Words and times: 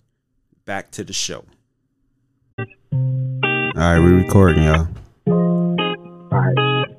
Back 0.65 0.91
to 0.91 1.03
the 1.03 1.13
show. 1.13 1.45
All 2.59 2.65
right, 3.75 3.99
we're 3.99 4.17
recording, 4.17 4.63
y'all. 4.63 4.87
All 5.27 5.85
right. 6.31 6.96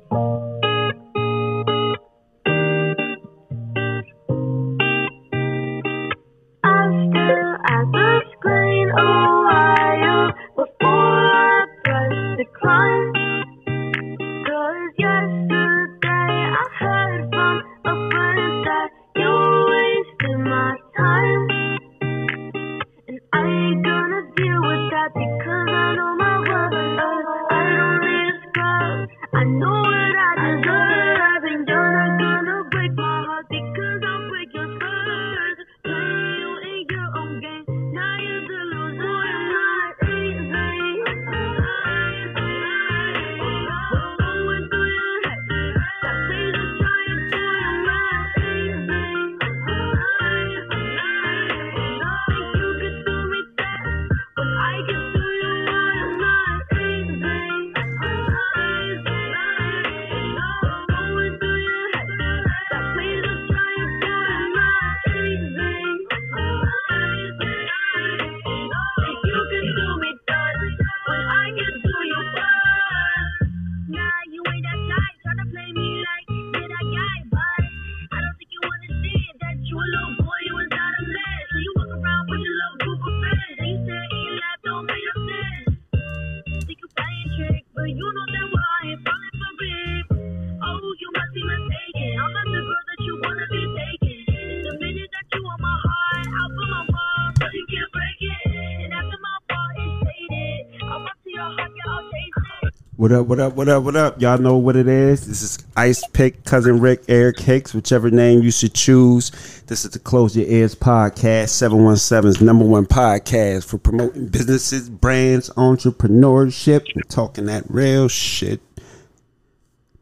What 103.09 103.17
up, 103.21 103.25
what 103.25 103.39
up, 103.39 103.55
what 103.55 103.69
up, 103.69 103.83
what 103.83 103.95
up? 103.95 104.21
Y'all 104.21 104.37
know 104.37 104.57
what 104.57 104.75
it 104.75 104.87
is. 104.87 105.25
This 105.25 105.41
is 105.41 105.57
Ice 105.75 106.05
Pick, 106.09 106.45
Cousin 106.45 106.79
Rick, 106.79 107.05
Eric 107.07 107.39
Hicks, 107.39 107.73
whichever 107.73 108.11
name 108.11 108.43
you 108.43 108.51
should 108.51 108.75
choose. 108.75 109.31
This 109.65 109.83
is 109.83 109.89
the 109.89 109.97
Close 109.97 110.37
Your 110.37 110.45
Ears 110.45 110.75
podcast, 110.75 111.45
717's 111.49 112.39
number 112.39 112.65
one 112.65 112.85
podcast 112.85 113.67
for 113.67 113.79
promoting 113.79 114.27
businesses, 114.27 114.91
brands, 114.91 115.49
entrepreneurship, 115.57 116.85
and 116.93 117.09
talking 117.09 117.47
that 117.47 117.63
real 117.67 118.09
shit. 118.09 118.61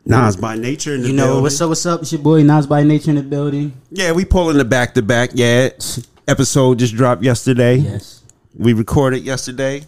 Nas 0.04 0.36
by 0.36 0.58
nature 0.58 0.94
in 0.94 1.04
the 1.04 1.08
You 1.08 1.14
know 1.14 1.28
building. 1.28 1.44
what's 1.44 1.62
up? 1.62 1.70
What's 1.70 1.86
up? 1.86 2.02
It's 2.02 2.12
your 2.12 2.22
boy 2.22 2.44
Nas 2.44 2.68
by 2.68 2.84
Nature 2.84 3.12
in 3.12 3.16
the 3.16 3.24
building. 3.24 3.72
Yeah, 3.90 4.12
we 4.12 4.26
pulling 4.26 4.58
the 4.58 4.66
back 4.66 4.96
to 4.96 5.02
back. 5.02 5.30
Yeah, 5.34 5.70
episode 6.28 6.80
just 6.80 6.94
dropped 6.94 7.24
yesterday. 7.24 7.78
Yes. 7.78 8.22
We 8.54 8.74
recorded 8.74 9.24
yesterday. 9.24 9.84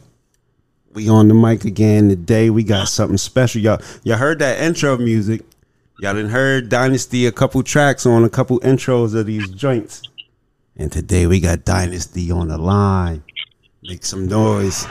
We 0.94 1.08
on 1.08 1.28
the 1.28 1.34
mic 1.34 1.66
again 1.66 2.10
today. 2.10 2.50
We 2.50 2.64
got 2.64 2.88
something 2.88 3.18
special, 3.18 3.62
y'all. 3.62 3.82
Y'all 4.04 4.18
heard 4.18 4.40
that 4.40 4.60
intro 4.60 4.98
music. 4.98 5.42
Y'all 6.00 6.14
done 6.14 6.30
heard 6.30 6.70
Dynastie 6.70 7.28
a 7.28 7.32
couple 7.32 7.62
tracks 7.62 8.06
on 8.06 8.24
a 8.24 8.30
couple 8.30 8.60
intros 8.62 9.14
of 9.14 9.26
these 9.28 9.50
joints. 9.50 10.02
And 10.78 10.92
today 10.92 11.28
we 11.28 11.40
got 11.40 11.60
Dynastie 11.66 12.32
on 12.32 12.48
the 12.48 12.58
line. 12.58 13.24
Make 13.84 14.04
some 14.04 14.28
noise. 14.28 14.88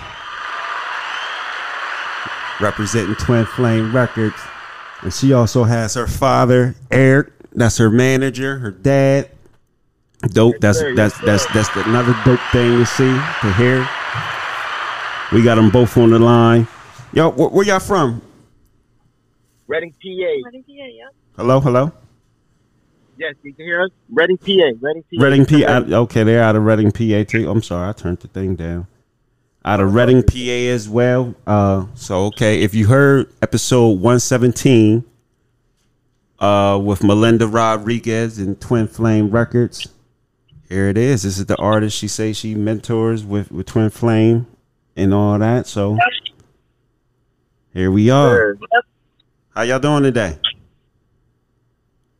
Representing 2.61 3.17
Twin 3.17 3.47
Flame 3.47 3.95
Records. 3.95 4.37
And 5.03 5.13
she 5.13 5.33
also 5.33 5.65
has 5.65 5.95
her 5.95 6.07
father, 6.07 6.75
Eric. 6.91 7.33
That's 7.53 7.79
her 7.79 7.91
manager, 7.91 8.59
her 8.59 8.71
dad. 8.71 9.31
Dope. 10.21 10.57
That's 10.61 10.83
that's 10.95 11.19
that's 11.21 11.47
that's 11.53 11.69
another 11.77 12.15
dope 12.25 12.41
thing 12.53 12.79
to 12.79 12.87
see 12.87 13.05
to 13.41 13.53
hear. 13.55 13.89
We 15.31 15.43
got 15.43 15.57
them 15.57 15.69
both 15.69 15.95
on 15.99 16.11
the 16.11 16.19
line. 16.19 16.67
Yo, 17.13 17.31
where, 17.31 17.49
where 17.49 17.67
y'all 17.67 17.81
from? 17.81 18.23
Reading, 19.67 19.93
PA. 19.93 19.99
Reading, 20.07 20.63
PA. 20.63 20.73
Yeah. 20.73 21.09
Hello, 21.37 21.61
hello. 21.61 21.93
Yes, 23.19 23.35
you 23.43 23.53
can 23.53 23.67
hear 23.67 23.83
us. 23.83 23.91
Reading, 24.11 24.39
PA. 24.39 24.73
Reading, 24.81 25.03
PA. 25.03 25.25
Reading, 25.25 25.45
PA. 25.45 25.97
Okay, 25.97 26.23
they're 26.25 26.43
out 26.43 26.57
of 26.57 26.65
Reading, 26.65 26.91
PA 26.91 27.25
too. 27.31 27.51
I'm 27.51 27.63
sorry, 27.63 27.91
I 27.91 27.93
turned 27.93 28.21
the 28.21 28.29
thing 28.29 28.57
down. 28.57 28.87
Out 29.67 29.81
of 29.81 29.93
Reading, 29.93 30.23
PA 30.23 30.73
as 30.73 30.89
well. 30.89 31.35
Uh, 31.47 31.87
so 31.95 32.25
okay, 32.27 32.63
if 32.63 32.75
you 32.75 32.87
heard 32.87 33.31
episode 33.43 34.01
117, 34.01 35.05
uh, 36.39 36.81
with 36.83 37.05
Melinda 37.05 37.47
Rodriguez 37.47 38.39
and 38.39 38.59
Twin 38.59 38.89
Flame 38.89 39.31
Records, 39.31 39.89
here 40.71 40.89
it 40.89 40.97
is. 40.97 41.25
This 41.25 41.39
is 41.39 41.47
the 41.47 41.57
artist 41.57 41.99
she 41.99 42.09
says 42.09 42.39
she 42.39 42.55
mentors 42.55 43.25
with 43.25 43.51
with 43.53 43.67
Twin 43.67 43.91
Flame 43.91 44.47
and 44.99 45.15
all 45.15 45.39
that. 45.39 45.67
So 45.67 45.97
Here 47.73 47.91
we 47.91 48.11
are. 48.11 48.57
Sure. 48.57 48.59
How 49.55 49.63
y'all 49.63 49.79
doing 49.79 50.03
today? 50.03 50.39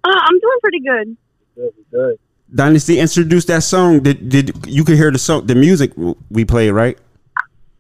Uh, 0.05 0.11
I'm 0.15 0.39
doing 0.41 0.59
pretty 0.63 0.81
good. 0.81 1.17
Good, 1.55 1.73
good. 1.91 2.19
Dynastie 2.55 2.99
introduced 2.99 3.49
that 3.49 3.63
song. 3.63 4.01
Did 4.01 4.29
did 4.29 4.67
you 4.67 4.85
could 4.85 4.97
hear 4.97 5.11
the 5.11 5.19
song, 5.19 5.47
the 5.47 5.55
music 5.55 5.93
we 6.31 6.45
played, 6.45 6.71
right? 6.71 6.97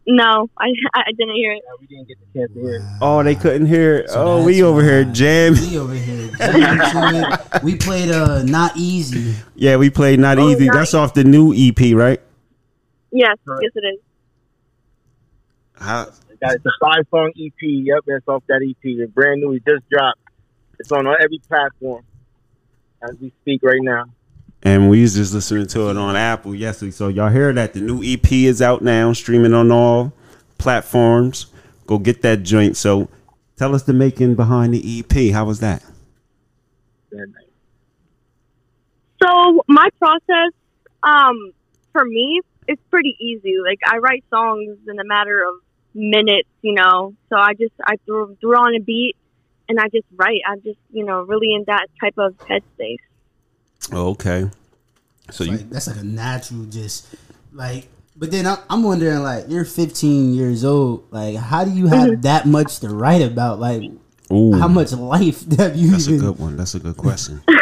No, 0.06 0.50
I 0.58 0.66
I 0.94 1.12
didn't 1.16 1.34
hear 1.34 1.52
it. 1.52 1.62
Yeah, 1.64 1.72
we 1.80 1.86
didn't 1.86 2.08
get 2.08 2.18
the 2.20 2.38
chance 2.40 2.52
to 2.54 2.60
hear 2.60 2.76
it. 2.76 2.82
Oh, 3.00 3.22
they 3.22 3.34
couldn't 3.34 3.66
hear. 3.66 3.96
it. 3.98 4.10
So 4.10 4.22
oh, 4.40 4.44
we 4.44 4.62
over 4.62 4.82
here 4.82 5.04
why. 5.04 5.12
jamming. 5.12 5.60
We 5.70 5.78
over 5.78 5.94
here. 5.94 6.30
jamming 6.38 6.78
to 6.78 7.40
it. 7.54 7.62
We 7.62 7.76
played 7.76 8.10
uh 8.10 8.42
not 8.42 8.76
easy. 8.76 9.34
Yeah, 9.54 9.76
we 9.76 9.88
played 9.90 10.20
not 10.20 10.38
Oh, 10.38 10.48
easy. 10.50 10.66
nice. 10.66 10.74
That's 10.76 10.94
off 10.94 11.14
the 11.14 11.24
new 11.24 11.54
EP, 11.56 11.94
right? 11.96 12.20
Yes, 13.10 13.36
Right. 13.46 13.58
yes 13.62 13.72
it 13.74 13.86
is. 13.86 14.00
How, 15.78 16.06
Got 16.40 16.54
it's 16.54 16.66
a 16.66 16.70
five 16.80 17.04
song 17.10 17.32
EP. 17.40 17.52
Yep, 17.60 18.04
that's 18.06 18.28
off 18.28 18.44
that 18.48 18.62
EP. 18.62 18.76
It's 18.82 19.12
brand 19.12 19.40
new. 19.40 19.52
It 19.52 19.62
just 19.66 19.88
dropped. 19.90 20.20
It's 20.78 20.92
on 20.92 21.06
every 21.06 21.40
platform 21.48 22.04
as 23.02 23.16
we 23.20 23.32
speak 23.42 23.62
right 23.62 23.82
now. 23.82 24.04
and 24.62 24.88
we 24.88 25.02
was 25.02 25.14
just 25.14 25.34
listening 25.34 25.66
to 25.68 25.90
it 25.90 25.96
on 25.96 26.14
Apple 26.14 26.54
yesterday. 26.54 26.92
So 26.92 27.08
y'all 27.08 27.30
hear 27.30 27.52
that 27.52 27.72
the 27.72 27.80
new 27.80 28.02
EP 28.04 28.30
is 28.30 28.62
out 28.62 28.82
now, 28.82 29.12
streaming 29.12 29.54
on 29.54 29.72
all 29.72 30.12
platforms. 30.58 31.46
Go 31.86 31.98
get 31.98 32.22
that 32.22 32.42
joint. 32.42 32.76
So 32.76 33.08
tell 33.56 33.74
us 33.74 33.82
the 33.84 33.92
making 33.92 34.36
behind 34.36 34.74
the 34.74 35.00
EP. 35.00 35.32
How 35.32 35.44
was 35.44 35.60
that? 35.60 35.82
So 39.20 39.62
my 39.66 39.88
process, 39.98 40.52
um, 41.02 41.52
for 41.92 42.04
me, 42.04 42.40
it's 42.68 42.82
pretty 42.90 43.16
easy. 43.18 43.56
Like 43.64 43.78
I 43.86 43.98
write 43.98 44.24
songs 44.30 44.78
in 44.86 44.98
a 45.00 45.04
matter 45.04 45.42
of 45.42 45.54
minutes, 45.94 46.48
you 46.62 46.74
know. 46.74 47.14
So 47.28 47.36
I 47.36 47.54
just 47.54 47.74
I 47.84 47.96
threw 48.04 48.36
threw 48.40 48.54
on 48.56 48.74
a 48.74 48.80
beat 48.80 49.16
and 49.68 49.78
I 49.78 49.84
just 49.88 50.06
write. 50.14 50.40
I'm 50.46 50.62
just 50.62 50.78
you 50.92 51.04
know 51.04 51.22
really 51.22 51.54
in 51.54 51.64
that 51.66 51.86
type 52.00 52.14
of 52.18 52.36
headspace. 52.38 52.98
Oh, 53.92 54.10
okay. 54.10 54.50
So 55.30 55.44
you 55.44 55.52
Like, 55.52 55.70
that's 55.70 55.86
like 55.86 55.98
a 55.98 56.04
natural 56.04 56.64
just 56.64 57.06
like. 57.52 57.88
But 58.16 58.32
then 58.32 58.48
I'm, 58.48 58.58
I'm 58.68 58.82
wondering, 58.82 59.20
like, 59.22 59.44
you're 59.46 59.64
15 59.64 60.34
years 60.34 60.64
old. 60.64 61.06
Like, 61.12 61.36
how 61.36 61.64
do 61.64 61.70
you 61.70 61.86
have 61.86 62.22
that 62.22 62.46
much 62.46 62.80
to 62.80 62.88
write 62.88 63.22
about? 63.22 63.60
Like, 63.60 63.92
ooh, 64.32 64.58
how 64.58 64.66
much 64.66 64.90
life 64.90 65.48
have 65.56 65.76
you 65.76 65.92
that's 65.92 66.08
a 66.08 66.16
good 66.18 66.36
one. 66.36 66.56
That's 66.56 66.74
a 66.74 66.80
good 66.80 66.96
question. 66.96 67.42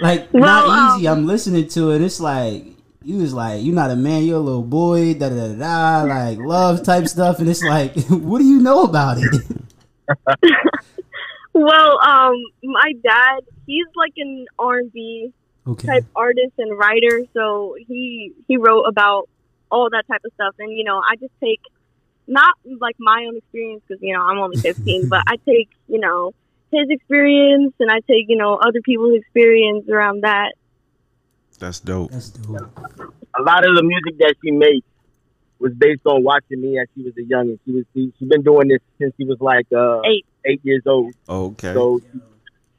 Like, 0.00 0.28
Well, 0.32 0.68
not 0.68 0.98
easy. 0.98 1.08
um, 1.08 1.18
I'm 1.20 1.26
listening 1.26 1.68
to 1.68 1.92
it. 1.92 2.02
It's 2.02 2.20
like 2.20 2.66
you 3.06 3.18
was 3.18 3.32
like, 3.32 3.62
you're 3.62 3.74
not 3.74 3.90
a 3.90 3.96
man. 3.96 4.24
You're 4.24 4.38
a 4.38 4.40
little 4.40 4.62
boy. 4.62 5.14
Da 5.14 5.28
da 5.28 5.48
da 5.48 5.54
da. 5.54 6.02
Like 6.06 6.38
love 6.38 6.82
type 6.82 7.06
stuff. 7.06 7.38
And 7.38 7.48
it's 7.48 7.62
like, 7.62 7.94
what 8.10 8.38
do 8.38 8.44
you 8.44 8.60
know 8.60 8.84
about 8.84 9.18
it? 9.18 9.42
Well, 11.52 11.98
um, 12.06 12.34
my 12.62 12.92
dad, 13.02 13.40
he's 13.66 13.86
like 13.96 14.12
an 14.18 14.44
R&B 14.58 15.32
Okay. 15.68 15.88
type 15.88 16.04
artist 16.14 16.52
and 16.58 16.78
writer, 16.78 17.22
so 17.32 17.74
he 17.88 18.32
he 18.46 18.56
wrote 18.56 18.84
about 18.84 19.28
all 19.70 19.88
that 19.90 20.04
type 20.06 20.20
of 20.24 20.30
stuff. 20.34 20.54
And 20.60 20.70
you 20.70 20.84
know, 20.84 20.98
I 20.98 21.16
just 21.16 21.32
take 21.42 21.60
not 22.28 22.54
like 22.78 22.94
my 23.00 23.24
own 23.26 23.36
experience 23.38 23.82
because 23.88 24.00
you 24.02 24.14
know 24.14 24.22
I'm 24.22 24.38
only 24.38 24.58
15, 24.58 25.08
but 25.08 25.22
I 25.26 25.36
take 25.48 25.70
you 25.88 25.98
know 25.98 26.34
his 26.70 26.86
experience 26.90 27.72
and 27.80 27.90
I 27.90 27.96
take 28.00 28.26
you 28.28 28.36
know 28.36 28.56
other 28.56 28.80
people's 28.84 29.18
experience 29.18 29.88
around 29.88 30.22
that. 30.24 30.52
That's 31.56 31.80
dope. 31.80 32.10
That's 32.10 32.30
dope. 32.30 32.70
a 33.38 33.42
lot 33.42 33.66
of 33.68 33.76
the 33.76 33.82
music 33.82 34.18
that 34.18 34.34
she 34.42 34.50
makes 34.50 34.86
was 35.58 35.72
based 35.72 36.02
on 36.04 36.22
watching 36.22 36.60
me 36.60 36.78
as 36.78 36.86
she 36.94 37.02
was 37.02 37.14
a 37.16 37.22
youngin. 37.22 37.58
She 37.64 37.72
was 37.72 37.84
she, 37.94 38.12
she 38.18 38.24
been 38.26 38.42
doing 38.42 38.68
this 38.68 38.80
since 38.98 39.14
she 39.16 39.24
was 39.24 39.38
like 39.40 39.66
uh, 39.74 40.00
Eight. 40.02 40.26
eight 40.44 40.60
years 40.64 40.82
old. 40.86 41.14
Okay. 41.28 41.72
So 41.72 42.00
she, 42.00 42.20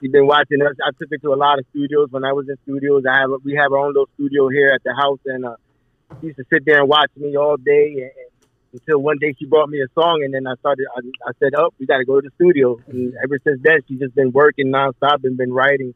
she 0.01 0.07
been 0.09 0.27
watching 0.27 0.61
us. 0.61 0.75
I 0.85 0.91
took 0.99 1.09
her 1.09 1.17
to 1.17 1.33
a 1.33 1.35
lot 1.35 1.59
of 1.59 1.65
studios 1.71 2.09
when 2.11 2.23
I 2.23 2.33
was 2.33 2.47
in 2.47 2.55
studios. 2.63 3.03
I 3.09 3.21
have 3.21 3.29
we 3.43 3.55
have 3.55 3.71
our 3.71 3.79
own 3.79 3.93
little 3.93 4.09
studio 4.15 4.47
here 4.49 4.71
at 4.73 4.83
the 4.83 4.93
house, 4.93 5.19
and 5.25 5.45
uh, 5.45 5.55
she 6.21 6.27
used 6.27 6.37
to 6.37 6.45
sit 6.53 6.65
there 6.65 6.79
and 6.79 6.89
watch 6.89 7.11
me 7.15 7.35
all 7.35 7.57
day. 7.57 7.93
And, 7.93 8.01
and 8.03 8.29
until 8.73 8.99
one 8.99 9.17
day 9.19 9.33
she 9.39 9.45
brought 9.45 9.69
me 9.69 9.81
a 9.81 9.87
song, 9.99 10.21
and 10.23 10.33
then 10.33 10.45
I 10.45 10.55
started. 10.55 10.85
I, 10.95 10.99
I 11.27 11.31
said, 11.39 11.53
"Oh, 11.57 11.71
we 11.79 11.87
got 11.87 11.97
to 11.97 12.05
go 12.05 12.21
to 12.21 12.29
the 12.29 12.33
studio." 12.35 12.79
And 12.87 13.13
ever 13.23 13.39
since 13.43 13.59
then, 13.63 13.79
she's 13.87 13.99
just 13.99 14.13
been 14.13 14.31
working 14.31 14.67
nonstop 14.67 15.23
and 15.23 15.35
been 15.35 15.51
writing. 15.51 15.95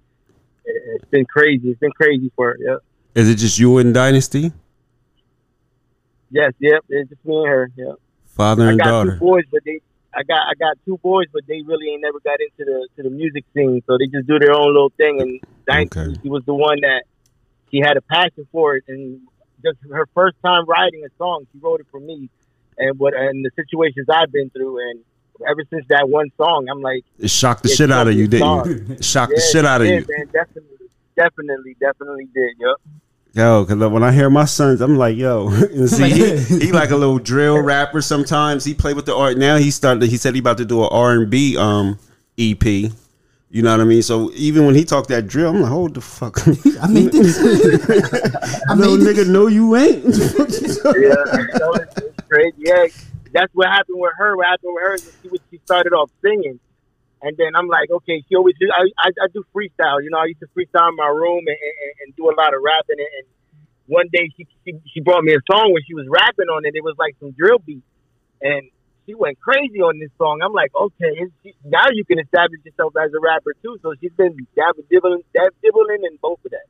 It- 0.65 0.83
It's 0.95 1.05
been 1.09 1.25
crazy. 1.25 1.69
It's 1.71 1.79
been 1.79 1.91
crazy 1.91 2.31
for 2.35 2.51
it. 2.51 2.59
Yeah. 2.63 2.77
Is 3.15 3.29
it 3.29 3.35
just 3.35 3.59
you 3.59 3.77
and 3.77 3.93
Dynastie? 3.93 4.51
Yes. 6.29 6.53
Yep. 6.59 6.85
It's 6.89 7.09
just 7.09 7.25
me 7.25 7.37
and 7.37 7.47
her. 7.47 7.71
Yep. 7.75 7.95
Father 8.25 8.65
I 8.67 8.69
and 8.71 8.79
got 8.79 8.85
daughter. 8.85 9.13
two 9.13 9.19
boys, 9.19 9.43
but 9.51 9.61
they 9.65 9.79
I 10.13 10.23
got 10.23 10.47
I 10.47 10.53
got 10.59 10.77
two 10.85 10.97
boys, 11.03 11.27
but 11.33 11.43
they 11.47 11.61
really 11.61 11.89
ain't 11.89 12.01
never 12.01 12.19
got 12.21 12.37
into 12.41 12.69
the 12.71 12.87
to 12.97 13.03
the 13.03 13.09
music 13.09 13.45
scene, 13.53 13.81
so 13.87 13.97
they 13.97 14.07
just 14.07 14.27
do 14.27 14.39
their 14.39 14.53
own 14.53 14.67
little 14.73 14.91
thing. 14.97 15.21
And 15.21 15.39
Dynastie, 15.67 15.99
Okay. 15.99 16.19
she 16.23 16.29
was 16.29 16.43
the 16.45 16.53
one 16.53 16.79
that 16.81 17.03
she 17.69 17.79
had 17.79 17.97
a 17.97 18.01
passion 18.01 18.47
for 18.51 18.75
it, 18.75 18.83
and 18.87 19.19
just 19.63 19.77
her 19.91 20.07
first 20.13 20.37
time 20.43 20.65
writing 20.65 21.03
a 21.05 21.09
song, 21.17 21.45
she 21.51 21.59
wrote 21.59 21.81
it 21.81 21.87
for 21.91 21.99
me, 21.99 22.29
and 22.77 22.97
what 22.99 23.13
and 23.13 23.43
the 23.45 23.51
situations 23.55 24.07
I've 24.09 24.31
been 24.31 24.49
through, 24.49 24.79
and 24.89 24.99
ever 25.49 25.63
since 25.69 25.85
that 25.89 26.09
one 26.09 26.29
song, 26.37 26.67
I'm 26.69 26.81
like, 26.81 27.03
It 27.19 27.29
shocked 27.29 27.63
the 27.63 27.69
Yeah, 27.69 27.75
shit 27.75 27.91
out 27.91 28.07
of 28.07 28.13
you, 28.13 28.27
didn't 28.27 28.65
you? 28.65 28.85
It 28.95 29.05
shocked 29.05 29.33
the 29.35 29.41
yeah, 29.41 29.51
shit 29.51 29.65
out 29.65 29.81
of 29.81 29.87
yeah, 29.87 29.93
you. 29.99 30.05
man, 30.07 30.25
definitely, 30.33 30.87
definitely, 31.15 31.77
definitely 31.79 32.27
did, 32.33 32.55
yep. 32.59 32.77
Yo, 33.33 33.63
because 33.63 33.89
when 33.91 34.03
I 34.03 34.11
hear 34.11 34.29
my 34.29 34.43
sons, 34.43 34.81
I'm 34.81 34.97
like, 34.97 35.15
yo, 35.15 35.47
and 35.49 35.89
see, 35.89 36.09
he, 36.09 36.37
he 36.65 36.71
like 36.73 36.89
a 36.89 36.97
little 36.97 37.17
drill 37.19 37.61
rapper. 37.61 38.01
Sometimes 38.01 38.65
he 38.65 38.73
play 38.73 38.93
with 38.93 39.05
the 39.05 39.15
art. 39.15 39.37
Now 39.37 39.55
he 39.55 39.71
started. 39.71 40.09
He 40.09 40.17
said 40.17 40.33
he 40.33 40.39
about 40.41 40.57
to 40.57 40.65
do 40.65 40.83
an 40.83 40.89
R 40.91 41.11
and 41.13 41.29
B 41.29 41.55
um 41.57 41.97
EP. 42.37 42.63
You 43.53 43.61
know 43.61 43.71
what 43.71 43.81
I 43.81 43.83
mean? 43.85 44.01
So 44.01 44.31
even 44.33 44.65
when 44.65 44.75
he 44.75 44.83
talked 44.85 45.09
that 45.09 45.27
drill, 45.27 45.49
I'm 45.49 45.61
like, 45.61 45.69
hold 45.71 45.93
the 45.93 46.01
fuck. 46.01 46.45
I 46.47 46.87
made 46.87 47.11
this. 47.11 47.37
I 48.69 48.75
no 48.75 48.95
made 48.97 49.05
nigga, 49.07 49.27
no, 49.27 49.47
you 49.47 49.75
ain't. 49.75 50.03
yeah, 50.05 51.57
so 51.57 51.73
it's, 51.75 51.97
it's 51.97 52.17
crazy. 52.29 52.55
Yeah, 52.59 52.85
that's 53.33 53.53
what 53.53 53.67
happened 53.67 53.99
with 53.99 54.13
her. 54.17 54.35
What 54.35 54.47
happened 54.47 54.73
with 54.73 54.83
her 54.83 54.93
is 54.95 55.11
she 55.21 55.29
was 55.29 55.39
she 55.49 55.59
started 55.65 55.93
off 55.93 56.09
singing, 56.21 56.59
and 57.21 57.37
then 57.37 57.55
I'm 57.55 57.67
like, 57.67 57.89
okay, 57.89 58.23
she 58.27 58.35
always 58.35 58.55
do. 58.59 58.67
I, 58.71 58.87
I, 58.97 59.09
I 59.09 59.27
do 59.33 59.43
freestyle. 59.55 60.03
You 60.03 60.09
know, 60.09 60.19
I 60.19 60.25
used 60.25 60.41
to 60.41 60.49
freestyle 60.57 60.89
in 60.89 60.95
my 60.95 61.07
room 61.07 61.43
and, 61.47 61.57
and, 61.57 61.93
and 62.05 62.15
do 62.15 62.29
a 62.29 62.35
lot 62.35 62.53
of 62.53 62.61
rapping. 62.63 62.99
And, 62.99 63.11
and 63.19 63.27
one 63.87 64.07
day 64.11 64.29
she, 64.37 64.47
she 64.65 64.73
she 64.93 64.99
brought 65.01 65.23
me 65.23 65.33
a 65.33 65.41
song 65.51 65.71
when 65.73 65.83
she 65.87 65.93
was 65.93 66.07
rapping 66.09 66.47
on 66.47 66.65
it. 66.65 66.75
It 66.75 66.83
was 66.83 66.95
like 66.97 67.15
some 67.19 67.31
drill 67.31 67.59
beat, 67.59 67.83
and 68.41 68.69
she 69.05 69.15
went 69.15 69.39
crazy 69.39 69.81
on 69.81 69.99
this 69.99 70.11
song. 70.17 70.41
I'm 70.43 70.53
like, 70.53 70.71
okay, 70.75 71.27
she, 71.43 71.53
now 71.65 71.87
you 71.91 72.05
can 72.05 72.19
establish 72.19 72.59
yourself 72.63 72.93
as 73.01 73.11
a 73.13 73.19
rapper 73.19 73.55
too. 73.61 73.77
So 73.81 73.93
she's 73.99 74.13
been 74.13 74.35
dabbling, 74.55 74.87
dibbling, 74.89 75.23
dab, 75.33 75.53
dibbling 75.63 76.03
in 76.03 76.17
both 76.21 76.39
of 76.45 76.51
that. 76.51 76.67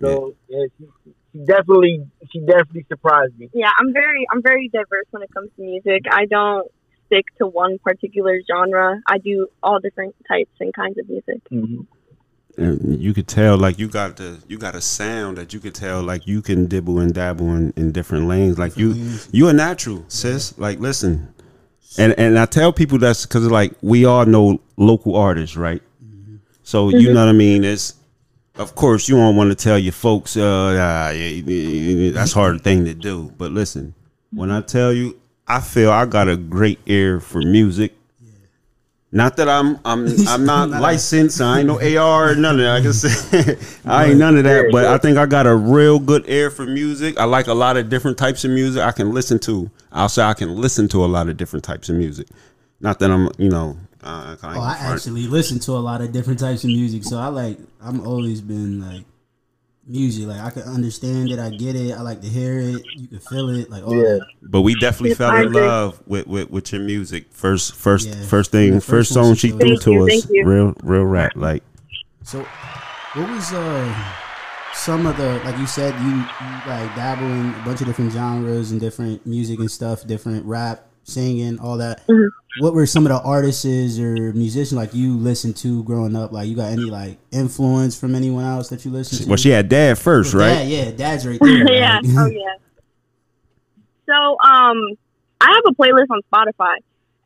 So 0.00 0.34
yeah, 0.48 0.66
she, 0.78 0.88
she 1.32 1.38
definitely 1.44 2.06
she 2.32 2.40
definitely 2.40 2.86
surprised 2.88 3.38
me. 3.38 3.50
Yeah, 3.52 3.70
I'm 3.78 3.92
very 3.92 4.26
I'm 4.32 4.42
very 4.42 4.68
diverse 4.68 5.06
when 5.10 5.22
it 5.22 5.32
comes 5.32 5.50
to 5.56 5.62
music. 5.62 6.04
I 6.10 6.26
don't 6.26 6.70
stick 7.06 7.26
to 7.38 7.46
one 7.46 7.78
particular 7.78 8.40
genre. 8.50 9.00
I 9.06 9.18
do 9.18 9.48
all 9.62 9.80
different 9.80 10.14
types 10.28 10.50
and 10.60 10.72
kinds 10.72 10.98
of 10.98 11.08
music. 11.08 11.42
Mm-hmm. 11.50 12.62
and 12.62 13.00
you 13.00 13.14
could 13.14 13.28
tell 13.28 13.56
like 13.56 13.78
you 13.78 13.88
got 13.88 14.16
the 14.16 14.38
you 14.48 14.58
got 14.58 14.74
a 14.74 14.80
sound 14.80 15.38
that 15.38 15.52
you 15.52 15.60
could 15.60 15.74
tell 15.74 16.02
like 16.02 16.26
you 16.26 16.42
can 16.42 16.66
dibble 16.66 16.98
and 16.98 17.14
dabble 17.14 17.54
in, 17.54 17.72
in 17.76 17.92
different 17.92 18.26
lanes 18.26 18.58
like 18.58 18.76
you 18.76 18.94
mm-hmm. 18.94 19.36
you 19.36 19.48
a 19.48 19.52
natural 19.52 20.04
sis 20.08 20.56
like 20.58 20.80
listen 20.80 21.32
and 21.98 22.18
and 22.18 22.38
i 22.38 22.44
tell 22.44 22.72
people 22.72 22.98
that's 22.98 23.24
because 23.24 23.46
like 23.46 23.72
we 23.80 24.04
all 24.04 24.26
know 24.26 24.60
local 24.76 25.14
artists 25.14 25.56
right 25.56 25.82
mm-hmm. 26.04 26.36
so 26.62 26.88
you 26.88 27.12
know 27.12 27.20
what 27.20 27.28
i 27.28 27.32
mean 27.32 27.62
it's 27.62 27.94
of 28.58 28.74
course 28.74 29.08
you 29.08 29.16
don't 29.16 29.36
want 29.36 29.50
to 29.50 29.54
tell 29.54 29.78
your 29.78 29.92
folks 29.92 30.36
uh 30.36 30.76
ah, 30.78 31.10
yeah, 31.10 31.28
yeah, 31.28 31.42
yeah, 31.44 32.10
that's 32.12 32.32
a 32.32 32.34
hard 32.34 32.62
thing 32.62 32.84
to 32.84 32.94
do 32.94 33.32
but 33.38 33.52
listen 33.52 33.94
when 34.30 34.50
i 34.50 34.60
tell 34.60 34.92
you 34.92 35.18
i 35.46 35.60
feel 35.60 35.90
i 35.90 36.04
got 36.04 36.28
a 36.28 36.36
great 36.36 36.78
ear 36.86 37.20
for 37.20 37.40
music 37.40 37.92
not 39.10 39.38
that 39.38 39.48
I'm 39.48 39.78
I'm 39.86 40.06
I'm 40.28 40.44
not 40.44 40.68
Not 40.70 40.82
licensed. 40.82 41.40
I 41.40 41.60
ain't 41.60 41.66
no 41.66 41.80
AR 41.80 42.32
or 42.32 42.34
none 42.34 42.60
of 42.60 42.60
that. 42.60 42.78
Like 42.78 42.86
I 42.86 42.90
said, 42.90 43.58
I 43.86 44.06
ain't 44.06 44.18
none 44.18 44.36
of 44.36 44.44
that. 44.44 44.68
But 44.70 44.84
I 44.84 44.98
think 44.98 45.16
I 45.16 45.24
got 45.24 45.46
a 45.46 45.56
real 45.56 45.98
good 45.98 46.28
ear 46.28 46.50
for 46.50 46.66
music. 46.66 47.18
I 47.18 47.24
like 47.24 47.46
a 47.46 47.54
lot 47.54 47.78
of 47.78 47.88
different 47.88 48.18
types 48.18 48.44
of 48.44 48.50
music. 48.50 48.82
I 48.82 48.92
can 48.92 49.14
listen 49.14 49.38
to. 49.40 49.70
I'll 49.92 50.10
say 50.10 50.22
I 50.22 50.34
can 50.34 50.54
listen 50.56 50.88
to 50.88 51.04
a 51.04 51.06
lot 51.06 51.28
of 51.28 51.38
different 51.38 51.64
types 51.64 51.88
of 51.88 51.96
music. 51.96 52.28
Not 52.80 52.98
that 52.98 53.10
I'm 53.10 53.30
you 53.38 53.48
know. 53.48 53.78
Uh, 54.02 54.36
I, 54.42 54.56
Oh, 54.56 54.60
I 54.60 54.76
actually 54.80 55.26
listen 55.26 55.58
to 55.60 55.72
a 55.72 55.82
lot 55.82 56.00
of 56.00 56.12
different 56.12 56.38
types 56.38 56.62
of 56.64 56.68
music, 56.70 57.04
so 57.04 57.18
I 57.18 57.28
like. 57.28 57.58
I'm 57.80 58.06
always 58.06 58.40
been 58.40 58.80
like 58.80 59.04
music. 59.86 60.26
Like 60.28 60.40
I 60.40 60.50
can 60.50 60.62
understand 60.62 61.30
it, 61.30 61.38
I 61.38 61.50
get 61.50 61.74
it, 61.74 61.92
I 61.92 62.02
like 62.02 62.20
to 62.20 62.28
hear 62.28 62.58
it, 62.58 62.84
you 62.94 63.08
can 63.08 63.18
feel 63.20 63.48
it, 63.50 63.70
like 63.70 63.84
all 63.86 63.96
Yeah. 64.00 64.18
But 64.42 64.60
we 64.62 64.74
definitely 64.76 65.14
fell 65.14 65.34
in 65.34 65.52
love 65.52 66.00
with, 66.06 66.26
with, 66.26 66.50
with 66.50 66.72
your 66.72 66.82
music. 66.82 67.26
First 67.30 67.74
first 67.74 68.08
Yeah. 68.08 68.22
first 68.26 68.50
thing 68.52 68.74
The 68.74 68.80
first 68.80 69.10
first 69.10 69.14
song 69.14 69.34
she 69.34 69.50
she 69.50 69.56
threw 69.58 69.76
to 69.76 69.92
you, 69.92 70.06
us. 70.06 70.26
Real 70.44 70.74
real 70.82 71.04
rap 71.04 71.32
like. 71.34 71.62
So, 72.22 72.44
what 73.14 73.30
was 73.30 73.52
uh 73.52 74.12
some 74.74 75.06
of 75.06 75.16
the 75.16 75.40
like 75.44 75.56
you 75.58 75.66
said 75.66 75.94
you, 76.02 76.10
you 76.18 76.52
like 76.66 76.94
dabble 76.94 77.26
in 77.26 77.54
a 77.54 77.62
bunch 77.64 77.80
of 77.80 77.86
different 77.86 78.12
genres 78.12 78.70
and 78.70 78.80
different 78.80 79.26
music 79.26 79.58
and 79.58 79.70
stuff, 79.70 80.06
different 80.06 80.44
rap, 80.44 80.86
singing, 81.04 81.58
all 81.58 81.78
that. 81.78 82.06
Mhm. 82.06 82.28
What 82.60 82.74
were 82.74 82.86
some 82.86 83.06
of 83.06 83.10
the 83.12 83.20
artists 83.20 83.64
or 83.98 84.32
musicians 84.32 84.72
like 84.74 84.94
you 84.94 85.16
listened 85.16 85.56
to 85.58 85.82
growing 85.84 86.16
up? 86.16 86.32
Like 86.32 86.48
you 86.48 86.56
got 86.56 86.72
any 86.72 86.90
like 86.90 87.18
influence 87.30 87.98
from 87.98 88.14
anyone 88.14 88.44
else 88.44 88.68
that 88.70 88.84
you 88.84 88.90
listened 88.90 89.22
to? 89.22 89.28
Well, 89.28 89.36
she 89.36 89.50
had 89.50 89.68
dad 89.68 89.98
first, 89.98 90.34
Well, 90.34 90.46
right? 90.48 90.54
Dad, 90.64 90.68
yeah, 90.68 90.90
dad's 90.92 91.26
right 91.26 91.38
there. 91.42 91.72
yeah. 91.72 92.00
Oh 92.16 92.26
yeah. 92.26 92.54
So 94.06 94.12
um, 94.14 94.96
I 95.40 95.52
have 95.54 95.64
a 95.68 95.74
playlist 95.74 96.06
on 96.10 96.20
Spotify, 96.32 96.76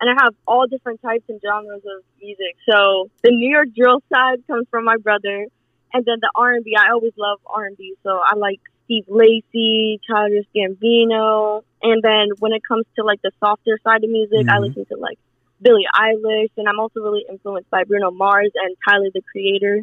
and 0.00 0.10
I 0.10 0.24
have 0.24 0.34
all 0.46 0.66
different 0.66 1.00
types 1.02 1.24
and 1.28 1.40
genres 1.40 1.82
of 1.84 2.02
music. 2.20 2.56
So 2.68 3.10
the 3.22 3.30
New 3.30 3.50
York 3.50 3.68
drill 3.76 4.02
side 4.12 4.46
comes 4.46 4.66
from 4.70 4.84
my 4.84 4.96
brother, 4.96 5.46
and 5.92 6.04
then 6.04 6.16
the 6.20 6.30
R 6.34 6.52
and 6.54 6.64
B. 6.64 6.74
I 6.76 6.90
always 6.92 7.12
love 7.16 7.38
R 7.46 7.64
and 7.66 7.76
B, 7.76 7.94
so 8.02 8.10
I 8.24 8.34
like 8.36 8.60
Steve 8.86 9.04
Lacy, 9.08 10.00
Childish 10.08 10.46
Gambino, 10.56 11.62
and 11.82 12.02
then 12.02 12.28
when 12.38 12.52
it 12.52 12.62
comes 12.66 12.84
to 12.96 13.04
like 13.04 13.20
the 13.22 13.30
softer 13.40 13.78
side 13.84 14.04
of 14.04 14.10
music, 14.10 14.48
I 14.48 14.58
Mhm. 14.58 14.60
listen 14.68 14.84
to 14.86 14.96
like 14.96 15.18
Billie 15.60 15.86
Eilish, 15.94 16.50
and 16.56 16.68
I'm 16.68 16.78
also 16.80 17.00
really 17.00 17.24
influenced 17.28 17.70
by 17.70 17.84
Bruno 17.84 18.10
Mars 18.10 18.50
and 18.54 18.76
Tyler 18.88 19.08
the 19.14 19.22
Creator. 19.30 19.82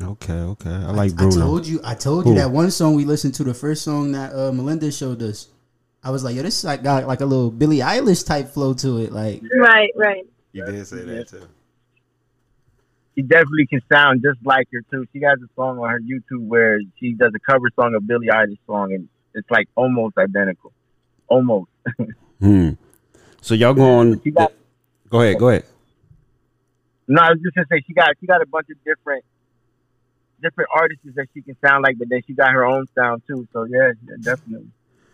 Okay, 0.00 0.32
okay. 0.32 0.70
I 0.70 0.92
like 0.92 1.12
I 1.12 1.16
Bruno. 1.16 1.40
told 1.40 1.66
you, 1.66 1.80
I 1.84 1.94
told 1.94 2.24
Who? 2.24 2.30
you 2.30 2.36
that 2.36 2.50
one 2.50 2.70
song 2.70 2.94
we 2.94 3.04
listened 3.04 3.34
to, 3.34 3.44
the 3.44 3.54
first 3.54 3.82
song 3.82 4.12
that 4.12 4.32
uh, 4.32 4.52
Melinda 4.52 4.90
showed 4.92 5.20
us. 5.22 5.48
I 6.04 6.10
was 6.10 6.22
like, 6.22 6.36
yo, 6.36 6.42
this 6.42 6.58
is 6.58 6.64
like 6.64 6.82
got 6.84 7.06
like 7.08 7.20
a 7.20 7.26
little 7.26 7.50
Billie 7.50 7.78
Eilish 7.78 8.24
type 8.24 8.48
flow 8.48 8.72
to 8.74 8.98
it. 8.98 9.12
Like, 9.12 9.42
Right, 9.52 9.90
right. 9.96 10.24
You 10.52 10.64
did 10.64 10.86
say 10.86 11.02
that 11.04 11.28
too. 11.28 11.48
She 13.14 13.22
definitely 13.22 13.66
can 13.66 13.80
sound 13.92 14.22
just 14.22 14.38
like 14.46 14.68
her 14.72 14.80
too. 14.92 15.04
She 15.12 15.20
has 15.22 15.38
a 15.42 15.48
song 15.56 15.78
on 15.80 15.90
her 15.90 15.98
YouTube 16.00 16.46
where 16.46 16.78
she 17.00 17.14
does 17.14 17.32
a 17.34 17.40
cover 17.40 17.68
song 17.74 17.94
of 17.96 18.06
Billie 18.06 18.28
Eilish 18.28 18.58
song, 18.66 18.92
and 18.92 19.08
it's 19.34 19.50
like 19.50 19.68
almost 19.74 20.16
identical, 20.16 20.72
almost. 21.28 21.70
Hmm. 22.40 22.70
So 23.40 23.54
y'all 23.54 23.74
going? 23.74 24.20
She 24.22 24.30
got 24.30 24.52
Go 25.10 25.22
ahead. 25.22 25.38
Go 25.38 25.48
ahead. 25.48 25.64
no, 27.06 27.22
I 27.22 27.30
was 27.30 27.40
just 27.42 27.54
gonna 27.54 27.66
say 27.70 27.82
she 27.86 27.92
got 27.94 28.10
she 28.20 28.26
got 28.26 28.42
a 28.42 28.46
bunch 28.46 28.68
of 28.70 28.76
different 28.84 29.24
different 30.42 30.70
artists 30.72 31.04
that 31.14 31.26
she 31.34 31.42
can 31.42 31.56
sound 31.64 31.82
like, 31.82 31.98
but 31.98 32.08
then 32.08 32.20
she 32.26 32.34
got 32.34 32.52
her 32.52 32.64
own 32.64 32.86
sound 32.94 33.22
too. 33.26 33.48
So 33.52 33.64
yeah, 33.64 33.92
yeah 34.06 34.16
definitely. 34.20 34.68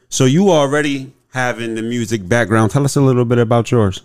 So 0.08 0.24
you 0.24 0.50
already 0.50 1.12
having 1.32 1.74
the 1.74 1.82
music 1.82 2.28
background. 2.28 2.70
Tell 2.70 2.84
us 2.84 2.96
a 2.96 3.00
little 3.00 3.24
bit 3.24 3.38
about 3.38 3.70
yours. 3.70 4.02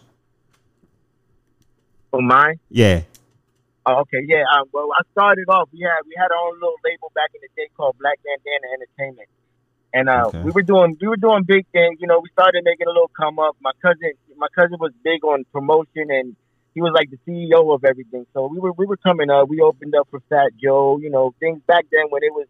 For 2.11 2.21
mine. 2.21 2.59
Yeah. 2.69 3.01
Oh, 3.85 4.01
okay, 4.01 4.25
yeah. 4.27 4.43
Um, 4.55 4.65
well, 4.73 4.89
I 4.93 5.01
started 5.11 5.45
off. 5.49 5.69
We 5.71 5.81
had 5.81 6.05
we 6.05 6.13
had 6.17 6.31
our 6.31 6.47
own 6.47 6.55
little 6.55 6.77
label 6.85 7.11
back 7.15 7.29
in 7.33 7.41
the 7.41 7.49
day 7.55 7.69
called 7.75 7.97
Black 7.99 8.19
Bandana 8.23 8.73
Entertainment, 8.73 9.29
and 9.93 10.07
uh, 10.09 10.25
Okay. 10.27 10.41
we 10.43 10.51
were 10.51 10.61
doing 10.61 10.97
we 11.01 11.07
were 11.07 11.17
doing 11.17 11.43
big 11.43 11.65
things. 11.71 11.99
You 12.01 12.07
know, 12.07 12.19
we 12.19 12.29
started 12.29 12.63
making 12.63 12.87
a 12.87 12.89
little 12.91 13.11
come 13.19 13.39
up. 13.39 13.55
My 13.61 13.71
cousin, 13.81 14.11
my 14.37 14.47
cousin 14.55 14.77
was 14.79 14.91
big 15.03 15.23
on 15.23 15.45
promotion, 15.51 16.09
and 16.09 16.35
he 16.75 16.81
was 16.81 16.91
like 16.93 17.09
the 17.09 17.17
CEO 17.27 17.73
of 17.73 17.83
everything. 17.83 18.25
So 18.33 18.47
we 18.47 18.59
were 18.59 18.71
we 18.73 18.85
were 18.85 18.97
coming 18.97 19.29
up. 19.29 19.49
We 19.49 19.61
opened 19.61 19.95
up 19.95 20.07
for 20.11 20.19
Fat 20.29 20.51
Joe. 20.61 20.99
You 21.01 21.09
know, 21.09 21.33
things 21.39 21.61
back 21.67 21.85
then 21.91 22.05
when 22.09 22.23
it 22.23 22.33
was 22.33 22.47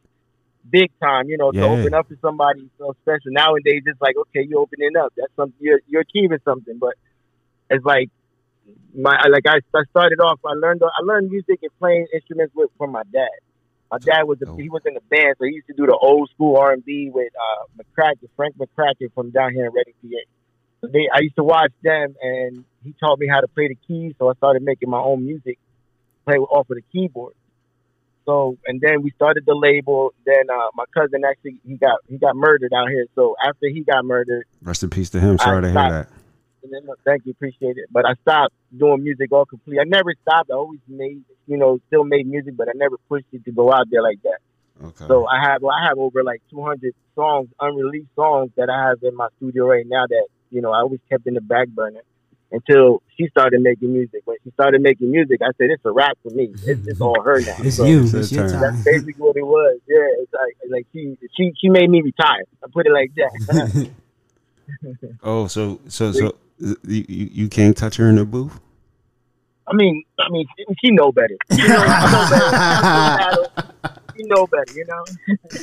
big 0.70 0.92
time. 1.02 1.30
You 1.30 1.38
know, 1.38 1.52
Yeah. 1.54 1.62
to 1.62 1.68
open 1.70 1.94
up 1.94 2.08
for 2.08 2.18
somebody 2.22 2.70
so 2.78 2.94
special. 3.02 3.32
Nowadays, 3.32 3.84
it's 3.86 4.02
like 4.02 4.16
okay, 4.18 4.46
you're 4.48 4.60
opening 4.62 4.96
up. 4.98 5.14
That's 5.16 5.34
something 5.36 5.58
you're 5.60 5.80
you're 5.88 6.02
achieving 6.02 6.40
something. 6.44 6.78
But 6.80 6.96
it's 7.70 7.86
like 7.86 8.10
my 8.94 9.16
I- 9.24 9.30
like 9.30 9.46
I, 9.48 9.60
I 9.74 9.84
started 9.92 10.20
off. 10.20 10.40
I 10.46 10.54
learned 10.54 10.82
I 10.84 11.02
learned 11.04 11.30
music 11.32 11.60
and 11.62 11.72
playing 11.80 12.08
instruments 12.14 12.54
with 12.56 12.70
from 12.78 12.92
my 12.92 13.04
dad. 13.14 13.30
My 13.92 13.98
dad 13.98 14.24
was 14.24 14.40
a, 14.42 14.50
Oh. 14.50 14.56
he 14.56 14.70
was 14.70 14.82
in 14.86 14.94
the 14.94 15.02
band, 15.10 15.36
so 15.40 15.46
he 15.46 15.54
used 15.56 15.68
to 15.68 15.74
do 15.74 15.86
the 15.86 15.96
old 15.98 16.30
school 16.30 16.58
R 16.58 16.72
and 16.74 16.84
B 16.86 17.10
with 17.14 17.32
uh, 17.36 17.82
McCracken, 17.84 18.30
Frank 18.36 18.56
McCracken 18.58 19.12
from 19.14 19.32
down 19.32 19.54
here 19.54 19.66
in 19.66 19.72
Reading, 19.74 19.94
PA. 20.02 20.18
So 20.82 20.88
they, 20.88 21.10
I 21.14 21.20
used 21.22 21.36
to 21.38 21.44
watch 21.44 21.72
them, 21.84 22.16
and 22.22 22.64
he 22.84 22.94
taught 23.00 23.20
me 23.20 23.28
how 23.28 23.42
to 23.42 23.48
play 23.48 23.68
the 23.68 23.78
keys. 23.88 24.14
So 24.20 24.30
I 24.30 24.34
started 24.36 24.62
making 24.64 24.90
my 24.90 25.00
own 25.00 25.26
music, 25.26 25.58
play 26.26 26.38
off 26.38 26.70
of 26.70 26.76
the 26.76 26.84
keyboard. 26.92 27.34
So 28.26 28.58
and 28.68 28.80
then 28.80 29.02
we 29.02 29.10
started 29.12 29.44
the 29.48 29.56
label. 29.56 30.14
Then 30.24 30.50
uh, 30.54 30.68
my 30.76 30.84
cousin 30.94 31.24
actually 31.28 31.60
he 31.66 31.76
got 31.78 31.98
he 32.08 32.18
got 32.18 32.36
murdered 32.36 32.72
out 32.74 32.90
here. 32.90 33.08
So 33.16 33.36
after 33.44 33.68
he 33.70 33.82
got 33.82 34.06
murdered, 34.06 34.46
Rest 34.62 34.84
in 34.84 34.92
peace 34.92 35.10
to 35.12 35.20
him. 35.20 35.40
Sorry 35.40 35.58
I 35.58 35.62
to 35.62 35.68
hear 35.68 35.74
that. 35.74 36.10
And 36.64 36.72
then, 36.72 36.82
thank 37.06 37.26
you, 37.26 37.32
appreciate 37.32 37.78
it. 37.78 37.88
But 37.92 38.06
I 38.06 38.14
stopped 38.22 38.54
doing 38.78 39.04
music 39.04 39.32
all 39.32 39.46
complete. 39.46 39.80
I 39.80 39.86
never 39.86 40.14
stopped. 40.22 40.50
I 40.52 40.56
always 40.56 40.80
made, 40.88 41.24
you 41.48 41.58
know, 41.58 41.80
still 41.88 42.04
made 42.04 42.28
music, 42.28 42.56
but 42.58 42.68
I 42.68 42.74
never 42.76 42.98
pushed 43.08 43.28
it 43.32 43.46
to 43.46 43.52
go 43.52 43.72
out 43.72 43.90
there 43.90 44.02
like 44.02 44.22
that. 44.24 44.40
Okay. 44.84 45.06
So 45.08 45.28
I 45.28 45.42
have, 45.42 45.62
well, 45.62 45.76
I 45.76 45.88
have 45.88 45.98
over 45.98 46.24
like 46.24 46.42
200 46.52 46.94
songs, 47.16 47.50
unreleased 47.60 48.14
songs 48.16 48.52
that 48.56 48.70
I 48.70 48.90
have 48.90 49.04
in 49.04 49.16
my 49.16 49.28
studio 49.38 49.68
right 49.68 49.86
now 49.86 50.06
that 50.08 50.28
you 50.52 50.62
know 50.62 50.72
I 50.72 50.80
always 50.80 51.02
kept 51.10 51.28
in 51.28 51.34
the 51.34 51.42
back 51.42 51.68
burner 51.68 52.02
until 52.52 53.02
she 53.18 53.28
started 53.28 53.62
making 53.62 53.92
music. 53.92 54.22
When 54.26 54.38
she 54.44 54.52
started 54.52 54.82
making 54.82 55.12
music, 55.12 55.42
I 55.42 55.52
said 55.58 55.70
it's 55.70 55.84
a 55.86 55.92
rap 55.92 56.18
for 56.24 56.30
me. 56.30 56.54
It's, 56.66 56.88
it's 56.88 57.02
all 57.02 57.22
her 57.22 57.42
now. 57.42 57.58
it's 57.60 57.76
So 57.76 57.86
you, 57.86 58.04
it's 58.04 58.14
it's 58.14 58.32
your 58.32 58.46
your 58.46 58.54
time. 58.54 58.62
That's 58.62 58.86
basically 58.86 59.22
what 59.22 59.36
it 59.36 59.46
was. 59.46 59.80
Yeah, 59.88 60.08
it's 60.22 60.34
like 60.34 60.58
like 60.70 60.88
she 60.94 61.18
she 61.36 61.52
she 61.60 61.70
made 61.70 61.90
me 61.90 62.02
retire. 62.02 62.46
I 62.64 62.68
put 62.72 62.88
it 62.88 62.94
like 62.94 63.12
that. 63.16 63.90
oh, 65.24 65.48
so 65.48 65.80
so 65.88 66.12
so 66.12 66.36
you, 66.60 66.76
you 66.88 67.30
you 67.32 67.50
can't 67.50 67.76
touch 67.76 67.98
her 67.98 68.10
in 68.10 68.16
the 68.16 68.26
booth. 68.26 68.60
I 69.68 69.74
mean, 69.74 70.04
I 70.20 70.30
mean, 70.32 70.46
she, 70.58 70.66
she 70.84 70.92
know 70.92 71.12
better. 71.12 71.38
You 71.52 71.68
know, 71.68 71.84
I 71.88 73.36
know 73.36 73.48
better. 73.56 74.02
She 74.18 74.24
know 74.24 74.48
better, 74.48 74.74
you 74.74 74.86
know. 74.86 75.04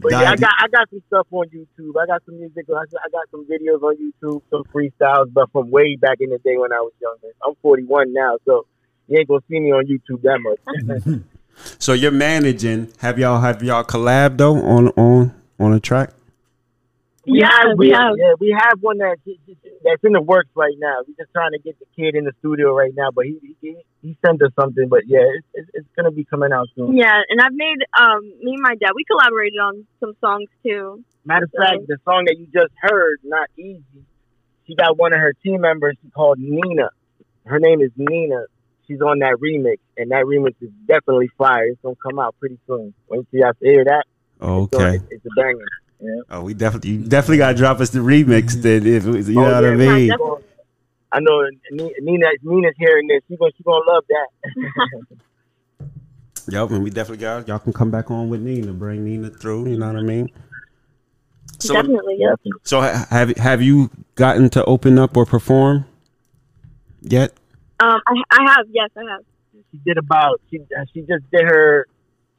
but 0.00 0.12
yeah, 0.12 0.30
I 0.30 0.36
got 0.36 0.52
I 0.58 0.68
got 0.68 0.88
some 0.90 1.02
stuff 1.08 1.26
on 1.30 1.48
YouTube. 1.48 2.00
I 2.00 2.06
got 2.06 2.22
some 2.24 2.38
music. 2.38 2.66
I 2.70 3.08
got 3.10 3.30
some 3.30 3.46
videos 3.46 3.82
on 3.82 3.96
YouTube, 3.96 4.42
some 4.50 4.64
freestyles, 4.72 5.32
but 5.32 5.50
from 5.52 5.70
way 5.70 5.96
back 5.96 6.18
in 6.20 6.30
the 6.30 6.38
day 6.38 6.56
when 6.56 6.72
I 6.72 6.80
was 6.80 6.92
younger. 7.00 7.34
I'm 7.44 7.54
41 7.62 8.12
now, 8.12 8.38
so 8.44 8.66
you 9.08 9.18
ain't 9.18 9.28
gonna 9.28 9.40
see 9.48 9.58
me 9.58 9.72
on 9.72 9.86
YouTube 9.86 10.22
that 10.22 10.38
much. 10.40 11.20
So 11.78 11.92
you're 11.92 12.12
managing. 12.12 12.92
Have 12.98 13.18
y'all 13.18 13.40
have 13.40 13.62
y'all 13.62 13.84
collabed 13.84 14.36
though 14.36 14.56
on 14.62 14.88
on 14.90 15.34
on 15.58 15.72
a 15.72 15.80
track? 15.80 16.10
Yeah, 17.28 17.74
we 17.76 17.90
have. 17.90 18.14
Yeah, 18.16 18.34
we 18.40 18.56
have 18.58 18.80
one 18.80 18.98
that 18.98 19.18
that's 19.84 20.02
in 20.02 20.12
the 20.12 20.20
works 20.20 20.48
right 20.54 20.74
now. 20.78 21.02
We're 21.06 21.22
just 21.22 21.32
trying 21.32 21.52
to 21.52 21.58
get 21.58 21.78
the 21.78 21.84
kid 21.94 22.14
in 22.14 22.24
the 22.24 22.32
studio 22.40 22.74
right 22.74 22.92
now, 22.94 23.10
but 23.10 23.26
he 23.26 23.38
he, 23.60 23.76
he 24.02 24.16
sent 24.24 24.42
us 24.42 24.50
something. 24.58 24.88
But 24.88 25.06
yeah, 25.06 25.20
it's, 25.36 25.46
it's, 25.54 25.70
it's 25.74 25.88
gonna 25.94 26.10
be 26.10 26.24
coming 26.24 26.52
out 26.52 26.68
soon. 26.74 26.96
Yeah, 26.96 27.20
and 27.28 27.40
I've 27.40 27.52
made 27.52 27.84
um 27.98 28.22
me 28.42 28.54
and 28.54 28.62
my 28.62 28.74
dad 28.76 28.92
we 28.94 29.04
collaborated 29.04 29.58
on 29.58 29.86
some 30.00 30.14
songs 30.20 30.48
too. 30.64 31.04
Matter 31.24 31.44
of 31.44 31.52
fact, 31.52 31.86
the 31.86 31.98
song 32.04 32.24
that 32.26 32.38
you 32.38 32.46
just 32.46 32.72
heard, 32.80 33.18
"Not 33.22 33.50
Easy," 33.58 33.82
she 34.66 34.74
got 34.74 34.96
one 34.96 35.12
of 35.12 35.20
her 35.20 35.34
team 35.44 35.60
members 35.60 35.96
called 36.14 36.38
Nina. 36.38 36.90
Her 37.44 37.58
name 37.58 37.82
is 37.82 37.90
Nina. 37.96 38.44
She's 38.86 39.02
on 39.02 39.18
that 39.18 39.34
remix, 39.34 39.78
and 39.98 40.10
that 40.12 40.24
remix 40.24 40.54
is 40.62 40.70
definitely 40.86 41.28
fire. 41.36 41.66
It's 41.66 41.80
gonna 41.82 41.94
come 41.96 42.18
out 42.18 42.36
pretty 42.40 42.58
soon. 42.66 42.94
Wait 43.08 43.26
till 43.30 43.40
y'all 43.40 43.52
hear 43.60 43.84
that. 43.84 44.04
Okay. 44.40 44.96
it's, 44.96 45.04
it's 45.10 45.26
a 45.26 45.30
banger. 45.36 45.66
Yeah. 46.00 46.20
Oh, 46.30 46.42
we 46.42 46.54
definitely 46.54 46.90
you 46.90 47.04
definitely 47.04 47.38
gotta 47.38 47.56
drop 47.56 47.80
us 47.80 47.90
the 47.90 47.98
remix 47.98 48.52
then 48.62 48.86
if 48.86 49.04
it 49.06 49.10
was- 49.10 49.28
you 49.28 49.34
know 49.34 49.46
Oh, 49.46 49.54
what 49.54 49.64
I 49.64 49.74
mean. 49.74 50.12
I 51.10 51.20
know 51.20 51.48
Nina. 51.72 52.26
Nina's 52.42 52.74
hearing 52.78 53.06
this. 53.08 53.22
She 53.28 53.36
gonna 53.36 53.50
she 53.56 53.62
gonna 53.64 53.84
love 53.90 54.04
that. 54.08 54.28
Yep, 56.50 56.70
and 56.70 56.82
we 56.82 56.88
definitely 56.88 57.18
got 57.18 57.46
y'all 57.46 57.58
can 57.58 57.74
come 57.74 57.90
back 57.90 58.10
on 58.10 58.30
with 58.30 58.40
Nina, 58.40 58.72
bring 58.72 59.04
Nina 59.04 59.28
through. 59.28 59.68
You 59.68 59.76
know 59.76 59.86
what 59.88 59.96
I 59.96 60.00
mean. 60.02 60.30
So 61.58 61.74
Definitely, 61.74 62.16
yeah. 62.18 62.34
so 62.62 62.80
have 62.80 63.36
have 63.36 63.60
you 63.60 63.90
gotten 64.14 64.48
to 64.50 64.64
open 64.64 64.98
up 64.98 65.14
or 65.16 65.26
perform 65.26 65.84
yet? 67.02 67.32
Um, 67.80 68.00
I, 68.06 68.22
I 68.30 68.50
have, 68.56 68.66
yes, 68.70 68.88
I 68.96 69.00
have. 69.10 69.20
she 69.70 69.78
did 69.84 69.98
about 69.98 70.40
she 70.50 70.60
she 70.94 71.00
just 71.02 71.30
did 71.30 71.42
her 71.42 71.86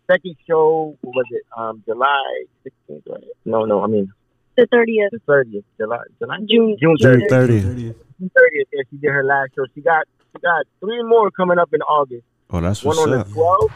second 0.10 0.36
show. 0.48 0.98
What 1.02 1.16
was 1.16 1.26
it? 1.32 1.44
Um, 1.58 1.84
July 1.86 2.46
sixteenth. 2.64 3.04
Right? 3.10 3.24
No, 3.46 3.66
no. 3.66 3.84
I 3.84 3.88
mean 3.88 4.12
The 4.58 4.68
thirtieth, 4.72 5.12
the 5.12 5.20
thirtieth. 5.28 5.66
July. 5.78 6.00
July. 6.20 6.38
June. 6.50 6.78
June 6.80 6.96
June 7.00 7.22
30th. 7.22 7.30
thirtieth. 7.30 7.64
June 7.64 8.32
thirtieth. 8.38 8.68
Yeah, 8.74 8.82
she 8.90 8.98
did 8.98 9.10
her 9.12 9.24
last 9.24 9.52
show. 9.56 9.66
She 9.76 9.82
got 9.82 10.06
she 10.36 10.40
got 10.42 10.66
three 10.80 11.02
more 11.04 11.32
coming 11.32 11.58
up 11.60 11.70
in 11.74 11.82
August. 11.82 12.24
Oh, 12.52 12.60
that's 12.62 12.84
One 12.84 12.98
what's 12.98 13.12
on 13.12 13.18
the 13.20 13.24
12th, 13.26 13.70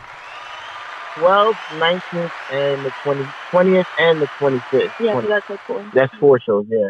12th, 1.16 1.54
19th, 1.80 2.32
and 2.52 2.86
the 2.86 2.92
20, 3.04 3.22
20th 3.52 3.86
and 4.00 4.20
the 4.22 4.25
25th. 4.25 4.92
Yeah, 5.00 5.12
20 5.13 5.22
so 5.22 5.30
that's 5.30 5.48
so 5.48 5.58
cool. 5.68 5.86
That's 5.94 6.16
four 6.16 6.40
shows, 6.40 6.66
yeah. 6.70 6.90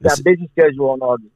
That's- 0.00 0.18
Got 0.18 0.24
busy 0.24 0.50
schedule 0.58 0.90
on 0.90 1.00
August. 1.02 1.30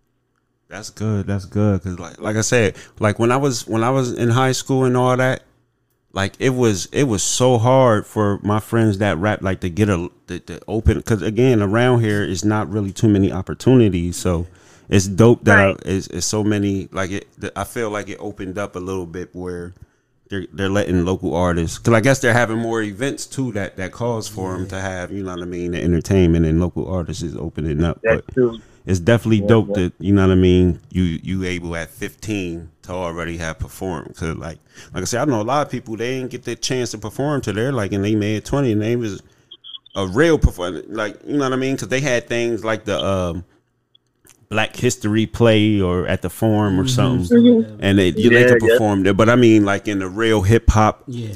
That's 0.68 0.90
good. 0.90 1.28
That's 1.28 1.44
good. 1.44 1.80
Cause 1.84 1.96
like 2.00 2.20
like 2.20 2.34
I 2.34 2.40
said, 2.40 2.74
like 2.98 3.20
when 3.20 3.30
I 3.30 3.36
was 3.36 3.68
when 3.68 3.84
I 3.84 3.90
was 3.90 4.12
in 4.12 4.30
high 4.30 4.50
school 4.50 4.82
and 4.84 4.96
all 4.96 5.16
that, 5.16 5.44
like 6.16 6.34
it 6.38 6.50
was 6.50 6.86
it 6.92 7.04
was 7.04 7.22
so 7.22 7.58
hard 7.58 8.06
for 8.06 8.40
my 8.42 8.58
friends 8.58 8.96
that 8.98 9.18
rap 9.18 9.42
like 9.42 9.60
to 9.60 9.68
get 9.68 9.90
a 9.90 10.10
the, 10.28 10.42
the 10.46 10.62
open 10.66 10.96
because 10.96 11.20
again 11.20 11.62
around 11.62 12.00
here 12.00 12.24
is 12.24 12.42
not 12.42 12.70
really 12.70 12.90
too 12.90 13.06
many 13.06 13.30
opportunities. 13.30 14.16
So 14.16 14.46
it's 14.88 15.06
dope 15.06 15.44
that 15.44 15.62
Right. 15.62 15.76
I, 15.84 15.88
it's, 15.88 16.06
it's 16.06 16.26
so 16.26 16.42
many 16.42 16.88
like 16.90 17.10
it. 17.10 17.28
I 17.54 17.64
feel 17.64 17.90
like 17.90 18.08
it 18.08 18.16
opened 18.18 18.56
up 18.58 18.74
a 18.74 18.80
little 18.80 19.06
bit 19.06 19.30
where. 19.36 19.74
They're, 20.28 20.44
they're 20.52 20.68
letting 20.68 21.04
local 21.04 21.36
artists 21.36 21.78
because 21.78 21.94
I 21.94 22.00
guess 22.00 22.18
they're 22.18 22.32
having 22.32 22.58
more 22.58 22.82
events 22.82 23.26
too 23.26 23.52
that 23.52 23.76
that 23.76 23.92
calls 23.92 24.26
for 24.26 24.54
them 24.54 24.66
to 24.70 24.80
have 24.80 25.12
you 25.12 25.22
know 25.22 25.30
what 25.30 25.42
I 25.42 25.44
mean 25.44 25.70
the 25.70 25.80
entertainment 25.80 26.44
and 26.44 26.60
local 26.60 26.92
artists 26.92 27.22
is 27.22 27.36
opening 27.36 27.84
up 27.84 28.00
That's 28.02 28.22
but 28.26 28.34
true. 28.34 28.58
It's 28.86 29.00
definitely 29.00 29.40
dope 29.40 29.74
that 29.74 29.92
you 29.98 30.12
know 30.14 30.26
what 30.26 30.32
I 30.32 30.36
mean. 30.36 30.80
You 30.90 31.02
you 31.02 31.44
able 31.44 31.74
at 31.76 31.90
15 31.90 32.70
to 32.82 32.92
already 32.92 33.36
have 33.38 33.58
performed 33.58 34.08
because 34.08 34.36
like 34.36 34.58
like 34.94 35.02
I 35.02 35.04
said, 35.06 35.20
I 35.22 35.24
know 35.30 35.40
a 35.40 35.42
lot 35.42 35.66
of 35.66 35.70
people 35.72 35.96
they 35.96 36.18
didn't 36.18 36.30
get 36.30 36.44
the 36.44 36.54
chance 36.56 36.92
to 36.92 36.98
perform 36.98 37.40
till 37.40 37.54
they're 37.54 37.72
like 37.72 37.92
in 37.92 38.02
they 38.02 38.14
made 38.14 38.44
20 38.44 38.72
and 38.72 38.80
they 38.82 38.96
was 38.96 39.22
a 39.96 40.06
real 40.06 40.38
performer. 40.38 40.82
Like 40.88 41.18
you 41.26 41.34
know 41.36 41.44
what 41.44 41.52
I 41.52 41.56
mean 41.56 41.74
because 41.74 41.88
they 41.88 42.00
had 42.00 42.28
things 42.28 42.64
like 42.64 42.84
the 42.84 42.98
um, 43.04 43.44
Black 44.48 44.76
History 44.76 45.26
play 45.26 45.80
or 45.80 46.06
at 46.06 46.22
the 46.22 46.30
Forum 46.30 46.78
or 46.78 46.86
something, 46.86 47.78
and 47.80 47.98
they 47.98 48.10
you 48.10 48.30
they 48.30 48.42
Yeah, 48.42 48.48
could 48.52 48.62
yeah. 48.62 48.68
perform 48.74 49.02
there. 49.02 49.14
But 49.14 49.28
I 49.28 49.34
mean 49.36 49.64
like 49.64 49.88
in 49.88 49.98
the 49.98 50.08
real 50.08 50.42
hip 50.42 50.70
hop, 50.70 51.02
Yeah. 51.08 51.34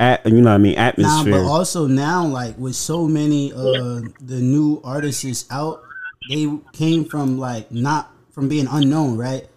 at 0.00 0.26
you 0.26 0.40
know 0.40 0.50
what 0.50 0.54
I 0.54 0.58
mean 0.58 0.76
atmosphere. 0.76 1.06
Nah, 1.12 1.20
atmosphere. 1.20 1.44
but 1.44 1.48
also 1.52 1.86
now, 1.86 2.26
like 2.26 2.58
with 2.58 2.74
so 2.74 3.06
many 3.06 3.52
uh 3.52 4.00
the 4.20 4.40
new 4.40 4.80
artists 4.82 5.44
out, 5.50 5.82
they 6.30 6.46
came 6.72 7.04
from 7.04 7.38
like 7.38 7.70
not 7.72 8.10
from 8.30 8.48
being 8.48 8.68
unknown, 8.70 9.16
right? 9.18 9.48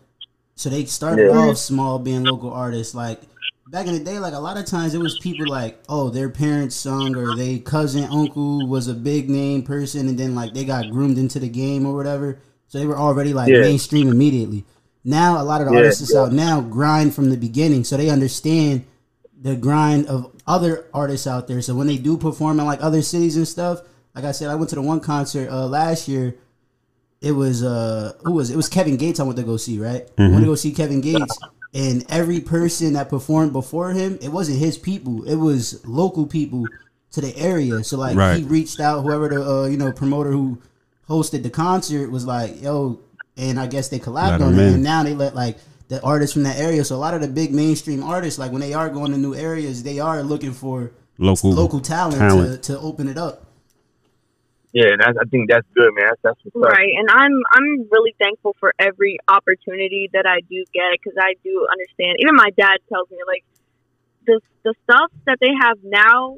So 0.56 0.70
they 0.70 0.86
started 0.86 1.28
Yeah. 1.28 1.32
off 1.32 1.58
small, 1.58 2.00
being 2.00 2.26
local 2.26 2.52
artists. 2.52 2.94
Like 2.96 3.22
back 3.68 3.88
in 3.88 3.94
the 3.94 4.00
day, 4.00 4.20
like 4.20 4.34
a 4.34 4.40
lot 4.40 4.58
of 4.58 4.66
times 4.66 4.94
it 4.94 5.00
was 5.00 5.16
people 5.16 5.46
like, 5.46 5.80
oh, 5.90 6.10
their 6.10 6.30
parents 6.30 6.76
sung 6.76 7.16
or 7.16 7.34
they 7.34 7.60
cousin 7.60 8.04
uncle 8.06 8.68
was 8.68 8.88
a 8.88 8.94
big 8.94 9.30
name 9.30 9.64
person, 9.64 10.08
and 10.08 10.18
then 10.18 10.36
like 10.36 10.54
they 10.54 10.66
got 10.66 10.90
groomed 10.90 11.18
into 11.18 11.40
the 11.40 11.50
game 11.50 11.86
or 11.86 11.96
whatever. 11.96 12.40
So 12.68 12.80
they 12.80 12.86
were 12.86 12.98
already 12.98 13.34
like 13.34 13.52
Yeah. 13.52 13.62
mainstream 13.62 14.08
immediately. 14.08 14.66
Now 15.04 15.42
a 15.42 15.44
lot 15.44 15.62
of 15.62 15.68
the 15.68 15.74
Yeah, 15.74 15.80
artists 15.80 16.16
out 16.16 16.32
now 16.34 16.62
grind 16.62 17.14
from 17.14 17.30
the 17.30 17.38
beginning, 17.38 17.84
so 17.84 17.98
they 17.98 18.10
understand 18.10 18.86
the 19.40 19.56
grind 19.56 20.08
of 20.08 20.32
other 20.48 20.86
artists 20.94 21.28
out 21.28 21.48
there. 21.48 21.62
So 21.62 21.76
when 21.76 21.88
they 21.88 21.98
do 21.98 22.18
perform 22.18 22.60
in 22.60 22.66
like 22.66 22.82
other 22.82 23.02
cities 23.02 23.36
and 23.36 23.48
stuff, 23.48 23.82
like 24.16 24.24
I 24.24 24.32
said, 24.32 24.50
I 24.50 24.56
went 24.56 24.70
to 24.70 24.76
the 24.76 24.82
one 24.82 25.02
concert 25.02 25.50
uh, 25.52 25.68
last 25.68 26.08
year. 26.08 26.36
It 27.24 27.32
was 27.32 27.64
uh 27.64 28.14
who 28.24 28.34
was 28.34 28.50
it? 28.50 28.54
it 28.54 28.58
was 28.58 28.68
Kevin 28.70 28.98
Gates 28.98 29.20
I 29.20 29.24
went 29.24 29.38
to 29.38 29.44
go 29.44 29.58
see, 29.58 29.80
right? 29.80 30.08
I 30.18 30.28
went 30.28 30.42
to 30.42 30.46
go 30.46 30.56
see 30.56 30.72
Kevin 30.74 31.02
Gates. 31.02 31.38
And 31.74 32.06
every 32.10 32.40
person 32.40 32.94
that 32.94 33.10
performed 33.10 33.52
before 33.54 33.92
him, 33.92 34.20
it 34.22 34.30
wasn't 34.30 34.60
his 34.60 34.78
people. 34.78 35.24
It 35.24 35.38
was 35.38 35.84
local 35.88 36.28
people 36.28 36.68
to 37.14 37.22
the 37.22 37.36
area. 37.36 37.84
So 37.84 37.98
like 37.98 38.16
Right. 38.16 38.38
he 38.38 38.44
reached 38.44 38.80
out, 38.80 39.02
whoever 39.02 39.28
the 39.30 39.42
uh, 39.44 39.66
you 39.66 39.78
know 39.78 39.92
promoter 39.92 40.32
who 40.32 40.60
hosted 41.10 41.42
the 41.44 41.50
concert 41.50 42.12
was 42.12 42.26
like, 42.26 42.62
"Yo," 42.62 43.00
and 43.38 43.60
I 43.60 43.68
guess 43.68 43.88
they 43.90 44.00
collabed 44.00 44.42
on 44.42 44.54
it. 44.60 44.74
And 44.74 44.84
now 44.84 45.02
they 45.04 45.16
let 45.16 45.34
like 45.34 45.58
the 45.88 46.02
artists 46.04 46.34
from 46.34 46.44
that 46.44 46.58
area. 46.60 46.84
So 46.84 46.96
a 46.96 46.98
lot 46.98 47.14
of 47.14 47.22
the 47.22 47.28
big 47.28 47.54
mainstream 47.54 48.04
artists, 48.04 48.38
like 48.38 48.52
when 48.52 48.62
they 48.62 48.74
are 48.74 48.90
going 48.90 49.12
to 49.12 49.18
new 49.18 49.34
areas, 49.34 49.82
they 49.84 50.00
are 50.00 50.22
looking 50.22 50.52
for 50.54 50.92
local 51.18 51.52
local 51.54 51.80
talent, 51.80 52.20
talent. 52.20 52.64
To, 52.64 52.74
to 52.74 52.80
open 52.80 53.08
it 53.08 53.18
up. 53.18 53.46
Yeah, 54.74 54.90
and 54.92 55.04
I 55.04 55.24
think 55.30 55.50
that's 55.50 55.68
good, 55.76 55.94
man. 55.94 56.06
That's, 56.10 56.22
that's 56.24 56.40
what's 56.44 56.66
up. 56.66 56.74
Right, 56.74 56.90
and 56.98 57.08
I'm 57.10 57.32
I'm 57.54 57.88
really 57.92 58.16
thankful 58.18 58.56
for 58.60 58.74
every 58.80 59.20
opportunity 59.28 60.10
that 60.14 60.26
I 60.26 60.42
do 60.50 60.66
get 60.74 60.98
because 60.98 61.14
I 61.22 61.36
do 61.44 61.68
understand. 61.72 62.18
Even 62.20 62.36
my 62.36 62.50
dad 62.58 62.78
tells 62.90 63.10
me 63.12 63.18
like 63.28 63.46
the 64.26 64.42
the 64.64 64.74
stuff 64.84 65.12
that 65.28 65.38
they 65.40 65.52
have 65.62 65.78
now, 65.84 66.38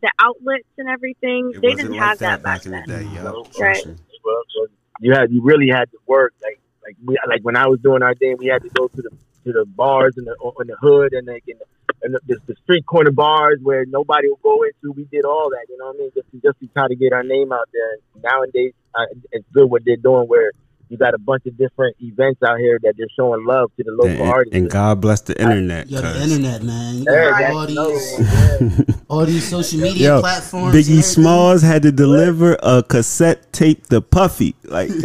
the 0.00 0.12
outlets 0.20 0.68
and 0.78 0.88
everything, 0.88 1.52
It 1.56 1.60
they 1.60 1.74
didn't 1.74 1.90
like 1.92 2.00
have 2.00 2.18
that, 2.20 2.42
back 2.44 2.62
back 2.62 2.66
in 2.66 2.72
then. 2.72 2.84
the 2.86 2.98
day. 2.98 3.10
Yeah, 3.14 3.22
No. 3.24 3.46
Right. 3.58 3.84
Well, 3.84 3.94
well, 4.24 4.66
you 5.00 5.12
had 5.12 5.32
you 5.32 5.42
really 5.42 5.68
had 5.68 5.90
to 5.90 5.98
work 6.06 6.34
like 6.40 6.60
like 6.84 6.96
we 7.04 7.18
like 7.26 7.42
when 7.42 7.56
I 7.56 7.66
was 7.66 7.80
doing 7.80 8.02
our 8.02 8.14
thing, 8.14 8.36
we 8.38 8.46
had 8.46 8.62
to 8.62 8.68
go 8.68 8.86
to 8.86 9.02
the 9.02 9.10
to 9.10 9.52
the 9.52 9.64
bars 9.66 10.14
in 10.16 10.24
the 10.24 10.36
in 10.60 10.68
the 10.68 10.76
hood 10.80 11.14
and 11.14 11.26
like 11.26 11.42
in 11.48 11.58
the, 11.58 11.64
and 12.02 12.14
the, 12.26 12.36
the, 12.46 12.54
street 12.62 12.84
corner 12.86 13.10
bars 13.10 13.58
where 13.62 13.84
nobody 13.86 14.28
will 14.28 14.40
go 14.42 14.62
into. 14.62 14.92
We 14.92 15.04
did 15.04 15.24
all 15.24 15.50
that, 15.50 15.66
you 15.68 15.78
know 15.78 15.86
what 15.86 15.96
I 15.96 15.98
mean, 15.98 16.10
just 16.14 16.30
to, 16.32 16.40
just 16.40 16.60
to 16.60 16.66
try 16.68 16.88
to 16.88 16.94
get 16.96 17.12
our 17.12 17.22
name 17.22 17.52
out 17.52 17.68
there. 17.72 17.92
And 18.14 18.22
nowadays, 18.22 18.72
uh, 18.94 19.06
it's 19.30 19.44
good 19.52 19.70
what 19.70 19.82
they're 19.84 19.96
doing 19.96 20.28
where 20.28 20.52
you 20.92 20.98
got 20.98 21.14
a 21.14 21.18
bunch 21.18 21.46
of 21.46 21.56
different 21.56 21.96
events 22.00 22.42
out 22.42 22.58
here 22.58 22.78
that 22.82 22.92
they're 22.98 23.06
showing 23.16 23.46
love 23.46 23.70
to 23.78 23.82
the 23.82 23.92
local 23.92 24.10
And, 24.10 24.20
artists. 24.30 24.54
and 24.56 24.70
God 24.70 25.00
bless 25.00 25.22
the 25.22 25.40
internet. 25.40 25.88
Yo, 25.90 25.96
the 26.02 26.02
'cause- 26.02 26.22
internet, 26.30 26.62
man. 26.62 26.96
You 26.98 27.04
got 27.06 27.50
all 27.50 27.66
these 27.66 29.00
all 29.08 29.24
these 29.24 29.48
social 29.48 29.80
media 29.80 30.08
Yo, 30.16 30.20
platforms. 30.20 30.74
Biggie 30.74 30.80
everything. 30.90 31.02
Smalls 31.02 31.62
had 31.62 31.80
to 31.84 31.92
deliver 31.92 32.58
a 32.62 32.82
cassette 32.82 33.50
tape 33.54 33.86
to 33.86 34.02
Puffy. 34.02 34.54
Like, 34.64 34.90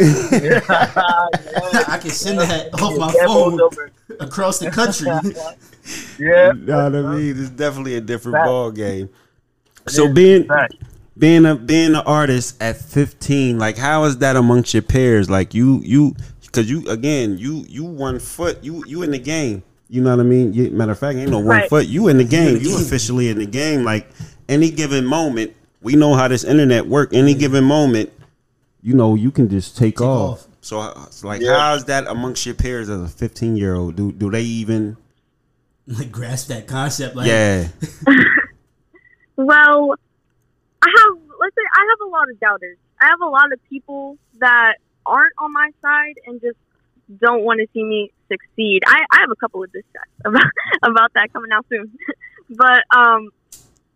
I 0.68 1.98
can 2.02 2.10
send 2.10 2.38
that 2.40 2.68
off 2.74 2.96
my 2.98 3.12
phone 3.24 3.58
across 4.20 4.58
the 4.58 4.70
country. 4.70 5.08
Yeah. 6.18 6.52
you 6.52 6.66
know 6.66 6.84
what 6.84 6.96
I 6.96 7.16
mean? 7.16 7.40
It's 7.40 7.48
definitely 7.50 7.94
a 7.94 8.00
different 8.02 8.44
ball 8.44 8.70
game. 8.70 9.08
So 9.86 10.12
being 10.12 10.44
Fact. 10.44 10.74
Being 11.18 11.44
a 11.46 11.54
being 11.56 11.90
an 11.94 12.02
artist 12.06 12.60
at 12.62 12.76
15, 12.76 13.58
like 13.58 13.76
how 13.76 14.04
is 14.04 14.18
that 14.18 14.36
amongst 14.36 14.72
your 14.74 14.82
peers? 14.82 15.28
Like 15.28 15.52
you 15.54 15.80
you 15.84 16.14
because 16.42 16.70
you 16.70 16.88
again 16.88 17.36
you 17.38 17.64
you 17.68 17.84
one 17.84 18.18
foot 18.18 18.62
you 18.62 18.84
you 18.86 19.02
in 19.02 19.10
the 19.10 19.18
game. 19.18 19.62
You 19.90 20.02
know 20.02 20.10
what 20.10 20.20
I 20.20 20.24
mean? 20.24 20.52
You, 20.52 20.70
matter 20.70 20.92
of 20.92 20.98
fact, 20.98 21.16
ain't 21.18 21.30
no 21.30 21.38
one 21.38 21.46
Right. 21.48 21.68
foot. 21.70 21.86
You 21.86 22.08
in 22.08 22.18
the 22.18 22.24
game. 22.24 22.58
You 22.60 22.76
officially 22.76 23.30
in 23.30 23.38
the 23.38 23.46
game. 23.46 23.84
Like 23.84 24.06
any 24.48 24.70
given 24.70 25.04
moment, 25.06 25.54
we 25.82 25.96
know 25.96 26.14
how 26.14 26.28
this 26.28 26.44
internet 26.44 26.86
work. 26.86 27.14
Any 27.14 27.32
given 27.34 27.64
moment, 27.64 28.12
you 28.82 28.92
know 28.94 29.14
you 29.14 29.30
can 29.30 29.48
just 29.48 29.76
take, 29.78 30.00
off. 30.00 30.40
off. 30.40 30.46
So 30.60 30.80
uh, 30.80 31.04
it's 31.06 31.24
like, 31.24 31.40
Yeah. 31.40 31.58
how 31.58 31.74
is 31.74 31.84
that 31.86 32.06
amongst 32.06 32.44
your 32.44 32.54
peers 32.54 32.90
as 32.90 33.00
a 33.00 33.08
15 33.08 33.56
year 33.56 33.74
old? 33.74 33.96
Do 33.96 34.12
do 34.12 34.30
they 34.30 34.42
even? 34.42 34.98
like 35.86 36.12
grasp 36.12 36.48
that 36.48 36.66
concept. 36.66 37.16
Like, 37.16 37.26
yeah. 37.28 37.68
Well, 39.36 39.92
I 39.92 40.07
have 40.96 41.18
let's 41.40 41.54
say 41.54 41.62
I 41.74 41.84
have 41.90 42.06
a 42.06 42.10
lot 42.10 42.30
of 42.30 42.40
doubters. 42.40 42.78
I 43.00 43.06
have 43.06 43.20
a 43.20 43.28
lot 43.28 43.52
of 43.52 43.60
people 43.68 44.18
that 44.40 44.74
aren't 45.06 45.32
on 45.38 45.52
my 45.52 45.70
side 45.82 46.14
and 46.26 46.40
just 46.40 46.58
don't 47.20 47.42
want 47.42 47.60
to 47.60 47.66
see 47.72 47.82
me 47.82 48.12
succeed. 48.28 48.82
I, 48.86 49.00
I 49.10 49.20
have 49.20 49.30
a 49.30 49.36
couple 49.36 49.62
of 49.62 49.72
tracks 49.72 50.08
about 50.24 50.52
about 50.82 51.12
that 51.14 51.32
coming 51.32 51.52
out 51.52 51.66
soon. 51.68 51.96
but 52.50 52.82
um 52.96 53.30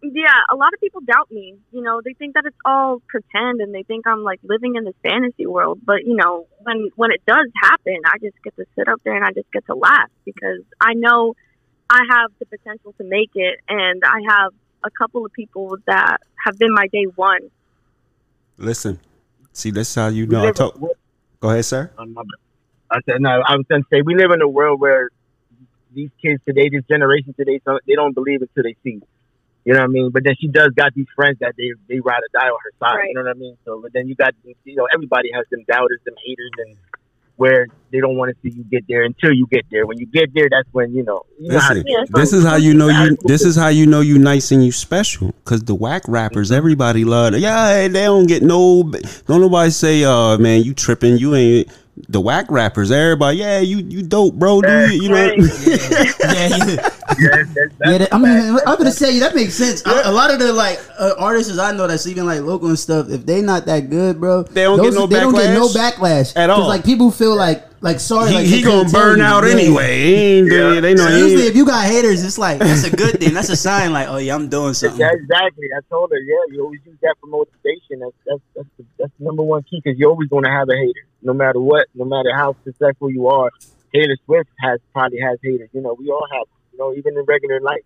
yeah, 0.03 0.35
a 0.51 0.57
lot 0.57 0.75
of 0.75 0.81
people 0.81 1.01
doubt 1.01 1.31
me. 1.31 1.55
You 1.71 1.81
know, 1.81 2.01
they 2.05 2.13
think 2.15 2.35
that 2.35 2.45
it's 2.45 2.57
all 2.65 3.01
pretend 3.07 3.61
and 3.61 3.73
they 3.73 3.85
think 3.85 4.05
I'm 4.07 4.25
like 4.25 4.41
living 4.43 4.75
in 4.75 4.85
this 4.85 4.97
fantasy 5.03 5.47
world. 5.47 5.79
But, 5.85 6.05
you 6.05 6.17
know, 6.17 6.47
when 6.63 6.91
when 6.97 7.13
it 7.13 7.23
does 7.25 7.47
happen, 7.63 8.01
I 8.05 8.19
just 8.19 8.35
get 8.43 8.57
to 8.57 8.65
sit 8.77 8.89
up 8.89 9.01
there 9.05 9.15
and 9.15 9.25
I 9.25 9.31
just 9.31 9.51
get 9.53 9.65
to 9.67 9.75
laugh 9.75 10.11
because 10.25 10.63
I 10.81 10.95
know 10.95 11.35
I 11.89 12.01
have 12.11 12.33
the 12.41 12.47
potential 12.47 12.95
to 12.99 13.05
make 13.05 13.31
it 13.35 13.61
and 13.69 14.03
I 14.05 14.21
have 14.29 14.53
a 14.85 14.91
couple 14.91 15.25
of 15.25 15.33
people 15.33 15.77
that 15.87 16.19
have 16.45 16.59
been 16.59 16.73
my 16.73 16.87
day 16.89 17.05
one. 17.15 17.51
Listen, 18.59 19.01
see, 19.53 19.71
this 19.71 19.89
is 19.89 19.95
how 19.95 20.09
you 20.09 20.27
We 20.27 20.35
know. 20.35 20.47
I 20.47 20.53
talk. 20.53 20.79
Go 21.41 21.51
ahead, 21.51 21.65
sir. 21.65 21.91
Um, 21.99 22.15
I 22.91 23.01
said 23.07 23.21
no. 23.21 23.31
I 23.31 23.57
was 23.57 23.67
going 23.69 23.83
to 23.83 23.89
say 23.91 24.03
we 24.03 24.15
live 24.15 24.31
in 24.31 24.43
a 24.43 24.49
world 24.49 24.81
where 24.81 25.11
these 25.93 26.11
kids 26.21 26.43
today, 26.47 26.69
this 26.69 26.85
generation 26.89 27.35
today, 27.35 27.61
so 27.65 27.79
they 27.87 27.95
don't 27.95 28.15
believe 28.15 28.43
until 28.43 28.63
they 28.63 28.77
see. 28.83 29.01
You 29.65 29.75
know 29.75 29.81
what 29.81 29.85
I 29.85 29.89
mean? 29.89 30.11
But 30.11 30.25
then 30.25 30.35
she 30.41 30.49
does 30.49 30.71
got 30.77 30.93
these 30.95 31.07
friends 31.15 31.39
that 31.41 31.55
they 31.57 31.73
they 31.89 32.01
ride 32.01 32.19
or 32.19 32.31
die 32.33 32.49
on 32.49 32.59
her 32.65 32.73
side. 32.81 32.97
Right. 32.97 33.09
You 33.09 33.15
know 33.15 33.23
what 33.23 33.37
I 33.37 33.39
mean? 33.39 33.57
So, 33.65 33.81
but 33.81 33.93
then 33.93 34.09
you 34.09 34.15
got 34.15 34.35
you 34.45 34.77
know 34.77 34.89
everybody 34.93 35.31
has 35.35 35.47
them 35.51 35.65
doubters, 35.69 36.01
them 36.05 36.15
haters, 36.25 36.51
and 36.59 36.77
where 37.37 37.67
they 37.91 38.01
don't 38.01 38.17
want 38.17 38.35
to 38.35 38.37
see 38.43 38.57
you 38.57 38.65
get 38.65 38.85
there 38.89 39.03
until 39.03 39.33
you 39.33 39.47
get 39.51 39.65
there. 39.71 39.87
When 39.87 39.99
you 39.99 40.07
get 40.07 40.33
there, 40.35 40.49
that's 40.51 40.69
when 40.73 40.95
you 40.95 41.05
know. 41.05 41.23
You 41.39 41.53
know 41.53 41.59
how 41.59 41.75
Listen, 41.75 41.85
to 41.85 41.91
Yeah, 41.91 42.05
this 42.11 42.33
is 42.33 42.45
how 42.45 42.57
you 42.57 42.75
know 42.75 42.89
you. 42.89 43.17
This 43.25 43.45
is 43.45 43.57
how 43.57 43.69
you 43.69 43.87
know 43.87 44.01
you 44.01 44.19
nice 44.19 44.51
and 44.51 44.65
you 44.65 44.73
special. 44.73 45.35
Cause 45.45 45.63
the 45.65 45.75
whack 45.75 46.03
rappers, 46.09 46.51
everybody 46.51 47.05
love. 47.05 47.35
it. 47.35 47.41
Yeah, 47.41 47.89
they 47.89 48.05
don't 48.05 48.27
get 48.27 48.43
no. 48.43 48.83
Don't 49.27 49.41
nobody 49.41 49.71
say, 49.71 50.05
"Uh, 50.05 50.39
man, 50.39 50.63
you 50.63 50.75
tripping? 50.75 51.19
You 51.19 51.35
ain't." 51.35 51.69
The 52.09 52.21
whack 52.23 52.47
rappers, 52.49 52.91
everybody, 52.91 53.37
yeah, 53.39 53.61
you 53.61 53.79
you 53.79 54.03
dope, 54.03 54.35
bro. 54.35 54.63
Do 54.63 54.93
you? 54.93 55.03
You 55.03 55.09
know. 55.11 55.29
Right. 55.29 55.39
yeah, 56.21 56.89
yeah. 57.19 57.45
That's 57.55 57.75
Yeah, 57.85 57.99
that, 57.99 58.15
I 58.15 58.19
mean. 58.19 58.59
I'm 58.67 58.79
gonna 58.79 58.91
say 58.91 59.19
that 59.21 59.35
makes 59.35 59.55
sense. 59.55 59.85
A, 59.87 60.03
a 60.11 60.13
lot 60.13 60.31
of 60.31 60.39
the 60.39 60.53
like 60.53 60.81
uh, 60.99 61.15
artists 61.19 61.59
I 61.59 61.73
know 61.73 61.87
that's 61.87 62.07
even 62.07 62.27
like 62.27 62.41
local 62.41 62.69
and 62.69 62.79
stuff. 62.79 63.09
If 63.11 63.27
they 63.27 63.43
not 63.43 63.67
that 63.67 63.91
good, 63.91 64.21
bro, 64.21 64.45
They 64.45 64.63
don't 64.63 64.81
get 64.81 64.95
no 64.95 65.07
they 65.07 65.21
don't 65.21 65.35
get 65.35 65.55
no 65.55 65.69
backlash 65.69 66.03
backlash 66.03 66.37
at 66.37 66.51
all. 66.51 66.69
Like 66.69 66.85
people 66.85 67.11
feel 67.11 67.37
like 67.37 67.65
like 67.81 67.99
sorry, 67.99 68.31
He, 68.31 68.35
like, 68.37 68.47
he 68.47 68.63
gonna 68.63 68.89
burn 68.89 69.21
out 69.21 69.45
Yeah. 69.45 69.51
anyway. 69.51 70.15
Ain't, 70.15 70.51
they, 70.51 70.95
know. 70.95 71.09
So 71.09 71.17
usually, 71.17 71.47
if 71.47 71.57
you 71.57 71.67
got 71.67 71.85
haters, 71.85 72.25
it's 72.25 72.39
like 72.39 72.59
that's 72.59 72.85
a 72.85 72.95
good 72.95 73.19
thing. 73.21 73.35
That's 73.35 73.49
a 73.49 73.57
sign. 73.57 73.93
Like, 73.93 74.09
oh 74.09 74.19
yeah, 74.19 74.35
I'm 74.35 74.49
doing 74.49 74.75
something. 74.75 75.01
Yeah, 75.01 75.11
exactly. 75.13 75.67
I 75.77 75.81
told 75.91 76.11
her, 76.11 76.19
yeah, 76.19 76.55
you 76.55 76.63
always 76.63 76.81
use 76.87 76.97
that 77.03 77.17
for 77.21 77.27
motivation. 77.27 78.01
That's 78.01 78.15
that's 78.27 78.41
that's 78.55 78.69
the, 78.79 78.85
that's 78.99 79.13
the 79.19 79.25
number 79.25 79.43
one 79.43 79.63
key 79.65 79.81
because 79.83 79.99
you're 79.99 80.11
always 80.11 80.29
going 80.29 80.45
to 80.45 80.51
have 80.51 80.69
a 80.69 80.77
hater, 80.77 81.07
no 81.23 81.33
matter 81.33 81.61
what, 81.61 81.87
no 81.95 82.05
matter 82.05 82.35
how 82.35 82.55
successful 82.65 83.11
you 83.11 83.27
are. 83.29 83.51
Taylor 83.93 84.17
Swift 84.25 84.49
has 84.61 84.81
probably 84.93 85.21
has 85.21 85.39
haters. 85.43 85.69
You 85.73 85.83
know, 85.83 85.95
we 85.99 86.09
all 86.11 86.27
have. 86.33 86.47
You 86.73 86.79
know, 86.79 86.95
even 86.95 87.17
in 87.17 87.25
regular 87.25 87.61
life. 87.61 87.83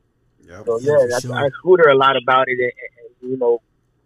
Yep. 0.49 0.67
So 0.67 0.79
Yeah, 0.81 0.93
yeah, 0.93 0.99
for 0.99 1.09
that's, 1.09 1.23
sure. 1.23 1.35
I 1.35 1.49
schooled 1.59 1.81
her 1.81 1.91
a 1.91 1.97
lot 1.97 2.17
about 2.17 2.49
it, 2.49 2.59
and, 2.59 2.73
and, 3.23 3.31
you 3.31 3.37
know, 3.37 3.61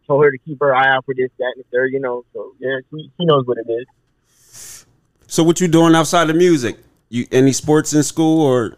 told 0.06 0.24
her 0.24 0.30
to 0.30 0.38
keep 0.38 0.58
her 0.60 0.74
eye 0.74 0.88
out 0.88 1.04
for 1.04 1.14
this, 1.14 1.30
that, 1.38 1.52
and 1.56 1.64
the 1.64 1.68
third. 1.70 1.92
You 1.92 2.00
know, 2.00 2.24
so 2.32 2.52
yeah, 2.58 2.78
she, 2.90 3.10
she 3.16 3.24
knows 3.26 3.46
what 3.46 3.58
it 3.58 3.70
is. 3.70 4.86
So 5.26 5.44
what 5.44 5.60
you 5.60 5.68
doing 5.68 5.94
outside 5.94 6.28
of 6.30 6.36
music? 6.36 6.78
You 7.08 7.26
any 7.30 7.52
sports 7.52 7.92
in 7.92 8.02
school 8.02 8.42
or? 8.42 8.76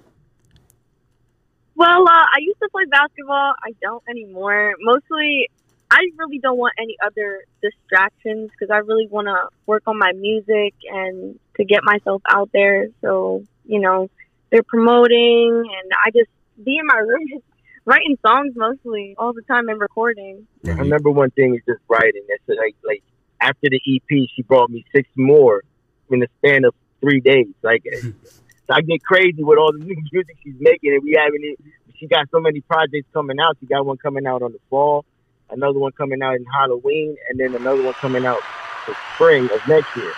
Well, 1.75 2.07
uh, 2.07 2.11
I 2.13 2.39
used 2.41 2.59
to 2.61 2.69
play 2.71 2.85
basketball. 2.85 3.55
I 3.65 3.73
don't 3.81 4.03
anymore. 4.09 4.75
Mostly, 4.81 5.49
I 5.91 5.99
really 6.17 6.39
don't 6.39 6.57
want 6.57 6.75
any 6.79 6.97
other 7.05 7.45
distractions 7.61 8.51
because 8.51 8.71
I 8.71 8.79
really 8.79 9.09
want 9.09 9.27
to 9.27 9.49
work 9.67 9.83
on 9.87 9.99
my 9.99 10.13
music 10.13 10.75
and 10.91 11.39
to 11.57 11.65
get 11.65 11.83
myself 11.83 12.23
out 12.29 12.51
there. 12.53 12.89
So, 13.01 13.45
you 13.65 13.81
know, 13.81 14.11
they're 14.53 14.63
promoting 14.63 15.65
and 15.65 15.93
I 16.05 16.11
just 16.11 16.31
be 16.63 16.77
in 16.79 16.87
my 16.87 16.99
room 16.99 17.27
just 17.29 17.45
writing 17.85 18.17
songs 18.25 18.53
mostly 18.55 19.17
all 19.19 19.33
the 19.33 19.43
time 19.43 19.69
and 19.69 19.81
recording. 19.81 20.47
My 20.63 20.85
number 20.85 21.11
one 21.11 21.31
thing 21.31 21.57
is 21.57 21.63
just 21.67 21.81
writing. 21.89 22.23
That's 22.29 22.59
like 22.59 22.77
like 22.85 23.03
after 23.41 23.69
the 23.69 23.81
EP, 23.85 24.29
she 24.37 24.43
brought 24.43 24.71
me 24.71 24.85
six 24.95 25.09
more 25.17 25.63
in 26.11 26.21
the 26.21 26.29
span 26.39 26.65
of 26.65 26.75
three 27.01 27.21
days. 27.21 27.49
Like 27.63 27.83
I 28.71 28.83
get 28.83 29.03
crazy 29.03 29.43
with 29.43 29.59
all 29.59 29.73
the 29.73 29.79
new 29.79 29.97
music 30.13 30.37
she's 30.45 30.55
making, 30.61 30.93
and 30.93 31.03
we 31.03 31.17
having 31.19 31.41
it. 31.43 31.59
She 31.99 32.07
got 32.07 32.29
so 32.31 32.41
many 32.41 32.61
projects 32.61 33.07
coming 33.13 33.39
out. 33.41 33.57
She 33.61 33.67
got 33.67 33.85
one 33.87 33.97
coming 33.97 34.27
out 34.27 34.43
on 34.43 34.53
the 34.53 34.59
fall, 34.71 35.05
another 35.51 35.79
one 35.79 35.93
coming 35.93 36.23
out 36.23 36.37
in 36.37 36.45
Halloween, 36.45 37.17
and 37.29 37.41
then 37.41 37.55
another 37.55 37.83
one 37.83 37.95
coming 38.01 38.25
out 38.27 38.45
for 38.85 38.95
spring 39.15 39.49
of 39.53 39.67
next 39.67 39.95
year. 39.95 40.15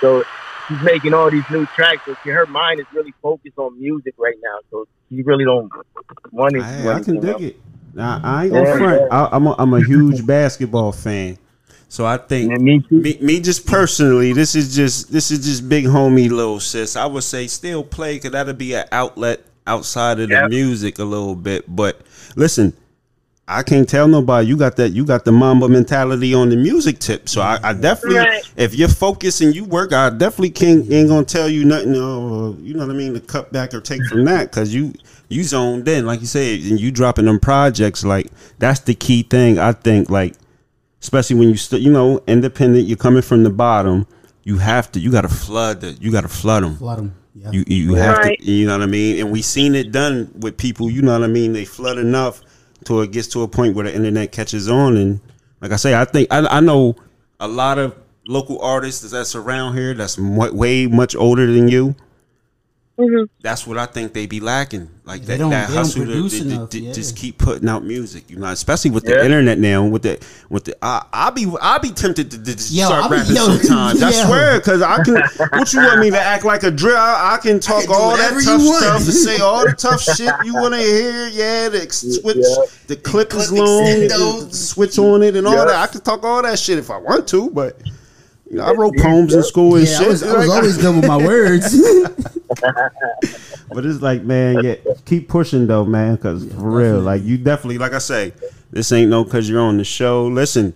So 0.00 0.24
she's 0.68 0.82
making 0.82 1.14
all 1.14 1.30
these 1.30 1.48
new 1.50 1.66
tracks. 1.66 2.02
So 2.06 2.16
she, 2.22 2.30
her 2.30 2.46
mind 2.46 2.80
is 2.80 2.86
really 2.92 3.14
focused 3.22 3.58
on 3.58 3.78
music 3.78 4.14
right 4.18 4.36
now. 4.42 4.58
So 4.70 4.86
she 5.08 5.22
really 5.22 5.44
don't 5.44 5.70
want 6.30 6.56
it. 6.56 6.62
I, 6.62 6.94
I 6.94 7.00
can 7.00 7.20
dig 7.20 7.40
it. 7.40 7.60
Nah, 7.94 8.20
I 8.22 8.44
ain't 8.44 8.54
yeah, 8.54 8.78
front. 8.78 9.02
Yeah. 9.02 9.24
I, 9.24 9.36
I'm, 9.36 9.46
a, 9.46 9.54
I'm 9.58 9.74
a 9.74 9.84
huge 9.84 10.26
basketball 10.26 10.92
fan, 10.92 11.36
so 11.88 12.06
I 12.06 12.16
think 12.16 12.58
me 12.58 12.82
me, 12.90 13.18
me 13.20 13.40
just 13.40 13.66
personally, 13.66 14.32
this 14.32 14.54
is 14.54 14.74
just 14.74 15.12
this 15.12 15.30
is 15.30 15.44
just 15.44 15.68
big 15.68 15.84
homie 15.84 16.30
little 16.30 16.58
sis. 16.58 16.96
I 16.96 17.04
would 17.04 17.22
say 17.22 17.46
still 17.48 17.84
play 17.84 18.14
because 18.14 18.30
that'll 18.30 18.54
be 18.54 18.72
an 18.74 18.86
outlet 18.92 19.40
outside 19.66 20.20
of 20.20 20.28
the 20.30 20.34
Yep. 20.34 20.48
music 20.48 20.98
a 20.98 21.04
little 21.04 21.34
bit. 21.34 21.64
But 21.68 22.00
listen, 22.34 22.72
I 23.48 23.62
can't 23.62 23.88
tell 23.88 24.06
nobody 24.06 24.46
you 24.46 24.56
got 24.56 24.76
that 24.76 24.90
you 24.90 25.04
got 25.04 25.24
the 25.24 25.32
mamba 25.32 25.68
mentality 25.68 26.32
on 26.32 26.48
the 26.48 26.56
music 26.56 27.00
tip. 27.00 27.28
So 27.28 27.40
I, 27.42 27.58
I 27.62 27.72
definitely, 27.72 28.18
Right. 28.20 28.42
if 28.56 28.74
you're 28.74 28.88
focused 28.88 29.40
and 29.40 29.54
you 29.54 29.64
work, 29.64 29.92
I 29.92 30.10
definitely 30.10 30.50
can't 30.50 30.90
ain't 30.90 31.08
gonna 31.08 31.24
tell 31.24 31.48
you 31.48 31.64
nothing. 31.64 31.90
Uh, 31.96 32.52
you 32.62 32.72
know 32.74 32.86
what 32.86 32.94
I 32.94 32.96
mean 32.96 33.14
to 33.14 33.20
cut 33.20 33.52
back 33.52 33.74
or 33.74 33.80
take 33.80 34.04
from 34.06 34.24
that 34.26 34.50
because 34.50 34.72
you 34.74 34.92
you 35.28 35.42
zoned 35.42 35.88
in, 35.88 36.06
like 36.06 36.20
you 36.20 36.26
said, 36.26 36.60
and 36.60 36.80
you 36.80 36.90
dropping 36.92 37.24
them 37.24 37.40
projects. 37.40 38.04
Like 38.04 38.28
that's 38.58 38.80
the 38.80 38.94
key 38.94 39.22
thing. 39.24 39.58
I 39.58 39.72
think 39.72 40.08
like 40.08 40.34
especially 41.00 41.36
when 41.36 41.48
you 41.48 41.56
still 41.56 41.80
you 41.80 41.90
know 41.92 42.22
independent 42.28 42.86
you're 42.86 42.96
coming 42.96 43.22
from 43.22 43.42
the 43.42 43.50
bottom 43.50 44.06
you 44.44 44.56
have 44.58 44.90
to 44.92 45.00
you 45.00 45.10
got 45.10 45.22
to 45.22 45.28
flood 45.28 45.80
the 45.80 45.90
you 46.00 46.12
got 46.12 46.20
to 46.20 46.28
flood 46.28 46.62
them 46.62 46.76
Flood 46.76 46.98
'em. 47.00 47.14
Yeah. 47.34 47.50
you 47.50 47.64
you 47.66 47.94
have 47.94 48.18
Right. 48.18 48.38
to 48.38 48.50
you 48.50 48.66
know 48.68 48.78
what 48.78 48.84
i 48.84 48.86
mean 48.86 49.18
and 49.18 49.32
we 49.32 49.42
seen 49.42 49.74
it 49.74 49.90
done 49.90 50.30
with 50.38 50.56
people 50.56 50.88
you 50.88 51.02
know 51.02 51.12
what 51.18 51.24
i 51.24 51.26
mean 51.26 51.52
they 51.54 51.64
flood 51.64 51.98
enough 51.98 52.40
till 52.84 53.00
it 53.00 53.12
gets 53.12 53.28
to 53.28 53.42
a 53.42 53.48
point 53.48 53.74
where 53.74 53.84
the 53.84 53.94
internet 53.94 54.32
catches 54.32 54.68
on 54.68 54.96
and 54.96 55.20
like 55.60 55.72
i 55.72 55.76
say 55.76 55.94
i 55.94 56.04
think 56.04 56.28
i, 56.30 56.38
I 56.40 56.60
know 56.60 56.96
a 57.40 57.48
lot 57.48 57.78
of 57.78 57.94
local 58.26 58.60
artists 58.60 59.10
that's 59.10 59.34
around 59.34 59.74
here 59.74 59.94
that's 59.94 60.18
way 60.18 60.86
much 60.86 61.16
older 61.16 61.46
than 61.46 61.68
you 61.68 61.94
hmm 62.98 63.22
that's 63.40 63.66
what 63.66 63.78
I 63.78 63.86
think 63.86 64.12
they 64.12 64.26
be 64.26 64.38
lacking. 64.40 64.88
Like 65.04 65.22
They 65.22 65.32
that, 65.34 65.38
don't- 65.38 65.50
that 65.50 65.68
they 65.68 65.74
don't 65.74 65.84
hustle 65.84 66.02
to, 66.04 66.06
produce 66.12 66.38
to- 66.38 66.44
to- 66.44 66.50
enough, 66.54 66.70
to 66.70 66.80
yeah. 66.80 66.92
just 66.92 67.16
keep 67.16 67.38
putting 67.38 67.68
out 67.68 67.84
music. 67.84 68.30
You 68.30 68.36
know, 68.36 68.46
especially 68.48 68.90
with 68.92 69.04
the 69.04 69.12
Yeah. 69.14 69.24
internet 69.24 69.58
now. 69.58 69.84
With 69.84 70.02
the 70.02 70.22
with 70.50 70.64
the, 70.64 70.76
I 70.84 71.04
I 71.12 71.30
be 71.30 71.46
I 71.60 71.78
be 71.78 71.90
tempted 71.90 72.30
to, 72.30 72.38
to 72.38 72.44
just 72.56 72.70
Yo, 72.72 72.84
start 72.86 73.04
I 73.04 73.08
be- 73.08 73.14
rapping 73.16 73.34
yo, 73.36 73.42
sometimes. 73.56 74.02
I 74.02 74.10
swear, 74.12 74.58
because 74.58 74.82
I 74.82 75.02
can. 75.02 75.14
What 75.58 75.72
you 75.72 75.80
want 75.80 76.00
me 76.00 76.10
to 76.10 76.20
act 76.20 76.44
like 76.44 76.62
a 76.62 76.70
drill? 76.70 76.96
I, 76.96 77.34
I 77.34 77.38
can 77.42 77.58
talk 77.60 77.84
can 77.84 77.92
all 77.94 78.16
that 78.16 78.30
tough 78.44 78.60
stuff 78.60 78.94
and 79.02 79.12
say 79.12 79.38
all 79.42 79.64
the 79.66 79.72
tough 79.72 80.02
shit 80.02 80.32
you 80.44 80.54
want 80.54 80.74
to 80.74 80.80
hear. 80.80 81.28
Yeah, 81.28 81.68
the 81.70 81.90
switch, 81.90 82.36
Yeah. 82.36 82.64
the 82.88 82.96
clip 82.96 83.32
is 83.34 83.50
long, 83.50 83.84
the 83.84 84.48
switch 84.52 84.98
on 84.98 85.22
it, 85.22 85.34
and 85.34 85.46
all 85.46 85.56
that. 85.56 85.74
I 85.74 85.86
can 85.86 86.02
talk 86.02 86.22
all 86.24 86.42
that 86.42 86.58
shit 86.58 86.78
if 86.78 86.90
I 86.90 86.98
want 86.98 87.26
to, 87.28 87.50
but. 87.50 87.80
You 88.52 88.58
know, 88.58 88.64
I 88.64 88.72
wrote 88.72 88.96
poems 88.98 89.34
in 89.34 89.42
school 89.42 89.76
and 89.76 89.88
Yeah, 89.88 89.96
shit. 89.98 90.06
I 90.06 90.10
was, 90.10 90.22
I 90.22 90.36
was 90.36 90.48
always 90.50 90.76
good 90.78 90.94
with 90.94 91.06
my 91.06 91.16
words. 91.24 91.74
But 93.72 93.86
it's 93.86 94.02
like, 94.02 94.22
man, 94.24 94.60
yeah, 94.60 94.74
keep 95.06 95.28
pushing 95.28 95.66
though, 95.66 95.86
man, 95.86 96.16
because 96.16 96.44
for 96.52 96.70
real, 96.70 97.00
like 97.00 97.22
you 97.22 97.38
definitely, 97.38 97.78
like 97.78 97.94
I 97.94 97.98
say, 97.98 98.34
this 98.70 98.92
ain't 98.92 99.08
no 99.10 99.24
because 99.24 99.48
you're 99.48 99.60
on 99.62 99.78
the 99.78 99.84
show. 99.84 100.26
Listen, 100.26 100.74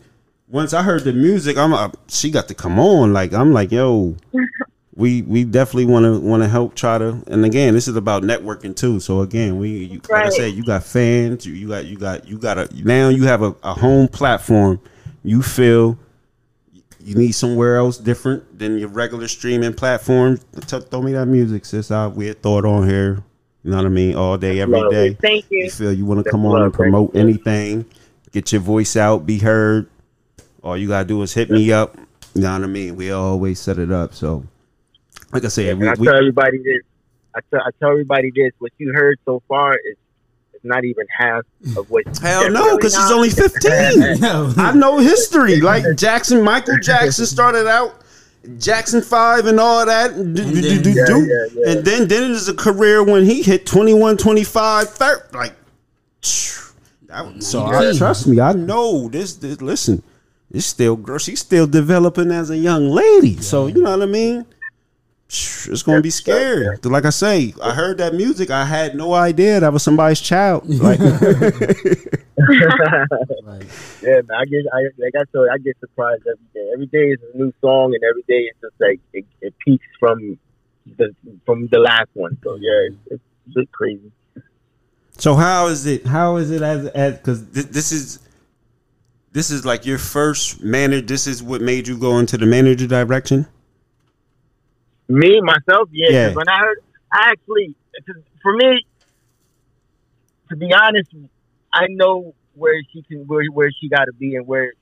once 0.49 0.73
I 0.73 0.83
heard 0.83 1.05
the 1.05 1.12
music, 1.12 1.59
I'm, 1.59 1.75
uh, 1.75 1.91
she 2.09 2.31
got 2.31 2.49
to 2.49 2.55
come 2.55 2.79
on. 2.79 3.12
Like 3.12 3.35
I'm 3.35 3.53
like, 3.53 3.71
yo, 3.71 4.17
we 4.95 5.21
we 5.23 5.45
definitely 5.45 5.85
want 5.85 6.05
to 6.07 6.19
want 6.19 6.43
to 6.43 6.49
help 6.49 6.75
try 6.75 6.97
to. 6.97 7.23
And 7.27 7.45
again, 7.45 7.75
this 7.75 7.87
is 7.89 7.97
about 7.97 8.23
networking 8.23 8.75
too. 8.75 8.99
So 9.01 9.21
again, 9.21 9.59
we 9.59 9.69
you, 9.85 10.01
like 10.11 10.25
I 10.25 10.29
Right. 10.29 10.33
said, 10.33 10.55
you 10.55 10.65
got 10.65 10.83
fans, 10.83 11.45
you, 11.45 11.53
you 11.53 11.69
got 11.69 11.85
you 11.85 11.99
got 11.99 12.27
you 12.27 12.39
got 12.39 12.57
a 12.57 12.69
now 12.83 13.11
you 13.11 13.25
have 13.25 13.43
a, 13.43 13.55
a 13.62 13.75
home 13.75 14.09
platform. 14.09 14.81
You 15.23 15.43
feel 15.43 15.99
you 17.07 17.14
need 17.14 17.33
somewhere 17.33 17.77
else 17.77 17.99
different 17.99 18.59
than 18.59 18.79
your 18.79 18.88
regular 18.88 19.29
streaming 19.29 19.73
platform. 19.73 20.40
T- 20.66 20.81
throw 20.81 21.01
me 21.01 21.12
that 21.12 21.27
music, 21.27 21.64
sis. 21.64 21.92
I 21.92 22.09
we 22.09 22.27
had 22.27 22.42
thought 22.42 22.64
on 22.64 22.88
here. 22.88 23.23
You 23.62 23.71
know 23.71 23.77
what 23.77 23.87
I 23.87 23.90
mean? 23.90 24.16
All 24.16 24.37
day, 24.37 24.59
every 24.59 24.81
Love 24.81 24.90
day. 24.90 25.14
Thank 25.14 25.47
you. 25.49 25.64
You 25.64 25.71
feel 25.71 25.92
you 25.92 26.05
want 26.05 26.25
to 26.25 26.29
come 26.29 26.45
on 26.45 26.62
and 26.62 26.75
promote 26.75 27.14
anything, 27.14 27.87
get 28.33 28.51
your 28.51 28.61
voice 28.61 28.97
out, 28.97 29.25
be 29.25 29.38
heard. 29.38 29.88
All 30.64 30.77
you 30.77 30.88
gotta 30.88 31.05
do 31.05 31.23
is 31.23 31.33
hit 31.33 31.49
me 31.49 31.73
up. 31.73 31.97
You 32.35 32.42
know 32.42 32.53
what 32.53 32.64
I 32.64 32.66
mean? 32.66 32.97
We 32.97 33.12
always 33.12 33.61
set 33.61 33.79
it 33.79 33.92
up. 33.92 34.12
So, 34.12 34.45
like 35.33 35.45
I 35.45 35.49
said, 35.49 35.79
we, 35.79 35.87
I 35.87 35.95
we, 35.95 36.09
tell 36.09 36.16
everybody 36.16 36.59
this. 36.59 36.83
I 37.37 37.40
tell, 37.53 37.61
I 37.61 37.71
tell 37.79 37.90
everybody 37.90 38.33
this. 38.35 38.51
What 38.59 38.73
you 38.79 38.92
heard 38.92 39.21
so 39.25 39.42
far 39.47 39.75
is 39.75 39.97
not 40.66 40.85
even 40.85 41.07
half 41.18 41.44
of 41.76 41.88
what. 41.90 42.05
hell 42.22 42.50
no, 42.50 42.76
because 42.76 42.94
she's 42.94 43.11
only 43.11 43.31
fifteen. 43.31 44.22
I 44.59 44.72
know 44.74 44.98
history. 44.98 45.61
Like 45.61 45.85
Jackson, 45.96 46.42
Michael 46.42 46.79
Jackson 46.83 47.26
started 47.26 47.66
out 47.68 48.02
Jackson 48.59 49.02
Five 49.02 49.46
and 49.46 49.59
all 49.61 49.85
that. 49.87 50.12
And, 50.12 50.35
do, 50.37 50.42
And 50.42 50.52
do, 50.55 50.61
then- 50.62 50.83
do, 50.83 50.90
Yeah, 50.90 51.05
do. 51.07 51.20
yeah, 51.26 51.46
yeah. 51.52 51.72
and 51.72 51.85
then 51.85 52.09
then 52.09 52.22
it 52.24 52.31
is 52.33 52.48
a 52.48 52.55
career 52.55 53.02
when 53.02 53.24
he 53.24 53.42
hit 53.42 53.66
21, 53.66 54.16
25, 54.16 54.88
30. 54.90 55.37
Like, 55.37 55.55
that 57.09 57.24
was, 57.35 57.46
so 57.46 57.64
I, 57.64 57.81
19. 57.83 57.98
trust 57.98 58.26
me, 58.26 58.40
I 58.40 58.52
know 58.52 59.09
this. 59.09 59.35
this 59.37 59.61
listen, 59.61 60.02
it's 60.50 60.66
still 60.66 60.96
girl. 60.96 61.18
She's 61.18 61.40
still 61.40 61.66
developing 61.66 62.31
as 62.33 62.50
a 62.50 62.57
young 62.57 62.88
lady. 62.88 63.37
So 63.40 63.66
you 63.66 63.83
know 63.83 63.90
what 63.96 64.02
I 64.02 64.07
mean. 64.11 64.46
It's 65.29 65.83
gonna 65.83 66.03
be 66.03 66.11
scary. 66.11 66.79
Like 66.85 67.05
I 67.05 67.11
say, 67.11 67.53
I 67.62 67.75
heard 67.75 67.99
that 67.99 68.15
music. 68.15 68.51
I 68.51 68.65
had 68.65 68.95
no 68.95 69.12
idea 69.12 69.59
that 69.59 69.73
was 69.73 69.83
somebody's 69.83 70.21
child. 70.21 70.65
Like, 70.69 71.01
Like, 72.39 73.67
Yeah, 74.03 74.21
man. 74.23 74.37
I 74.39 74.45
get, 74.45 74.67
I 74.73 74.83
like 74.99 75.15
I 75.17 75.25
told, 75.33 75.47
you, 75.47 75.51
I 75.53 75.59
get 75.59 75.77
surprised 75.81 76.27
every 76.27 76.47
day. 76.55 76.71
Every 76.73 76.87
day 76.87 77.09
is 77.11 77.19
a 77.35 77.37
new 77.37 77.53
song, 77.61 77.95
and 77.95 78.05
every 78.05 78.23
day 78.29 78.49
it's 78.51 78.61
just 78.61 78.75
like 78.79 79.01
it, 79.12 79.25
it 79.41 79.55
peaks 79.65 79.87
from 79.99 80.39
the 80.97 81.15
from 81.45 81.67
the 81.73 81.79
last 81.79 82.11
one. 82.15 82.39
So 82.45 82.55
yeah, 82.57 82.91
it's, 82.91 82.97
it's 83.07 83.23
a 83.49 83.61
bit 83.61 83.73
crazy. 83.73 84.12
So 85.19 85.35
how 85.35 85.67
is 85.69 85.87
it? 85.87 86.07
How 86.07 86.37
is 86.37 86.51
it 86.51 86.62
as 86.62 86.87
as 86.89 87.17
because 87.17 87.43
th- 87.53 87.67
this 87.67 87.91
is 87.91 88.21
this 89.33 89.51
is 89.51 89.65
like 89.65 89.87
your 89.87 89.99
first 89.99 90.62
manager. 90.62 91.05
This 91.05 91.27
is 91.27 91.43
what 91.43 91.61
made 91.62 91.89
you 91.89 91.99
go 91.99 92.19
into 92.19 92.39
the 92.39 92.47
manager 92.47 92.87
direction. 92.87 93.47
Me 95.09 95.40
myself, 95.40 95.88
yeah. 95.92 96.11
Yeah. 96.11 96.35
When 96.35 96.49
I 96.49 96.59
heard, 96.59 96.79
I 97.12 97.31
actually, 97.31 97.75
for 98.42 98.53
me, 98.55 98.85
to 100.51 100.57
be 100.57 100.73
honest, 100.73 101.11
I 101.73 101.87
know 101.88 102.35
where 102.55 102.81
she 102.92 103.03
can, 103.03 103.27
where 103.27 103.45
where 103.53 103.71
she 103.71 103.88
got 103.88 104.07
to 104.07 104.12
be, 104.12 104.35
and 104.35 104.47
where 104.47 104.73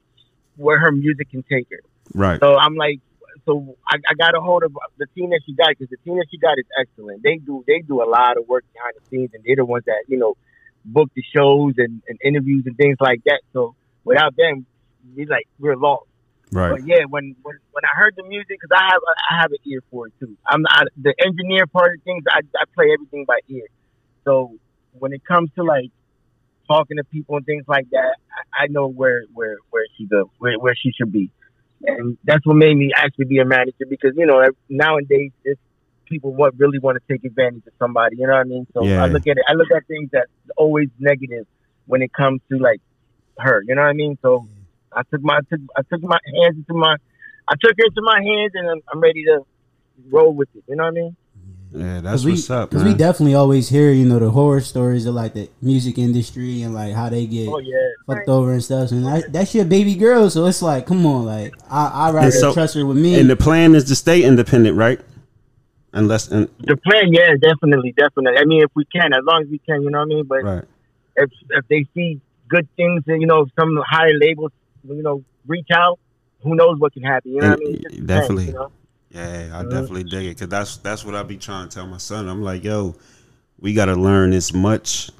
where 0.57 0.79
her 0.79 0.93
music 0.93 1.31
can 1.31 1.43
take 1.43 1.69
her. 1.71 1.81
Right. 2.15 2.41
So 2.41 2.57
I'm 2.57 2.77
like, 2.77 3.01
so 3.45 3.77
I, 3.87 3.97
I 4.09 4.15
got 4.15 4.37
a 4.37 4.41
hold 4.41 4.63
of 4.63 4.73
the 4.97 5.07
team 5.15 5.31
that 5.31 5.41
she 5.45 5.55
got 5.55 5.71
because 5.71 5.91
the 5.91 5.97
team 5.99 6.17
that 6.17 6.27
she 6.31 6.39
got 6.39 6.59
is 6.59 6.67
excellent. 6.81 7.23
They 7.23 7.37
do 7.37 7.65
they 7.67 7.81
do 7.81 8.03
a 8.03 8.09
lot 8.09 8.37
of 8.37 8.49
work 8.49 8.65
behind 8.73 8.95
the 8.99 9.09
scenes, 9.09 9.31
and 9.35 9.43
they're 9.45 9.57
the 9.57 9.65
ones 9.65 9.85
that 9.87 10.05
you 10.09 10.19
know 10.19 10.37
book 10.85 11.11
the 11.15 11.23
shows 11.35 11.75
and, 11.79 12.03
and 12.09 12.19
interviews 12.23 12.65
and 12.67 12.77
things 12.77 12.97
like 13.01 13.23
that. 13.25 13.41
So 13.53 13.75
without 14.05 14.37
them, 14.37 14.67
we 15.15 15.27
like 15.27 15.49
we're 15.59 15.77
lost. 15.77 16.07
Right. 16.55 16.71
But 16.71 16.87
yeah, 16.87 17.03
when 17.09 17.35
when, 17.43 17.57
when 17.73 17.85
I 17.85 17.99
heard 17.99 18.14
the 18.17 18.23
music, 18.23 18.47
because 18.61 18.71
I 18.73 18.85
have 18.85 19.01
I 19.31 19.40
have 19.43 19.51
an 19.51 19.59
ear 19.67 19.81
for 19.90 20.07
it 20.07 20.12
too. 20.21 20.37
I'm 20.47 20.62
not 20.62 20.87
the 20.97 21.12
engineer 21.19 21.67
part 21.67 21.95
of 21.97 22.03
things. 22.05 22.23
I, 22.31 22.43
I 22.55 22.64
play 22.77 22.93
everything 22.95 23.25
by 23.27 23.40
ear. 23.49 23.67
So 24.23 24.55
when 24.93 25.12
it 25.12 25.25
comes 25.25 25.51
to 25.57 25.64
like 25.64 25.90
talking 26.69 26.99
to 26.99 27.05
people 27.05 27.37
and 27.37 27.45
things 27.45 27.64
like 27.67 27.90
that, 27.90 28.14
I, 28.57 28.64
I 28.64 28.67
know 28.69 28.87
where 28.87 29.25
where 29.35 29.57
where 29.71 29.85
she 29.99 30.07
go 30.07 30.31
where 30.38 30.57
where 30.61 30.77
she 30.77 30.93
should 30.93 31.11
be, 31.11 31.29
and 31.85 32.17
that's 32.23 32.47
what 32.47 32.55
made 32.55 32.77
me 32.77 32.93
actually 32.95 33.25
be 33.25 33.40
a 33.40 33.45
manager 33.45 33.87
because 33.90 34.12
you 34.17 34.25
know 34.25 34.47
nowadays 34.69 35.33
it's 35.43 35.61
people 36.05 36.33
what 36.33 36.57
really 36.57 36.79
want 36.79 37.03
to 37.03 37.12
take 37.12 37.25
advantage 37.25 37.67
of 37.67 37.73
somebody. 37.81 38.14
You 38.17 38.29
know 38.29 38.35
what 38.35 38.40
I 38.40 38.45
mean? 38.45 38.67
So 38.73 38.85
Yeah. 38.85 39.03
I 39.03 39.07
look 39.07 39.27
at 39.27 39.38
it. 39.38 39.45
I 39.49 39.55
look 39.55 39.73
at 39.75 39.88
things 39.88 40.11
that's 40.12 40.31
always 40.57 40.88
negative 41.01 41.49
when 41.87 42.01
it 42.01 42.12
comes 42.12 42.43
to 42.53 42.59
like 42.59 42.81
her. 43.38 43.61
You 43.67 43.75
know 43.75 43.83
what 43.83 43.88
I 43.88 43.95
mean? 43.95 44.17
So. 44.23 44.47
I 44.97 45.03
took 45.11 45.23
my 45.23 45.37
I 45.37 45.41
took 45.51 45.61
I 45.77 45.83
took 45.91 46.03
my 46.03 46.19
hands 46.35 46.57
into 46.57 46.75
my 46.75 46.97
I 47.49 47.55
took 47.63 47.73
her 47.79 47.85
into 47.87 48.03
my 48.03 48.23
hands 48.23 48.53
and 48.55 48.69
I'm, 48.71 48.81
I'm 48.93 49.01
ready 49.01 49.25
to 49.25 49.41
roll 50.11 50.33
with 50.35 50.49
it. 50.55 50.65
You 50.69 50.77
know 50.77 50.85
what 50.85 50.91
I 50.91 50.93
mean? 50.93 51.17
Yeah, 51.77 52.01
that's 52.03 52.23
we, 52.25 52.33
what's 52.33 52.49
up, 52.51 52.71
'cause 52.71 52.85
man. 52.85 52.93
we 52.93 52.97
definitely 52.97 53.35
always 53.35 53.69
hear, 53.69 53.91
you 53.91 54.05
know, 54.07 54.21
the 54.21 54.31
horror 54.31 54.61
stories 54.61 55.07
of 55.07 55.15
like 55.17 55.35
the 55.35 55.51
music 55.61 55.99
industry 55.99 56.63
and 56.63 56.73
like 56.73 56.95
how 56.95 57.09
they 57.09 57.27
get 57.27 57.49
Oh 57.49 57.59
yeah. 57.59 57.75
fucked 58.07 58.19
Right. 58.21 58.29
over 58.29 58.53
and 58.53 58.63
stuff. 58.63 58.93
And 58.93 59.05
that, 59.05 59.33
that's 59.33 59.57
your 59.57 59.65
baby 59.65 59.97
girl, 59.97 60.31
so 60.31 60.47
it's 60.47 60.63
like, 60.63 60.87
come 60.87 61.05
on, 61.05 61.25
like 61.27 61.53
I 61.69 61.87
I 62.09 62.11
rather 62.13 62.31
so- 62.31 62.53
trust 62.55 62.75
her 62.77 62.87
with 62.87 62.97
me. 62.97 63.19
and 63.19 63.29
the 63.29 63.35
plan 63.35 63.75
is 63.75 63.85
to 63.87 63.97
stay 63.97 64.23
independent, 64.23 64.77
right? 64.77 65.01
Unless, 65.93 66.29
and, 66.31 66.49
The 66.61 66.77
plan, 66.77 67.13
yeah, 67.13 67.35
definitely, 67.41 67.93
definitely. 67.97 68.39
I 68.39 68.45
mean, 68.45 68.63
if 68.63 68.71
we 68.75 68.85
can, 68.85 69.13
as 69.13 69.25
long 69.25 69.43
as 69.43 69.49
we 69.49 69.59
can, 69.59 69.83
you 69.83 69.91
know 69.91 69.99
what 69.99 70.05
I 70.05 70.15
mean. 70.15 70.25
But 70.27 70.43
right. 70.45 70.65
if 71.17 71.31
if 71.51 71.67
they 71.69 71.87
see 71.95 72.21
good 72.49 72.69
things, 72.77 73.03
and 73.07 73.21
you 73.21 73.27
know, 73.29 73.47
some 73.59 73.81
higher 73.85 74.17
labels, 74.19 74.51
you 74.85 75.03
know, 75.03 75.25
reach 75.47 75.68
out, 75.73 75.99
who 76.42 76.55
knows 76.55 76.79
what 76.79 76.92
can 76.92 77.03
happen? 77.03 77.33
You 77.33 77.40
know 77.40 77.51
what 77.51 77.59
I 77.59 77.62
mean? 77.62 78.07
Definitely. 78.07 78.47
depends, 78.47 78.47
you 78.47 78.53
know? 78.53 78.70
Yeah, 79.11 79.59
I 79.59 79.62
Mhm. 79.62 79.70
definitely 79.70 80.05
dig 80.05 80.27
it 80.27 80.29
because 80.31 80.49
that's 80.49 80.77
that's 80.79 81.05
what 81.05 81.14
I 81.14 81.23
be 81.23 81.37
trying 81.37 81.68
to 81.68 81.75
tell 81.75 81.87
my 81.87 81.99
son. 81.99 82.29
I'm 82.29 82.42
like, 82.42 82.64
yo, 82.64 82.97
we 83.61 83.73
got 83.73 83.85
to 83.87 83.94
learn 83.94 84.33
as 84.33 84.53
much 84.53 85.11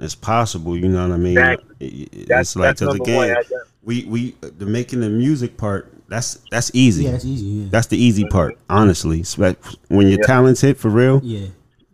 as 0.00 0.14
possible. 0.14 0.76
You 0.76 0.88
know 0.88 1.02
what 1.08 1.14
I 1.14 1.18
mean? 1.18 1.38
Exactly. 1.38 1.76
It- 1.80 2.08
it- 2.12 2.28
That's 2.28 2.50
it's 2.50 2.56
like 2.56 2.68
that's 2.70 2.80
because 2.80 2.98
number 2.98 3.14
one. 3.16 3.24
again, 3.30 3.36
I- 3.36 3.54
I- 3.54 3.58
we 3.84 4.04
we 4.06 4.34
the 4.58 4.66
making 4.66 5.00
the 5.00 5.08
music 5.08 5.56
part. 5.56 5.92
That's 6.08 6.38
that's 6.50 6.70
easy. 6.74 7.04
yeah, 7.04 7.10
it's 7.10 7.24
easy. 7.24 7.44
Yeah, 7.46 7.66
That's 7.70 7.86
the 7.86 7.96
easy 8.02 8.24
part, 8.24 8.58
honestly. 8.68 9.22
Spe- 9.22 9.56
When 9.88 10.08
you're 10.08 10.18
Yeah. 10.20 10.26
talented 10.26 10.76
for 10.78 10.88
real, 10.88 11.20
yeah. 11.22 11.46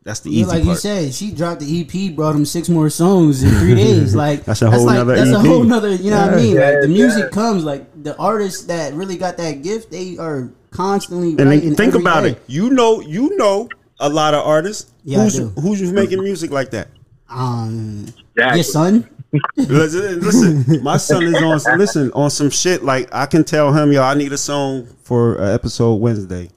That's 0.05 0.21
the 0.21 0.31
Yeah, 0.31 0.43
easy 0.43 0.51
like 0.51 0.64
you 0.64 0.77
said, 0.77 1.14
she 1.14 1.31
dropped 1.33 1.61
the 1.61 1.81
EP, 1.81 2.14
brought 2.14 2.37
him 2.37 2.45
six 2.45 2.69
more 2.69 2.88
songs 2.90 3.43
in 3.43 3.51
three 3.51 3.75
days. 3.85 4.14
Like 4.14 4.45
That's 4.45 4.62
a 4.62 4.71
whole 4.71 4.85
like, 4.87 4.97
nother 4.97 5.17
That's 5.17 5.31
a 5.31 5.40
whole 5.40 5.64
nother. 5.64 5.95
You 5.95 6.11
know 6.11 6.27
what 6.27 6.35
I 6.35 6.37
mean? 6.37 6.55
Yeah, 6.57 6.71
like 6.71 6.81
the 6.83 6.88
music 6.88 7.25
yeah. 7.25 7.31
comes. 7.31 7.64
Like 7.64 8.03
the 8.03 8.17
artists 8.19 8.67
that 8.67 8.93
really 8.95 9.17
got 9.17 9.37
that 9.38 9.62
gift, 9.62 9.90
they 9.90 10.17
are 10.19 10.51
constantly 10.71 11.31
and 11.31 11.38
then 11.38 11.49
writing. 11.49 11.75
think 11.75 11.88
every 11.95 12.01
about 12.03 12.23
day. 12.23 12.31
it. 12.31 12.43
You 12.47 12.71
know, 12.71 13.01
you 13.01 13.37
know 13.37 13.69
a 13.99 14.09
lot 14.09 14.35
of 14.35 14.47
artists. 14.47 14.93
Yeah, 15.05 15.23
who's 15.25 15.38
who's 15.81 15.93
making 15.93 16.23
music 16.23 16.51
like 16.51 16.71
that? 16.71 16.88
Um, 17.29 18.07
Exactly. 18.37 18.57
your 18.59 18.64
son. 18.64 19.09
listen, 19.57 20.21
listen, 20.21 20.83
my 20.85 20.97
son 20.97 21.25
is 21.25 21.35
on 21.43 21.79
listen 21.79 22.12
on 22.12 22.31
some 22.31 22.51
shit 22.51 22.85
like 22.85 23.09
I 23.12 23.27
can 23.27 23.43
tell 23.43 23.73
him, 23.73 23.90
yo, 23.90 24.03
I 24.03 24.14
need 24.14 24.33
a 24.33 24.38
song 24.38 24.87
for 25.03 25.40
uh, 25.40 25.53
episode 25.53 25.95
Wednesday. 25.97 26.51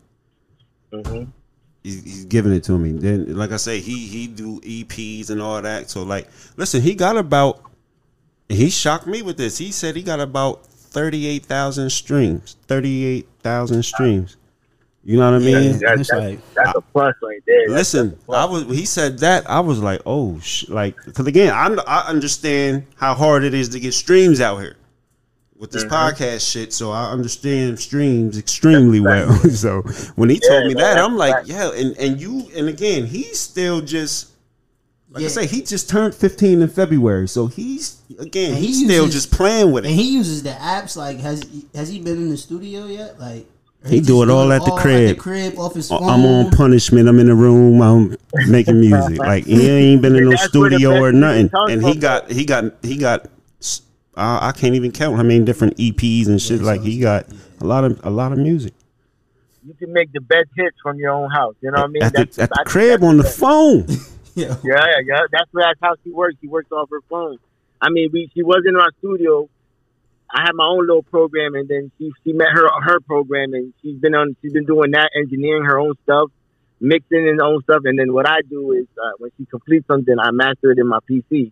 Mhm. 0.94 1.32
He's, 1.88 2.04
he's 2.04 2.26
giving 2.26 2.52
it 2.52 2.64
to 2.66 2.78
me. 2.78 2.92
Then, 2.92 3.36
like 3.38 3.52
I 3.52 3.58
say, 3.58 3.80
he 3.80 4.08
he 4.08 4.28
do 4.28 4.60
EPs 4.62 5.30
and 5.30 5.42
all 5.42 5.62
that. 5.62 5.90
So, 5.90 6.04
like, 6.04 6.28
listen, 6.58 6.82
he 6.82 6.96
got 6.96 7.16
about. 7.18 7.62
He 8.50 8.70
shocked 8.70 9.08
me 9.08 9.22
with 9.22 9.38
this. 9.38 9.58
He 9.58 9.72
said 9.72 9.96
he 9.96 10.04
got 10.04 10.20
about 10.20 10.66
thirty 10.66 11.28
eight 11.28 11.46
thousand 11.46 11.90
streams. 11.92 12.56
Thirty 12.68 13.06
eight 13.06 13.28
thousand 13.42 13.84
streams. 13.84 14.38
You 15.04 15.18
know 15.18 15.32
what 15.32 15.42
I 15.42 15.46
mean? 15.46 15.64
Yeah, 15.64 15.78
That- 15.78 16.00
it's 16.00 16.10
that's, 16.10 16.12
like 16.12 16.54
that's 16.54 16.78
a 16.78 16.82
plus 16.82 17.16
right 17.22 17.42
there. 17.46 17.70
Listen, 17.70 18.10
that's 18.10 18.22
a 18.22 18.26
plus. 18.26 18.38
I 18.38 18.46
was. 18.52 18.64
He 18.78 18.86
said 18.86 19.20
that. 19.20 19.50
I 19.50 19.60
was 19.62 19.80
like, 19.80 20.02
oh, 20.06 20.40
sh-, 20.40 20.68
like, 20.70 20.96
because 21.06 21.28
again, 21.28 21.54
I 21.54 21.68
I 21.88 22.08
understand 22.10 22.86
how 22.96 23.14
hard 23.14 23.44
it 23.44 23.54
is 23.54 23.70
to 23.70 23.80
get 23.80 23.94
streams 23.94 24.40
out 24.42 24.58
here 24.60 24.76
with 25.60 25.72
this 25.72 25.84
Mhm. 25.86 25.90
podcast 25.90 26.50
shit. 26.52 26.72
So 26.74 26.92
I 26.92 27.12
understand 27.12 27.80
streams 27.80 28.38
extremely 28.38 29.00
well. 29.00 29.34
so 29.50 29.82
when 30.16 30.30
he 30.30 30.40
told 30.40 30.68
me 30.68 30.74
no, 30.76 30.82
that, 30.82 30.98
I'm 30.98 31.16
like, 31.18 31.34
right. 31.34 31.48
yeah, 31.48 31.72
and 31.72 31.98
and 31.98 32.22
you, 32.22 32.48
and 32.56 32.68
again, 32.70 33.06
he's 33.06 33.40
still 33.40 33.82
just. 33.82 34.28
Like 35.10 35.22
Yeah. 35.22 35.28
I 35.28 35.32
say, 35.32 35.48
he 35.48 35.62
just 35.62 35.90
turned 35.90 36.14
15 36.14 36.62
in 36.62 36.68
February, 36.68 37.30
so 37.30 37.48
he's 37.48 37.96
again, 38.20 38.50
And 38.52 38.60
he 38.60 38.68
he's 38.68 38.84
still 38.86 39.08
just 39.08 39.32
playing 39.32 39.72
with 39.72 39.86
it. 39.86 39.88
and 39.88 39.98
he 40.00 40.12
uses 40.12 40.44
the 40.44 40.50
apps. 40.50 40.98
Like, 40.98 41.20
has 41.22 41.44
has 41.74 41.88
he 41.88 42.00
been 42.00 42.18
in 42.18 42.30
the 42.30 42.36
studio 42.38 42.86
yet? 42.88 43.18
Like, 43.20 43.48
or 43.86 43.90
He 43.90 44.02
do 44.02 44.22
it 44.22 44.30
all 44.30 44.52
at 44.52 44.66
the 44.66 44.72
crib. 44.72 45.18
crib, 45.18 45.58
off 45.58 45.74
his 45.76 45.88
phone. 45.88 46.04
I'm 46.04 46.26
on 46.26 46.52
punishment. 46.52 47.08
I'm 47.08 47.20
in 47.20 47.28
the 47.28 47.36
room. 47.36 47.82
I'm 47.82 48.18
making 48.50 48.82
music. 48.82 49.18
Like 49.18 49.46
he 49.46 49.68
ain't 49.70 50.02
been 50.02 50.16
in 50.18 50.26
no 50.30 50.32
That's 50.32 50.54
where 50.54 50.70
the 50.70 50.76
studio 50.76 51.02
or 51.02 51.14
nothing. 51.14 51.50
And 51.54 51.82
he 51.84 51.96
got 51.96 52.30
he 52.30 52.44
got 52.46 52.74
he 52.84 52.98
got. 52.98 53.28
Uh, 54.18 54.40
I 54.42 54.52
can't 54.52 54.74
even 54.76 54.92
count 54.92 55.16
how 55.16 55.24
many 55.24 55.46
different 55.46 55.78
EPs 55.78 56.28
and 56.28 56.42
shit. 56.42 56.62
Like 56.62 56.82
he 56.82 57.00
got 57.00 57.28
a 57.62 57.66
lot 57.66 57.84
of 57.84 58.00
a 58.06 58.10
lot 58.10 58.32
of 58.32 58.40
music 58.40 58.74
you 59.68 59.74
can 59.74 59.92
make 59.92 60.12
the 60.14 60.22
best 60.22 60.48
hits 60.56 60.78
from 60.82 60.98
your 60.98 61.12
own 61.12 61.30
house. 61.30 61.56
You 61.62 61.72
know 61.72 61.82
what 61.82 61.90
I 61.90 61.92
mean? 61.92 62.04
at 62.04 62.14
the, 62.14 62.18
That's- 62.20 62.40
at 62.40 62.50
the 62.50 62.62
I 62.62 62.64
crib 62.64 63.04
on 63.04 63.18
the 63.18 63.24
best. 63.24 63.40
phone. 63.40 63.86
Yeah. 64.38 64.56
Yeah, 64.64 64.86
yeah, 65.04 65.22
that's 65.32 65.50
that's 65.52 65.80
how 65.82 65.96
she 66.04 66.12
works. 66.12 66.36
She 66.40 66.48
works 66.48 66.72
off 66.72 66.92
her 66.92 67.02
phone. 67.10 67.40
I 67.82 67.90
mean, 67.90 68.12
we 68.14 68.30
she 68.36 68.44
was 68.44 68.62
in 68.68 68.76
our 68.76 68.92
studio. 69.00 69.50
I 70.32 70.42
had 70.44 70.52
my 70.54 70.64
own 70.66 70.82
little 70.86 71.02
program, 71.02 71.56
and 71.56 71.68
then 71.68 71.92
she 71.98 72.12
she 72.24 72.34
met 72.34 72.50
her 72.54 72.70
her 72.84 73.00
program, 73.00 73.56
and 73.56 73.74
she's 73.82 73.98
been 73.98 74.14
on. 74.14 74.36
She's 74.44 74.54
been 74.54 74.66
doing 74.68 74.92
that, 74.92 75.10
engineering 75.16 75.64
her 75.66 75.80
own 75.80 75.96
stuff, 76.04 76.30
mixing 76.80 77.26
her 77.26 77.44
own 77.44 77.64
stuff, 77.64 77.82
and 77.86 77.98
then 77.98 78.14
what 78.14 78.30
I 78.30 78.42
do 78.48 78.74
is 78.74 78.86
uh, 79.04 79.14
when 79.18 79.32
she 79.40 79.46
completes 79.46 79.88
something, 79.88 80.16
I 80.20 80.30
master 80.30 80.70
it 80.70 80.78
in 80.78 80.86
my 80.86 81.00
PC, 81.10 81.52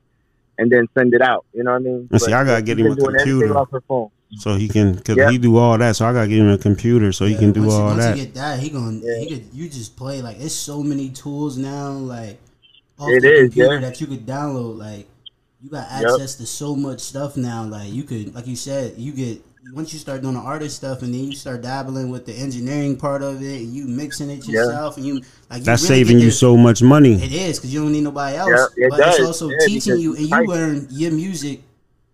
and 0.58 0.72
then 0.72 0.88
send 0.98 1.14
it 1.14 1.22
out. 1.22 1.46
You 1.54 1.64
know 1.64 1.72
what 1.72 1.78
I 1.78 1.80
mean? 1.84 2.08
And 2.12 2.22
see, 2.22 2.32
I 2.34 2.44
gotta 2.44 2.62
get 2.62 2.78
him 2.80 2.86
been 2.86 2.94
a 2.94 2.96
doing 2.96 3.16
everything 3.20 3.40
computer. 3.40 3.58
off 3.58 3.72
her 3.72 3.82
phone. 3.82 4.10
So 4.38 4.56
he 4.56 4.68
can, 4.68 5.00
cause 5.00 5.16
Yeah. 5.16 5.30
he 5.30 5.38
do 5.38 5.56
all 5.58 5.78
that. 5.78 5.96
So 5.96 6.06
I 6.06 6.12
gotta 6.14 6.28
get 6.28 6.40
him 6.40 6.50
a 6.50 6.58
computer 6.58 7.12
so 7.12 7.26
he 7.26 7.34
Yeah, 7.34 7.40
can 7.40 7.52
do 7.54 7.62
once 7.62 7.74
you- 7.74 7.80
all 7.80 7.86
once 7.88 8.04
that. 8.04 8.18
You 8.18 8.24
get 8.26 8.34
that, 8.36 8.60
he 8.60 8.70
going 8.70 9.02
Yeah. 9.04 9.20
he 9.20 9.28
could 9.30 9.44
you 9.54 9.70
just 9.70 9.96
play 9.96 10.22
like 10.22 10.38
it's 10.40 10.54
so 10.54 10.82
many 10.84 11.10
tools 11.10 11.58
now 11.58 11.92
like 11.92 12.40
off 13.00 13.10
It 13.12 13.22
the 13.22 13.32
is, 13.34 13.42
computer 13.44 13.74
yeah. 13.76 13.80
that 13.82 14.02
you 14.02 14.08
could 14.08 14.26
download 14.26 14.78
like 14.78 15.08
you 15.64 15.70
got 15.70 15.88
Yep. 16.02 16.12
access 16.12 16.36
to 16.36 16.46
so 16.46 16.76
much 16.76 17.00
stuff 17.02 17.38
now 17.38 17.64
like 17.66 17.92
you 17.94 18.04
could 18.04 18.34
like 18.36 18.48
you 18.48 18.56
said 18.56 18.94
you 18.98 19.12
get 19.14 19.42
once 19.74 19.92
you 19.94 20.00
start 20.00 20.22
doing 20.22 20.36
the 20.36 20.40
artist 20.40 20.78
stuff 20.78 21.02
and 21.02 21.14
then 21.14 21.24
you 21.24 21.36
start 21.36 21.62
dabbling 21.62 22.10
with 22.10 22.26
the 22.26 22.34
engineering 22.34 22.96
part 22.96 23.22
of 23.22 23.42
it 23.42 23.62
and 23.62 23.74
you 23.74 23.86
mixing 23.88 24.30
it 24.30 24.46
Yeah. 24.48 24.62
yourself 24.62 24.98
and 24.98 25.06
you 25.06 25.16
like 25.50 25.60
you 25.60 25.66
That's 25.66 25.84
really 25.90 26.04
saving 26.04 26.20
you 26.20 26.32
so 26.32 26.56
much 26.56 26.82
money. 26.84 27.14
it 27.16 27.32
is 27.32 27.58
because 27.58 27.74
you 27.74 27.82
don't 27.82 27.92
need 27.92 28.04
nobody 28.04 28.38
else. 28.38 28.72
Yeah, 28.78 28.86
it 28.86 28.90
but 28.92 29.00
it's 29.00 29.20
also 29.20 29.50
Yeah, 29.50 29.58
teaching 29.66 29.98
you 30.00 30.16
and 30.16 30.28
you 30.28 30.36
right. 30.36 30.48
learn 30.48 30.88
your 30.92 31.12
music 31.12 31.62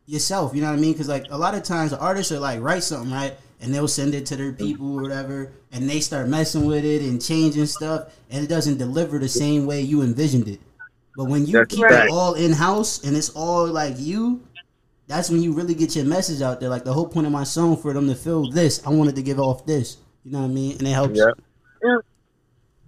yourself. 0.05 0.55
You 0.55 0.61
know 0.61 0.69
what 0.69 0.77
I 0.77 0.81
mean? 0.81 0.93
Because 0.93 1.07
like 1.07 1.25
a 1.29 1.37
lot 1.37 1.53
of 1.55 1.63
times 1.63 1.91
the 1.91 1.99
artists 1.99 2.31
are 2.31 2.39
like 2.39 2.61
write 2.61 2.83
something 2.83 3.11
right, 3.11 3.35
and 3.61 3.73
they'll 3.73 3.87
send 3.87 4.15
it 4.15 4.25
to 4.27 4.35
their 4.35 4.51
people 4.53 4.97
or 4.97 5.01
whatever, 5.01 5.51
and 5.71 5.89
they 5.89 5.99
start 5.99 6.27
messing 6.27 6.65
with 6.65 6.83
it 6.85 7.01
and 7.01 7.21
changing 7.21 7.65
stuff, 7.67 8.05
and 8.29 8.43
it 8.43 8.47
doesn't 8.47 8.77
deliver 8.77 9.19
the 9.19 9.29
same 9.29 9.65
way 9.65 9.81
you 9.81 10.01
envisioned 10.01 10.47
it. 10.47 10.59
But 11.15 11.25
when 11.25 11.45
you 11.45 11.53
That's 11.53 11.75
keep 11.75 11.83
right. 11.83 12.05
it 12.05 12.09
all 12.11 12.33
in 12.35 12.53
house 12.53 13.03
and 13.03 13.15
it's 13.17 13.29
all 13.29 13.67
like 13.67 13.95
you, 13.99 14.41
that's 15.11 15.29
when 15.29 15.41
you 15.41 15.51
really 15.53 15.75
get 15.75 15.95
your 15.95 16.05
message 16.05 16.41
out 16.41 16.59
there. 16.59 16.69
Like 16.69 16.85
the 16.85 16.93
whole 16.93 17.07
point 17.07 17.25
of 17.27 17.33
my 17.33 17.43
song 17.43 17.75
for 17.75 17.93
them 17.93 18.07
to 18.07 18.15
feel 18.15 18.49
this, 18.49 18.85
I 18.85 18.89
wanted 18.89 19.15
to 19.17 19.21
give 19.21 19.39
off 19.39 19.65
this. 19.65 19.97
You 20.23 20.31
know 20.31 20.39
what 20.39 20.45
I 20.45 20.49
mean? 20.49 20.77
And 20.77 20.87
it 20.87 20.91
helps. 20.91 21.17
Yeah, 21.17 21.31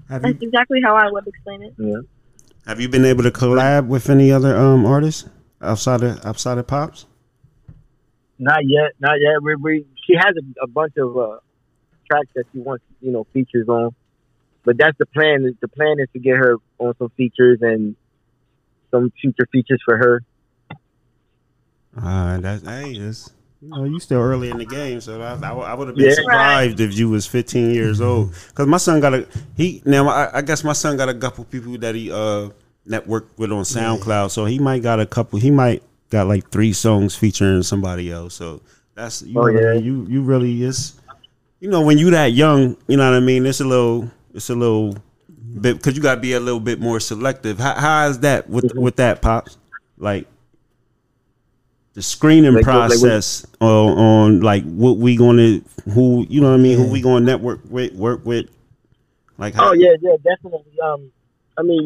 Have 0.09 0.25
you 0.25 0.33
That's 0.33 0.43
exactly 0.43 0.79
how 0.83 0.95
I 0.95 1.11
would 1.11 1.27
explain 1.27 1.63
it. 1.63 1.73
yeah. 1.77 2.01
have 2.65 2.79
you 2.79 2.87
been 2.87 3.03
able 3.05 3.23
to 3.23 3.31
collab 3.31 3.87
with 3.87 4.09
any 4.09 4.31
other 4.31 4.55
um 4.55 4.85
artists 4.85 5.27
outside 5.61 6.01
of 6.03 6.25
outside 6.25 6.57
of 6.57 6.67
pops? 6.67 7.05
Not 8.39 8.61
yet, 8.65 8.93
not 8.99 9.15
yet. 9.19 9.41
We, 9.41 9.55
we 9.55 9.85
she 10.07 10.15
has 10.15 10.33
a, 10.37 10.63
a 10.63 10.67
bunch 10.67 10.93
of 10.97 11.17
uh, 11.17 11.37
tracks 12.09 12.29
that 12.35 12.45
she 12.51 12.59
wants, 12.59 12.83
you 13.01 13.11
know, 13.11 13.25
features 13.33 13.67
on. 13.67 13.95
But 14.63 14.77
that's 14.77 14.97
the 14.97 15.05
plan. 15.05 15.57
The 15.61 15.67
plan 15.67 15.97
is 15.99 16.07
to 16.13 16.19
get 16.19 16.37
her 16.37 16.55
on 16.79 16.95
some 16.97 17.09
features 17.17 17.59
and 17.61 17.95
some 18.91 19.11
future 19.19 19.47
features 19.51 19.81
for 19.83 19.97
her. 19.97 20.21
Uh, 22.01 22.39
that's 22.39 22.63
hey, 22.63 22.91
it's, 22.93 23.31
you 23.61 23.69
know, 23.69 23.83
you 23.85 23.99
still 23.99 24.19
early 24.19 24.49
in 24.49 24.57
the 24.57 24.65
game, 24.65 24.99
so 24.99 25.21
I, 25.21 25.35
I, 25.35 25.73
would 25.73 25.87
have 25.87 25.95
been 25.95 26.05
Yeah. 26.05 26.15
surprised 26.15 26.79
if 26.79 26.97
you 26.97 27.09
was 27.09 27.25
15 27.27 27.71
years 27.73 28.01
old. 28.01 28.33
Cause 28.55 28.67
my 28.67 28.77
son 28.77 28.99
got 28.99 29.13
a 29.13 29.27
he 29.55 29.81
now. 29.85 30.07
I, 30.09 30.37
I 30.37 30.41
guess 30.41 30.63
my 30.63 30.73
son 30.73 30.97
got 30.97 31.07
a 31.09 31.13
couple 31.13 31.45
people 31.45 31.77
that 31.77 31.95
he 31.95 32.11
uh 32.11 32.49
networked 32.87 33.29
with 33.37 33.51
on 33.51 33.63
SoundCloud, 33.63 34.31
so 34.31 34.45
he 34.45 34.59
might 34.59 34.81
got 34.81 34.99
a 34.99 35.05
couple. 35.05 35.39
He 35.39 35.51
might 35.51 35.83
got 36.09 36.27
like 36.27 36.49
three 36.49 36.73
songs 36.73 37.15
featuring 37.15 37.63
somebody 37.63 38.11
else. 38.11 38.33
So 38.33 38.61
that's 38.95 39.21
you. 39.21 39.39
Oh, 39.39 39.45
know 39.45 39.59
yeah. 39.59 39.73
You 39.73 40.05
you 40.09 40.23
really 40.23 40.63
is. 40.63 40.93
You 41.59 41.69
know 41.69 41.81
when 41.81 41.97
you 41.97 42.09
that 42.11 42.33
young, 42.33 42.75
you 42.87 42.97
know 42.97 43.09
what 43.09 43.15
I 43.15 43.21
mean. 43.21 43.45
It's 43.45 43.61
a 43.61 43.65
little. 43.65 44.11
It's 44.33 44.49
a 44.49 44.55
little 44.55 44.97
bit 45.61 45.77
because 45.77 45.95
you 45.95 46.01
got 46.01 46.15
to 46.15 46.21
be 46.21 46.33
a 46.33 46.39
little 46.39 46.59
bit 46.59 46.81
more 46.81 46.99
selective. 46.99 47.59
How, 47.59 47.75
how 47.75 48.07
is 48.07 48.19
that 48.19 48.49
with 48.49 48.65
Mm-hmm. 48.65 48.81
with 48.81 48.95
that 48.97 49.21
pops? 49.21 49.57
Like 49.97 50.27
the 51.93 52.01
screening 52.01 52.53
Like 52.53 52.65
what- 52.65 52.73
like 52.75 52.89
what- 52.89 52.99
process 53.01 53.45
on, 53.61 53.97
on 53.97 54.39
like 54.41 54.63
what 54.63 54.97
we 54.97 55.15
gonna 55.15 55.61
who 55.93 56.25
you 56.29 56.41
know 56.41 56.49
what 56.49 56.55
I 56.59 56.63
mean 56.63 56.77
who 56.77 56.91
we 56.91 57.01
gonna 57.01 57.25
network 57.25 57.59
with 57.69 57.93
work 57.93 58.25
with 58.25 58.47
like 59.37 59.53
how, 59.55 59.69
Oh 59.69 59.73
yeah, 59.73 59.95
yeah, 60.01 60.15
definitely. 60.23 60.79
Um, 60.83 61.11
I 61.57 61.63
mean, 61.63 61.85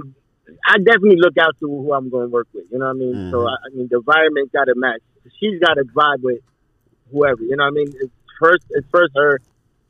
I 0.67 0.77
definitely 0.77 1.17
look 1.17 1.37
out 1.37 1.55
to 1.61 1.67
who 1.67 1.93
I'm 1.93 2.09
going 2.09 2.25
to 2.27 2.29
work 2.29 2.47
with. 2.53 2.65
You 2.71 2.77
know 2.79 2.85
what 2.85 2.91
I 2.91 2.93
mean? 2.99 3.31
So 3.31 3.37
Mhm. 3.39 3.47
I, 3.49 3.55
I 3.65 3.69
mean, 3.75 3.87
the 3.89 3.97
environment 3.97 4.51
got 4.51 4.65
to 4.65 4.75
match. 4.75 5.01
She's 5.39 5.59
got 5.59 5.75
to 5.75 5.83
vibe 5.85 6.21
with 6.23 6.39
whoever. 7.11 7.41
You 7.43 7.55
know 7.55 7.63
what 7.63 7.69
I 7.71 7.71
mean? 7.71 7.87
It's 8.01 8.11
first, 8.39 8.65
it's 8.71 8.87
first 8.91 9.13
her. 9.15 9.39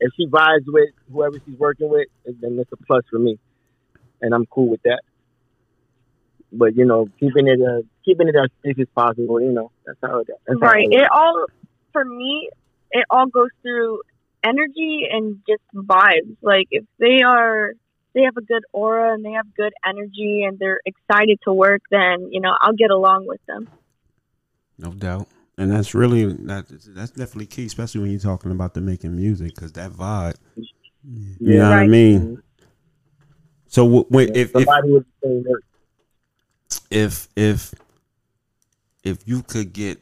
If 0.00 0.12
she 0.16 0.26
vibes 0.28 0.64
with 0.66 0.90
whoever 1.12 1.36
she's 1.44 1.58
working 1.58 1.88
with, 1.88 2.06
then 2.24 2.56
it's 2.60 2.70
a 2.72 2.76
plus 2.76 3.04
for 3.10 3.18
me, 3.18 3.38
and 4.22 4.32
I'm 4.34 4.46
cool 4.46 4.68
with 4.68 4.82
that. 4.82 5.00
But 6.52 6.76
you 6.76 6.84
know, 6.84 7.08
keeping 7.20 7.46
it 7.48 7.60
uh, 7.60 7.82
keeping 8.08 8.28
it 8.28 8.36
as 8.36 8.50
safe 8.64 8.78
as 8.78 8.86
possible. 8.94 9.40
You 9.40 9.52
know, 9.52 9.70
that's 9.84 9.98
how 10.02 10.20
it. 10.20 10.28
That's 10.46 10.60
how 10.60 10.66
Right. 10.68 10.88
it 10.90 11.02
It 11.02 11.08
all 11.12 11.46
for 11.92 12.04
me, 12.04 12.48
it 12.90 13.04
all 13.10 13.26
goes 13.26 13.50
through 13.62 14.00
energy 14.42 15.06
and 15.10 15.40
just 15.48 15.62
vibes. 15.74 16.36
Like 16.40 16.68
if 16.70 16.84
they 16.98 17.22
are 17.22 17.72
they 18.14 18.22
have 18.22 18.36
a 18.36 18.42
good 18.42 18.64
aura 18.72 19.12
and 19.14 19.24
they 19.24 19.32
have 19.32 19.54
good 19.54 19.72
energy 19.86 20.44
and 20.46 20.58
they're 20.58 20.80
excited 20.86 21.38
to 21.44 21.52
work, 21.52 21.82
then 21.90 22.28
you 22.32 22.40
know 22.40 22.54
I'll 22.60 22.72
get 22.72 22.90
along 22.90 23.26
with 23.26 23.40
them. 23.46 23.68
No 24.78 24.92
doubt. 24.92 25.28
And 25.58 25.72
that's 25.72 25.92
really 25.92 26.24
that, 26.24 26.66
that's 26.68 27.10
definitely 27.10 27.46
key, 27.46 27.66
especially 27.66 28.00
when 28.00 28.10
you're 28.12 28.20
talking 28.20 28.52
about 28.52 28.74
the 28.74 28.80
making 28.80 29.16
music, 29.16 29.54
because 29.54 29.72
that 29.72 29.90
vibe. 29.90 30.36
You 31.40 31.58
know 31.58 31.70
what 31.70 31.78
I 31.78 31.86
mean? 31.86 32.20
Mm-hmm. 32.20 32.34
So 33.66 33.84
w- 33.84 34.04
when, 34.08 34.28
if, 34.36 34.54
if 34.54 34.64
Somebody 34.64 34.92
with 34.92 35.04
the 35.22 35.28
same 35.28 35.44
work. 35.48 35.64
if 36.90 37.28
if 37.36 37.74
if 39.04 39.26
you 39.26 39.42
could 39.42 39.72
get 39.72 39.98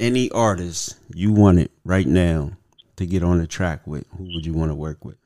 any 0.00 0.30
artist 0.30 0.98
you 1.14 1.32
wanted 1.32 1.70
right 1.84 2.06
now 2.06 2.52
to 2.96 3.06
get 3.06 3.22
on 3.22 3.38
the 3.38 3.46
track 3.46 3.86
with, 3.86 4.06
who 4.16 4.24
would 4.34 4.46
you 4.46 4.52
want 4.52 4.70
to 4.70 4.74
work 4.74 5.04
with? 5.04 5.16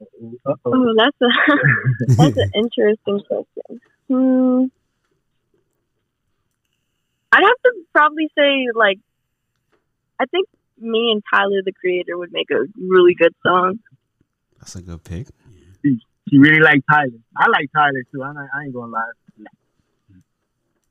Uh-oh. 0.00 0.56
Oh, 0.64 0.94
that's 0.96 1.16
a 1.22 1.26
that's 2.16 2.36
an 2.36 2.50
interesting 2.54 3.20
question. 3.26 3.80
Hmm. 4.08 4.64
I'd 7.32 7.42
have 7.42 7.62
to 7.64 7.72
probably 7.92 8.30
say 8.36 8.66
like, 8.74 8.98
I 10.20 10.26
think 10.26 10.48
me 10.78 11.12
and 11.12 11.22
Tyler 11.32 11.62
the 11.64 11.72
Creator 11.72 12.16
would 12.16 12.32
make 12.32 12.50
a 12.50 12.64
really 12.78 13.14
good 13.14 13.34
song. 13.44 13.78
That's 14.58 14.76
a 14.76 14.82
good 14.82 15.02
pick. 15.04 15.28
She 16.28 16.38
really 16.38 16.60
like 16.60 16.80
Tyler. 16.90 17.20
I 17.36 17.48
like 17.48 17.70
Tyler 17.74 18.02
too. 18.12 18.22
I, 18.22 18.30
I 18.30 18.64
ain't 18.64 18.74
gonna 18.74 18.92
lie. 18.92 19.02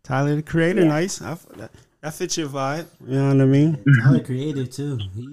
Tyler 0.05 0.35
the 0.35 0.43
Creator, 0.43 0.83
Yeah. 0.83 0.87
nice. 0.87 1.21
I, 1.21 1.33
that, 1.57 1.71
that 2.01 2.13
fits 2.13 2.37
your 2.37 2.47
vibe. 2.47 2.85
You 3.05 3.17
know 3.19 3.27
what 3.33 3.41
I 3.41 3.45
mean? 3.45 3.83
Tyler 4.03 4.23
creative 4.23 4.69
too. 4.69 4.97
He 5.15 5.27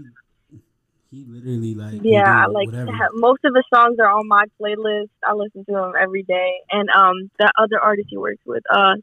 he 1.11 1.25
literally 1.29 1.75
like 1.75 2.01
Yeah, 2.03 2.47
do 2.47 2.53
like 2.55 2.67
whatever. 2.67 2.91
most 3.13 3.45
of 3.45 3.53
the 3.53 3.63
songs 3.73 3.99
are 4.01 4.09
on 4.09 4.27
my 4.27 4.45
playlist. 4.59 5.11
I 5.23 5.35
listen 5.35 5.65
to 5.67 5.73
them 5.73 5.93
every 6.01 6.23
day. 6.23 6.53
And 6.71 6.89
um, 6.89 7.31
that 7.39 7.53
other 7.59 7.79
artist 7.79 8.09
he 8.11 8.17
works 8.17 8.41
with, 8.47 8.63
uh, 8.73 8.95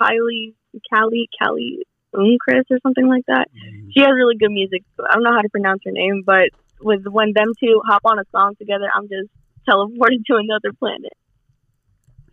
Kylie, 0.00 0.54
Callie, 0.92 1.28
Callie 1.42 2.38
Chris 2.40 2.64
or 2.70 2.78
something 2.84 3.08
like 3.08 3.24
that. 3.26 3.48
Mhm. 3.50 3.90
She 3.92 4.00
has 4.00 4.10
really 4.14 4.36
good 4.36 4.52
music. 4.52 4.84
I 5.00 5.14
don't 5.14 5.24
know 5.24 5.32
how 5.34 5.42
to 5.42 5.48
pronounce 5.48 5.80
her 5.84 5.90
name, 5.90 6.22
but 6.24 6.50
with 6.80 7.04
when 7.08 7.32
them 7.34 7.52
two 7.58 7.82
hop 7.84 8.02
on 8.04 8.18
a 8.20 8.24
song 8.30 8.54
together, 8.56 8.88
I'm 8.94 9.08
just 9.08 9.28
teleported 9.68 10.24
to 10.30 10.36
another 10.36 10.72
planet. 10.78 11.12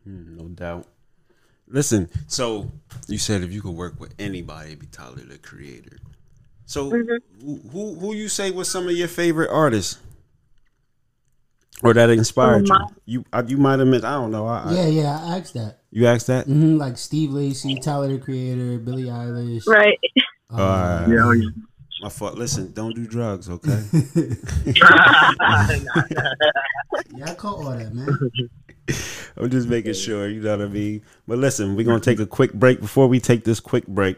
Hmm, 0.04 0.38
no 0.38 0.48
doubt. 0.50 0.86
Listen, 1.74 2.08
so 2.28 2.72
you 3.08 3.18
said 3.18 3.42
if 3.42 3.52
you 3.52 3.60
could 3.62 3.72
work 3.76 4.00
with 4.00 4.14
anybody, 4.20 4.68
it'd 4.68 4.80
be 4.80 4.86
Tyler 4.86 5.16
the 5.28 5.40
Creator. 5.40 5.98
So 6.68 6.92
Mhm. 6.92 7.18
who, 7.42 7.60
who 7.72 7.96
who 7.96 8.14
you 8.14 8.30
say 8.30 8.52
was 8.52 8.70
some 8.70 8.88
of 8.88 8.96
your 8.96 9.08
favorite 9.08 9.50
artists, 9.52 9.98
or 11.82 11.94
that 11.96 12.12
inspired 12.12 12.70
Oh, 12.70 12.88
you? 13.06 13.26
You 13.34 13.44
you 13.48 13.58
might 13.58 13.80
have 13.80 13.88
missed. 13.88 14.06
I 14.06 14.14
don't 14.14 14.30
know. 14.32 14.46
I, 14.46 14.70
I- 14.70 14.74
Yeah, 14.76 14.86
yeah, 14.88 15.20
I 15.26 15.38
asked 15.40 15.56
that. 15.56 15.80
you 15.90 16.06
asked 16.06 16.28
that. 16.28 16.46
hmm 16.46 16.78
like 16.78 16.96
Steve 16.98 17.32
Lacy, 17.32 17.80
Tyler 17.80 18.10
the 18.10 18.20
Creator, 18.20 18.78
Billie 18.78 19.06
Eilish. 19.10 19.66
Right. 19.68 19.98
uh, 20.54 20.62
Alright. 20.62 21.10
Yeah, 21.10 21.24
oh, 21.26 21.32
yeah. 21.32 21.50
My 22.04 22.10
fault. 22.10 22.36
Listen, 22.38 22.72
don't 22.74 22.94
do 22.96 23.08
drugs, 23.08 23.50
okay? 23.50 23.84
yeah, 24.66 24.76
I 27.26 27.34
caught 27.36 27.58
all 27.58 27.72
that, 27.72 27.92
man. 27.94 28.10
I'm 29.38 29.50
just 29.50 29.68
making 29.68 29.94
sure, 29.94 30.30
you 30.30 30.42
know 30.42 30.58
what 30.58 30.66
I 30.66 30.70
mean? 30.70 31.02
But 31.28 31.40
listen, 31.40 31.76
we're 31.76 31.86
going 31.86 32.02
to 32.02 32.10
take 32.10 32.20
a 32.20 32.26
quick 32.26 32.54
break. 32.54 32.80
Before 32.80 33.08
we 33.08 33.20
take 33.20 33.44
this 33.44 33.60
quick 33.60 33.88
break, 33.88 34.18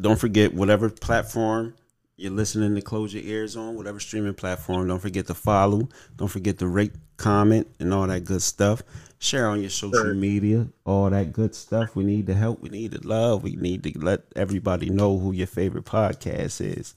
don't 0.00 0.18
forget, 0.18 0.54
whatever 0.54 0.90
platform 0.90 1.74
you're 2.16 2.32
listening 2.32 2.74
to 2.74 2.80
Close 2.80 3.12
Your 3.12 3.22
Ears 3.22 3.56
on, 3.56 3.76
whatever 3.76 4.00
streaming 4.00 4.34
platform, 4.34 4.88
don't 4.88 5.00
forget 5.00 5.26
to 5.26 5.34
follow. 5.34 5.88
Don't 6.16 6.28
forget 6.28 6.58
to 6.58 6.66
rate, 6.66 6.92
comment, 7.16 7.68
and 7.78 7.92
all 7.92 8.06
that 8.06 8.24
good 8.24 8.42
stuff. 8.42 8.82
Share 9.18 9.48
on 9.48 9.60
your 9.60 9.70
social 9.70 10.14
media, 10.14 10.68
all 10.84 11.08
that 11.10 11.32
good 11.32 11.54
stuff. 11.54 11.94
We 11.96 12.04
need 12.04 12.26
the 12.26 12.34
help. 12.34 12.60
We 12.60 12.68
need 12.68 12.92
the 12.92 13.06
love. 13.06 13.42
We 13.42 13.56
need 13.56 13.82
to 13.84 13.98
let 13.98 14.22
everybody 14.34 14.90
know 14.90 15.18
who 15.18 15.32
your 15.32 15.46
favorite 15.46 15.84
podcast 15.84 16.60
is. 16.60 16.94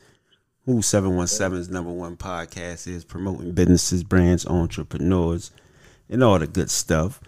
Who 0.65 0.79
717's 0.79 1.69
number 1.69 1.91
one 1.91 2.17
podcast 2.17 2.87
is 2.87 3.03
promoting 3.03 3.53
businesses, 3.53 4.03
brands, 4.03 4.45
entrepreneurs, 4.45 5.51
and 6.09 6.23
all 6.23 6.39
the 6.39 6.47
good 6.47 6.69
stuff. 6.69 7.21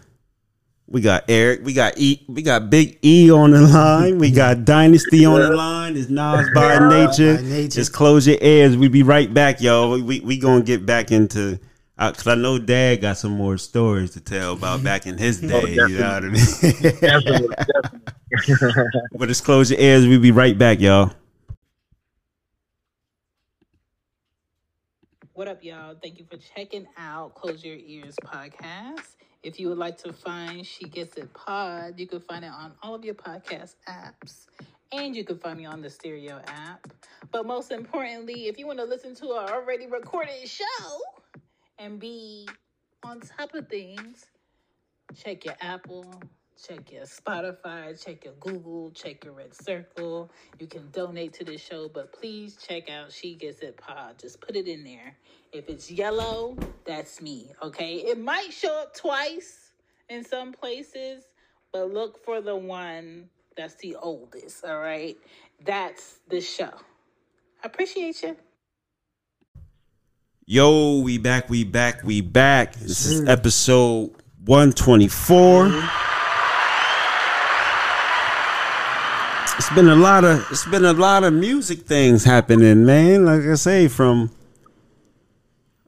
We 0.87 0.99
got 0.99 1.23
Eric, 1.29 1.61
we 1.63 1.71
got 1.73 1.97
E, 1.97 2.25
we 2.27 2.41
got 2.41 2.69
Big 2.69 2.99
E 3.01 3.31
on 3.31 3.51
the 3.51 3.61
line, 3.61 4.17
we 4.17 4.29
got 4.29 4.65
Dynastie 4.65 5.25
on 5.25 5.39
the 5.39 5.55
line. 5.55 5.95
It's 5.95 6.09
Nas 6.09 6.49
by 6.53 6.79
nature. 6.89 7.37
By 7.37 7.41
nature. 7.43 7.69
Just 7.69 7.93
close 7.93 8.27
your 8.27 8.37
ears. 8.41 8.75
We 8.75 8.89
be 8.89 9.01
right 9.01 9.33
back, 9.33 9.61
y'all. 9.61 9.91
We 9.91 10.01
we, 10.01 10.19
we 10.19 10.37
gonna 10.37 10.63
get 10.63 10.85
back 10.85 11.11
into. 11.11 11.59
Uh, 11.97 12.11
Cause 12.11 12.25
I 12.25 12.35
know 12.35 12.57
Dad 12.57 12.99
got 13.01 13.17
some 13.17 13.33
more 13.33 13.59
stories 13.59 14.11
to 14.11 14.21
tell 14.21 14.53
about 14.53 14.83
back 14.83 15.05
in 15.05 15.19
his 15.19 15.39
day. 15.39 15.75
you 15.75 15.87
know 15.87 16.13
what 16.13 16.23
I 16.23 16.29
mean? 16.29 16.33
definitely, 16.99 17.55
definitely. 18.39 18.83
but 19.13 19.27
just 19.27 19.45
close 19.45 19.69
your 19.69 19.79
ears. 19.79 20.07
We 20.07 20.17
be 20.17 20.31
right 20.31 20.57
back, 20.57 20.79
y'all. 20.79 21.13
What 25.41 25.47
up, 25.47 25.63
y'all? 25.63 25.95
Thank 25.99 26.19
you 26.19 26.25
for 26.29 26.37
checking 26.37 26.85
out 26.99 27.33
Close 27.33 27.65
Your 27.65 27.75
Ears 27.75 28.15
podcast. 28.23 29.15
If 29.41 29.59
you 29.59 29.69
would 29.69 29.79
like 29.79 29.97
to 30.03 30.13
find 30.13 30.63
She 30.63 30.85
Gets 30.85 31.17
It 31.17 31.33
Pod, 31.33 31.99
you 31.99 32.05
can 32.05 32.19
find 32.19 32.45
it 32.45 32.51
on 32.51 32.73
all 32.83 32.93
of 32.93 33.03
your 33.03 33.15
podcast 33.15 33.73
apps. 33.89 34.45
And 34.91 35.15
you 35.15 35.23
can 35.23 35.39
find 35.39 35.57
me 35.57 35.65
on 35.65 35.81
the 35.81 35.89
Stereo 35.89 36.43
app. 36.45 36.85
But 37.31 37.47
most 37.47 37.71
importantly, 37.71 38.49
if 38.49 38.59
you 38.59 38.67
want 38.67 38.77
to 38.77 38.85
listen 38.85 39.15
to 39.15 39.29
our 39.29 39.49
already 39.49 39.87
recorded 39.87 40.47
show 40.47 40.99
and 41.79 41.99
be 41.99 42.47
on 43.01 43.19
top 43.21 43.55
of 43.55 43.67
things, 43.67 44.27
check 45.15 45.43
your 45.43 45.55
Apple, 45.59 46.05
check 46.67 46.91
your 46.91 47.03
Spotify, 47.03 48.03
check 48.03 48.25
your 48.25 48.33
Google, 48.39 48.91
check 48.91 49.23
your 49.23 49.33
Red 49.33 49.53
Circle. 49.53 50.31
You 50.59 50.67
can 50.67 50.89
donate 50.91 51.33
to 51.33 51.43
the 51.43 51.57
show, 51.57 51.89
but 51.89 52.13
please 52.13 52.57
check 52.57 52.89
out 52.89 53.11
She 53.11 53.35
Gets 53.35 53.59
It 53.59 53.77
Pod. 53.77 54.19
Just 54.19 54.41
put 54.41 54.55
it 54.55 54.67
in 54.67 54.83
there. 54.83 55.15
If 55.51 55.69
it's 55.69 55.91
yellow, 55.91 56.57
that's 56.85 57.21
me, 57.21 57.51
okay? 57.61 57.95
It 57.95 58.19
might 58.19 58.51
show 58.51 58.81
up 58.81 58.95
twice 58.95 59.71
in 60.09 60.23
some 60.23 60.53
places, 60.53 61.25
but 61.73 61.91
look 61.91 62.23
for 62.23 62.41
the 62.41 62.55
one 62.55 63.29
that's 63.57 63.75
the 63.75 63.95
oldest, 63.95 64.63
all 64.63 64.79
right? 64.79 65.17
That's 65.65 66.19
the 66.29 66.41
show. 66.41 66.71
I 67.63 67.67
appreciate 67.67 68.23
you. 68.23 68.37
Yo, 70.45 70.99
we 70.99 71.17
back, 71.17 71.49
we 71.49 71.63
back, 71.63 72.03
we 72.03 72.21
back. 72.21 72.73
This 72.75 73.05
is 73.05 73.27
episode 73.27 74.11
124. 74.45 76.10
It's 79.57 79.69
been 79.75 79.89
a 79.89 79.95
lot 79.95 80.23
of 80.23 80.45
it's 80.51 80.65
been 80.65 80.85
a 80.85 80.93
lot 80.93 81.23
of 81.23 81.33
music 81.33 81.79
things 81.81 82.23
happening, 82.23 82.85
man. 82.85 83.25
Like 83.25 83.41
I 83.41 83.55
say, 83.55 83.87
from 83.87 84.31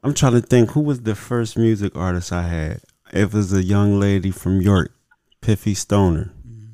I'm 0.02 0.12
trying 0.12 0.32
to 0.32 0.42
think 0.42 0.72
who 0.72 0.80
was 0.80 1.02
the 1.02 1.14
first 1.14 1.56
music 1.56 1.96
artist 1.96 2.30
I 2.30 2.42
had. 2.42 2.80
It 3.12 3.32
was 3.32 3.52
a 3.52 3.62
young 3.62 3.98
lady 3.98 4.30
from 4.30 4.60
York, 4.60 4.92
Piffy 5.40 5.74
Stoner. 5.74 6.32
Mm-hmm. 6.46 6.64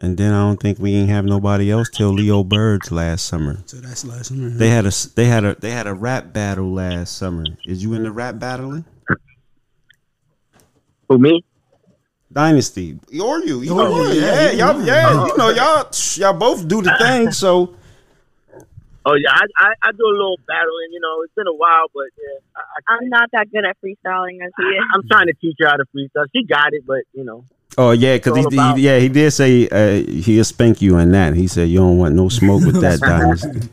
And 0.00 0.18
then 0.18 0.34
I 0.34 0.42
don't 0.42 0.60
think 0.60 0.78
we 0.78 0.94
ain't 0.94 1.08
have 1.08 1.24
nobody 1.24 1.70
else 1.70 1.88
till 1.88 2.10
Leo 2.10 2.44
Birds 2.44 2.92
last 2.92 3.24
summer. 3.24 3.62
So 3.64 3.78
that's 3.78 4.04
last 4.04 4.26
summer. 4.26 4.50
They 4.50 4.68
had 4.68 4.84
a 4.84 4.92
they 5.14 5.24
had 5.24 5.44
a 5.44 5.54
they 5.54 5.70
had 5.70 5.86
a 5.86 5.94
rap 5.94 6.34
battle 6.34 6.70
last 6.70 7.16
summer. 7.16 7.46
Is 7.64 7.82
you 7.82 7.94
in 7.94 8.02
the 8.02 8.12
rap 8.12 8.38
battling? 8.38 8.84
For 11.06 11.16
me, 11.16 11.42
Dynastie. 12.32 12.98
Or 13.20 13.40
you. 13.40 13.62
You 13.62 13.72
Or 13.72 13.84
know, 13.84 14.02
you, 14.02 14.20
yeah, 14.20 14.50
yeah, 14.50 14.50
y'all, 14.50 14.82
yeah, 14.84 15.02
know. 15.12 15.26
you 15.26 15.36
know, 15.36 15.48
y'all 15.50 15.90
y'all 16.16 16.32
both 16.38 16.66
do 16.68 16.82
the 16.82 16.94
thing, 16.98 17.32
so 17.44 17.74
oh 19.06 19.14
yeah, 19.14 19.32
I, 19.32 19.44
I 19.56 19.72
I 19.82 19.92
do 19.92 20.04
a 20.04 20.16
little 20.16 20.36
battling. 20.46 20.90
You 20.92 21.00
know, 21.00 21.22
it's 21.22 21.34
been 21.34 21.46
a 21.46 21.54
while, 21.54 21.86
but 21.94 22.06
yeah, 22.18 22.38
I, 22.56 22.60
I, 22.60 22.96
I'm 22.96 23.08
not 23.08 23.30
that 23.32 23.50
good 23.50 23.64
at 23.64 23.76
freestyling 23.80 24.44
as 24.44 24.52
he 24.56 24.64
is. 24.64 24.84
I'm 24.94 25.06
trying 25.08 25.26
to 25.26 25.34
teach 25.40 25.56
her 25.60 25.68
how 25.68 25.76
to 25.76 25.84
freestyle. 25.94 26.26
She 26.34 26.44
got 26.44 26.74
it, 26.74 26.84
but 26.86 27.02
you 27.12 27.24
know, 27.24 27.44
Oh 27.78 27.92
yeah, 27.92 28.16
because 28.16 28.36
he, 28.36 28.44
he 28.50 28.82
yeah 28.82 28.98
he 28.98 29.08
did 29.08 29.30
say 29.30 29.68
uh, 29.68 30.04
he'll 30.04 30.44
spank 30.44 30.82
you 30.82 30.98
in 30.98 31.12
that. 31.12 31.34
He 31.34 31.46
said 31.46 31.68
you 31.68 31.78
don't 31.78 31.96
want 31.96 32.14
no 32.14 32.28
smoke 32.28 32.64
with 32.64 32.80
that 32.80 32.98
Dynastie. 33.00 33.70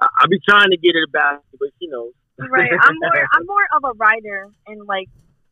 I'll 0.00 0.28
be 0.28 0.40
trying 0.48 0.70
to 0.70 0.76
get 0.76 0.96
it 0.96 1.08
about, 1.08 1.44
but 1.58 1.68
she 1.78 1.86
knows. 1.86 2.12
right. 2.38 2.70
I'm 2.82 2.96
more 2.98 3.28
I'm 3.34 3.46
more 3.46 3.66
of 3.76 3.84
a 3.84 3.92
writer 3.96 4.48
and 4.66 4.84
like 4.86 5.08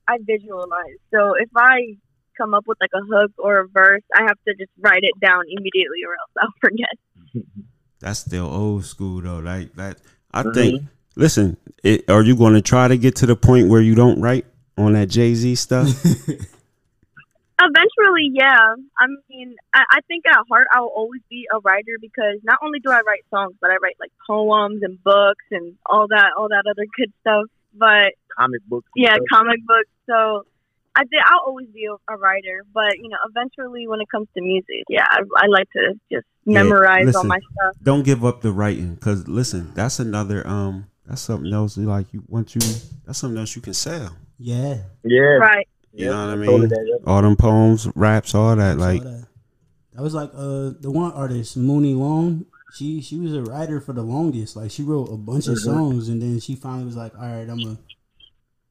I 0.08 0.18
visualize. 0.20 0.98
So 1.12 1.34
if 1.34 1.48
I 1.54 1.96
come 2.36 2.54
up 2.54 2.64
with 2.66 2.78
like 2.80 2.90
a 2.94 3.00
hook 3.04 3.32
or 3.38 3.58
a 3.60 3.68
verse, 3.68 4.02
I 4.16 4.22
have 4.22 4.36
to 4.46 4.54
just 4.54 4.70
write 4.80 5.02
it 5.04 5.18
down 5.20 5.42
immediately 5.48 6.00
or 6.06 6.12
else 6.12 6.30
I'll 6.40 6.54
forget. 6.60 7.44
That's 8.00 8.20
still 8.20 8.46
old 8.46 8.84
school 8.84 9.20
though. 9.22 9.38
Like 9.38 9.72
that, 9.74 9.98
I 10.32 10.42
Mhm. 10.42 10.54
think. 10.54 10.82
Listen, 11.18 11.56
it, 11.82 12.08
are 12.10 12.22
you 12.22 12.36
going 12.36 12.52
to 12.54 12.60
try 12.60 12.88
to 12.88 12.98
get 12.98 13.16
to 13.16 13.26
the 13.26 13.34
point 13.36 13.68
where 13.68 13.80
you 13.80 13.94
don't 13.94 14.20
write 14.20 14.44
on 14.76 14.92
that 14.92 15.06
Jay 15.08 15.34
Z 15.34 15.54
stuff? 15.54 15.88
Eventually, 17.58 18.28
yeah. 18.34 18.74
I 19.00 19.06
mean, 19.30 19.56
I, 19.72 19.82
I 19.90 20.00
think 20.08 20.24
at 20.28 20.36
heart 20.50 20.66
I'll 20.72 20.92
always 20.94 21.22
be 21.30 21.48
a 21.50 21.58
writer 21.60 21.96
because 22.02 22.38
not 22.44 22.58
only 22.62 22.80
do 22.80 22.90
I 22.90 23.00
write 23.00 23.24
songs, 23.30 23.54
but 23.62 23.70
I 23.70 23.76
write 23.82 23.96
like 23.98 24.12
poems 24.26 24.82
and 24.82 25.02
books 25.02 25.44
and 25.50 25.74
all 25.86 26.06
that, 26.08 26.32
all 26.36 26.48
that 26.50 26.64
other 26.70 26.84
good 26.98 27.10
stuff. 27.22 27.46
but 27.72 28.12
Comic 28.38 28.60
books. 28.68 28.86
yeah, 28.94 29.16
comic 29.32 29.56
books. 29.66 29.88
So 30.04 30.44
I 30.96 31.02
did. 31.04 31.20
I'll 31.26 31.44
always 31.46 31.68
be 31.68 31.84
a, 31.84 32.12
a 32.12 32.16
writer, 32.16 32.64
but 32.72 32.96
you 32.96 33.08
know, 33.08 33.18
eventually, 33.28 33.86
when 33.86 34.00
it 34.00 34.08
comes 34.10 34.28
to 34.34 34.42
music, 34.42 34.84
yeah, 34.88 35.04
I, 35.08 35.20
I 35.36 35.46
like 35.46 35.68
to 35.72 35.92
just 36.10 36.26
Yeah, 36.46 36.62
memorize 36.62 37.04
listen. 37.06 37.18
all 37.18 37.24
my 37.24 37.38
stuff. 37.38 37.76
Don't 37.82 38.02
give 38.02 38.24
up 38.24 38.40
the 38.40 38.50
writing, 38.52 38.96
cause 38.96 39.28
listen, 39.28 39.72
that's 39.74 39.98
another 40.00 40.46
um, 40.46 40.86
that's 41.06 41.20
something 41.20 41.52
else. 41.52 41.76
Like 41.76 42.12
you 42.12 42.24
want 42.28 42.54
you, 42.54 42.62
that's 43.04 43.18
something 43.18 43.38
else 43.38 43.54
you 43.54 43.62
can 43.62 43.74
sell. 43.74 44.16
Yeah. 44.38 44.78
Yeah. 45.04 45.20
Right. 45.36 45.68
You 45.92 46.06
know 46.06 46.26
what 46.26 46.32
I 46.32 46.36
totally 46.36 46.58
mean? 46.60 46.68
that, 46.68 46.86
yeah. 46.86 47.10
All 47.10 47.22
them 47.22 47.36
poems, 47.36 47.88
raps, 47.94 48.34
all 48.34 48.56
that. 48.56 48.78
Like 48.78 49.02
Saw 49.02 49.08
that. 49.08 49.26
That 49.94 50.02
was 50.02 50.14
like 50.14 50.30
uh 50.34 50.72
the 50.80 50.90
one 50.90 51.12
artist 51.12 51.56
Muni 51.56 51.94
Long. 51.94 52.46
She 52.74 53.00
she 53.00 53.18
was 53.18 53.32
a 53.34 53.42
writer 53.42 53.80
for 53.80 53.94
the 53.94 54.02
longest. 54.02 54.56
Like 54.56 54.70
she 54.70 54.82
wrote 54.82 55.06
a 55.10 55.16
bunch 55.16 55.46
of 55.46 55.58
songs, 55.58 56.08
and 56.10 56.20
then 56.20 56.40
she 56.40 56.54
finally 56.54 56.84
was 56.84 56.96
like, 56.96 57.14
"All 57.16 57.22
right, 57.22 57.48
I'm 57.48 57.56
gonna 57.62 57.78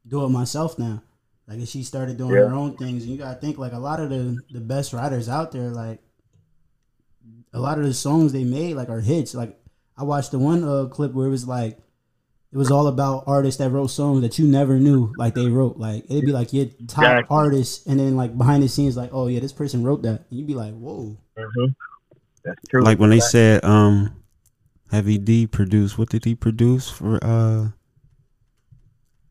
do 0.07 0.23
it 0.23 0.29
myself 0.29 0.77
now." 0.77 1.01
Like 1.47 1.57
and 1.59 1.67
she 1.67 1.83
started 1.83 2.17
doing 2.17 2.41
her 2.41 2.53
own 2.53 2.77
things. 2.77 3.03
And 3.03 3.11
you 3.11 3.17
gotta 3.17 3.39
think 3.39 3.57
like 3.57 3.73
a 3.73 3.79
lot 3.79 3.99
of 3.99 4.09
the 4.09 4.41
the 4.51 4.59
best 4.61 4.93
writers 4.93 5.29
out 5.29 5.51
there, 5.51 5.69
like 5.69 5.99
a 7.53 7.59
lot 7.59 7.77
of 7.77 7.85
the 7.85 7.93
songs 7.93 8.33
they 8.33 8.43
made 8.43 8.75
like 8.75 8.89
are 8.89 8.99
hits. 9.01 9.33
Like 9.35 9.59
I 9.97 10.03
watched 10.03 10.31
the 10.31 10.39
one 10.39 10.63
uh 10.63 10.85
clip 10.87 11.13
where 11.13 11.27
it 11.27 11.31
was 11.31 11.47
like 11.47 11.77
it 12.51 12.57
was 12.57 12.71
all 12.71 12.87
about 12.87 13.25
artists 13.27 13.59
that 13.59 13.69
wrote 13.71 13.87
songs 13.87 14.21
that 14.21 14.39
you 14.39 14.47
never 14.47 14.79
knew 14.79 15.13
like 15.17 15.35
they 15.35 15.49
wrote. 15.49 15.77
Like 15.77 16.05
it'd 16.09 16.25
be 16.25 16.31
like 16.31 16.53
your 16.53 16.67
top 16.87 17.03
Exactly. 17.03 17.35
artist, 17.35 17.85
and 17.87 17.99
then 17.99 18.15
like 18.15 18.37
behind 18.37 18.63
the 18.63 18.69
scenes, 18.69 18.95
like 18.97 19.09
oh 19.13 19.27
yeah, 19.27 19.39
this 19.39 19.53
person 19.53 19.83
wrote 19.83 20.03
that, 20.03 20.25
and 20.29 20.39
you'd 20.39 20.47
be 20.47 20.55
like, 20.55 20.73
whoa. 20.73 21.17
hmm 21.37 21.65
That's 22.43 22.59
true. 22.69 22.83
like 22.83 22.99
when 22.99 23.09
they 23.09 23.19
said 23.19 23.63
um, 23.65 24.23
Heavy 24.91 25.17
D 25.17 25.47
produced. 25.47 25.97
What 25.97 26.09
did 26.09 26.25
he 26.25 26.35
produce 26.35 26.89
for 26.89 27.19
uh? 27.23 27.69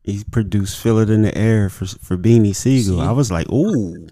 He 0.05 0.23
produced 0.23 0.79
"Feel 0.79 0.99
It 0.99 1.09
in 1.09 1.23
the 1.23 1.35
Air" 1.37 1.67
for 1.69 1.85
for 1.85 2.15
Beanie 2.17 2.55
Sigel. 2.55 3.01
I 3.01 3.11
was 3.11 3.31
like, 3.31 3.49
ooh, 3.51 4.07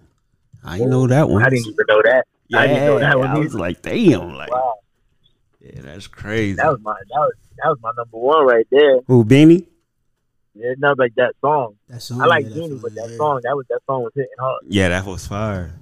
I 0.63 0.77
didn't 0.77 0.89
know 0.89 1.05
that 1.07 1.29
one. 1.29 1.43
I 1.43 1.49
didn't 1.49 1.67
even 1.67 1.85
know 1.87 2.01
that. 2.03 2.25
Yeah, 2.47 2.59
I 2.59 2.67
didn't 2.67 2.85
know 2.85 2.99
that 2.99 3.17
one 3.19 3.27
I 3.27 3.37
was 3.37 3.47
either. 3.53 3.59
like, 3.59 3.81
damn, 3.83 4.33
like, 4.33 4.51
Wow, 4.51 4.73
yeah, 5.61 5.81
that's 5.81 6.07
crazy. 6.07 6.55
that 6.55 6.67
was 6.71 6.79
my 6.81 6.93
that 6.93 7.19
was 7.19 7.33
that 7.57 7.69
was 7.69 7.77
my 7.81 7.91
number 7.95 8.17
one 8.17 8.45
right 8.45 8.67
there. 8.71 8.99
Who 9.07 9.23
Beanie? 9.23 9.67
Yeah, 10.55 10.73
not 10.77 10.97
like 10.99 11.13
that 11.15 11.33
song. 11.41 11.75
That 11.89 12.01
song. 12.01 12.21
I 12.21 12.25
like 12.25 12.45
yeah, 12.45 12.55
Beanie, 12.57 12.81
but 12.81 12.93
that 12.95 13.05
the 13.05 13.11
air. 13.11 13.17
song 13.17 13.39
that 13.43 13.55
was 13.55 13.65
that 13.69 13.79
song 13.87 14.03
was 14.03 14.11
hitting 14.15 14.29
hard. 14.39 14.63
Yeah, 14.67 14.89
that 14.89 15.05
was 15.05 15.27
fire. 15.27 15.73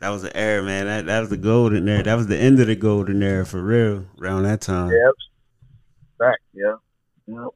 That 0.00 0.08
was 0.08 0.22
the 0.22 0.34
era, 0.36 0.62
man. 0.62 0.86
That 0.86 1.06
that 1.06 1.20
was 1.20 1.28
the 1.28 1.36
golden 1.36 1.88
era. 1.88 2.02
That 2.02 2.14
was 2.14 2.26
the 2.26 2.36
end 2.38 2.58
of 2.58 2.66
the 2.68 2.74
golden 2.76 3.22
era 3.22 3.44
for 3.46 3.60
real. 3.62 4.06
Around 4.20 4.44
that 4.44 4.60
time. 4.62 4.90
Yep. 4.90 5.14
Fact. 6.18 6.40
Yeah. 6.54 6.74
Yep. 7.26 7.48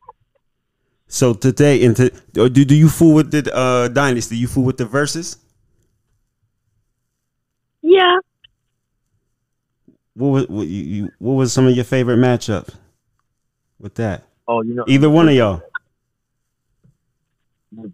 So 1.15 1.33
today, 1.33 1.81
into 1.81 2.11
do 2.33 2.49
do 2.49 2.75
you 2.75 2.89
fool 2.89 3.15
with 3.15 3.31
the 3.31 3.55
uh, 3.55 3.87
Dynastie? 3.87 4.37
You 4.37 4.49
fool 4.49 4.65
with 4.65 4.79
the 4.79 4.85
verses? 4.85 5.37
Yeah. 7.83 8.19
What 10.15 10.27
was 10.27 10.49
what, 10.49 10.67
you, 10.67 10.83
you, 10.83 11.13
what 11.21 11.35
was 11.35 11.53
some 11.53 11.69
of 11.69 11.77
your 11.77 11.85
favorite 11.85 12.17
matchups 12.17 12.75
with 13.79 13.95
that? 13.95 14.25
Oh, 14.49 14.63
you 14.63 14.75
know. 14.75 14.83
Either 14.89 15.09
one 15.09 15.29
of 15.29 15.37
y'all. 15.37 15.63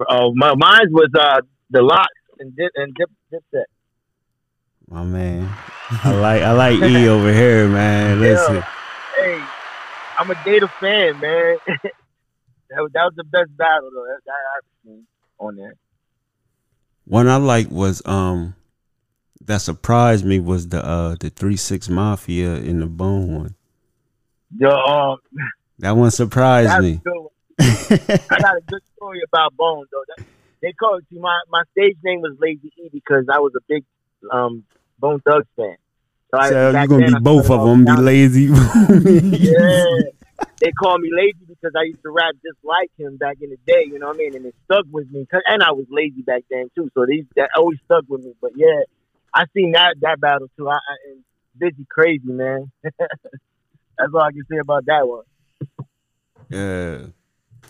Oh, 0.09 0.33
my, 0.35 0.55
mine 0.55 0.89
was 0.91 1.11
uh 1.15 1.43
the 1.69 1.83
LOX 1.83 2.09
and 2.39 2.57
dip 2.57 2.73
and 2.75 2.95
dip 2.95 3.11
dipset. 3.31 3.65
My 4.89 5.05
man, 5.05 5.47
I 5.91 6.13
like 6.13 6.43
I 6.43 6.53
like 6.53 6.81
E 6.81 7.07
over 7.17 7.31
here, 7.31 7.69
man. 7.69 8.19
Listen, 8.19 8.65
Hey, 9.15 9.45
I'm 10.19 10.31
a 10.31 10.43
Data 10.43 10.69
fan, 10.81 11.21
man. 11.21 11.59
that, 12.71 12.81
was, 12.81 12.91
that 12.95 13.05
was 13.05 13.15
the 13.17 13.25
best 13.25 13.57
battle 13.57 13.91
though. 13.95 14.05
That, 14.05 14.21
that 14.25 14.33
I've 14.57 14.65
seen 14.85 15.07
on 15.39 15.57
there. 15.57 15.75
one 17.05 17.29
I 17.29 17.37
like 17.37 17.71
was 17.71 18.03
um 18.07 18.55
that 19.45 19.59
surprised 19.61 20.25
me 20.25 20.39
was 20.41 20.69
the 20.69 20.85
uh 20.85 21.17
the 21.19 21.31
three 21.31 21.57
six 21.57 21.89
mafia 21.89 22.55
in 22.57 22.81
the 22.81 22.87
bone 22.87 23.35
one. 23.37 23.55
Yo, 24.57 24.69
um, 24.69 25.19
That 25.79 25.93
one 25.93 26.11
surprised 26.11 26.79
me. 26.83 27.01
one. 27.05 27.27
I 27.59 28.41
got 28.41 28.57
a 28.57 28.61
good 28.69 28.83
story 28.97 29.21
about 29.33 29.57
bone 29.57 29.87
though. 29.91 30.05
That, 30.09 30.19
they 30.63 30.73
called 30.73 31.03
see, 31.11 31.19
my 31.19 31.39
my 31.49 31.63
stage 31.73 31.97
name 32.05 32.21
was 32.21 32.37
Lazy 32.39 32.73
E 32.77 32.89
because 32.93 33.27
I 33.33 33.39
was 33.39 33.53
a 33.57 33.61
big 33.69 33.85
um 34.31 34.65
Bone 34.99 35.21
Thugs 35.27 35.47
fan. 35.57 35.77
So, 36.31 36.39
I, 36.39 36.49
So 36.51 36.67
you 36.69 36.73
back 36.73 36.89
gonna 36.89 37.01
then, 37.01 37.09
be 37.09 37.15
I 37.17 37.19
both 37.19 37.51
of 37.51 37.65
them, 37.65 37.85
be 37.85 37.97
lazy. 37.97 38.47
Yeah. 39.41 40.11
They 40.61 40.73
call 40.73 40.99
me 40.99 41.11
lazy 41.11 41.39
because 41.49 41.73
I 41.75 41.85
used 41.85 42.03
to 42.03 42.11
rap 42.11 42.35
just 42.45 42.59
like 42.63 42.91
him 42.99 43.17
back 43.17 43.39
in 43.41 43.49
the 43.51 43.57
day, 43.67 43.85
you 43.87 43.99
know 43.99 44.09
what 44.09 44.17
I 44.17 44.19
mean? 44.19 44.37
And 44.37 44.45
it 44.45 44.55
stuck 44.65 44.85
with 44.91 45.11
me. 45.11 45.27
And 45.49 45.63
I 45.63 45.73
was 45.73 45.87
lazy 45.89 46.21
back 46.23 46.43
then 46.51 46.69
too, 46.75 46.91
so 46.93 47.07
these 47.07 47.25
that 47.37 47.51
always 47.57 47.79
stuck 47.87 48.05
with 48.09 48.23
me. 48.23 48.35
But 48.41 48.53
yeah, 48.57 48.83
I 49.35 49.45
seen 49.55 49.73
that 49.73 49.97
that 50.03 50.21
battle 50.21 50.49
too. 50.59 50.69
I, 50.69 50.75
I 50.75 50.97
and 51.11 51.25
Bizzy 51.59 51.89
crazy 51.89 52.21
man. 52.25 52.71
That's 52.83 54.13
all 54.15 54.23
I 54.23 54.33
can 54.33 54.45
say 54.51 54.59
about 54.59 54.85
that 54.87 55.09
one. 55.09 55.25
Yeah, 56.51 57.07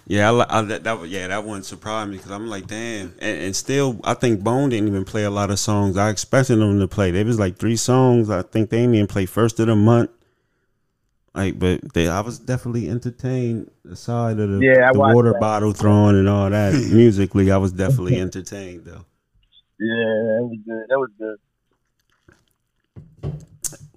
yeah, 0.07 0.33
I, 0.33 0.59
I 0.59 0.62
that, 0.62 0.85
that 0.85 1.09
yeah 1.09 1.29
that 1.29 1.45
one 1.45 1.62
surprised 1.62 2.11
me 2.11 2.16
because 2.16 2.33
I'm 2.33 2.49
like, 2.49 2.66
damn, 2.66 3.14
and, 3.21 3.43
and 3.43 3.57
still 3.57 4.01
I 4.05 4.14
think 4.14 4.43
Bone 4.43 4.71
didn't 4.71 4.89
even 4.89 5.05
play 5.05 5.25
a 5.25 5.31
lot 5.31 5.51
of 5.51 5.59
songs. 5.59 5.97
I 5.97 6.11
expected 6.11 6.57
them 6.57 6.81
to 6.81 6.89
play. 6.89 7.11
There 7.11 7.25
was 7.25 7.39
like 7.39 7.57
three 7.57 7.77
songs. 7.77 8.31
I 8.31 8.43
think 8.43 8.71
they 8.71 8.79
didn't 8.79 8.95
even 8.97 9.07
play 9.07 9.27
first 9.27 9.61
of 9.61 9.68
the 9.68 9.77
month. 9.77 10.11
Like, 11.35 11.59
but 11.59 11.93
they, 11.95 12.09
I 12.09 12.20
was 12.20 12.39
definitely 12.41 12.89
entertained. 12.91 13.70
Aside 13.91 14.39
of 14.41 14.51
the, 14.51 14.59
Yeah, 14.59 14.89
I 14.89 14.93
the 14.93 14.99
water 14.99 15.33
that. 15.33 15.41
bottle 15.41 15.72
throwing 15.72 16.16
and 16.18 16.28
all 16.28 16.51
that, 16.51 16.72
musically, 16.93 17.51
I 17.51 17.57
was 17.57 17.72
definitely 17.72 18.20
entertained 18.20 18.85
though. 18.85 19.05
Yeah, 19.78 19.95
that 19.95 20.43
was 20.43 20.59
good. 20.66 20.85
That 20.89 20.99
was 20.99 21.11
good. 21.18 21.37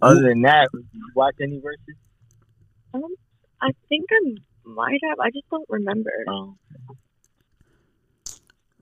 Other 0.02 0.22
than 0.22 0.42
that, 0.44 0.70
did 0.74 0.86
you 0.94 1.10
watch 1.16 1.36
any 1.42 1.60
verses? 1.60 1.96
Um, 2.94 3.04
I 3.62 3.72
think 3.90 4.06
I 4.12 4.36
might 4.66 5.00
have. 5.10 5.20
I 5.20 5.30
just 5.32 5.50
don't 5.50 5.66
remember. 5.70 6.12
Oh. 6.30 6.56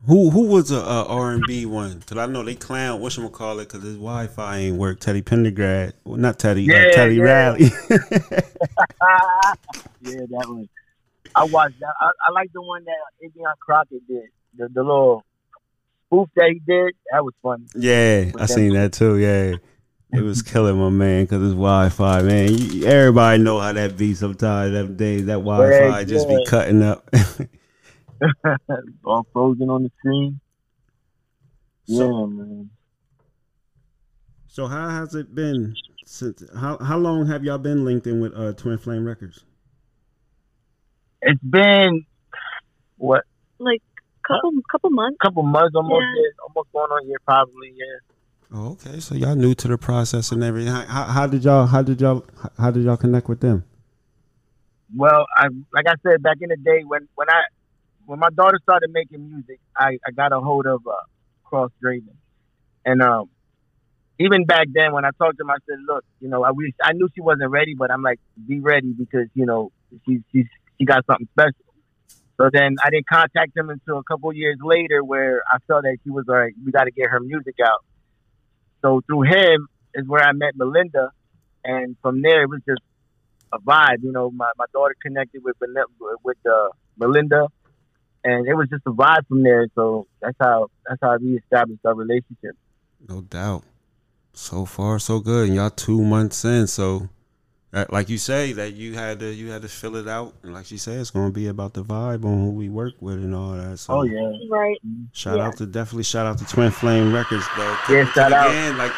Who 0.07 0.31
who 0.31 0.47
was 0.47 0.71
a, 0.71 0.77
a 0.77 1.05
R 1.05 1.31
and 1.31 1.43
B 1.45 1.67
one? 1.67 2.01
Cause 2.01 2.17
I 2.17 2.25
know 2.25 2.41
they 2.43 2.55
clown 2.55 3.01
what 3.01 3.15
call 3.31 3.59
it 3.59 3.67
because 3.67 3.83
his 3.83 3.97
Wi 3.97 4.27
Fi 4.27 4.57
ain't 4.57 4.77
work. 4.77 4.99
Teddy 4.99 5.21
Pendergrass, 5.21 5.93
well, 6.03 6.17
not 6.17 6.39
Teddy, 6.39 6.67
uh, 6.73 6.91
Teddy 6.91 7.15
yeah. 7.15 7.23
Riley. 7.23 7.59
yeah, 10.01 10.25
that 10.29 10.45
one. 10.47 10.67
I 11.35 11.43
watched 11.45 11.79
that. 11.79 11.93
I, 12.01 12.09
I 12.27 12.31
like 12.31 12.51
the 12.51 12.63
one 12.63 12.83
that 12.85 12.97
Affion 13.23 13.53
Crockett 13.59 14.07
did. 14.07 14.23
The, 14.57 14.69
the 14.69 14.81
little 14.81 15.23
spoof 16.07 16.29
that 16.35 16.49
he 16.51 16.59
did. 16.59 16.95
That 17.11 17.23
was 17.23 17.33
fun. 17.43 17.67
Yeah, 17.75 18.31
I 18.39 18.47
seen 18.47 18.73
that 18.73 18.93
too. 18.93 19.17
Yeah, 19.17 19.57
it 20.13 20.21
was 20.21 20.41
killing 20.41 20.77
my 20.77 20.89
man 20.89 21.25
because 21.25 21.43
his 21.43 21.53
Wi-Fi, 21.53 22.23
man. 22.23 22.51
You, 22.51 22.85
everybody 22.87 23.41
know 23.41 23.59
how 23.59 23.71
that 23.73 23.97
be. 23.97 24.15
Sometimes 24.15 24.73
them 24.73 24.97
days 24.97 25.27
that 25.27 25.43
Wi-Fi 25.43 26.05
just 26.05 26.27
be 26.27 26.43
cutting 26.47 26.81
up. 26.81 27.07
All 29.05 29.25
frozen 29.33 29.69
on 29.69 29.83
the 29.83 29.91
screen. 29.99 30.39
So- 31.87 31.95
yeah, 32.19 32.25
man. 32.27 32.69
so 34.47 34.67
how 34.67 34.89
has 34.89 35.15
it 35.15 35.33
been 35.33 35.75
since? 36.05 36.43
How 36.55 36.77
how 36.77 36.97
long 36.97 37.25
have 37.27 37.43
y'all 37.43 37.57
been 37.57 37.83
linked 37.85 38.07
in 38.07 38.21
with 38.21 38.33
uh, 38.35 38.53
Twin 38.53 38.77
Flame 38.77 39.05
Records? 39.05 39.43
It's 41.21 41.41
been 41.41 42.05
what 42.97 43.23
Like 43.59 43.81
couple 44.27 44.51
couple 44.71 44.89
months. 44.91 45.17
couple 45.21 45.43
months, 45.43 45.75
almost 45.75 46.01
Yeah. 46.15 46.21
yeah, 46.21 46.29
almost 46.47 46.71
going 46.73 46.91
on 46.91 47.05
here, 47.05 47.17
probably. 47.25 47.73
Yeah. 47.75 47.99
Oh, 48.53 48.71
okay. 48.73 48.99
So 48.99 49.15
y'all 49.15 49.35
new 49.35 49.53
to 49.55 49.67
the 49.67 49.77
process 49.77 50.31
and 50.31 50.43
everything. 50.43 50.71
How, 50.73 50.81
how, 50.85 51.03
how 51.05 51.27
did 51.27 51.43
y'all? 51.43 51.65
How 51.67 51.81
did 51.81 52.01
y'all? 52.01 52.25
How 52.57 52.69
did 52.71 52.83
y'all 52.83 52.97
connect 52.97 53.29
with 53.29 53.39
them? 53.39 53.63
Well, 54.95 55.25
I 55.37 55.47
like 55.73 55.85
I 55.87 55.93
said 56.03 56.21
back 56.21 56.37
in 56.41 56.49
the 56.49 56.57
day 56.57 56.81
when 56.85 57.07
when 57.15 57.29
I 57.29 57.41
when 58.11 58.19
my 58.19 58.29
daughter 58.29 58.59
started 58.61 58.91
making 58.91 59.25
music, 59.25 59.61
I, 59.73 59.97
I 60.05 60.11
got 60.11 60.33
a 60.33 60.41
hold 60.41 60.65
of 60.65 60.85
uh, 60.85 60.91
Cross 61.45 61.71
Draven, 61.81 62.17
and 62.83 63.01
um, 63.01 63.29
even 64.19 64.43
back 64.43 64.67
then 64.69 64.91
when 64.91 65.05
I 65.05 65.11
talked 65.17 65.37
to 65.37 65.43
him, 65.43 65.49
I 65.49 65.55
said, 65.65 65.77
"Look, 65.87 66.03
you 66.19 66.27
know, 66.27 66.43
I 66.43 66.51
wish 66.51 66.73
I 66.83 66.91
knew 66.91 67.07
she 67.15 67.21
wasn't 67.21 67.49
ready, 67.51 67.73
but 67.73 67.89
I'm 67.89 68.01
like, 68.01 68.19
be 68.45 68.59
ready 68.59 68.91
because 68.91 69.27
you 69.33 69.45
know 69.45 69.71
she 70.05 70.19
she 70.33 70.43
she 70.77 70.83
got 70.83 71.05
something 71.05 71.29
special." 71.31 71.73
So 72.35 72.49
then 72.51 72.75
I 72.83 72.89
didn't 72.89 73.07
contact 73.07 73.55
him 73.55 73.69
until 73.69 73.99
a 73.99 74.03
couple 74.03 74.33
years 74.33 74.57
later, 74.61 75.05
where 75.05 75.41
I 75.49 75.59
felt 75.65 75.83
that 75.83 75.95
she 76.03 76.09
was 76.09 76.25
all 76.27 76.35
right. 76.35 76.53
We 76.65 76.73
got 76.73 76.83
to 76.83 76.91
get 76.91 77.09
her 77.09 77.21
music 77.21 77.55
out. 77.65 77.85
So 78.81 78.99
through 79.07 79.21
him 79.21 79.69
is 79.93 80.05
where 80.05 80.27
I 80.27 80.33
met 80.33 80.57
Melinda, 80.57 81.11
and 81.63 81.95
from 82.01 82.21
there 82.21 82.43
it 82.43 82.49
was 82.49 82.59
just 82.67 82.81
a 83.53 83.59
vibe. 83.59 84.03
You 84.03 84.11
know, 84.11 84.31
my, 84.31 84.51
my 84.57 84.65
daughter 84.73 84.97
connected 85.01 85.41
with 85.45 85.55
with 86.25 86.37
uh, 86.45 86.67
Melinda, 86.97 87.47
and 88.23 88.47
it 88.47 88.53
was 88.53 88.67
just 88.69 88.83
a 88.85 88.91
vibe 88.91 89.27
from 89.27 89.43
there. 89.43 89.67
So 89.75 90.07
that's 90.21 90.37
how 90.39 90.67
that's 90.87 90.99
how 91.01 91.17
we 91.17 91.37
established 91.37 91.85
our 91.85 91.95
relationship. 91.95 92.55
No 93.07 93.21
doubt. 93.21 93.63
So 94.33 94.65
far, 94.65 94.99
so 94.99 95.19
good. 95.19 95.47
And 95.47 95.55
y'all 95.55 95.69
two 95.69 96.01
months 96.01 96.45
in, 96.45 96.67
so 96.67 97.09
Uh, 97.73 97.85
like 97.89 98.09
you 98.09 98.17
say 98.17 98.51
that 98.51 98.73
you 98.73 98.93
had 98.95 99.19
to 99.21 99.33
you 99.33 99.49
had 99.49 99.61
to 99.61 99.69
fill 99.69 99.95
it 99.95 100.05
out, 100.05 100.33
and 100.43 100.53
like 100.53 100.65
she 100.65 100.77
said, 100.77 100.99
it's 100.99 101.09
gonna 101.09 101.31
be 101.31 101.47
about 101.47 101.73
the 101.73 101.81
vibe 101.81 102.25
on 102.25 102.37
who 102.43 102.51
we 102.51 102.67
work 102.67 102.93
with 102.99 103.15
and 103.15 103.33
all 103.33 103.53
that. 103.53 103.77
So 103.79 103.93
Oh 103.93 104.01
yeah. 104.03 104.29
Right. 104.49 104.77
shout 105.13 105.37
Yeah. 105.37 105.47
out 105.47 105.55
to 105.57 105.65
definitely 105.65 106.03
shout 106.03 106.25
out 106.25 106.37
to 106.39 106.45
Twin 106.45 106.69
Flame 106.71 107.13
Records 107.13 107.45
though. 107.55 107.77
Yeah, 107.89 108.03
'Cause 108.03 108.13
shout 108.13 108.33
out. 108.33 108.49
again, 108.49 108.77
like 108.77 108.91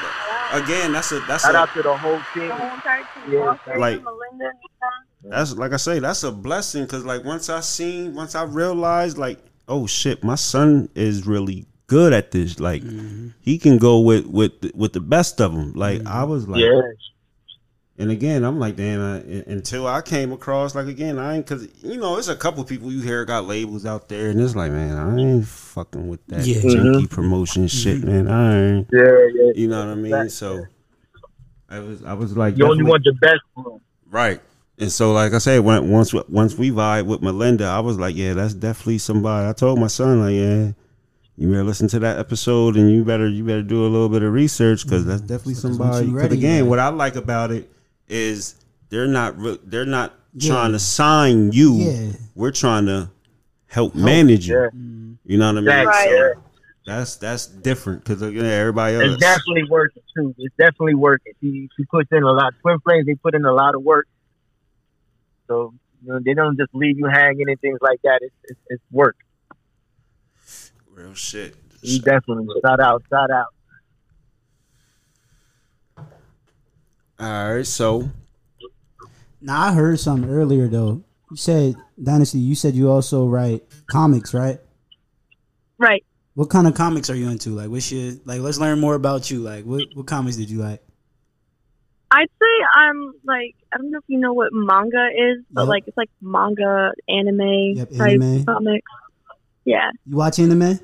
again, 0.54 0.92
that's 0.92 1.12
a 1.12 1.20
that's 1.28 1.44
Shout 1.44 1.54
a 1.54 1.60
out 1.60 1.74
to 1.76 1.84
the 1.84 1.96
whole 1.96 2.20
team. 2.34 2.48
The 2.48 2.56
whole 2.56 2.70
team. 2.82 3.34
Yeah, 3.34 3.78
like- 3.78 4.02
Melinda, 4.04 4.50
Nina. 4.58 4.92
That's 5.24 5.54
like 5.54 5.74
I 5.74 5.78
say, 5.78 6.00
that's 6.00 6.24
a 6.24 6.32
blessing 6.32 6.84
because 6.84 7.06
like 7.06 7.24
once 7.24 7.50
I 7.50 7.62
seen, 7.62 8.14
once 8.14 8.36
I 8.36 8.44
realized, 8.44 9.18
like, 9.18 9.40
oh 9.68 9.88
shit, 9.88 10.24
my 10.24 10.36
son 10.36 10.90
is 10.96 11.26
really 11.26 11.66
good 11.88 12.14
at 12.14 12.32
this. 12.32 12.60
Like, 12.60 12.84
mm-hmm. 12.84 13.30
he 13.40 13.58
can 13.58 13.78
go 13.78 14.00
with 14.00 14.26
with 14.26 14.72
with 14.76 14.94
the 14.94 15.00
best 15.00 15.40
of 15.40 15.54
them. 15.54 15.74
Like, 15.74 16.00
mm-hmm. 16.00 16.08
I 16.08 16.24
was 16.26 16.48
like, 16.48 16.62
Yeah. 16.62 16.82
and 17.98 18.12
again, 18.12 18.44
I'm 18.44 18.60
like, 18.60 18.76
damn. 18.76 19.02
I, 19.02 19.18
until 19.50 19.88
I 19.88 20.02
came 20.02 20.32
across, 20.34 20.76
like, 20.76 20.88
again, 20.88 21.18
I 21.18 21.36
ain't 21.38 21.46
because 21.46 21.68
you 21.82 21.98
know, 21.98 22.18
it's 22.18 22.28
a 22.28 22.36
couple 22.36 22.64
people 22.66 22.92
you 22.92 23.02
hear 23.02 23.24
got 23.24 23.46
labels 23.46 23.86
out 23.86 24.10
there, 24.10 24.30
and 24.30 24.42
it's 24.42 24.56
like, 24.56 24.72
man, 24.72 24.98
I 24.98 25.18
ain't 25.22 25.48
fucking 25.48 26.08
with 26.08 26.26
that 26.28 26.46
Yeah. 26.46 26.58
junky 26.58 27.04
mm-hmm. 27.04 27.06
promotion 27.06 27.68
shit, 27.68 28.04
man. 28.04 28.28
I 28.28 28.62
ain't. 28.62 28.90
Yeah, 28.92 29.02
yeah. 29.34 29.52
You 29.56 29.68
know 29.70 29.80
what 29.80 29.92
I 29.92 29.96
mean? 29.96 30.30
So. 30.30 30.66
I 31.70 31.80
was, 31.80 32.04
I 32.04 32.14
was 32.14 32.38
like, 32.38 32.56
You 32.56 32.68
only 32.70 32.84
want 32.84 33.04
the 33.04 33.14
best 33.14 33.42
for 33.56 33.74
'em. 33.74 33.82
Right. 34.12 34.40
And 34.80 34.92
so, 34.92 35.14
like 35.14 35.34
I 35.34 35.38
said, 35.38 35.60
when 35.60 35.90
once 35.92 36.14
once 36.14 36.56
we 36.58 36.72
vibe 36.72 37.06
with 37.06 37.22
Melinda, 37.22 37.66
I 37.66 37.80
was 37.80 38.00
like, 38.00 38.16
yeah, 38.16 38.34
that's 38.34 38.54
definitely 38.54 38.98
somebody. 38.98 39.48
I 39.48 39.54
told 39.54 39.80
my 39.80 39.88
son, 39.88 40.20
like, 40.22 40.34
yeah, 40.34 40.72
you 41.38 41.50
better 41.50 41.64
listen 41.64 41.88
to 41.90 42.00
that 42.00 42.18
episode, 42.18 42.76
and 42.76 42.92
you 42.92 43.04
better 43.06 43.28
you 43.30 43.44
better 43.44 43.62
do 43.62 43.86
a 43.86 43.88
little 43.90 44.10
bit 44.10 44.24
of 44.24 44.34
research 44.34 44.84
because 44.84 45.06
that's 45.06 45.22
mm-hmm. 45.22 45.28
definitely 45.28 45.54
So 45.56 45.70
'cause 45.70 45.78
once 45.78 45.92
somebody. 45.96 46.08
you 46.08 46.14
'cause 46.14 46.22
ready, 46.24 46.38
again, 46.38 46.62
man. 46.62 46.70
what 46.70 46.80
I 46.80 46.88
like 46.90 47.16
about 47.16 47.52
it 47.52 47.70
is 48.08 48.56
they're 48.90 49.08
not 49.08 49.38
re- 49.38 49.60
they're 49.64 49.86
not 49.86 50.14
Yeah. 50.36 50.50
trying 50.54 50.72
to 50.72 50.80
sign 50.80 51.52
you. 51.52 51.74
Yeah. 51.76 52.12
We're 52.36 52.52
trying 52.52 52.88
to 52.88 53.10
help 53.68 53.94
manage 53.96 54.48
you. 54.48 54.56
Yeah. 54.56 54.68
Mm-hmm. 54.74 55.14
You 55.26 55.38
know 55.38 55.48
what 55.54 55.58
I 55.58 55.62
mean? 55.62 55.88
Exactly. 55.88 56.18
So 56.18 56.34
that's 56.86 57.16
that's 57.18 57.46
different 57.48 58.04
because 58.04 58.22
uh, 58.24 58.28
you 58.28 58.42
know, 58.42 58.50
everybody 58.50 58.96
It's 58.96 59.12
else. 59.12 59.20
definitely 59.20 59.64
working 59.70 60.04
too. 60.18 60.34
It's 60.40 60.56
definitely 60.58 60.96
working. 60.96 61.34
She 61.42 61.70
she 61.78 61.86
puts 61.86 62.12
in 62.12 62.24
a 62.24 62.32
lot. 62.32 62.54
Of 62.54 62.62
twin 62.62 62.80
Flames 62.80 63.06
they 63.06 63.16
put 63.16 63.36
in 63.36 63.46
a 63.46 63.54
lot 63.54 63.76
of 63.76 63.84
work. 63.84 64.08
So 65.54 65.74
you 66.04 66.12
know, 66.12 66.20
they 66.24 66.34
don't 66.34 66.58
just 66.58 66.74
leave 66.74 66.97
you 66.97 67.06
hanging 67.06 67.47
and 67.47 67.60
things 67.62 67.78
like 67.82 68.01
that. 68.04 68.20
It's 68.22 68.36
it's, 68.45 68.60
it's 68.70 68.84
work. 68.91 69.16
Real 70.91 71.14
shit. 71.14 71.56
You 71.82 71.99
definitely 71.99 72.47
shout 72.66 72.80
out, 72.80 73.04
shout 73.10 73.30
out. 73.30 73.54
All 77.20 77.56
right, 77.56 77.68
so 77.68 78.10
Now 79.39 79.62
I 79.62 79.74
heard 79.74 79.99
something 79.99 80.30
earlier 80.30 80.68
though. 80.68 81.04
You 81.30 81.38
said 81.38 81.76
Dynastie. 82.01 82.39
You 82.39 82.56
said 82.56 82.74
you 82.74 82.89
also 82.89 83.28
write 83.28 83.64
comics, 83.88 84.34
right? 84.34 84.60
Right. 85.78 86.04
What 86.34 86.49
kind 86.49 86.66
of 86.68 86.74
comics 86.74 87.10
are 87.12 87.16
you 87.16 87.30
into? 87.30 87.51
Like, 87.51 87.70
what's 87.70 87.91
your 87.91 88.16
like? 88.26 88.41
Let's 88.41 88.58
learn 88.58 88.80
more 88.80 88.95
about 88.95 89.30
you. 89.30 89.39
Like, 89.39 89.66
what 89.66 89.84
what 89.93 90.08
comics 90.08 90.36
did 90.36 90.49
you 90.49 90.60
like? 90.60 90.82
I'd 92.16 92.30
say 92.41 92.53
I'm 92.76 93.11
like 93.26 93.55
I 93.74 93.78
don't 93.78 93.91
know 93.91 93.97
if 93.97 94.03
you 94.07 94.20
know 94.20 94.34
what 94.34 94.49
manga 94.53 95.07
is, 95.18 95.43
but 95.51 95.61
Yep. 95.64 95.70
like 95.70 95.84
it's 95.88 95.97
like 95.97 96.09
manga, 96.22 96.91
anime 97.07 97.76
Yep, 97.76 97.89
type 97.97 98.22
anime. 98.22 98.45
comics. 98.45 98.91
Yeah, 99.66 99.89
You 100.05 100.18
watch 100.18 100.38
anime? 100.39 100.80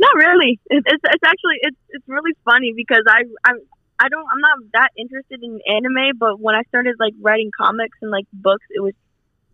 not 0.00 0.14
really. 0.16 0.60
It, 0.66 0.82
it's 0.86 1.02
it's 1.04 1.24
actually 1.24 1.58
it's 1.60 1.76
it's 1.90 2.04
really 2.08 2.32
funny 2.44 2.72
because 2.76 3.04
I 3.08 3.22
I'm 3.48 3.56
I 4.00 4.08
don't 4.08 4.26
I'm 4.32 4.40
not 4.40 4.58
that 4.72 4.88
interested 4.98 5.40
in 5.42 5.60
anime, 5.68 6.18
but 6.18 6.40
when 6.40 6.54
I 6.56 6.62
started 6.68 6.96
like 6.98 7.12
writing 7.20 7.50
comics 7.56 7.96
and 8.02 8.10
like 8.10 8.26
books, 8.32 8.66
it 8.70 8.82
was 8.82 8.94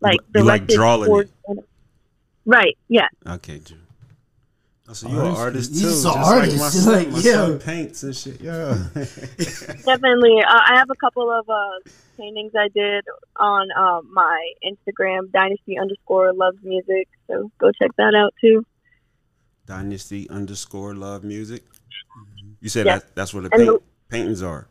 like 0.00 0.20
You 0.34 0.42
like 0.44 0.66
drawing. 0.66 1.28
Right. 2.46 2.78
Yeah. 2.88 3.08
Okay, 3.26 3.60
so 4.94 5.08
you're 5.08 5.20
an 5.20 5.26
Artist? 5.26 5.40
artist 5.40 5.70
He's 5.70 5.80
too, 5.82 5.88
just 5.88 6.02
just 6.04 6.16
an 6.16 6.22
like 6.22 6.30
my 6.30 6.36
artist. 6.38 6.84
son. 6.84 6.92
Like, 6.94 7.08
my 7.10 7.18
yeah. 7.18 7.32
son 7.32 7.58
paints 7.58 8.02
and 8.02 8.16
shit. 8.16 8.40
Yeah. 8.40 8.78
Definitely. 8.94 10.36
Uh, 10.42 10.60
I 10.66 10.74
have 10.76 10.88
a 10.90 10.94
couple 10.96 11.30
of 11.30 11.48
uh, 11.48 11.90
paintings 12.16 12.52
I 12.58 12.68
did 12.68 13.04
on 13.36 13.68
uh, 13.72 14.00
my 14.10 14.52
Instagram, 14.64 15.30
dynasty 15.32 15.78
underscore 15.78 16.32
loves 16.32 16.58
music. 16.62 17.08
So 17.26 17.50
go 17.58 17.70
check 17.80 17.90
that 17.98 18.14
out 18.14 18.34
too. 18.40 18.64
Dynasty 19.66 20.28
underscore 20.30 20.94
love 20.94 21.24
music. 21.24 21.64
You 22.60 22.68
said 22.68 22.86
Yeah. 22.86 22.98
that 22.98 23.14
that's 23.14 23.34
where 23.34 23.42
the 23.42 23.50
And 23.52 23.66
paint, 23.68 23.82
paintings 24.08 24.42
are. 24.42 24.66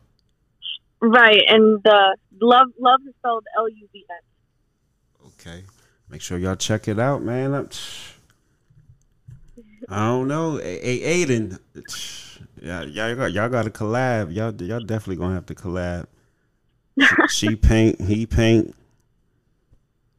Right, 1.00 1.42
and 1.46 1.80
the 1.84 2.16
love 2.40 2.68
love 2.80 3.00
is 3.08 3.14
spelled 3.20 3.44
L 3.56 3.68
U 3.68 3.88
V 3.92 4.04
S. 4.10 5.26
Okay. 5.40 5.62
Make 6.10 6.20
sure 6.22 6.38
y'all 6.38 6.56
check 6.56 6.88
it 6.88 6.98
out, 6.98 7.22
man. 7.22 7.54
I'm- 7.54 7.68
I 9.90 10.06
don't 10.06 10.28
know. 10.28 10.56
Hey, 10.58 11.24
Aiden. 11.24 11.58
Yeah, 12.60 12.82
y'all 12.82 13.14
got 13.14 13.32
y'all 13.32 13.48
got 13.48 13.64
to 13.64 13.70
collab. 13.70 14.34
Y'all 14.34 14.54
y'all 14.62 14.80
definitely 14.80 15.16
gonna 15.16 15.34
have 15.34 15.46
to 15.46 15.54
collab. 15.54 16.06
she 17.30 17.56
paint, 17.56 18.00
he 18.00 18.26
paint. 18.26 18.74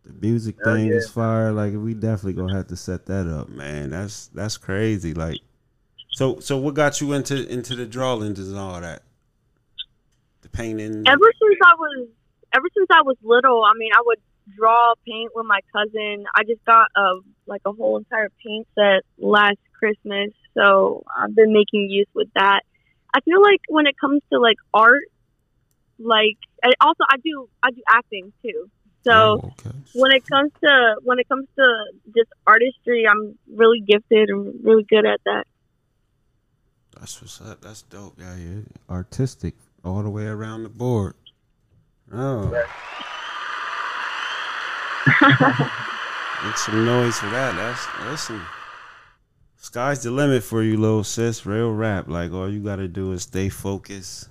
The 0.05 0.13
music 0.21 0.55
Hell 0.63 0.75
thing 0.75 0.87
yeah. 0.87 0.95
is 0.95 1.09
fire. 1.09 1.51
Like 1.51 1.73
we 1.75 1.93
definitely 1.93 2.33
gonna 2.33 2.55
have 2.55 2.67
to 2.67 2.75
set 2.75 3.05
that 3.07 3.27
up, 3.27 3.49
man. 3.49 3.91
That's 3.91 4.27
that's 4.27 4.57
crazy. 4.57 5.13
Like, 5.13 5.39
so 6.11 6.39
so 6.39 6.57
what 6.57 6.73
got 6.73 7.01
you 7.01 7.13
into 7.13 7.47
into 7.47 7.75
the 7.75 7.85
drawings 7.85 8.39
and 8.39 8.57
all 8.57 8.81
that? 8.81 9.03
The 10.41 10.49
painting. 10.49 11.07
Ever 11.07 11.33
since 11.41 11.59
I 11.63 11.75
was 11.77 12.07
ever 12.55 12.67
since 12.75 12.87
I 12.91 13.01
was 13.03 13.17
little, 13.21 13.63
I 13.63 13.73
mean, 13.77 13.91
I 13.95 14.01
would 14.05 14.19
draw, 14.55 14.93
paint 15.05 15.31
with 15.35 15.45
my 15.45 15.59
cousin. 15.73 16.25
I 16.35 16.43
just 16.43 16.63
got 16.65 16.87
a 16.95 17.19
like 17.49 17.61
a 17.65 17.71
whole 17.73 17.97
entire 17.97 18.29
paint 18.45 18.67
set 18.75 19.03
last 19.17 19.57
Christmas, 19.77 20.29
so 20.53 21.03
I've 21.17 21.35
been 21.35 21.51
making 21.53 21.89
use 21.89 22.07
with 22.13 22.29
that. 22.35 22.61
I 23.13 23.21
feel 23.21 23.41
like 23.41 23.61
when 23.67 23.87
it 23.87 23.95
comes 23.99 24.21
to 24.31 24.39
like 24.39 24.57
art, 24.73 25.03
like 25.97 26.37
and 26.63 26.73
also 26.79 27.03
I 27.09 27.17
do 27.17 27.49
I 27.63 27.71
do 27.71 27.81
acting 27.89 28.31
too. 28.41 28.69
So 29.03 29.11
Oh, 29.11 29.53
okay. 29.59 29.75
when 29.93 30.11
it 30.11 30.23
comes 30.27 30.51
to 30.63 30.95
when 31.03 31.19
it 31.19 31.27
comes 31.27 31.47
to 31.57 31.85
just 32.15 32.29
artistry, 32.45 33.07
I'm 33.09 33.37
really 33.51 33.79
gifted 33.81 34.29
and 34.29 34.53
really 34.63 34.83
good 34.83 35.05
at 35.05 35.21
that. 35.25 35.45
That's 36.99 37.21
what's 37.21 37.39
up. 37.41 37.61
That's 37.61 37.81
dope. 37.83 38.15
Yeah, 38.19 38.35
yeah. 38.35 38.61
Artistic 38.89 39.55
all 39.85 40.03
the 40.03 40.09
way 40.09 40.25
around 40.25 40.63
the 40.63 40.69
board. 40.69 41.15
Oh. 42.11 42.65
Make 46.45 46.57
some 46.57 46.85
noise 46.85 47.17
for 47.19 47.29
that. 47.29 47.55
That's 47.55 47.85
listen. 48.09 48.41
Sky's 49.57 50.03
the 50.03 50.11
limit 50.11 50.41
for 50.43 50.63
you, 50.63 50.77
little 50.77 51.03
sis. 51.03 51.45
Real 51.45 51.71
rap. 51.71 52.07
Like 52.07 52.31
all 52.31 52.49
you 52.51 52.59
gotta 52.61 52.87
do 52.87 53.11
is 53.11 53.23
stay 53.23 53.49
focused, 53.49 54.29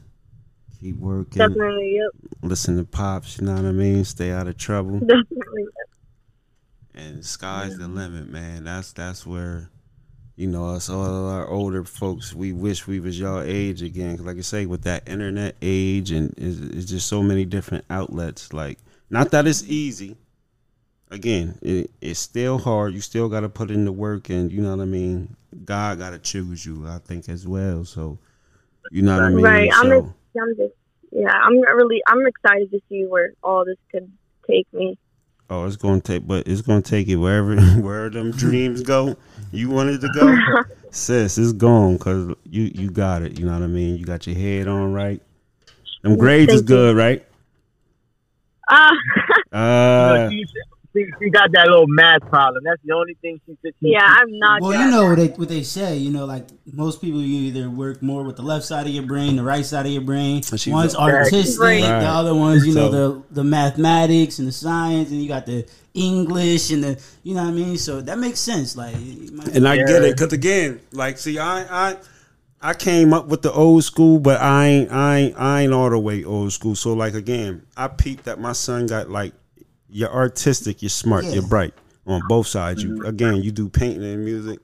keep 0.80 0.96
working, 0.96 1.38
Definitely, 1.38 1.96
yep. 1.96 2.32
listen 2.42 2.78
to 2.78 2.84
pops. 2.84 3.38
You 3.38 3.46
know 3.46 3.54
what 3.56 3.64
I 3.66 3.72
mean? 3.72 4.04
Stay 4.04 4.30
out 4.30 4.46
of 4.48 4.56
trouble. 4.56 4.98
Definitely. 5.00 5.66
and 6.94 7.24
sky's 7.24 7.76
the 7.76 7.88
limit, 7.88 8.30
man. 8.30 8.64
That's 8.64 8.92
that's 8.92 9.26
where, 9.26 9.68
you 10.34 10.46
know, 10.46 10.68
us 10.70 10.88
all 10.88 11.28
our 11.28 11.46
older 11.46 11.84
folks, 11.84 12.32
we 12.34 12.52
wish 12.54 12.86
we 12.86 12.98
was 13.00 13.20
y'all 13.20 13.42
age 13.42 13.82
again. 13.82 14.16
'Cause 14.16 14.24
like 14.26 14.38
I 14.38 14.40
say, 14.40 14.64
with 14.64 14.82
that 14.84 15.06
internet 15.06 15.56
age 15.60 16.10
and 16.10 16.32
it's, 16.38 16.58
it's 16.58 16.86
just 16.90 17.06
so 17.06 17.22
many 17.22 17.44
different 17.44 17.84
outlets. 17.90 18.54
Like, 18.54 18.78
not 19.10 19.30
that 19.32 19.46
it's 19.46 19.62
easy. 19.64 20.16
Again, 21.10 21.58
it, 21.62 21.90
it's 22.00 22.20
still 22.20 22.58
hard. 22.58 22.92
You 22.92 23.00
still 23.00 23.28
got 23.28 23.40
to 23.40 23.48
put 23.48 23.70
in 23.70 23.84
the 23.84 23.92
work, 23.92 24.28
and 24.28 24.52
you 24.52 24.60
know 24.60 24.76
what 24.76 24.82
I 24.82 24.86
mean. 24.86 25.36
God 25.64 25.98
got 25.98 26.10
to 26.10 26.18
choose 26.18 26.66
you, 26.66 26.86
I 26.86 26.98
think, 26.98 27.28
as 27.28 27.48
well. 27.48 27.84
So, 27.84 28.18
you 28.90 29.02
know 29.02 29.14
what 29.18 29.24
I 29.24 29.28
mean. 29.30 29.44
Right. 29.44 29.70
I'm 29.72 29.88
So, 29.88 30.14
I'm 30.40 30.56
just 30.56 30.74
yeah, 31.10 31.32
I'm 31.32 31.58
really 31.58 32.02
I'm 32.06 32.26
excited 32.26 32.70
to 32.70 32.80
see 32.88 33.04
where 33.06 33.32
all 33.42 33.64
this 33.64 33.78
could 33.90 34.10
take 34.46 34.66
me. 34.72 34.98
Oh, 35.50 35.64
it's 35.64 35.76
gonna 35.76 36.00
take, 36.00 36.26
but 36.26 36.46
it's 36.46 36.60
gonna 36.60 36.82
take 36.82 37.08
it 37.08 37.16
wherever 37.16 37.58
where 37.80 38.10
them 38.10 38.32
dreams 38.32 38.82
go. 38.82 39.16
You 39.50 39.70
wanted 39.70 40.02
to 40.02 40.10
go, 40.14 40.36
sis. 40.90 41.38
It's 41.38 41.52
gone 41.52 41.96
because 41.96 42.34
you 42.44 42.70
you 42.74 42.90
got 42.90 43.22
it. 43.22 43.38
You 43.38 43.46
know 43.46 43.54
what 43.54 43.62
I 43.62 43.68
mean. 43.68 43.96
You 43.96 44.04
got 44.04 44.26
your 44.26 44.36
head 44.36 44.68
on 44.68 44.92
right. 44.92 45.22
Them 46.02 46.16
grades 46.16 46.52
is 46.52 46.60
Thank 46.60 46.70
you. 46.70 46.76
good, 46.76 46.96
right? 46.96 47.24
Uh, 48.68 48.92
Uh, 49.50 50.28
she, 50.98 51.04
she, 51.04 51.24
she 51.26 51.30
got 51.30 51.50
that 51.52 51.66
little 51.68 51.86
math 51.88 52.28
problem. 52.28 52.62
That's 52.64 52.80
the 52.84 52.94
only 52.94 53.14
thing 53.22 53.40
she 53.46 53.56
said. 53.62 53.72
yeah, 53.80 54.00
I'm 54.04 54.38
not. 54.38 54.60
Well, 54.60 54.72
you 54.84 54.90
know 54.90 55.06
what 55.06 55.16
they 55.16 55.28
what 55.28 55.48
they 55.48 55.62
say. 55.62 55.96
You 55.96 56.10
know, 56.10 56.24
like 56.26 56.46
most 56.72 57.00
people, 57.00 57.20
you 57.20 57.48
either 57.48 57.70
work 57.70 58.02
more 58.02 58.22
with 58.24 58.36
the 58.36 58.42
left 58.42 58.64
side 58.64 58.86
of 58.86 58.92
your 58.92 59.04
brain, 59.06 59.36
the 59.36 59.42
right 59.42 59.64
side 59.64 59.86
of 59.86 59.92
your 59.92 60.02
brain. 60.02 60.42
And 60.50 60.60
she 60.60 60.70
One's 60.70 60.94
artistic, 60.94 61.58
Right. 61.60 61.82
Right. 61.82 62.00
the 62.00 62.06
other 62.08 62.34
ones, 62.34 62.66
you 62.66 62.74
know, 62.74 62.88
the 62.90 63.22
the 63.30 63.44
mathematics 63.44 64.38
and 64.38 64.48
the 64.48 64.52
science, 64.52 65.10
and 65.10 65.22
you 65.22 65.28
got 65.28 65.46
the 65.46 65.66
English 65.94 66.70
and 66.70 66.84
the, 66.84 67.02
you 67.22 67.34
know 67.34 67.42
what 67.42 67.48
I 67.50 67.52
mean. 67.52 67.76
So 67.78 68.00
that 68.00 68.18
makes 68.18 68.40
sense. 68.40 68.76
Like, 68.76 68.94
and 68.94 69.66
I 69.66 69.76
get 69.76 69.88
Yeah. 70.02 70.08
it 70.08 70.12
because 70.16 70.32
again, 70.32 70.80
like, 70.92 71.18
see, 71.18 71.38
I 71.38 71.90
I 71.90 71.96
I 72.60 72.74
came 72.74 73.12
up 73.12 73.26
with 73.28 73.42
the 73.42 73.52
old 73.52 73.84
school, 73.84 74.18
but 74.18 74.40
I 74.40 74.66
ain't 74.66 74.92
I 74.92 75.18
ain't 75.18 75.38
I 75.38 75.62
ain't 75.62 75.72
all 75.72 75.90
the 75.90 75.98
way 75.98 76.24
old 76.24 76.52
school. 76.52 76.74
So 76.74 76.92
like 76.92 77.14
again, 77.14 77.62
I 77.76 77.88
peeped 77.88 78.24
that 78.24 78.40
my 78.40 78.52
son 78.52 78.86
got 78.86 79.08
like 79.10 79.32
you're 79.90 80.12
artistic, 80.12 80.82
you're 80.82 80.88
smart, 80.88 81.24
Yeah. 81.24 81.32
you're 81.32 81.46
bright 81.46 81.74
on 82.06 82.22
both 82.28 82.46
sides. 82.46 82.82
You 82.82 83.04
again, 83.06 83.42
you 83.42 83.50
do 83.50 83.68
painting 83.68 84.04
and 84.04 84.24
music. 84.24 84.60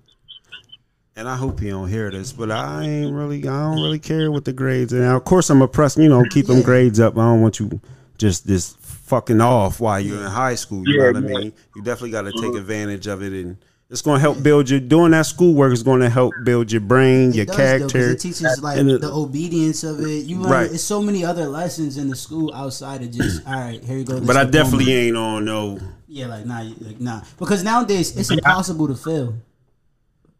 And 1.16 1.28
I 1.28 1.36
hope 1.36 1.60
he 1.60 1.68
don't 1.68 1.88
hear 1.88 2.10
this, 2.10 2.32
but 2.32 2.50
I 2.50 2.82
ain't 2.84 3.14
really 3.14 3.38
I 3.46 3.70
don't 3.70 3.82
really 3.82 4.00
care 4.00 4.30
with 4.32 4.44
the 4.44 4.52
grades. 4.52 4.92
And 4.92 5.04
of 5.04 5.24
course 5.24 5.48
I'm 5.50 5.62
oppressed, 5.62 5.96
you 5.96 6.08
know, 6.08 6.24
keep 6.30 6.46
them 6.46 6.58
Yeah. 6.58 6.64
grades 6.64 6.98
up. 6.98 7.16
I 7.16 7.22
don't 7.22 7.40
want 7.40 7.60
you 7.60 7.80
just 8.18 8.46
this 8.46 8.74
fucking 8.80 9.40
off 9.40 9.80
while 9.80 10.00
you're 10.00 10.20
in 10.20 10.26
high 10.30 10.54
school. 10.54 10.82
You 10.86 10.94
Yeah, 11.00 11.10
know 11.12 11.20
what 11.20 11.30
I 11.30 11.40
mean? 11.40 11.52
You 11.76 11.82
definitely 11.82 12.10
got 12.10 12.22
to 12.22 12.32
take 12.32 12.42
mm-hmm. 12.42 12.56
advantage 12.56 13.06
of 13.06 13.22
it, 13.22 13.32
and 13.32 13.56
it's 13.90 14.02
going 14.02 14.16
to 14.16 14.20
help 14.20 14.42
build 14.42 14.68
your 14.70 14.80
doing 14.80 15.10
that 15.12 15.26
schoolwork 15.26 15.72
is 15.72 15.82
going 15.82 16.00
to 16.00 16.08
help 16.08 16.32
build 16.42 16.72
your 16.72 16.80
brain, 16.80 17.30
It 17.30 17.34
your 17.36 17.44
does, 17.46 17.56
though, 17.56 17.62
'cause 17.80 17.92
character. 17.92 18.10
it 18.12 18.20
teaches 18.20 18.60
like 18.62 18.78
it- 18.78 19.00
the 19.00 19.12
obedience 19.12 19.84
of 19.84 20.00
it. 20.00 20.24
You 20.24 20.38
learn 20.40 20.50
Right. 20.52 20.70
it's 20.72 20.82
so 20.82 21.00
many 21.02 21.24
other 21.24 21.46
lessons 21.46 21.96
in 21.98 22.08
the 22.08 22.16
school 22.16 22.52
outside 22.54 23.02
of 23.02 23.10
just 23.10 23.46
all 23.46 23.52
right. 23.54 23.82
Here 23.84 23.98
you 23.98 24.04
go. 24.04 24.20
but 24.20 24.36
I 24.36 24.44
diploma." 24.44 24.50
definitely 24.52 24.92
ain't 24.94 25.16
on 25.16 25.44
no. 25.44 25.78
yeah, 26.08 26.26
like 26.26 26.46
nah, 26.46 26.62
like 26.80 27.00
nah, 27.00 27.20
because 27.38 27.62
nowadays 27.62 28.16
it's 28.16 28.30
impossible 28.30 28.88
to 28.88 28.94
fail. 28.94 29.34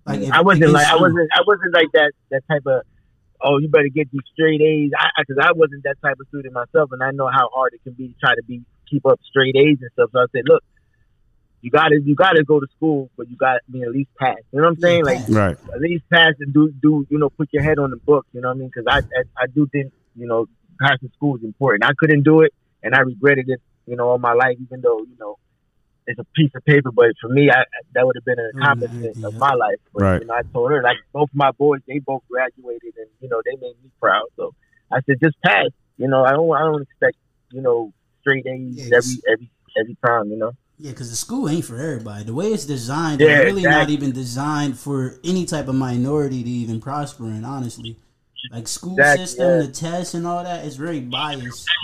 Like 0.07 0.21
if- 0.21 0.33
I 0.33 0.41
wasn't 0.43 0.65
in 0.65 0.73
like 0.73 0.87
I 0.87 0.97
wasn't 0.97 1.29
I 1.33 1.41
wasn't 1.47 1.75
like 1.75 1.89
that 1.93 2.13
that 2.31 2.43
type 2.51 2.63
of 2.67 2.83
oh 3.43 3.59
you 3.59 3.69
better 3.69 3.89
get 3.89 4.11
these 4.11 4.23
straight 4.33 4.61
A's 4.63 4.91
I 4.99 5.09
because 5.23 5.43
I, 5.43 5.53
wasn't 5.53 5.83
that 5.85 5.97
type 6.03 6.17
of 6.21 6.27
student 6.29 6.55
myself 6.55 6.91
and 6.93 7.03
I 7.03 7.11
know 7.11 7.27
how 7.29 7.49
hard 7.55 7.73
it 7.75 7.83
can 7.85 7.93
be 7.93 8.09
to 8.09 8.15
try 8.21 8.35
to 8.35 8.43
be 8.49 8.63
keep 8.91 9.05
up 9.07 9.19
straight 9.29 9.55
A's 9.57 9.79
and 9.81 9.91
stuff 9.93 10.11
so 10.13 10.21
I 10.21 10.27
said 10.33 10.43
look 10.47 10.63
you 11.65 11.71
gotta 11.71 11.97
you 12.05 12.15
gotta 12.15 12.45
go 12.45 12.61
to 12.61 12.67
school 12.77 13.11
but 13.17 13.29
you 13.31 13.37
gotta 13.37 13.61
be 13.71 13.83
at 13.83 13.91
least 13.91 14.11
pass. 14.21 14.37
You 14.53 14.61
know 14.61 14.65
what 14.67 14.71
I'm 14.77 14.81
saying? 14.87 15.05
Like. 15.07 15.21
Right. 15.29 15.57
at 15.75 15.81
least 15.81 16.05
pass 16.13 16.35
and 16.41 16.53
do 16.53 16.63
do 16.83 17.07
you 17.11 17.19
know 17.19 17.31
put 17.39 17.49
your 17.53 17.65
head 17.69 17.79
on 17.85 17.91
the 17.91 18.01
book 18.11 18.25
you 18.33 18.41
know 18.41 18.49
what 18.49 18.57
I 18.57 18.59
mean? 18.61 18.71
Because 18.75 18.87
I, 18.97 18.99
I 19.19 19.23
I 19.45 19.47
do 19.57 19.67
think 19.73 19.93
you 20.15 20.27
know 20.31 20.47
passing 20.81 21.11
school 21.17 21.37
is 21.37 21.45
important. 21.45 21.85
I 21.85 21.95
couldn't 21.99 22.23
do 22.25 22.43
it 22.43 22.53
and 22.83 22.95
I 22.95 23.01
regretted 23.01 23.47
it 23.49 23.61
you 23.87 23.97
know 23.97 24.07
all 24.11 24.19
my 24.19 24.35
life 24.35 24.57
even 24.67 24.81
though 24.83 25.01
you 25.11 25.17
know 25.19 25.37
it's 26.07 26.19
a 26.19 26.27
piece 26.37 26.51
of 26.55 26.65
paper 26.65 26.91
but 26.93 27.11
for 27.21 27.29
me 27.29 27.51
I 27.51 27.65
that 27.95 28.05
would 28.07 28.17
have 28.17 28.25
been 28.25 28.39
an 28.39 28.51
Mm, 28.55 28.61
accomplishment 28.61 29.17
everything, 29.17 29.29
of 29.29 29.35
my 29.39 29.55
life. 29.55 29.81
But 29.95 30.05
Right. 30.05 30.21
you 30.21 30.27
know 30.27 30.35
I 30.35 30.43
told 30.53 30.71
her 30.71 30.83
like 30.83 30.99
both 31.13 31.31
my 31.35 31.51
boys 31.53 31.81
they 31.89 31.99
both 32.01 32.23
graduated 32.31 32.95
and 32.97 33.09
you 33.21 33.29
know 33.29 33.41
they 33.45 33.57
made 33.61 33.77
me 33.83 33.91
proud. 34.01 34.27
So 34.37 34.53
I 34.93 34.99
said 35.07 35.17
just 35.23 35.37
pass. 35.45 35.69
You 35.97 36.09
know 36.09 36.25
I 36.25 36.33
don't 36.33 36.51
I 36.55 36.61
don't 36.61 36.83
expect 36.83 37.17
you 37.51 37.63
know 37.63 37.93
straight 38.21 38.47
A's 38.47 38.77
Yeah, 38.77 38.99
every 38.99 39.17
every 39.33 39.51
every 39.81 39.97
time 40.07 40.31
you 40.31 40.37
know 40.39 40.53
Yeah, 40.85 40.91
because 40.91 41.09
the 41.09 41.17
school 41.17 41.49
ain't 41.49 41.65
for 41.65 41.79
everybody. 41.81 42.25
The 42.25 42.35
way 42.35 42.53
it's 42.53 42.67
designed, 42.67 43.21
Yeah, 43.21 43.27
it's 43.27 43.41
really 43.41 43.65
not 43.65 43.89
even 43.89 44.13
designed 44.13 44.79
for 44.79 45.19
any 45.25 45.47
type 45.47 45.67
of 45.69 45.75
minority 45.75 46.43
to 46.43 46.51
even 46.51 46.79
prosper 46.79 47.25
in. 47.25 47.43
Honestly, 47.43 47.97
like 48.51 48.69
school 48.69 48.99
Exactly, 48.99 49.05
system, 49.05 49.47
yeah. 49.47 49.59
the 49.59 49.69
tests 49.69 50.13
and 50.15 50.27
all 50.27 50.45
that 50.45 50.67
is 50.67 50.77
very 50.77 51.01
biased 51.01 51.77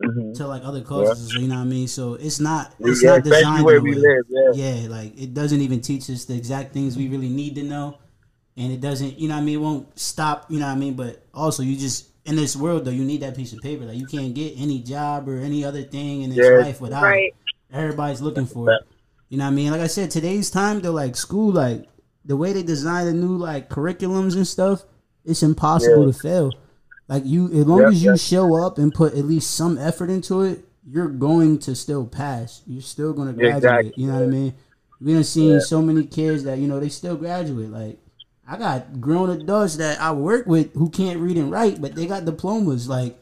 hmm 0.00 0.34
to 0.34 0.46
like 0.46 0.64
other 0.64 0.82
cultures. 0.82 1.36
You 1.36 1.48
know 1.48 1.56
what 1.56 1.62
I 1.62 1.64
mean? 1.64 1.88
So 1.88 2.14
it's 2.14 2.40
not 2.40 2.74
yeah, 2.78 2.90
it's 2.90 3.02
not 3.02 3.22
designed 3.24 3.64
where 3.64 3.80
in 3.80 3.82
we 3.82 3.94
live 3.94 4.24
yeah 4.28 4.52
Yeah, 4.52 4.86
like 4.88 5.18
it 5.20 5.34
doesn't 5.34 5.60
even 5.60 5.80
teach 5.80 6.08
us 6.10 6.24
the 6.24 6.36
exact 6.36 6.72
things 6.72 6.96
we 6.96 7.08
really 7.08 7.28
need 7.28 7.54
to 7.56 7.62
know, 7.62 7.98
and 8.56 8.72
it 8.72 8.80
doesn't. 8.80 9.18
You 9.18 9.28
know 9.28 9.34
what 9.36 9.42
I 9.42 9.44
mean? 9.44 9.56
It 9.56 9.62
won't 9.62 9.98
stop. 9.98 10.50
You 10.50 10.58
know 10.60 10.66
what 10.66 10.72
I 10.72 10.78
mean? 10.80 10.94
But 10.94 11.22
also, 11.34 11.62
you 11.62 11.76
just 11.76 12.10
in 12.24 12.36
this 12.36 12.56
world 12.56 12.84
though, 12.84 12.90
you 12.92 13.04
need 13.04 13.22
that 13.22 13.36
piece 13.36 13.52
of 13.52 13.62
paper. 13.62 13.84
Like 13.84 13.96
you 13.98 14.06
can't 14.06 14.34
get 14.34 14.54
any 14.58 14.80
job 14.80 15.28
or 15.28 15.38
any 15.38 15.64
other 15.64 15.82
thing 15.82 16.22
in 16.22 16.30
this 16.30 16.50
Yeah. 16.50 16.52
life 16.52 16.80
without 16.80 17.16
it. 17.16 17.24
Right. 17.24 17.34
Everybody's 17.72 18.20
looking 18.20 18.46
for 18.46 18.70
it. 18.72 18.82
You 19.28 19.38
know 19.38 19.44
what 19.44 19.50
I 19.52 19.54
mean? 19.54 19.70
Like 19.70 19.80
I 19.80 19.86
said, 19.86 20.10
today's 20.10 20.50
time 20.50 20.80
though, 20.80 20.92
like 20.92 21.16
school, 21.16 21.52
like 21.52 21.88
the 22.24 22.36
way 22.36 22.52
they 22.52 22.62
design 22.62 23.06
the 23.06 23.12
new 23.12 23.36
like 23.36 23.68
curriculums 23.70 24.36
and 24.36 24.46
stuff, 24.46 24.84
it's 25.24 25.42
impossible 25.42 26.06
Yeah. 26.06 26.12
to 26.12 26.18
fail. 26.18 26.52
Like 27.08 27.24
you, 27.26 27.46
as 27.48 27.66
long 27.66 27.80
Yep, 27.80 27.88
as 27.92 28.04
you 28.04 28.10
yep. 28.10 28.20
show 28.20 28.62
up 28.64 28.78
and 28.78 28.92
put 28.92 29.14
at 29.14 29.24
least 29.24 29.52
some 29.52 29.78
effort 29.78 30.10
into 30.10 30.42
it, 30.42 30.64
you're 30.86 31.08
going 31.08 31.58
to 31.60 31.74
still 31.74 32.04
pass. 32.06 32.62
You're 32.66 32.82
still 32.82 33.12
going 33.12 33.28
to 33.28 33.34
graduate. 33.34 33.56
Exactly. 33.64 33.92
You 33.96 34.06
know 34.08 34.14
what 34.14 34.22
I 34.24 34.26
mean? 34.26 34.54
We 35.00 35.14
done 35.14 35.24
seen 35.24 35.52
Yeah. 35.54 35.58
so 35.60 35.80
many 35.82 36.04
kids 36.04 36.44
that 36.44 36.58
you 36.58 36.68
know 36.68 36.78
they 36.78 36.88
still 36.90 37.16
graduate. 37.16 37.70
Like 37.70 37.98
I 38.46 38.56
got 38.58 39.00
grown 39.00 39.30
adults 39.30 39.76
that 39.76 40.00
I 40.00 40.12
work 40.12 40.46
with 40.46 40.74
who 40.74 40.90
can't 40.90 41.20
read 41.20 41.38
and 41.38 41.50
write, 41.50 41.80
but 41.80 41.94
they 41.94 42.06
got 42.06 42.24
diplomas. 42.24 42.88
Like 42.88 43.18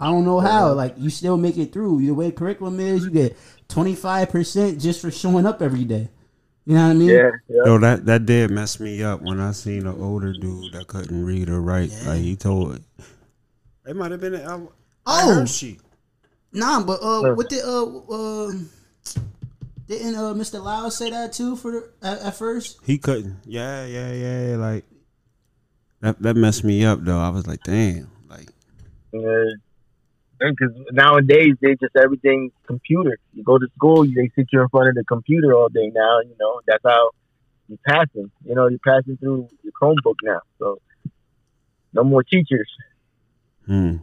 I 0.00 0.06
don't 0.06 0.24
know 0.24 0.40
how. 0.40 0.72
Like 0.72 0.94
you 0.98 1.10
still 1.10 1.36
make 1.36 1.56
it 1.56 1.72
through. 1.72 2.00
The 2.00 2.10
way 2.10 2.30
curriculum 2.32 2.80
is, 2.80 3.04
you 3.04 3.10
get 3.10 3.36
twenty 3.68 3.94
five 3.94 4.30
percent 4.30 4.80
just 4.80 5.00
for 5.00 5.10
showing 5.10 5.46
up 5.46 5.60
every 5.62 5.84
day. 5.84 6.08
You 6.66 6.74
know 6.76 6.84
what 6.84 6.90
I 6.92 6.94
mean? 6.94 7.08
yeah 7.10 7.30
yeah 7.48 7.62
Yo, 7.66 7.78
that 7.78 8.06
that 8.06 8.24
did 8.26 8.50
mess 8.50 8.80
me 8.80 9.02
up 9.02 9.20
when 9.22 9.38
I 9.40 9.52
seen 9.52 9.86
an 9.86 10.00
older 10.00 10.32
dude 10.32 10.72
that 10.72 10.86
couldn't 10.86 11.24
read 11.24 11.48
or 11.50 11.60
write. 11.60 11.90
Yeah. 11.90 12.08
Like 12.10 12.20
he 12.22 12.36
told, 12.36 12.80
it 13.86 13.96
might 13.96 14.10
have 14.12 14.20
been. 14.20 14.34
I, 14.36 14.54
I 14.56 14.58
Oh. 15.06 15.34
heard 15.34 15.48
she. 15.48 15.78
Nah, 16.52 16.82
but 16.82 17.00
uh, 17.02 17.20
Huh. 17.22 17.34
what 17.34 17.48
did 17.50 17.64
uh 17.64 17.84
uh 17.84 18.52
didn't 19.86 20.14
uh 20.14 20.32
Mr. 20.32 20.62
Lau 20.62 20.88
say 20.88 21.10
that 21.10 21.32
too 21.34 21.56
for 21.56 21.90
at, 22.00 22.20
at 22.20 22.36
first? 22.36 22.78
He 22.84 22.96
couldn't. 22.96 23.36
Yeah, 23.44 23.84
yeah, 23.84 24.12
yeah. 24.12 24.56
Like 24.56 24.84
that. 26.00 26.22
That 26.22 26.36
messed 26.36 26.64
me 26.64 26.84
up 26.86 27.04
though. 27.04 27.18
I 27.20 27.28
was 27.28 27.46
like, 27.46 27.62
damn. 27.64 28.10
Like 28.30 28.48
because 30.38 30.74
nowadays 30.92 31.54
they 31.60 31.74
just 31.76 31.96
everything 31.96 32.50
computer. 32.66 33.18
You 33.32 33.44
go 33.44 33.58
to 33.58 33.66
school, 33.76 34.04
you 34.04 34.14
they 34.14 34.30
sit 34.34 34.48
you 34.52 34.62
in 34.62 34.68
front 34.68 34.88
of 34.88 34.94
the 34.94 35.04
computer 35.04 35.54
all 35.54 35.68
day 35.68 35.90
now. 35.94 36.20
You 36.20 36.34
know 36.38 36.60
that's 36.66 36.82
how 36.84 37.10
you 37.68 37.78
passing. 37.86 38.30
You 38.44 38.54
know 38.54 38.68
you're 38.68 38.78
passing 38.84 39.16
through 39.16 39.48
your 39.62 39.72
Chromebook 39.80 40.16
now. 40.22 40.40
So 40.58 40.80
no 41.92 42.04
more 42.04 42.22
teachers. 42.22 42.70
hmm. 43.66 43.96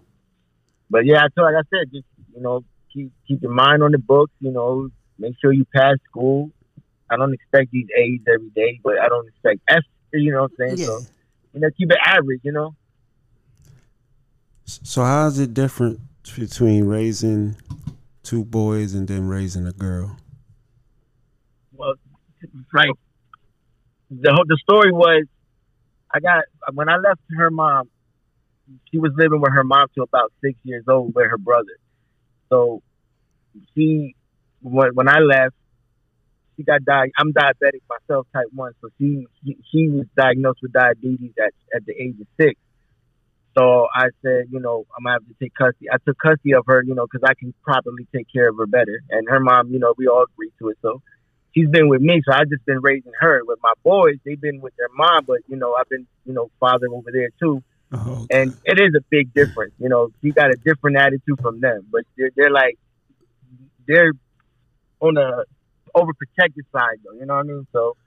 But 0.89 1.05
yeah, 1.05 1.23
I 1.23 1.27
told 1.35 1.53
like 1.53 1.65
I 1.65 1.77
said, 1.77 1.91
just 1.91 2.05
you 2.35 2.41
know 2.41 2.63
keep 2.93 3.11
keep 3.27 3.41
your 3.41 3.53
mind 3.53 3.83
on 3.83 3.91
the 3.91 3.99
books. 3.99 4.33
You 4.39 4.51
know, 4.51 4.89
make 5.19 5.35
sure 5.41 5.51
you 5.51 5.65
pass 5.65 5.95
school. 6.09 6.51
I 7.09 7.17
don't 7.17 7.33
expect 7.33 7.71
these 7.71 7.87
A's 7.97 8.21
every 8.27 8.49
day, 8.49 8.79
but 8.83 8.99
I 8.99 9.09
don't 9.09 9.27
expect 9.27 9.61
F. 9.67 9.83
You 10.13 10.31
know 10.31 10.43
what 10.43 10.51
I'm 10.59 10.69
saying? 10.69 10.79
Yeah. 10.79 10.85
So 10.85 10.99
you 11.53 11.59
know, 11.59 11.69
keep 11.77 11.91
it 11.91 11.97
average. 12.03 12.41
You 12.43 12.53
know. 12.53 12.75
So 14.65 15.03
how 15.03 15.27
is 15.27 15.37
it 15.37 15.53
different 15.53 15.99
between 16.23 16.85
raising 16.85 17.55
two 18.23 18.45
boys 18.45 18.93
and 18.93 19.07
then 19.07 19.27
raising 19.27 19.67
a 19.67 19.71
girl? 19.71 20.17
well, 21.81 21.93
right. 22.73 22.91
The 24.09 24.45
the 24.47 24.57
story 24.61 24.91
was, 24.91 25.25
I 26.13 26.19
got 26.19 26.43
when 26.73 26.89
I 26.89 26.97
left 26.97 27.21
her 27.37 27.49
mom. 27.49 27.89
She 28.91 28.99
was 28.99 29.11
living 29.17 29.41
with 29.41 29.51
her 29.53 29.63
mom 29.63 29.87
till 29.93 30.03
about 30.03 30.31
six 30.43 30.57
years 30.63 30.85
old 30.87 31.13
with 31.15 31.29
her 31.29 31.37
brother. 31.37 31.75
So, 32.49 32.81
she 33.73 34.15
when 34.61 34.91
when 34.93 35.09
I 35.09 35.19
left, 35.19 35.55
she 36.55 36.63
got 36.63 36.83
di- 36.85 37.11
I'm 37.17 37.33
diabetic 37.33 37.81
myself, 37.89 38.27
type 38.33 38.47
one. 38.53 38.73
So 38.81 38.89
she 38.97 39.25
she, 39.43 39.57
she 39.71 39.89
was 39.89 40.05
diagnosed 40.15 40.59
with 40.61 40.73
diabetes 40.73 41.33
at 41.39 41.53
at 41.75 41.85
the 41.85 41.93
age 41.93 42.15
of 42.21 42.27
six. 42.39 42.59
So 43.57 43.87
I 43.93 44.07
said, 44.21 44.45
you 44.49 44.59
know, 44.59 44.85
I'm 44.97 45.03
gonna 45.03 45.15
have 45.15 45.27
to 45.27 45.35
take 45.41 45.53
custody. 45.53 45.89
I 45.91 45.97
took 46.05 46.17
custody 46.17 46.53
of 46.53 46.65
her, 46.67 46.83
you 46.83 46.95
know, 46.95 47.05
because 47.05 47.27
I 47.27 47.33
can 47.33 47.53
properly 47.63 48.07
take 48.15 48.27
care 48.31 48.49
of 48.49 48.57
her 48.57 48.65
better. 48.65 49.01
And 49.09 49.27
her 49.29 49.39
mom, 49.39 49.71
you 49.71 49.79
know, 49.79 49.93
we 49.97 50.07
all 50.07 50.23
agreed 50.23 50.53
to 50.59 50.69
it. 50.69 50.77
So 50.81 51.01
she's 51.53 51.67
been 51.69 51.89
with 51.89 52.01
me, 52.01 52.21
so 52.25 52.33
I've 52.33 52.49
just 52.49 52.65
been 52.65 52.81
raising 52.81 53.11
her. 53.19 53.41
With 53.43 53.59
my 53.61 53.73
boys, 53.83 54.15
they've 54.25 54.39
been 54.39 54.61
with 54.61 54.73
their 54.77 54.87
mom, 54.95 55.25
but 55.25 55.39
you 55.47 55.57
know, 55.57 55.75
I've 55.75 55.89
been, 55.89 56.07
you 56.25 56.33
know, 56.33 56.49
father 56.59 56.87
over 56.91 57.11
there 57.11 57.29
too. 57.41 57.61
Oh, 57.93 58.25
And 58.29 58.55
it 58.63 58.79
is 58.79 58.95
a 58.95 59.03
big 59.09 59.33
difference. 59.33 59.73
You 59.77 59.89
know, 59.89 60.11
she 60.21 60.31
got 60.31 60.49
a 60.49 60.55
different 60.63 60.95
attitude 60.97 61.41
from 61.41 61.59
them, 61.59 61.87
but 61.91 62.03
they're, 62.17 62.31
they're 62.37 62.51
like, 62.51 62.77
they're 63.85 64.13
on 65.01 65.15
the 65.15 65.45
overprotected 65.93 66.63
side, 66.71 66.99
though. 67.03 67.19
You 67.19 67.25
know 67.25 67.35
what 67.35 67.39
I 67.41 67.49
mean? 67.49 67.67
So, 67.73 67.97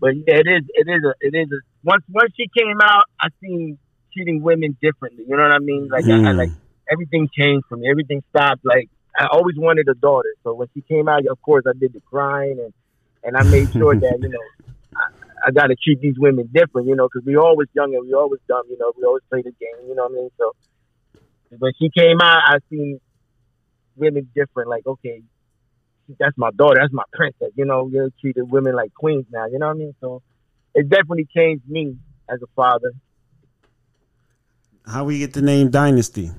but 0.00 0.16
yeah, 0.16 0.36
it 0.36 0.46
is, 0.48 0.62
it 0.68 0.88
is 0.88 1.04
a, 1.04 1.14
it 1.20 1.34
is 1.38 1.48
a. 1.52 1.60
Once 1.84 2.04
once 2.08 2.32
she 2.36 2.46
came 2.56 2.78
out, 2.82 3.04
I 3.20 3.28
seen 3.42 3.78
treating 4.12 4.42
women 4.42 4.76
differently. 4.80 5.24
You 5.28 5.36
know 5.36 5.42
what 5.42 5.52
I 5.52 5.58
mean? 5.58 5.88
Like 5.90 6.06
I, 6.10 6.30
I 6.30 6.32
Hmm. 6.32 6.36
like 6.36 6.50
everything 6.90 7.28
changed 7.36 7.66
for 7.68 7.76
me. 7.76 7.88
Everything 7.90 8.22
stopped. 8.30 8.62
Like 8.64 8.88
I 9.18 9.26
always 9.32 9.56
wanted 9.56 9.88
a 9.88 9.94
daughter, 9.94 10.32
so 10.42 10.54
when 10.54 10.68
she 10.74 10.82
came 10.82 11.08
out, 11.08 11.26
of 11.30 11.40
course, 11.42 11.64
I 11.68 11.72
did 11.78 11.92
the 11.92 12.00
crying 12.10 12.58
and 12.58 12.72
and 13.22 13.36
I 13.36 13.42
made 13.44 13.68
sure 13.76 13.94
that 13.96 14.18
you 14.20 14.30
know 14.30 14.44
I, 14.96 15.48
I 15.48 15.50
got 15.52 15.68
to 15.68 15.76
treat 15.76 16.00
these 16.00 16.16
women 16.18 16.48
different. 16.52 16.88
You 16.88 16.96
know, 16.96 17.08
because 17.12 17.26
we 17.26 17.36
always 17.36 17.68
young 17.74 17.94
and 17.94 18.06
we 18.06 18.14
always 18.14 18.40
dumb. 18.48 18.64
You 18.68 18.78
know, 18.78 18.92
we 18.96 19.04
always 19.04 19.22
play 19.30 19.42
the 19.42 19.52
game. 19.52 19.88
You 19.88 19.94
know 19.94 20.04
what 20.04 20.12
I 20.12 20.14
mean? 20.14 20.30
So 20.38 20.52
when 21.58 21.72
she 21.78 21.90
came 21.96 22.20
out, 22.20 22.42
I 22.46 22.58
seen 22.70 23.00
women 23.96 24.30
different. 24.34 24.68
Like 24.68 24.86
okay, 24.86 25.22
that's 26.18 26.36
my 26.36 26.50
daughter. 26.56 26.76
That's 26.80 26.92
my 26.92 27.04
princess. 27.12 27.50
You 27.56 27.64
know, 27.66 27.88
you're 27.92 28.10
treated 28.20 28.50
women 28.50 28.74
like 28.74 28.92
queens 28.94 29.26
now. 29.30 29.46
You 29.46 29.58
know 29.58 29.66
what 29.66 29.76
I 29.76 29.78
mean? 29.78 29.94
So 30.00 30.22
it 30.74 30.88
definitely 30.88 31.26
changed 31.36 31.64
me 31.68 31.96
as 32.28 32.40
a 32.42 32.46
father. 32.56 32.92
How 34.86 35.04
we 35.04 35.18
get 35.18 35.34
the 35.34 35.42
name 35.42 35.70
Dynastie? 35.70 36.32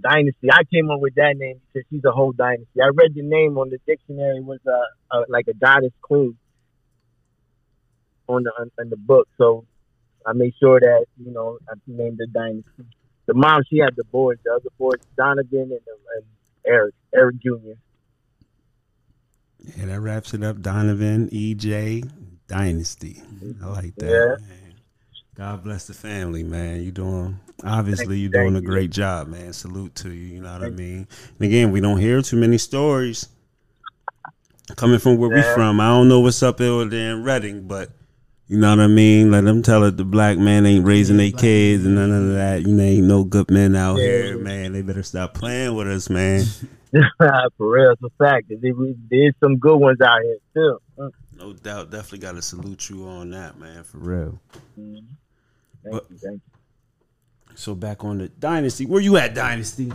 dynasty. 0.00 0.48
I 0.50 0.64
came 0.72 0.90
up 0.90 1.00
with 1.00 1.14
that 1.16 1.34
name 1.36 1.60
because 1.72 1.86
she's 1.90 2.04
a 2.04 2.12
whole 2.12 2.32
dynasty. 2.32 2.80
I 2.82 2.88
read 2.94 3.14
the 3.14 3.22
name 3.22 3.58
on 3.58 3.70
the 3.70 3.78
dictionary 3.86 4.40
was 4.40 4.60
uh, 4.66 5.16
uh 5.16 5.24
like 5.28 5.46
a 5.48 5.54
goddess 5.54 5.92
queen. 6.02 6.36
on 8.28 8.44
the 8.44 8.52
on, 8.58 8.70
on 8.78 8.90
the 8.90 8.96
book. 8.96 9.28
So 9.38 9.66
I 10.26 10.32
made 10.32 10.54
sure 10.60 10.80
that 10.80 11.06
you 11.22 11.32
know 11.32 11.58
I 11.68 11.74
named 11.86 12.18
the 12.18 12.26
dynasty. 12.26 12.84
The 13.26 13.34
mom 13.34 13.62
she 13.68 13.78
had 13.78 13.94
the 13.96 14.04
boys, 14.04 14.38
the 14.44 14.52
other 14.52 14.70
boys, 14.78 14.98
Donovan 15.16 15.46
and, 15.62 15.70
and 15.70 16.24
Eric, 16.66 16.94
Eric 17.14 17.36
Jr. 17.42 17.78
Yeah, 19.58 19.86
that 19.86 20.00
wraps 20.00 20.34
it 20.34 20.42
up. 20.42 20.60
Donovan, 20.60 21.28
EJ, 21.30 22.10
Dynastie. 22.48 23.22
I 23.62 23.66
like 23.66 23.94
that. 23.96 24.38
Yeah. 24.40 24.46
Man. 25.38 25.48
God 25.48 25.64
bless 25.64 25.86
the 25.86 25.94
family, 25.94 26.42
man. 26.42 26.82
You 26.82 26.90
doing 26.90 27.40
obviously 27.64 28.18
you 28.18 28.28
Thank 28.30 28.44
doing 28.44 28.56
a 28.56 28.60
great 28.66 28.90
job, 28.90 29.28
man. 29.28 29.52
Salute 29.52 29.94
to 29.96 30.10
you. 30.10 30.34
You 30.36 30.42
know 30.42 30.52
what 30.52 30.62
I 30.64 30.70
mean. 30.70 31.06
And 31.38 31.46
again, 31.48 31.70
we 31.70 31.80
don't 31.80 31.98
hear 31.98 32.20
too 32.22 32.36
many 32.36 32.58
stories 32.58 33.28
coming 34.76 34.98
from 34.98 35.16
where 35.18 35.30
we 35.30 35.42
from. 35.54 35.80
I 35.80 35.88
don't 35.88 36.08
know 36.08 36.20
what's 36.20 36.42
up 36.42 36.60
over 36.60 36.84
there 36.88 37.12
in 37.12 37.22
Reading, 37.24 37.66
but 37.66 37.90
you 38.48 38.58
know 38.58 38.70
what 38.70 38.80
I 38.80 38.86
mean. 38.88 39.30
Let 39.30 39.44
them 39.44 39.62
tell 39.62 39.84
it 39.84 39.96
the 39.96 40.04
black 40.04 40.36
man 40.38 40.66
ain't 40.66 40.84
raising 40.84 41.16
their 41.16 41.30
kids 41.32 41.84
and 41.86 41.94
none 41.94 42.10
of 42.12 42.34
that. 42.34 42.62
You 42.62 42.74
know, 42.74 42.82
ain't 42.82 43.06
no 43.06 43.24
good 43.24 43.50
men 43.50 43.74
out 43.74 43.96
Yeah. 43.96 44.04
here, 44.04 44.38
man. 44.38 44.72
They 44.72 44.82
better 44.82 45.02
stop 45.02 45.34
playing 45.34 45.74
with 45.74 45.88
us, 45.88 46.10
man. 46.10 46.44
For 47.56 47.70
real, 47.70 47.92
it's 47.92 48.02
a 48.02 48.10
fact. 48.22 48.48
There- 48.50 48.74
There's 49.10 49.34
some 49.42 49.56
good 49.56 49.78
ones 49.78 49.98
out 50.02 50.20
here 50.22 50.36
too. 50.54 50.78
No 51.38 51.54
doubt. 51.54 51.90
Definitely 51.90 52.18
got 52.18 52.32
to 52.36 52.42
salute 52.42 52.90
you 52.90 53.06
on 53.06 53.30
that, 53.30 53.58
man. 53.58 53.82
For 53.82 53.96
real. 53.98 54.38
Mm-hmm. 54.78 55.06
Thank 55.82 55.94
But- 55.94 56.06
you, 56.10 56.18
thank 56.18 56.40
So 57.54 57.74
back 57.74 58.02
on 58.04 58.18
the 58.18 58.28
Dynastie. 58.28 58.86
Where 58.86 59.00
you 59.00 59.16
at, 59.16 59.34
Dynastie? 59.34 59.92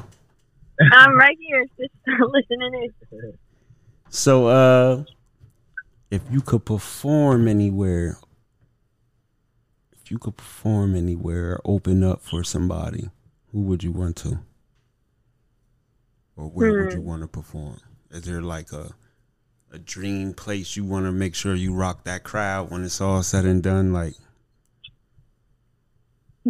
I'm 0.94 1.18
right 1.18 1.38
here, 1.40 1.66
just 1.80 1.94
listening 2.32 2.92
in. 3.12 3.34
So 4.10 4.48
uh 4.48 5.04
if 6.10 6.22
you 6.32 6.40
could 6.42 6.64
perform 6.66 7.48
anywhere 7.50 8.18
if 9.92 10.10
you 10.10 10.18
could 10.18 10.38
perform 10.38 10.96
anywhere 10.96 11.56
or 11.56 11.62
open 11.66 12.02
up 12.04 12.22
for 12.22 12.42
somebody, 12.46 13.10
who 13.52 13.62
would 13.64 13.84
you 13.84 13.92
want 13.92 14.16
to? 14.18 14.40
Or 16.38 16.48
where 16.48 16.72
would 16.86 16.94
you 16.94 17.02
want 17.02 17.24
to 17.24 17.28
perform? 17.28 17.80
Is 18.12 18.22
there 18.22 18.42
like 18.42 18.72
a 18.72 18.92
a 19.74 19.78
dream 19.80 20.34
place 20.34 20.78
you 20.78 20.86
want 20.86 21.06
to 21.06 21.12
make 21.12 21.36
sure 21.36 21.54
you 21.54 21.74
rock 21.74 22.06
that 22.06 22.24
crowd 22.24 22.72
when 22.72 22.86
it's 22.86 23.02
all 23.02 23.22
said 23.24 23.44
and 23.44 23.62
done 23.62 23.92
like 23.92 24.14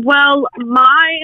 Well, 0.04 0.48
my 0.58 1.20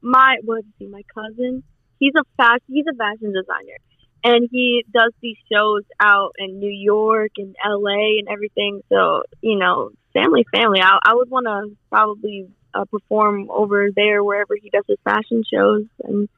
my 0.00 0.36
what 0.44 0.60
is 0.60 0.64
he? 0.78 0.86
My 0.86 1.02
cousin. 1.14 1.62
He's 1.98 2.12
a 2.18 2.24
fashion. 2.36 2.64
He's 2.68 2.84
a 2.92 2.96
fashion 2.96 3.32
designer, 3.32 3.76
and 4.24 4.48
he 4.50 4.84
does 4.92 5.12
these 5.20 5.36
shows 5.52 5.82
out 6.00 6.32
in 6.38 6.58
New 6.58 6.70
York 6.70 7.32
and 7.36 7.54
L.A. 7.64 8.18
and 8.18 8.28
everything. 8.28 8.80
So 8.88 9.22
you 9.40 9.58
know, 9.58 9.90
family, 10.14 10.44
family. 10.52 10.80
I, 10.80 10.98
I 11.04 11.14
would 11.14 11.30
want 11.30 11.46
to 11.46 11.76
probably 11.90 12.48
uh, 12.74 12.84
perform 12.86 13.50
over 13.50 13.90
there 13.94 14.24
wherever 14.24 14.54
he 14.60 14.70
does 14.70 14.84
his 14.88 14.98
fashion 15.04 15.44
shows 15.52 15.84
and 16.04 16.28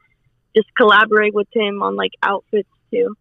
just 0.57 0.69
collaborate 0.77 1.33
with 1.35 1.49
him 1.55 1.83
on 1.83 1.97
like 1.97 2.13
outfits 2.23 2.69
too. 2.93 3.15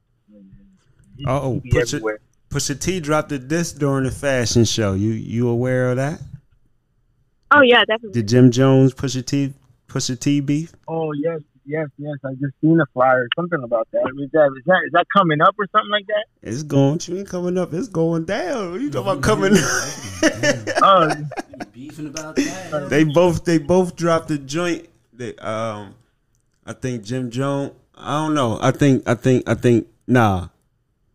Oh, 1.28 1.54
He 1.56 1.60
be 1.62 1.70
put 1.70 1.92
your- 1.92 1.98
everywhere. 2.00 2.20
Pusha 2.50 2.80
T 2.80 3.00
dropped 3.00 3.32
a 3.32 3.40
disc 3.40 3.78
during 3.78 4.04
the 4.04 4.12
fashion 4.12 4.64
show. 4.66 4.94
You 4.94 5.12
you 5.12 5.48
aware 5.48 5.90
of 5.92 5.98
that? 5.98 6.20
Oh 7.54 7.62
yeah, 7.62 7.86
definitely. 7.86 8.14
Did 8.14 8.28
Jim 8.28 8.52
Jones 8.52 8.94
Pusha 8.94 9.26
T 9.26 9.54
Pusha 9.88 10.20
T 10.20 10.40
beef? 10.40 10.74
Oh 10.88 11.12
yes, 11.14 11.40
yes, 11.66 11.88
yes. 11.98 12.16
I 12.26 12.32
just 12.34 12.54
seen 12.62 12.80
a 12.82 12.86
flyer, 12.94 13.28
something 13.36 13.62
about 13.64 13.88
that. 13.92 14.00
Is 14.20 14.32
that 14.32 14.52
is 14.58 14.64
that 14.66 14.82
is 14.88 14.92
that 14.94 15.06
coming 15.16 15.40
up 15.40 15.56
or 15.60 15.68
something 15.72 15.92
like 15.92 16.08
that? 16.08 16.26
It's 16.42 16.64
going. 16.64 17.00
You 17.06 17.20
ain't 17.20 17.30
coming 17.30 17.58
up. 17.58 17.74
It's 17.74 17.88
going 17.88 18.26
down. 18.26 18.72
What 18.72 18.82
you 18.82 18.90
talking 18.90 19.12
about 19.12 19.24
coming? 19.24 19.52
Oh, 20.82 21.12
beefing 21.74 22.08
about 22.08 22.36
that. 22.38 22.88
they 22.90 23.04
both. 23.04 23.46
They 23.46 23.60
both 23.60 23.96
dropped 23.96 24.32
a 24.32 24.38
joint. 24.38 24.90
They, 25.14 25.36
um, 25.36 25.96
I 26.66 26.74
think 26.74 27.04
Jim 27.04 27.30
Jones. 27.30 27.74
I 27.96 28.24
don't 28.24 28.34
know. 28.34 28.58
I 28.62 28.72
think. 28.72 29.08
I 29.08 29.14
think. 29.14 29.48
I 29.48 29.54
think. 29.54 29.88
Nah. 30.08 30.48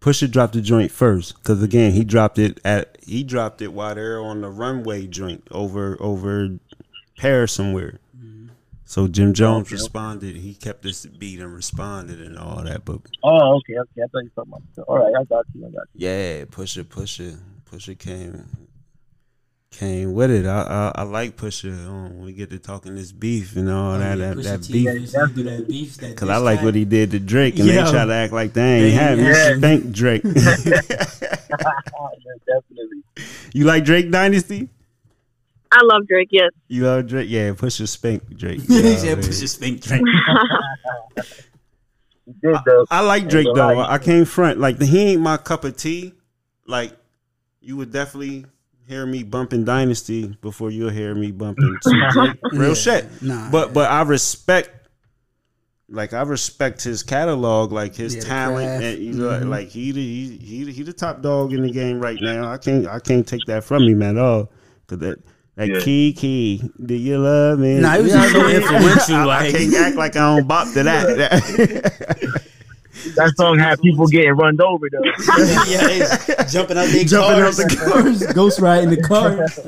Pusha 0.00 0.30
dropped 0.30 0.52
the 0.52 0.60
joint 0.60 0.90
first 0.92 1.36
because 1.36 1.62
again 1.62 1.92
he 1.92 2.04
dropped 2.04 2.38
it 2.38 2.60
at 2.64 2.96
he 3.02 3.24
dropped 3.24 3.60
it 3.62 3.72
while 3.72 3.94
they're 3.94 4.20
on 4.20 4.40
the 4.42 4.48
runway 4.50 5.06
joint 5.06 5.46
over 5.50 5.96
over 6.00 6.58
Paris 7.16 7.52
somewhere. 7.52 7.98
Mm-hmm. 8.16 8.48
So 8.84 9.08
Jim 9.08 9.34
Jones 9.34 9.66
Okay. 9.66 9.74
responded. 9.74 10.36
He 10.36 10.54
kept 10.54 10.82
this 10.82 11.04
beat 11.04 11.40
and 11.40 11.52
responded 11.52 12.20
and 12.20 12.38
all 12.38 12.62
that. 12.62 12.84
But 12.84 13.00
oh, 13.24 13.56
okay, 13.56 13.74
okay. 13.78 14.02
I 14.02 14.06
thought 14.06 14.22
you 14.22 14.30
were 14.36 14.44
talking 14.44 14.52
about. 14.76 14.88
All 14.88 14.98
right, 14.98 15.20
I 15.20 15.24
got 15.24 15.44
you. 15.54 15.66
I 15.66 15.70
got 15.70 15.86
you. 15.94 16.08
Yeah, 16.08 16.44
Pusha, 16.44 16.84
Pusha, 16.84 17.36
Pusha 17.70 17.98
came 17.98 18.67
came 19.78 20.12
with 20.12 20.30
it. 20.30 20.44
I 20.46 20.62
I, 20.96 21.00
I 21.00 21.02
like 21.04 21.36
Pusha 21.36 21.70
um, 21.86 22.20
we 22.20 22.32
get 22.32 22.50
to 22.50 22.58
talking 22.58 22.94
this 22.96 23.12
beef 23.12 23.56
and 23.56 23.70
all 23.70 23.94
Oh, 23.94 23.98
that 23.98 24.18
yeah, 24.18 24.34
that, 24.34 24.42
that 24.42 24.62
T 24.64 24.72
beef. 24.72 24.84
used 25.00 25.14
that 25.14 25.64
beef. 25.68 25.96
That 25.98 26.16
Cause 26.16 26.28
I 26.28 26.36
like 26.38 26.62
what 26.62 26.74
he 26.74 26.84
did 26.84 27.12
to 27.12 27.18
Drake, 27.20 27.58
and 27.58 27.68
Yo. 27.68 27.84
they 27.84 27.90
try 27.90 28.04
to 28.04 28.12
act 28.12 28.32
like 28.32 28.52
they 28.54 28.86
ain't 28.86 28.94
have 28.94 29.18
Yeah. 29.18 29.52
me. 29.54 29.58
Spank 29.58 29.92
Drake. 29.92 30.22
Definitely. 32.46 33.02
you 33.52 33.64
like 33.64 33.84
Drake 33.84 34.10
Dynastie? 34.10 34.68
I 35.70 35.80
love 35.84 36.06
Drake. 36.08 36.28
Yes. 36.30 36.50
You 36.68 36.84
love 36.84 37.06
Drake? 37.06 37.28
Yeah, 37.28 37.50
Pusha 37.52 37.86
spank 37.86 38.22
Drake. 38.36 38.60
he 38.62 38.80
Yeah, 38.90 38.96
said 38.96 39.18
man. 39.18 39.26
Pusha 39.26 39.48
Spink 39.48 39.82
Drake. 39.86 40.02
He 42.24 42.32
did 42.42 42.56
though. 42.64 42.86
I 42.90 43.00
like 43.00 43.28
Drake 43.28 43.46
though. 43.46 43.54
gonna. 43.74 43.80
I 43.80 43.98
can't 43.98 44.26
front. 44.26 44.58
Like 44.58 44.80
he 44.80 44.98
ain't 45.12 45.20
my 45.20 45.36
cup 45.36 45.64
of 45.64 45.76
tea. 45.76 46.14
Like 46.66 46.92
you 47.60 47.76
would 47.76 47.92
definitely 47.92 48.46
hear 48.88 49.04
me 49.06 49.22
bumping 49.22 49.64
Dynastie 49.64 50.34
before 50.40 50.70
you'll 50.70 50.88
hear 50.90 51.14
me 51.14 51.30
bumping 51.30 51.78
Real 52.52 52.68
Yeah. 52.70 52.74
shit. 52.74 53.22
Nah. 53.22 53.50
But 53.50 53.74
but 53.74 53.90
I 53.90 54.02
respect 54.02 54.70
like 55.90 56.12
I 56.12 56.22
respect 56.22 56.82
his 56.82 57.02
catalog, 57.02 57.70
like 57.72 57.94
his 57.94 58.16
Yeah, 58.16 58.22
talent, 58.22 58.82
and 58.82 58.98
you 58.98 59.12
know, 59.14 59.28
Mhm. 59.28 59.48
like 59.48 59.68
he 59.68 59.92
the 59.92 60.00
he 60.02 60.36
he 60.38 60.72
he 60.72 60.82
the 60.82 60.92
top 60.92 61.22
dog 61.22 61.52
in 61.52 61.62
the 61.62 61.70
game 61.70 62.00
right 62.00 62.20
now. 62.20 62.50
I 62.50 62.56
can't 62.58 62.86
I 62.86 62.98
can't 62.98 63.26
take 63.26 63.44
that 63.46 63.64
from 63.64 63.84
him 63.84 64.02
at 64.02 64.16
all. 64.16 64.50
Cause 64.86 64.98
that 65.00 65.18
that 65.56 65.68
Yeah. 65.68 65.80
key 65.80 66.12
key, 66.14 66.70
do 66.84 66.94
you 66.94 67.18
love 67.18 67.58
me? 67.58 67.80
Nah, 67.80 67.96
he 67.96 68.02
was 68.02 68.10
You 68.12 68.16
know 68.18 68.22
just 68.22 68.34
what 68.34 68.42
I 68.44 68.46
so 68.46 68.46
mean? 68.48 68.62
influential, 68.62 69.30
I, 69.30 69.38
I 69.48 69.52
can't 69.52 69.74
act 69.74 69.96
like 69.96 70.16
I 70.16 70.20
don't 70.36 70.46
bop 70.48 70.72
to 70.72 70.82
that. 70.84 72.42
That 73.16 73.32
song 73.36 73.58
had 73.58 73.80
people 73.80 74.06
getting 74.06 74.32
run 74.32 74.60
over 74.60 74.86
though. 74.90 74.98
yeah, 75.68 75.86
they 75.86 76.44
jumping 76.48 76.76
out 76.78 76.88
their 76.88 77.04
Jumping 77.04 77.42
out 77.42 77.54
the 77.54 77.76
cars, 77.76 78.26
ghost 78.34 78.60
riding 78.60 78.90
the 78.90 79.02
cars. 79.02 79.58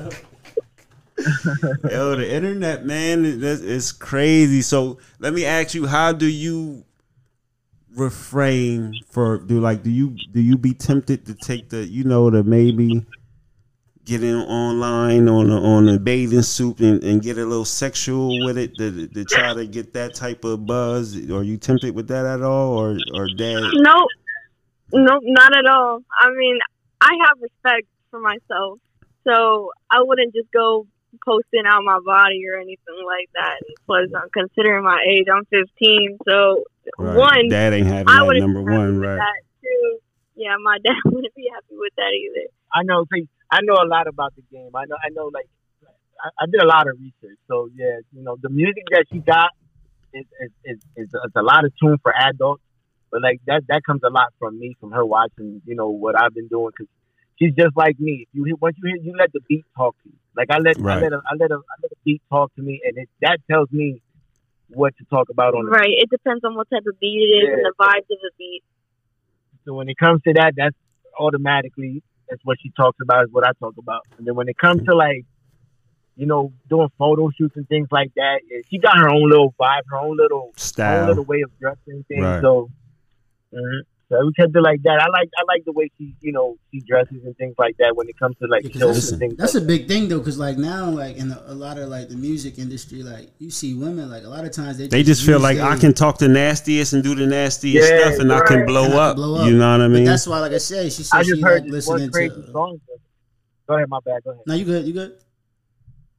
Yo, 1.90 2.16
the 2.16 2.32
internet, 2.32 2.84
man, 2.86 3.24
it- 3.24 3.42
it's, 3.42 3.60
it's 3.62 3.92
crazy. 3.92 4.62
So 4.62 4.98
let 5.18 5.32
me 5.34 5.44
ask 5.44 5.74
you, 5.74 5.86
how 5.86 6.12
do 6.12 6.26
you 6.26 6.84
refrain 7.96 8.94
for 9.10 9.38
do 9.38 9.60
like 9.60 9.82
do 9.82 9.90
you 9.90 10.16
do 10.32 10.40
you 10.40 10.56
be 10.56 10.72
tempted 10.72 11.26
to 11.26 11.34
take 11.34 11.68
the 11.70 11.84
you 11.84 12.04
know 12.04 12.30
the 12.30 12.44
maybe 12.44 13.04
get 14.10 14.24
in 14.24 14.34
online 14.34 15.28
on 15.28 15.48
a, 15.50 15.62
on 15.62 15.88
a 15.88 15.96
bathing 15.96 16.42
suit 16.42 16.80
and, 16.80 17.02
and 17.04 17.22
get 17.22 17.38
a 17.38 17.44
little 17.46 17.64
sexual 17.64 18.42
with 18.42 18.58
it 18.58 18.76
to, 18.76 19.06
to 19.06 19.24
try 19.24 19.54
to 19.54 19.64
get 19.66 19.92
that 19.94 20.14
type 20.14 20.44
of 20.44 20.66
buzz? 20.66 21.14
Are 21.30 21.44
you 21.44 21.56
tempted 21.56 21.94
with 21.94 22.08
that 22.08 22.26
at 22.26 22.42
all, 22.42 22.76
or 22.76 22.98
or 23.14 23.28
dad? 23.28 23.62
No, 23.74 24.04
no, 24.92 25.20
not 25.22 25.56
at 25.56 25.66
all. 25.66 26.00
I 26.20 26.30
mean, 26.36 26.58
I 27.00 27.10
have 27.24 27.38
respect 27.40 27.86
for 28.10 28.18
myself, 28.18 28.80
so 29.22 29.70
I 29.88 30.02
wouldn't 30.02 30.34
just 30.34 30.50
go 30.52 30.86
posting 31.24 31.62
out 31.66 31.82
my 31.84 32.00
body 32.04 32.42
or 32.50 32.58
anything 32.58 32.98
like 33.06 33.30
that. 33.34 33.58
And 33.62 33.76
plus, 33.86 34.10
I'm 34.14 34.28
considering 34.34 34.82
my 34.82 34.98
age. 35.08 35.26
I'm 35.32 35.44
15, 35.46 36.18
so 36.28 36.64
Right. 36.98 37.16
one, 37.16 37.48
dad 37.48 37.74
ain't 37.74 37.86
having 37.86 38.08
I 38.08 38.18
that 38.18 38.26
wouldn't 38.26 38.42
number 38.44 38.60
be 38.64 38.72
happy 38.72 38.78
one, 38.78 39.00
with 39.00 39.08
right? 39.08 39.16
That. 39.16 39.40
Two, 39.62 39.98
yeah, 40.34 40.56
my 40.62 40.78
dad 40.84 40.96
wouldn't 41.04 41.34
be 41.34 41.48
happy 41.52 41.76
with 41.78 41.92
that 41.96 42.10
either. 42.10 42.48
I 42.74 42.82
know. 42.82 43.04
See, 43.12 43.28
I 43.50 43.58
know 43.62 43.74
a 43.74 43.88
lot 43.88 44.06
about 44.06 44.34
the 44.36 44.42
game. 44.50 44.70
I 44.74 44.84
know. 44.86 44.96
I 44.96 45.08
know. 45.10 45.30
Like, 45.32 45.48
I, 46.22 46.28
I 46.42 46.46
did 46.46 46.62
a 46.62 46.66
lot 46.66 46.86
of 46.88 46.98
research. 46.98 47.38
So 47.48 47.68
yeah, 47.74 47.98
you 48.12 48.22
know, 48.22 48.36
the 48.40 48.50
music 48.50 48.84
that 48.90 49.06
she 49.12 49.18
got 49.18 49.50
is 50.14 50.26
is 50.40 50.50
is, 50.64 50.78
is, 50.96 51.08
is 51.08 51.32
a 51.34 51.42
lot 51.42 51.64
of 51.64 51.72
tune 51.82 51.98
for 52.02 52.12
adults. 52.16 52.62
But 53.10 53.22
like 53.22 53.40
that, 53.46 53.62
that 53.68 53.82
comes 53.84 54.02
a 54.04 54.10
lot 54.10 54.32
from 54.38 54.58
me, 54.58 54.76
from 54.78 54.92
her 54.92 55.04
watching. 55.04 55.62
You 55.66 55.74
know 55.74 55.88
what 55.88 56.14
I've 56.20 56.34
been 56.34 56.46
doing 56.46 56.70
because 56.70 56.88
she's 57.38 57.54
just 57.54 57.76
like 57.76 57.98
me. 57.98 58.22
If 58.22 58.28
you 58.32 58.44
hear, 58.44 58.54
once 58.60 58.76
you 58.80 58.88
hear, 58.88 59.02
you 59.02 59.18
let 59.18 59.32
the 59.32 59.40
beat 59.48 59.64
talk 59.76 59.96
to 60.04 60.08
you. 60.08 60.18
Like 60.36 60.48
I 60.50 60.58
let, 60.58 60.78
Right. 60.78 60.98
I 60.98 61.00
let, 61.00 61.12
a, 61.12 61.16
I 61.16 61.34
let, 61.38 61.50
a, 61.50 61.56
I 61.56 61.74
let 61.82 61.90
a 61.90 62.00
beat 62.04 62.22
talk 62.30 62.54
to 62.54 62.62
me, 62.62 62.80
and 62.84 62.96
it, 62.98 63.08
that 63.20 63.38
tells 63.50 63.68
me 63.72 64.00
what 64.68 64.96
to 64.98 65.04
talk 65.10 65.28
about 65.28 65.54
on 65.54 65.64
the 65.64 65.70
Right. 65.72 65.90
It 65.90 66.08
depends 66.08 66.44
on 66.44 66.54
what 66.54 66.70
type 66.70 66.84
of 66.86 67.00
beat 67.00 67.18
it 67.18 67.42
is 67.42 67.48
and 67.52 67.64
the 67.66 67.74
vibes 67.80 68.06
of 68.10 68.18
the 68.22 68.30
beat. 68.38 68.62
So 69.64 69.74
when 69.74 69.88
it 69.88 69.96
comes 69.98 70.22
to 70.22 70.34
that, 70.34 70.52
that's 70.56 70.76
automatically 71.18 72.02
that's 72.30 72.44
what 72.44 72.58
she 72.62 72.70
talks 72.70 72.98
about 73.02 73.24
is 73.24 73.30
what 73.32 73.44
I 73.44 73.50
talk 73.58 73.74
about. 73.76 74.02
And 74.16 74.26
then 74.26 74.34
when 74.34 74.48
it 74.48 74.56
comes 74.56 74.84
to 74.84 74.94
like, 74.94 75.24
you 76.16 76.26
know, 76.26 76.52
doing 76.68 76.88
photo 76.98 77.30
shoots 77.36 77.56
and 77.56 77.68
things 77.68 77.88
like 77.90 78.12
that, 78.14 78.40
she 78.70 78.78
got 78.78 78.98
her 78.98 79.08
own 79.08 79.28
little 79.28 79.54
vibe, 79.60 79.82
her 79.90 79.98
own 79.98 80.16
little, 80.16 80.38
her 80.38 80.46
own 80.46 80.52
Style. 80.56 81.06
little 81.08 81.24
way 81.24 81.42
of 81.42 81.50
dressing 81.58 82.04
things. 82.08 82.22
Right. 82.22 82.42
So, 82.42 82.68
mhm. 83.52 83.80
So 84.10 84.26
we 84.26 84.32
kept 84.32 84.56
it 84.56 84.60
like 84.60 84.82
that. 84.82 84.98
I 85.00 85.06
like 85.08 85.28
I 85.38 85.42
like 85.46 85.64
the 85.64 85.70
way 85.72 85.88
she 85.96 86.14
you 86.20 86.32
know 86.32 86.56
she 86.72 86.80
dresses 86.80 87.22
and 87.24 87.36
things 87.36 87.54
like 87.58 87.76
that 87.78 87.94
when 87.94 88.08
it 88.08 88.18
comes 88.18 88.36
to 88.42 88.48
like 88.48 88.64
Yeah, 88.64 88.70
'cause 88.70 88.80
shows 88.80 88.94
that's, 88.96 89.10
and 89.12 89.20
things. 89.20 89.34
that's 89.38 89.54
a 89.54 89.58
like 89.60 89.68
big 89.68 89.88
thing 89.88 90.08
though, 90.08 90.18
because 90.18 90.36
like 90.36 90.58
now, 90.58 90.90
like 90.90 91.16
in 91.16 91.30
a, 91.30 91.40
a 91.46 91.54
lot 91.54 91.78
of 91.78 91.88
like 91.88 92.08
the 92.08 92.16
music 92.16 92.58
industry, 92.58 93.04
like 93.04 93.30
you 93.38 93.50
see 93.50 93.74
women, 93.74 94.10
like 94.10 94.24
a 94.24 94.28
lot 94.28 94.44
of 94.44 94.50
times 94.50 94.78
they 94.78 94.88
They 94.88 95.04
just 95.04 95.24
feel 95.24 95.38
like 95.38 95.58
their- 95.58 95.66
I 95.66 95.76
can 95.76 95.94
talk 95.94 96.18
the 96.18 96.26
nastiest 96.28 96.92
and 96.92 97.04
do 97.04 97.14
the 97.14 97.26
nastiest 97.26 97.88
Yeah, 97.88 98.10
stuff, 98.10 98.20
and 98.20 98.32
I 98.32 98.40
can 98.40 98.66
blow, 98.66 98.84
and 98.84 98.94
I 98.94 99.12
can 99.12 99.22
up, 99.22 99.46
You 99.46 99.56
know 99.56 99.70
what 99.72 99.80
I 99.80 99.86
But 99.86 99.94
mean? 99.94 100.04
that's 100.04 100.26
why, 100.26 100.40
like 100.40 100.52
I 100.52 100.58
said, 100.58 100.90
she 100.92 101.04
said 101.04 101.16
I 101.16 101.22
just 101.22 101.36
she 101.36 101.40
heard 101.42 101.62
like 101.62 101.70
this 101.70 101.86
one 101.86 101.98
listening 102.00 102.10
crazy 102.12 102.42
to. 102.46 102.50
song. 102.52 102.80
Go 103.68 103.76
ahead, 103.76 103.88
my 103.88 103.98
bad. 104.04 104.24
Go 104.24 104.30
ahead. 104.32 104.42
No, 104.44 104.54
you 104.54 104.64
good? 104.64 104.86
You 104.86 104.92
good? 104.92 105.12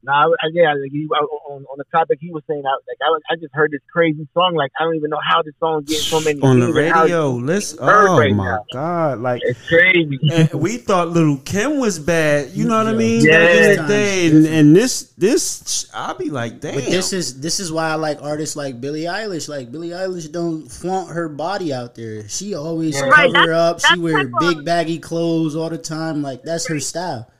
Nah, 0.04 0.24
I, 0.42 0.48
yeah, 0.52 0.74
like, 0.74 0.90
he, 0.90 1.06
on 1.06 1.64
on 1.70 1.78
the 1.78 1.84
topic 1.92 2.18
he 2.20 2.32
was 2.32 2.42
saying, 2.48 2.64
I, 2.66 2.70
like 2.70 2.98
I, 3.06 3.10
was- 3.10 3.22
I 3.30 3.36
just 3.36 3.54
heard 3.54 3.70
this 3.70 3.80
crazy 3.92 4.26
song. 4.34 4.54
Like 4.56 4.72
I 4.80 4.82
don't 4.82 4.96
even 4.96 5.10
know 5.10 5.20
how 5.24 5.42
this 5.42 5.54
song 5.60 5.84
gets 5.84 6.02
so 6.06 6.20
many 6.20 6.40
on 6.42 6.58
the 6.58 6.66
views 6.66 6.76
and 6.78 6.88
how 6.92 7.02
radio. 7.04 7.36
it's 7.36 7.42
Listen, 7.44 7.78
oh 7.82 8.18
right 8.18 8.34
my 8.34 8.44
now. 8.44 8.64
god, 8.72 9.18
like 9.20 9.42
It's 9.44 9.68
crazy. 9.68 10.18
and 10.32 10.52
we 10.54 10.78
thought 10.78 11.10
little 11.10 11.36
Kim 11.38 11.78
was 11.78 12.00
bad. 12.00 12.50
You 12.50 12.64
know 12.66 12.78
what 12.78 12.88
I 12.88 12.94
mean? 12.94 13.24
Yeah. 13.24 13.76
Back 13.76 13.86
day, 13.86 14.26
and, 14.26 14.44
and 14.44 14.74
this 14.74 15.12
this 15.16 15.88
I'll 15.94 16.16
be 16.18 16.30
like, 16.30 16.58
damn. 16.60 16.74
But 16.74 16.84
this 16.86 17.12
is 17.12 17.40
this 17.40 17.60
is 17.60 17.70
why 17.70 17.90
I 17.90 17.94
like 17.94 18.20
artists 18.22 18.56
like 18.56 18.80
Billie 18.80 19.02
Eilish. 19.04 19.48
Like 19.48 19.70
Billie 19.70 19.90
Eilish 19.90 20.32
don't 20.32 20.66
flaunt 20.68 21.10
her 21.10 21.28
body 21.28 21.72
out 21.72 21.94
there. 21.94 22.28
She 22.28 22.54
always 22.56 22.96
Yeah. 22.96 23.02
Right, 23.06 23.32
cover 23.32 23.46
that's- 23.52 23.84
up. 23.84 23.94
She 23.94 24.00
wear 24.00 24.28
big 24.40 24.64
baggy 24.64 24.98
clothes 24.98 25.54
all 25.54 25.70
the 25.70 25.78
time. 25.78 26.22
Like 26.22 26.42
that's 26.42 26.66
her 26.66 26.80
style. 26.80 27.30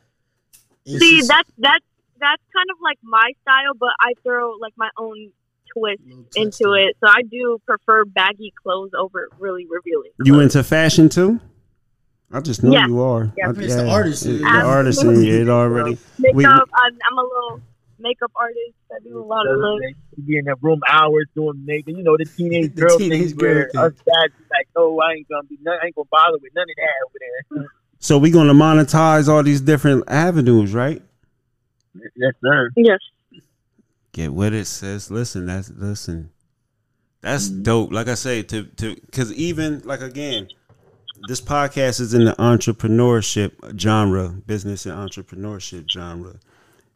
And 0.87 1.01
See, 1.01 1.11
she's- 1.17 1.27
that's 1.29 1.51
that's 1.59 1.85
that's 2.23 2.43
kind 2.55 2.69
of 2.71 2.79
like 2.83 2.99
my 3.03 3.33
style, 3.43 3.75
but 3.79 3.91
I 4.01 4.13
throw 4.23 4.55
like 4.61 4.73
my 4.77 4.89
own 4.97 5.33
twist 5.75 6.03
into 6.37 6.73
it. 6.75 6.85
it. 6.91 6.97
So 7.01 7.09
I 7.09 7.23
do 7.23 7.59
prefer 7.67 8.05
baggy 8.05 8.53
clothes 8.63 8.91
over 8.97 9.29
really 9.39 9.67
revealing. 9.69 10.11
you 10.25 10.41
into 10.41 10.63
fashion 10.63 11.09
too? 11.09 11.41
I 12.35 12.41
just 12.41 12.63
know 12.63 12.73
Yeah. 12.73 12.87
you 12.87 13.01
are. 13.03 13.33
Yeah. 13.37 13.49
I- 13.49 13.51
It's 13.51 13.75
the 13.75 13.89
artist 13.91 14.25
in 14.27 14.39
The 14.39 14.47
artist 14.49 15.03
in 15.05 15.23
you, 15.23 15.43
it 15.43 15.49
already. 15.49 15.99
makeup. 16.19 16.35
we- 16.37 16.45
I'm, 16.47 16.61
I'm 17.11 17.19
a 17.19 17.23
little 17.23 17.61
makeup 17.99 18.33
artist. 18.37 18.75
I 18.91 18.99
do 19.05 19.19
a 19.19 19.25
lot 19.25 19.47
of 19.47 19.59
looks. 19.59 19.85
Be 20.27 20.37
in 20.39 20.45
that 20.47 20.57
room 20.63 20.81
hours 20.89 21.27
doing 21.35 21.65
makeup. 21.65 21.95
You 21.97 22.03
know 22.03 22.17
the 22.17 22.25
teenage 22.27 22.75
The 22.75 22.81
girl 22.83 22.99
teenage 22.99 23.21
things 23.31 23.35
where 23.35 23.69
girl 23.73 23.85
us 23.87 23.93
dads 23.95 24.35
like, 24.51 24.69
oh, 24.77 24.99
I 25.01 25.13
ain't 25.15 25.29
gonna 25.29 25.43
be, 25.45 25.59
none, 25.63 25.79
I 25.83 25.87
ain't 25.87 25.95
gonna 25.95 26.09
bother 26.11 26.39
with 26.43 26.53
none 26.55 26.65
of 26.69 26.77
that 26.77 26.95
over 27.07 27.63
there. 27.65 27.69
So 27.99 28.19
we're 28.19 28.33
gonna 28.33 28.53
monetize 28.55 29.29
all 29.29 29.43
these 29.43 29.61
different 29.61 30.05
avenues, 30.09 30.75
right? 30.75 31.01
Yes, 31.95 32.35
sir. 32.43 32.71
Yes. 32.77 32.99
Get 34.13 34.33
with 34.33 34.55
it, 34.55 34.67
sis. 34.67 35.11
Listen, 35.11 35.47
that's 35.47 35.71
listen. 35.71 36.31
That's 37.23 37.49
mm-hmm. 37.49 37.63
dope. 37.63 37.93
Like 37.93 38.09
I 38.09 38.15
say, 38.15 38.43
to 38.43 38.65
to 38.65 38.95
because 38.95 39.33
even 39.33 39.81
like 39.85 40.03
again, 40.03 40.49
this 41.29 41.41
podcast 41.41 42.01
is 42.01 42.15
in 42.15 42.25
the 42.25 42.33
entrepreneurship 42.33 43.79
genre, 43.79 44.29
business 44.29 44.87
and 44.87 44.95
entrepreneurship 44.95 45.91
genre, 45.91 46.35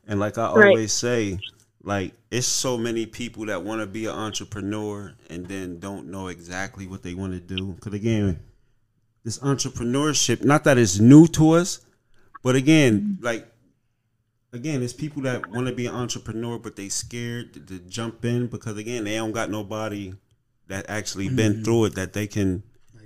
and 0.06 0.20
like 0.20 0.36
I 0.36 0.52
Right. 0.52 0.68
always 0.68 0.92
say, 0.92 1.38
like 1.82 2.12
it's 2.30 2.46
so 2.46 2.76
many 2.76 3.06
people 3.06 3.46
that 3.46 3.62
want 3.62 3.80
to 3.80 3.86
be 3.86 4.06
an 4.06 4.14
entrepreneur 4.14 5.14
and 5.30 5.46
then 5.46 5.78
don't 5.78 6.10
know 6.10 6.28
exactly 6.28 6.86
what 6.86 7.02
they 7.02 7.14
want 7.14 7.32
to 7.32 7.40
do. 7.40 7.72
Because 7.72 7.94
again, 7.94 8.40
this 9.24 9.38
entrepreneurship, 9.38 10.44
not 10.44 10.64
that 10.64 10.76
it's 10.76 10.98
new 10.98 11.26
to 11.28 11.52
us, 11.52 11.80
but 12.42 12.56
again, 12.56 13.18
like 13.22 13.46
again, 14.56 14.82
it's 14.82 14.92
people 14.92 15.22
that 15.22 15.48
want 15.50 15.66
to 15.68 15.72
be 15.72 15.86
an 15.86 15.94
entrepreneur, 15.94 16.58
but 16.58 16.74
they 16.76 16.88
scared 16.88 17.54
to, 17.54 17.60
to 17.60 17.78
jump 17.80 18.24
in 18.24 18.48
because 18.48 18.76
again, 18.76 19.04
they 19.04 19.14
don't 19.16 19.32
got 19.32 19.50
nobody 19.50 20.14
that 20.68 20.86
actually 20.88 21.28
been 21.28 21.62
through 21.62 21.84
it 21.86 21.94
that 21.94 22.12
they 22.12 22.26
can, 22.26 22.62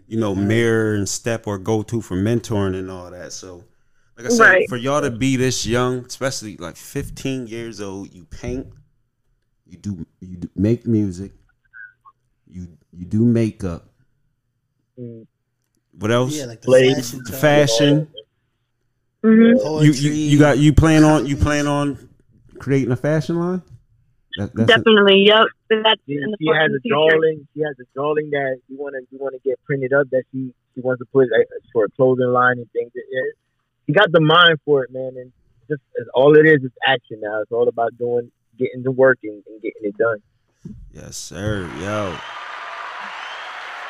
you 0.07 0.19
know, 0.19 0.35
mirror 0.35 0.95
and 0.95 1.09
step 1.09 1.47
or 1.47 1.59
go 1.59 1.83
to 1.83 2.01
for 2.01 2.17
mentoring 2.17 2.75
and 2.79 2.91
all 2.91 3.11
that. 3.11 3.33
So, 3.33 3.65
like 4.17 4.27
I 4.27 4.29
said, 4.31 4.41
Right. 4.43 4.69
for 4.69 4.77
y'all 4.79 5.03
to 5.03 5.11
be 5.11 5.37
this 5.37 5.67
young, 5.67 6.07
especially 6.07 6.57
like 6.57 6.77
15 6.77 7.47
years 7.49 7.81
old, 7.81 8.13
you 8.15 8.25
paint, 8.25 8.67
you 9.67 9.77
do, 9.77 10.07
you 10.21 10.37
do 10.39 10.49
make 10.57 10.87
music, 10.87 11.33
you 12.47 12.67
you 12.93 13.05
do 13.05 13.21
makeup. 13.25 13.89
Mm. 14.99 15.27
What 15.93 16.11
else? 16.11 16.35
Yeah, 16.35 16.47
like 16.47 16.61
the 16.63 16.67
Play- 16.67 16.95
fashion. 16.95 17.25
type, 17.25 17.41
Fashion. 17.41 18.09
Hmm 19.23 19.83
You, 19.83 19.93
you 19.93 20.11
you 20.13 20.39
got 20.39 20.59
you 20.59 20.73
plan 20.73 21.05
on 21.05 21.27
you 21.27 21.37
plan 21.37 21.67
on 21.67 22.09
creating 22.59 22.93
a 22.93 22.97
fashion 22.97 23.39
line? 23.39 23.63
That, 24.37 24.55
that's 24.55 24.69
Definitely. 24.69 25.25
Yep. 25.27 25.47
That's 25.71 26.01
She, 26.07 26.15
in 26.15 26.31
the 26.31 26.37
she 26.39 26.47
has 26.47 26.71
a 26.71 26.89
drawing. 26.89 27.49
She 27.55 27.61
has 27.63 27.77
a 27.81 27.85
drawing 27.95 28.31
that 28.31 28.61
you 28.69 28.79
want 28.79 28.95
to 28.95 29.07
you 29.11 29.19
want 29.19 29.35
to 29.35 29.41
get 29.49 29.59
printed 29.65 29.93
up 29.93 30.09
that 30.11 30.23
she 30.33 30.53
she 30.75 30.81
wants 30.81 31.01
to 31.01 31.07
put 31.07 31.25
uh, 31.25 31.43
for 31.73 31.85
a 31.85 31.91
clothing 31.91 32.29
line 32.29 32.59
and 32.59 32.71
things. 32.73 32.93
It, 32.95 33.05
it, 33.11 33.35
she 33.87 33.93
got 33.93 34.13
the 34.13 34.21
mind 34.21 34.59
for 34.65 34.85
it, 34.85 34.93
man, 34.93 35.15
and 35.17 35.33
just 35.69 35.83
it's, 35.95 36.09
all 36.15 36.37
it 36.37 36.47
is 36.47 36.63
is 36.63 36.71
action 36.87 37.21
now. 37.21 37.41
It's 37.41 37.53
all 37.53 37.69
about 37.69 37.97
doing, 37.99 38.31
getting 38.59 38.85
to 38.85 38.91
work 38.91 39.19
and, 39.25 39.43
and 39.47 39.63
getting 39.63 39.83
it 39.83 39.97
done. 39.97 40.23
Yes, 40.93 41.17
sir. 41.17 41.69
Yo. 41.81 42.17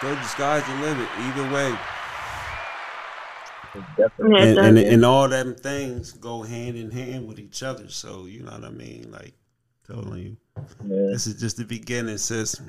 Go 0.01 0.15
the 0.15 0.25
sky's 0.25 0.65
the 0.67 0.75
limit. 0.77 1.09
Either 1.19 1.53
way. 1.53 1.77
It's 3.75 3.87
definitely. 3.97 4.49
And, 4.49 4.59
and 4.59 4.79
and 4.79 5.05
all 5.05 5.29
them 5.29 5.55
things 5.55 6.13
go 6.13 6.43
hand 6.43 6.77
in 6.77 6.91
hand 6.91 7.27
with 7.27 7.39
each 7.39 7.63
other. 7.63 7.89
So 7.89 8.27
you 8.27 8.43
know 8.43 8.53
what 8.53 8.65
I 8.65 8.71
mean? 8.71 9.11
Like 9.11 9.35
telling 9.87 10.15
you. 10.19 10.37
Yeah. 10.85 11.13
This 11.13 11.27
is 11.27 11.41
just 11.41 11.57
the 11.57 11.65
beginning, 11.65 12.19
sis. 12.19 12.61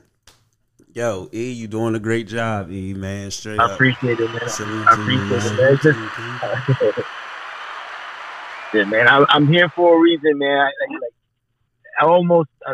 Yo, 0.94 1.30
E, 1.34 1.52
you 1.52 1.68
doing 1.68 1.96
a 1.96 2.00
great 2.00 2.28
job, 2.28 2.70
E, 2.72 2.94
man. 2.94 3.32
Straight 3.32 3.60
I 3.60 3.66
up. 3.66 3.72
appreciate 3.72 4.20
it, 4.20 4.30
man. 4.30 4.50
Salute 4.50 4.86
I 4.88 4.96
to 4.96 5.02
you, 5.02 5.22
appreciate 5.22 5.52
it, 5.52 5.58
man. 5.58 5.58
man. 5.58 5.80
Just- 6.84 7.08
yeah, 8.74 8.84
man. 8.86 9.08
I, 9.08 9.26
I'm 9.30 9.48
here 9.48 9.70
for 9.70 9.98
a 9.98 10.00
reason, 10.02 10.38
man. 10.38 10.58
I, 10.58 10.64
like, 10.66 11.02
like, 11.02 11.14
I 12.02 12.06
almost 12.06 12.50
uh, 12.68 12.74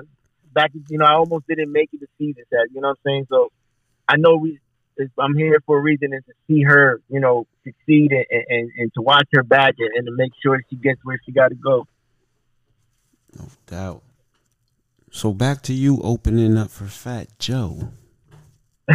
back, 0.52 0.72
you 0.90 0.98
know, 0.98 1.06
I 1.06 1.14
almost 1.14 1.46
didn't 1.48 1.72
make 1.72 1.90
it 1.94 2.00
to 2.00 2.08
see 2.18 2.34
this. 2.34 2.46
At, 2.52 2.74
you 2.74 2.82
know 2.82 2.88
what 2.90 2.98
I'm 3.06 3.10
saying? 3.12 3.28
So 3.30 3.52
I 4.08 4.18
know 4.18 4.36
we. 4.38 4.60
It's- 4.98 5.12
I'm 5.18 5.36
here 5.36 5.60
for 5.66 5.78
a 5.78 5.82
reason, 5.82 6.14
and 6.14 6.24
to 6.26 6.34
see 6.48 6.64
her, 6.64 7.02
you 7.10 7.20
know, 7.20 7.48
succeed, 7.64 8.12
and, 8.12 8.26
and, 8.50 8.72
and 8.78 8.94
to 8.96 9.02
watch 9.02 9.28
her 9.34 9.44
back, 9.44 9.76
and, 9.80 9.90
and 9.96 10.06
to 10.08 10.12
make 10.16 10.32
sure 10.44 10.62
she 10.70 10.76
gets 10.76 11.00
where 11.04 11.20
she 11.26 11.32
got 11.32 11.50
to 11.50 11.56
go. 11.56 11.86
No 13.38 13.46
doubt. 13.68 14.04
So 15.12 15.34
back 15.34 15.62
to 15.64 15.74
you 15.74 16.00
opening 16.04 16.58
up 16.58 16.70
for 16.70 16.86
Fat 16.86 17.28
Joe. 17.40 17.90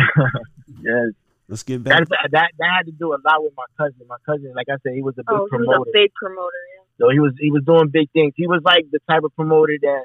Yes, 0.82 1.12
Let's 1.48 1.62
get 1.62 1.84
back. 1.84 2.09
that, 2.09 2.28
that 2.32 2.50
that 2.59 2.70
had 2.78 2.86
to 2.86 2.92
do 2.92 3.12
a 3.12 3.18
lot 3.24 3.42
with 3.42 3.53
my 3.57 3.64
cousin. 3.76 4.00
My 4.09 4.16
cousin, 4.24 4.53
like 4.57 4.68
I 4.70 4.76
said, 4.82 4.94
he 4.94 5.03
was 5.03 5.14
a 5.14 5.22
big 5.22 5.26
Oh, 5.28 5.46
he 5.50 5.57
was 5.59 5.66
promoter. 5.66 5.90
a 5.90 5.92
big 5.92 6.11
promoter. 6.14 6.61
Yeah. 6.74 6.82
So 6.98 7.11
he 7.11 7.20
was 7.20 7.32
he 7.38 7.50
was 7.53 7.62
doing 7.64 7.88
big 7.88 8.11
things. 8.12 8.32
He 8.36 8.46
was 8.46 8.62
like 8.64 8.86
the 8.90 8.98
type 9.09 9.22
of 9.22 9.34
promoter 9.36 9.74
that 9.82 10.05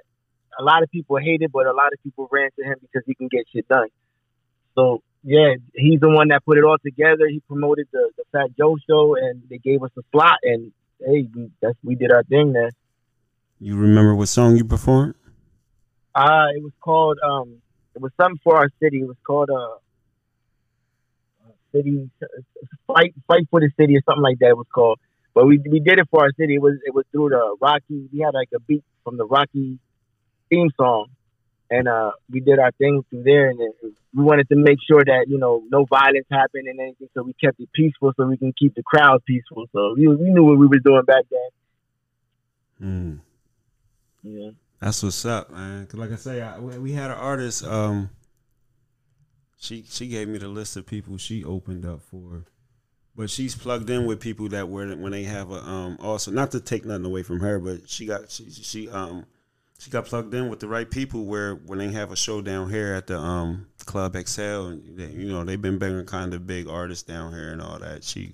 a 0.59 0.63
lot 0.63 0.83
of 0.83 0.91
people 0.91 1.17
hated, 1.17 1.51
but 1.51 1.65
a 1.65 1.71
lot 1.71 1.93
of 1.93 2.03
people 2.03 2.27
ran 2.31 2.49
to 2.59 2.65
him 2.65 2.75
because 2.81 3.03
he 3.07 3.15
can 3.15 3.27
get 3.29 3.45
shit 3.51 3.67
done. 3.69 3.87
So 4.75 5.01
yeah, 5.27 5.55
he's 5.75 5.99
the 5.99 6.07
one 6.07 6.29
that 6.29 6.45
put 6.45 6.57
it 6.57 6.63
all 6.63 6.77
together. 6.77 7.27
He 7.27 7.41
promoted 7.41 7.87
the, 7.91 8.11
the 8.15 8.23
Fat 8.31 8.55
Joe 8.57 8.77
show, 8.89 9.17
and 9.17 9.43
they 9.49 9.57
gave 9.57 9.83
us 9.83 9.91
a 9.97 10.01
slot. 10.13 10.37
And 10.43 10.71
hey, 11.01 11.27
we, 11.35 11.51
that's 11.61 11.77
we 11.83 11.95
did 11.95 12.13
our 12.13 12.23
thing 12.23 12.53
there. 12.53 12.71
You 13.59 13.75
remember 13.75 14.15
what 14.15 14.29
song 14.29 14.55
you 14.55 14.63
performed? 14.63 15.15
Uh 16.15 16.47
it 16.55 16.63
was 16.63 16.71
called 16.79 17.19
um, 17.27 17.57
it 17.93 18.01
was 18.01 18.13
something 18.19 18.39
for 18.41 18.55
our 18.55 18.69
city. 18.81 19.01
It 19.01 19.07
was 19.07 19.17
called 19.25 19.49
uh, 19.49 19.75
city 21.75 22.09
fight 22.87 23.13
fight 23.27 23.47
for 23.51 23.59
the 23.59 23.69
city 23.77 23.97
or 23.97 24.01
something 24.05 24.23
like 24.23 24.39
that. 24.39 24.51
It 24.51 24.57
was 24.57 24.67
called. 24.73 24.97
But 25.33 25.45
we 25.45 25.59
we 25.69 25.81
did 25.81 25.99
it 25.99 26.07
for 26.09 26.21
our 26.21 26.31
city. 26.39 26.55
It 26.55 26.61
was 26.61 26.75
it 26.85 26.93
was 26.93 27.03
through 27.11 27.29
the 27.29 27.57
Rocky. 27.61 28.07
We 28.13 28.19
had 28.19 28.33
like 28.33 28.49
a 28.55 28.61
beat 28.61 28.85
from 29.03 29.17
the 29.17 29.25
Rocky 29.25 29.77
theme 30.49 30.69
song, 30.77 31.07
and 31.69 31.87
uh, 31.87 32.11
we 32.31 32.39
did 32.39 32.59
our 32.59 32.71
thing 32.73 33.03
through 33.09 33.23
there. 33.23 33.49
And 33.49 33.59
we 34.15 34.23
wanted 34.23 34.47
to 34.49 34.55
make 34.55 34.77
sure 34.89 35.03
that 35.03 35.25
you 35.27 35.37
know 35.37 35.63
no 35.69 35.85
violence 35.85 36.25
happened 36.31 36.67
and 36.67 36.79
anything, 36.79 37.09
so 37.13 37.23
we 37.23 37.33
kept 37.33 37.59
it 37.59 37.69
peaceful, 37.73 38.13
so 38.15 38.25
we 38.25 38.37
can 38.37 38.53
keep 38.57 38.73
the 38.75 38.83
crowd 38.83 39.23
peaceful. 39.25 39.65
So 39.73 39.93
we, 39.97 40.07
we 40.07 40.29
knew 40.29 40.43
what 40.43 40.57
we 40.57 40.67
were 40.67 40.79
doing 40.79 41.03
back 41.05 41.23
then. 41.31 41.49
Hmm. 42.79 43.15
Yeah. 44.23 44.49
That's 44.79 45.01
what's 45.01 45.25
up, 45.25 45.49
man. 45.51 45.85
'Cause 45.87 45.99
like 45.99 46.11
I 46.11 46.15
say, 46.15 46.41
I, 46.41 46.59
we 46.59 46.77
we 46.77 46.91
had 46.93 47.09
an 47.11 47.17
artist. 47.17 47.65
Um, 47.65 48.09
she 49.57 49.83
she 49.89 50.07
gave 50.07 50.27
me 50.27 50.37
the 50.37 50.47
list 50.47 50.77
of 50.77 50.85
people 50.85 51.17
she 51.17 51.43
opened 51.43 51.83
up 51.85 52.01
for, 52.01 52.43
but 53.15 53.29
she's 53.31 53.55
plugged 53.55 53.89
in 53.89 54.05
with 54.05 54.19
people 54.19 54.47
that 54.49 54.69
were 54.69 54.87
when 54.95 55.11
they 55.11 55.23
have 55.23 55.49
a 55.49 55.55
um 55.67 55.97
also 55.99 56.29
not 56.31 56.51
to 56.51 56.59
take 56.59 56.85
nothing 56.85 57.05
away 57.05 57.23
from 57.23 57.39
her, 57.39 57.57
but 57.59 57.89
she 57.89 58.05
got 58.05 58.29
she 58.29 58.49
she 58.51 58.87
um 58.89 59.25
she 59.79 59.89
got 59.91 60.05
plugged 60.05 60.33
in 60.33 60.49
with 60.49 60.59
the 60.59 60.67
right 60.67 60.89
people 60.89 61.25
where 61.25 61.55
when 61.55 61.79
they 61.79 61.89
have 61.89 62.11
a 62.11 62.15
show 62.15 62.41
down 62.41 62.69
here 62.69 62.93
at 62.93 63.07
the 63.07 63.17
um 63.17 63.67
Club 63.85 64.15
XL, 64.17 64.41
and 64.41 64.97
they, 64.97 65.07
you 65.07 65.29
know 65.31 65.43
they've 65.43 65.61
been 65.61 65.77
bringing 65.77 66.05
kind 66.05 66.33
of 66.33 66.45
big 66.45 66.67
artists 66.67 67.03
down 67.03 67.33
here 67.33 67.51
and 67.51 67.61
all 67.61 67.79
that. 67.79 68.03
She 68.03 68.33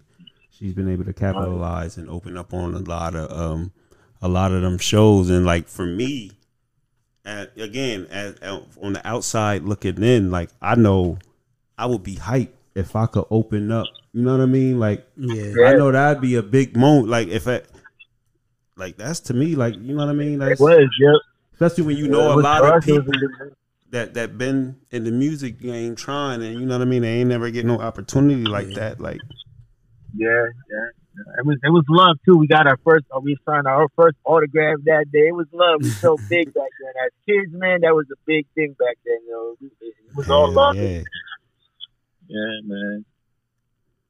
she's 0.52 0.74
been 0.74 0.90
able 0.90 1.06
to 1.06 1.14
capitalize 1.14 1.98
and 1.98 2.10
open 2.10 2.38
up 2.38 2.54
on 2.54 2.74
a 2.74 2.80
lot 2.80 3.16
of 3.16 3.32
um 3.32 3.72
a 4.22 4.28
lot 4.28 4.52
of 4.52 4.62
them 4.62 4.78
shows 4.78 5.30
and 5.30 5.46
like 5.46 5.68
for 5.68 5.86
me 5.86 6.32
and 7.26 7.50
again 7.58 8.08
as, 8.10 8.36
on 8.82 8.94
the 8.94 9.02
outside 9.06 9.64
looking 9.64 10.02
in 10.02 10.32
like 10.32 10.50
i 10.62 10.76
know 10.76 11.18
i 11.78 11.86
would 11.86 12.04
be 12.04 12.16
hyped 12.16 12.54
if 12.76 12.96
I 12.96 13.06
could 13.06 13.26
open 13.30 13.72
up. 13.72 13.86
You 14.14 14.24
know 14.24 14.38
what 14.38 14.44
I 14.44 14.46
mean? 14.46 14.80
Like 14.80 15.06
Yeah. 15.18 15.68
I 15.68 15.74
know 15.74 15.92
that'd 15.92 16.22
be 16.22 16.36
a 16.36 16.44
big 16.44 16.76
moment. 16.76 17.10
Like 17.10 17.28
if 17.28 17.48
I, 17.48 17.62
like 18.76 18.98
that's 18.98 19.20
to 19.22 19.34
me, 19.34 19.56
like 19.56 19.76
you 19.76 19.94
know 19.94 20.06
what 20.06 20.10
I 20.10 20.14
mean. 20.14 20.42
It 20.42 20.50
That's, 20.50 20.60
was, 20.60 20.90
yep. 21.00 21.16
Especially 21.64 21.86
when 21.88 21.98
you 21.98 22.06
It 22.06 22.12
know 22.12 22.34
a 22.34 22.40
lot 22.40 22.64
of 22.64 22.72
us, 22.74 22.88
it 22.88 22.94
was 22.94 23.04
people 23.06 23.52
that 23.92 24.14
that 24.16 24.38
been 24.38 24.78
in 24.92 25.04
the 25.04 25.12
music 25.12 25.60
game 25.60 25.96
trying, 25.96 26.42
and 26.44 26.60
you 26.60 26.66
know 26.66 26.78
what 26.78 26.82
I 26.82 26.86
mean. 26.86 27.02
They 27.04 27.20
ain't 27.20 27.30
never 27.30 27.50
get 27.52 27.66
no 27.66 27.80
opportunity 27.80 28.44
like 28.44 28.70
Yeah. 28.70 28.80
that. 28.80 29.00
Like 29.00 29.22
Yeah, 30.16 30.28
yeah. 30.30 30.50
yeah. 31.16 31.40
It 31.40 31.46
was 31.46 31.58
it 31.64 31.70
was 31.70 31.84
love 31.90 32.18
too. 32.26 32.38
We 32.38 32.48
got 32.48 32.66
our 32.68 32.78
first 32.84 33.06
uh, 33.16 33.20
we 33.20 33.38
signed 33.46 33.68
our 33.68 33.88
first 33.96 34.18
autograph 34.26 34.78
that 34.86 35.06
day. 35.12 35.28
It 35.28 35.36
was 35.36 35.48
love. 35.54 35.82
It 35.82 35.84
was 35.84 35.98
so 35.98 36.18
big 36.30 36.54
back 36.54 36.70
then. 36.82 36.94
As 37.06 37.12
kids, 37.28 37.54
man, 37.54 37.82
that 37.82 37.94
was 37.94 38.08
a 38.12 38.18
big 38.26 38.48
thing 38.56 38.76
back 38.80 38.98
then. 39.06 39.18
You 39.28 39.32
know, 39.32 39.68
it, 39.68 39.72
it 39.82 40.16
was 40.16 40.30
all 40.30 40.48
hell 40.48 40.54
love. 40.56 40.76
yeah. 40.76 41.02
yeah, 42.28 42.60
man. 42.64 43.06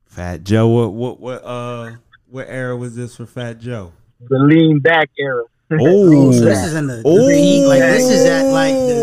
Fat 0.06 0.44
Joe, 0.44 0.68
what 0.68 0.94
what 0.94 1.20
what 1.20 1.44
uh 1.44 1.96
what 2.30 2.48
era 2.48 2.78
was 2.78 2.96
this 2.96 3.18
for 3.18 3.26
Fat 3.26 3.60
Joe? 3.60 3.92
The 4.30 4.38
lean 4.40 4.80
back 4.80 5.10
era. 5.20 5.44
Oh, 5.82 6.32
So 6.32 6.46
this 6.46 6.64
is 6.66 6.74
in 6.76 6.88
the, 6.88 6.96
the 6.98 7.02
Oh. 7.06 7.28
peak. 7.28 7.66
Like 7.68 7.80
this 7.82 8.10
is 8.10 8.26
at 8.26 8.52
like 8.52 8.74
the 8.74 8.94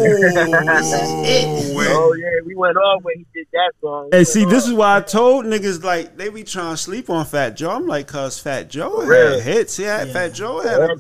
this 0.76 0.92
is 0.92 1.10
it. 1.28 1.76
Oh, 1.76 2.08
oh 2.10 2.14
yeah, 2.14 2.28
we 2.46 2.54
went 2.54 2.76
off 2.76 3.02
when 3.02 3.16
he 3.18 3.26
did 3.34 3.46
that 3.52 3.72
song. 3.80 4.04
We 4.04 4.10
Hey, 4.12 4.18
went 4.18 4.28
see, 4.28 4.44
this 4.44 4.64
off. 4.64 4.68
is 4.70 4.74
why 4.74 4.96
I 4.96 5.00
told 5.00 5.44
niggas 5.46 5.82
like 5.84 6.16
they 6.16 6.28
be 6.28 6.44
trying 6.44 6.72
to 6.74 6.76
sleep 6.76 7.10
on 7.10 7.24
Fat 7.24 7.56
Joe. 7.56 7.70
I'm 7.70 7.86
like, 7.86 8.06
cause 8.06 8.38
Fat 8.38 8.68
Joe 8.70 9.00
For 9.02 9.06
real. 9.06 9.32
had 9.34 9.42
hits. 9.42 9.76
He 9.76 9.84
had 9.84 10.08
Yeah. 10.08 10.12
Fat 10.14 10.34
Joe 10.34 10.60
had 10.60 10.80
a, 10.80 10.96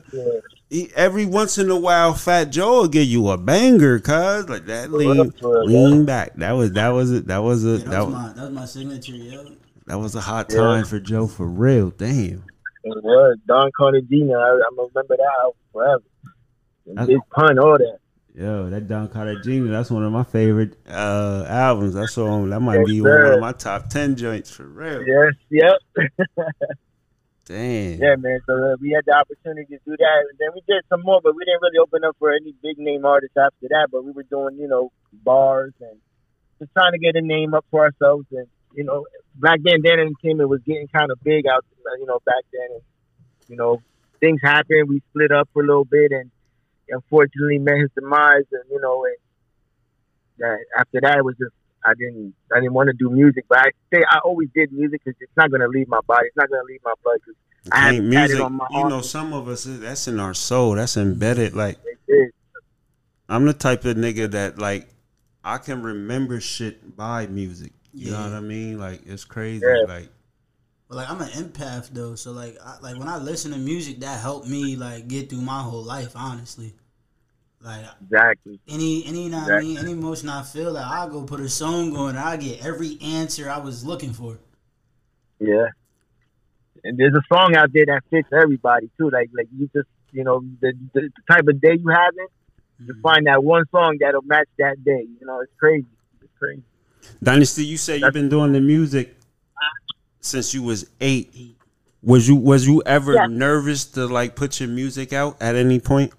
he, 0.68 0.88
every 0.94 1.26
once 1.26 1.58
in 1.58 1.68
a 1.70 1.78
while. 1.78 2.14
Fat 2.14 2.50
Joe 2.50 2.82
will 2.82 2.88
give 2.88 3.06
you 3.06 3.28
a 3.30 3.36
banger, 3.38 3.98
cuz 3.98 4.48
like 4.48 4.66
that 4.66 4.90
For 4.90 4.96
lean 4.96 5.10
real, 5.10 5.30
for 5.40 5.66
real, 5.66 5.90
lean 5.90 6.04
back. 6.04 6.34
That 6.36 6.52
was 6.52 6.72
that 6.72 6.88
was 6.90 7.10
it. 7.10 7.26
That 7.26 7.42
was 7.42 7.64
a 7.64 7.68
Yeah, 7.70 7.76
that 7.78 7.90
that 7.90 7.98
was 8.06 8.06
was, 8.06 8.14
my 8.14 8.32
that 8.34 8.42
was 8.42 8.50
my 8.52 8.64
signature, 8.66 9.12
yo. 9.12 9.44
that 9.86 9.98
was 9.98 10.14
a 10.14 10.20
hot 10.20 10.46
Yeah. 10.50 10.56
time 10.58 10.84
for 10.84 11.00
Joe 11.00 11.26
for 11.26 11.46
real. 11.46 11.90
Damn. 11.90 12.44
It 12.82 13.04
was 13.04 13.38
Don 13.46 13.70
Cartagena. 13.76 14.34
I, 14.34 14.60
I'm 14.68 14.76
gonna 14.76 14.88
remember 14.94 15.16
that 15.16 15.32
album 15.42 15.58
forever. 15.72 16.02
And 16.86 17.06
Big 17.06 17.18
pun, 17.30 17.58
all 17.58 17.78
that. 17.78 17.98
Yo, 18.34 18.70
that 18.70 18.88
Don 18.88 19.08
Cartagena, 19.08 19.70
that's 19.70 19.90
one 19.90 20.04
of 20.04 20.12
my 20.12 20.24
favorite 20.24 20.76
uh 20.88 21.44
albums. 21.48 21.94
That's 21.94 22.16
on 22.16 22.48
that 22.50 22.60
might 22.60 22.78
Yes, 22.78 22.86
be 22.86 23.00
one 23.00 23.26
of 23.26 23.40
my 23.40 23.52
top 23.52 23.90
ten 23.90 24.16
joints 24.16 24.50
for 24.50 24.64
real. 24.64 25.02
Yes, 25.06 25.34
yep. 25.50 26.06
Damn. 27.46 27.98
Yeah, 28.00 28.14
man. 28.16 28.38
So 28.46 28.54
uh, 28.54 28.76
we 28.80 28.90
had 28.90 29.04
the 29.04 29.12
opportunity 29.12 29.66
to 29.74 29.80
do 29.84 29.96
that, 29.96 30.18
and 30.30 30.38
then 30.38 30.50
we 30.54 30.62
did 30.68 30.84
some 30.88 31.02
more, 31.02 31.20
but 31.20 31.34
we 31.34 31.44
didn't 31.44 31.60
really 31.60 31.78
open 31.82 32.04
up 32.04 32.14
for 32.20 32.32
any 32.32 32.54
big 32.62 32.78
name 32.78 33.04
artists 33.04 33.36
after 33.36 33.66
that. 33.70 33.88
But 33.90 34.04
we 34.04 34.12
were 34.12 34.22
doing, 34.22 34.56
you 34.56 34.68
know, 34.68 34.92
bars 35.12 35.72
and 35.80 35.98
just 36.60 36.70
trying 36.72 36.92
to 36.92 36.98
get 36.98 37.16
a 37.16 37.20
name 37.20 37.52
up 37.54 37.66
for 37.72 37.84
ourselves. 37.84 38.26
And 38.30 38.46
you 38.74 38.84
know, 38.84 39.04
back 39.36 39.62
Bandana 39.62 39.96
Dan 39.96 40.06
Entertainment 40.06 40.48
was 40.48 40.60
getting 40.66 40.88
kind 40.88 41.10
of 41.10 41.22
big 41.22 41.46
out, 41.46 41.64
you 41.98 42.06
know, 42.06 42.18
back 42.24 42.44
then. 42.52 42.68
And, 42.70 42.82
you 43.48 43.56
know, 43.56 43.82
things 44.20 44.40
happened. 44.42 44.88
We 44.88 45.02
split 45.10 45.32
up 45.32 45.48
for 45.52 45.62
a 45.62 45.66
little 45.66 45.84
bit, 45.84 46.12
and 46.12 46.30
unfortunately 46.88 47.58
met 47.58 47.78
his 47.78 47.90
demise. 47.94 48.44
And 48.52 48.62
you 48.70 48.80
know, 48.80 49.04
and 49.04 49.16
that 50.38 50.58
after 50.78 51.00
that, 51.02 51.18
it 51.18 51.24
was 51.24 51.36
just 51.38 51.52
I 51.84 51.94
didn't 51.94 52.34
I 52.54 52.60
didn't 52.60 52.74
want 52.74 52.88
to 52.88 52.92
do 52.92 53.10
music, 53.10 53.44
but 53.48 53.58
I 53.58 53.70
say 53.92 54.02
I 54.10 54.18
always 54.24 54.48
did 54.54 54.72
music 54.72 55.00
because 55.04 55.20
it's 55.20 55.36
not 55.36 55.50
gonna 55.50 55.68
leave 55.68 55.88
my 55.88 56.00
body. 56.06 56.26
It's 56.26 56.36
not 56.36 56.48
gonna 56.50 56.62
leave 56.64 56.80
my 56.84 56.94
blood. 57.02 57.18
'cause 57.24 57.34
I 57.72 57.90
Ain't 57.90 57.96
haven't 57.96 58.12
had 58.12 58.24
it 58.24 58.28
music, 58.28 58.44
on 58.44 58.52
my 58.54 58.66
you 58.70 58.88
know, 58.88 59.00
some 59.00 59.32
of 59.32 59.48
us 59.48 59.64
that's 59.64 60.08
in 60.08 60.18
our 60.20 60.34
soul. 60.34 60.74
That's 60.74 60.96
embedded. 60.96 61.54
Like. 61.54 61.78
I'm 63.28 63.44
the 63.44 63.52
type 63.52 63.84
of 63.84 63.96
nigga 63.96 64.28
that 64.32 64.58
like 64.58 64.88
I 65.44 65.58
can 65.58 65.82
remember 65.84 66.40
shit 66.40 66.96
by 66.96 67.28
music. 67.28 67.72
You 67.92 68.12
know 68.12 68.22
what 68.22 68.32
I 68.32 68.40
mean? 68.40 68.78
Like 68.78 69.00
it's 69.06 69.24
crazy. 69.24 69.64
Yeah. 69.66 69.84
Like 69.86 70.08
But 70.88 70.96
like 70.96 71.10
I'm 71.10 71.20
an 71.20 71.28
empath 71.28 71.90
though, 71.90 72.14
so 72.14 72.32
like 72.32 72.56
I, 72.64 72.78
like 72.80 72.98
when 72.98 73.08
I 73.08 73.18
listen 73.18 73.52
to 73.52 73.58
music, 73.58 74.00
that 74.00 74.20
helped 74.20 74.48
me 74.48 74.76
like 74.76 75.08
get 75.08 75.28
through 75.30 75.40
my 75.42 75.60
whole 75.62 75.82
life. 75.82 76.12
Honestly, 76.14 76.74
like 77.60 77.84
Exactly. 78.02 78.60
any 78.68 79.04
any 79.06 79.24
you 79.24 79.30
know 79.30 79.40
what 79.40 79.52
I 79.52 79.60
mean 79.60 79.78
any 79.78 79.92
emotion 79.92 80.28
I 80.28 80.42
feel, 80.42 80.72
like 80.72 80.86
I 80.86 81.08
go 81.08 81.24
put 81.24 81.40
a 81.40 81.48
song 81.48 81.96
on, 81.96 82.10
and 82.10 82.18
I 82.18 82.36
get 82.36 82.64
every 82.64 82.98
answer 83.02 83.50
I 83.50 83.58
was 83.58 83.84
looking 83.84 84.12
for. 84.12 84.38
Yeah. 85.40 85.66
And 86.84 86.96
there's 86.98 87.14
a 87.14 87.22
song 87.34 87.56
out 87.56 87.72
there 87.72 87.86
that 87.86 88.02
fits 88.10 88.28
everybody 88.32 88.90
too. 88.98 89.10
Like 89.10 89.30
like 89.36 89.48
you 89.56 89.68
just 89.74 89.88
you 90.12 90.24
know 90.24 90.42
the 90.60 90.72
the, 90.94 91.00
the 91.02 91.22
type 91.34 91.44
of 91.48 91.60
day 91.60 91.76
you 91.78 91.88
having, 91.88 92.26
you 92.78 92.94
Mhm. 92.94 93.02
find 93.02 93.26
that 93.26 93.42
one 93.44 93.64
song 93.70 93.98
that'll 94.00 94.22
match 94.22 94.48
that 94.58 94.82
day. 94.84 95.06
You 95.20 95.26
know, 95.26 95.40
it's 95.40 95.52
crazy. 95.58 95.86
It's 96.22 96.32
crazy. 96.38 96.62
Dynastie, 97.22 97.64
you 97.64 97.76
say 97.76 97.98
you've 97.98 98.14
been 98.14 98.28
doing 98.28 98.52
the 98.52 98.60
music 98.60 99.16
since 100.20 100.54
you 100.54 100.62
was 100.62 100.88
eight. 101.00 101.56
Was 102.02 102.26
you 102.28 102.36
was 102.36 102.66
you 102.66 102.82
ever 102.86 103.28
nervous 103.28 103.84
to 103.92 104.06
like 104.06 104.34
put 104.34 104.58
your 104.58 104.68
music 104.70 105.12
out 105.12 105.36
at 105.40 105.54
any 105.54 105.78
point? 105.80 106.12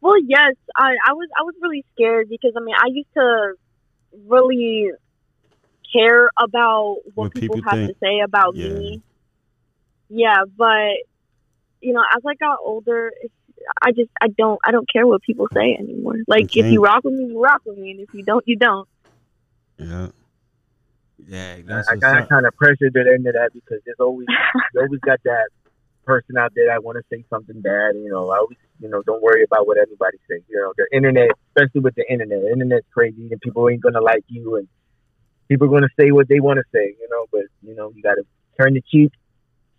Well, 0.00 0.20
yes, 0.20 0.54
I, 0.76 0.94
I 1.06 1.12
was 1.12 1.28
I 1.38 1.42
was 1.44 1.54
really 1.62 1.84
scared 1.94 2.28
because 2.28 2.52
I 2.56 2.60
mean 2.60 2.74
I 2.76 2.86
used 2.88 3.12
to 3.14 3.52
really 4.26 4.90
care 5.92 6.28
about 6.36 6.96
what, 7.04 7.14
What 7.14 7.34
people, 7.34 7.56
people 7.56 7.70
have 7.70 7.78
think. 7.78 7.92
to 7.92 7.96
say 8.02 8.20
about 8.20 8.56
Yeah. 8.56 8.70
me. 8.70 9.02
Yeah, 10.08 10.42
but 10.56 10.96
you 11.80 11.92
know, 11.92 12.02
as 12.16 12.22
I 12.26 12.34
got 12.34 12.58
older, 12.64 13.12
I 13.80 13.92
just 13.92 14.10
I 14.20 14.26
don't 14.36 14.58
I 14.64 14.72
don't 14.72 14.88
care 14.92 15.06
what 15.06 15.22
people 15.22 15.46
say 15.54 15.76
anymore. 15.78 16.16
Like 16.26 16.56
if 16.56 16.72
you 16.72 16.82
rock 16.82 17.04
with 17.04 17.14
me, 17.14 17.26
you 17.26 17.40
rock 17.40 17.62
with 17.64 17.78
me, 17.78 17.92
and 17.92 18.00
if 18.00 18.08
you 18.12 18.24
don't, 18.24 18.42
you 18.46 18.56
don't. 18.56 18.88
Yeah. 19.82 20.08
Yeah, 21.28 21.56
that's 21.64 21.88
I 21.88 21.94
what's 21.94 22.02
got 22.02 22.28
kind 22.28 22.46
of 22.46 22.56
pressured 22.56 22.94
to 22.94 23.04
the 23.04 23.12
end 23.12 23.26
of 23.26 23.34
that 23.34 23.50
because 23.52 23.78
there's 23.84 24.00
always 24.00 24.26
you 24.74 24.80
always 24.80 25.00
got 25.00 25.22
that 25.24 25.48
person 26.04 26.36
out 26.36 26.52
there 26.54 26.66
that 26.66 26.82
want 26.82 26.98
to 26.98 27.04
say 27.10 27.24
something 27.30 27.60
bad. 27.60 27.94
You 27.94 28.10
know, 28.10 28.30
I 28.30 28.38
always 28.38 28.58
you 28.80 28.88
know 28.88 29.02
don't 29.02 29.22
worry 29.22 29.44
about 29.44 29.66
what 29.66 29.78
anybody 29.78 30.18
says. 30.28 30.42
You 30.48 30.58
know, 30.58 30.72
the 30.76 30.86
internet, 30.94 31.30
especially 31.48 31.82
with 31.82 31.94
the 31.94 32.04
internet, 32.10 32.42
the 32.42 32.50
internet's 32.50 32.86
crazy 32.92 33.28
and 33.30 33.40
people 33.40 33.68
ain't 33.68 33.82
gonna 33.82 34.00
like 34.00 34.24
you 34.28 34.56
and 34.56 34.68
people 35.48 35.68
are 35.68 35.70
gonna 35.70 35.92
say 35.98 36.10
what 36.10 36.28
they 36.28 36.40
want 36.40 36.58
to 36.58 36.64
say. 36.74 36.96
You 37.00 37.08
know, 37.10 37.26
but 37.30 37.42
you 37.62 37.74
know 37.74 37.92
you 37.94 38.02
got 38.02 38.14
to 38.14 38.24
turn 38.60 38.74
the 38.74 38.82
cheek, 38.90 39.12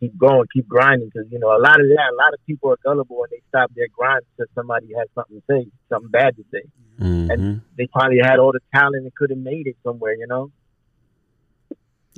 keep 0.04 0.18
going, 0.18 0.46
keep 0.54 0.68
grinding 0.68 1.10
because 1.14 1.32
you 1.32 1.40
know 1.40 1.48
a 1.56 1.62
lot 1.62 1.80
of 1.80 1.88
that, 1.88 2.10
a 2.12 2.16
lot 2.16 2.34
of 2.34 2.40
people 2.46 2.72
are 2.72 2.78
gullible 2.84 3.24
and 3.24 3.32
they 3.32 3.42
stop 3.48 3.72
their 3.76 3.88
grind 3.98 4.22
because 4.36 4.50
somebody 4.54 4.88
has 4.98 5.08
something 5.16 5.38
to 5.38 5.44
say, 5.50 5.68
something 5.90 6.10
bad 6.12 6.36
to 6.36 6.44
say. 6.52 6.64
Mhm. 7.00 7.62
They 7.78 7.88
probably 7.88 8.20
had 8.22 8.38
all 8.40 8.52
the 8.52 8.60
talent 8.76 9.04
and 9.04 9.16
could 9.16 9.30
have 9.30 9.40
made 9.40 9.68
it 9.68 9.78
somewhere. 9.84 10.16
You 10.16 10.28
know. 10.28 10.52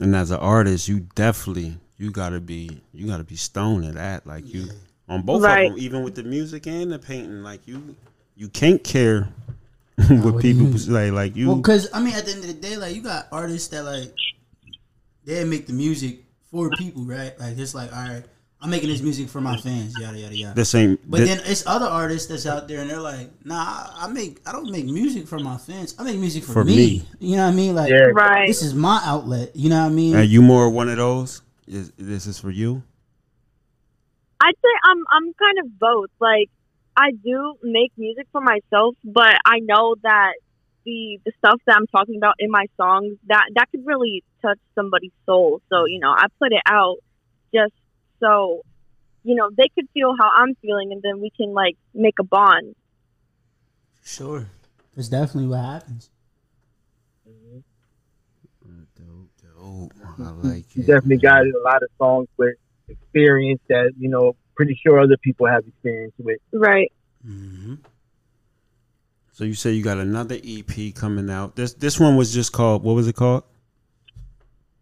And 0.01 0.15
as 0.15 0.31
an 0.31 0.39
artist, 0.39 0.87
you 0.87 1.01
definitely 1.15 1.77
you 1.97 2.11
gotta 2.11 2.39
be 2.39 2.81
you 2.93 3.07
gotta 3.07 3.23
be 3.23 3.35
stoned 3.35 3.85
at 3.85 3.93
that. 3.93 4.27
Like 4.27 4.51
you 4.53 4.67
on 5.07 5.21
both 5.21 5.43
Right. 5.43 5.67
of 5.67 5.71
them, 5.73 5.79
even 5.79 6.03
with 6.03 6.15
the 6.15 6.23
music 6.23 6.65
and 6.67 6.91
the 6.91 6.99
painting. 6.99 7.43
Like 7.43 7.67
you 7.67 7.95
you 8.35 8.49
can't 8.49 8.83
care 8.83 9.29
what 10.09 10.33
what 10.33 10.41
do 10.41 10.47
you 10.49 10.65
people 10.65 10.79
say. 10.79 11.11
Like 11.11 11.35
you 11.35 11.47
Well, 11.49 11.61
cause 11.61 11.87
I 11.93 12.01
mean, 12.01 12.15
at 12.15 12.25
the 12.25 12.31
end 12.31 12.41
of 12.41 12.47
the 12.47 12.53
day, 12.53 12.75
like 12.77 12.95
you 12.95 13.01
got 13.01 13.27
artists 13.31 13.69
that 13.69 13.83
like 13.83 14.11
they 15.23 15.43
make 15.45 15.67
the 15.67 15.73
music 15.73 16.24
for 16.55 16.69
people, 16.75 17.03
right? 17.03 17.37
Like 17.39 17.57
it's 17.57 17.75
like, 17.75 17.91
all 17.95 18.01
right, 18.07 18.23
I'm 18.61 18.69
making 18.69 18.89
this 18.89 19.01
music 19.01 19.27
for 19.29 19.41
my 19.41 19.57
fans, 19.57 19.93
yada 19.99 20.17
yada 20.17 20.35
yada. 20.35 20.55
this 20.55 20.73
ain't 20.73 20.99
But 21.09 21.19
thi- 21.19 21.25
then 21.25 21.41
it's 21.45 21.65
other 21.67 21.85
artists 21.85 22.27
that's 22.29 22.45
out 22.45 22.67
there 22.67 22.79
and 22.81 22.89
they're 22.89 22.99
like, 23.01 23.29
nah, 23.45 23.55
I 23.55 24.05
I 24.05 24.07
make 24.07 24.39
I 24.47 24.51
don't 24.51 24.71
make 24.71 24.85
music 24.85 25.27
for 25.27 25.37
my 25.39 25.57
fans. 25.57 25.95
I 25.99 26.03
make 26.03 26.17
music 26.17 26.43
for, 26.43 26.53
For 26.53 26.63
me. 26.63 26.75
me. 26.75 27.07
You 27.19 27.35
know 27.37 27.45
what 27.45 27.53
I 27.53 27.55
mean? 27.55 27.75
Like 27.75 27.91
Yeah. 27.91 28.07
Right. 28.13 28.47
this 28.47 28.61
is 28.63 28.73
my 28.73 29.01
outlet. 29.03 29.55
You 29.55 29.69
know 29.69 29.81
what 29.81 29.87
I 29.91 29.93
mean? 29.93 30.15
are 30.15 30.23
you 30.23 30.41
more 30.41 30.69
one 30.69 30.89
of 30.89 30.97
those? 30.97 31.41
Is 31.67 31.91
this 31.97 32.25
is 32.27 32.39
for 32.39 32.51
you? 32.51 32.81
I'd 34.41 34.53
say 34.63 34.69
I'm 34.83 35.03
I'm 35.11 35.33
kind 35.33 35.57
of 35.63 35.79
both. 35.79 36.09
Like 36.19 36.49
I 36.97 37.11
do 37.11 37.55
make 37.63 37.91
music 37.97 38.27
for 38.31 38.41
myself, 38.41 38.95
but 39.03 39.33
I 39.45 39.59
know 39.59 39.95
that 40.03 40.33
the 40.85 41.19
the 41.25 41.31
stuff 41.39 41.59
that 41.67 41.75
I'm 41.75 41.87
talking 41.87 42.17
about 42.17 42.35
in 42.39 42.49
my 42.51 42.65
songs 42.77 43.17
that 43.27 43.45
that 43.55 43.69
could 43.71 43.85
really 43.85 44.23
touch 44.41 44.59
somebody's 44.75 45.11
soul. 45.25 45.61
So 45.69 45.85
you 45.85 45.99
know, 45.99 46.11
I 46.11 46.27
put 46.39 46.51
it 46.51 46.61
out 46.67 46.97
just 47.53 47.73
so 48.19 48.61
you 49.23 49.35
know 49.35 49.49
they 49.55 49.67
could 49.75 49.87
feel 49.93 50.13
how 50.19 50.29
I'm 50.35 50.55
feeling, 50.61 50.91
and 50.91 51.01
then 51.01 51.19
we 51.21 51.31
can 51.35 51.53
like 51.53 51.77
make 51.93 52.15
a 52.19 52.23
bond. 52.23 52.75
Sure. 54.03 54.47
That's 54.95 55.09
definitely 55.09 55.49
what 55.49 55.59
happens. 55.65 56.09
Dope, 58.95 59.29
dope. 59.41 59.91
I 60.19 60.29
like 60.47 60.75
You 60.75 60.83
it. 60.83 60.87
definitely 60.87 61.17
got 61.17 61.41
a 61.41 61.61
lot 61.63 61.83
of 61.83 61.89
songs 61.97 62.27
with 62.37 62.55
experience 62.87 63.59
that 63.67 63.91
you 63.97 64.07
know 64.09 64.35
pretty 64.55 64.79
sure 64.81 64.99
other 64.99 65.17
people 65.17 65.47
have 65.47 65.65
experience 65.67 66.13
with. 66.17 66.39
Right. 66.53 66.91
hmm 67.25 67.75
So 69.35 69.43
you 69.43 69.53
say 69.53 69.73
you 69.73 69.83
got 69.83 69.97
another 69.97 70.37
EP 70.41 70.95
coming 70.95 71.29
out. 71.29 71.57
This 71.57 71.73
this 71.73 71.99
one 71.99 72.15
was 72.15 72.33
just 72.33 72.53
called 72.53 72.83
what 72.85 72.93
was 72.93 73.05
it 73.09 73.17
called? 73.17 73.43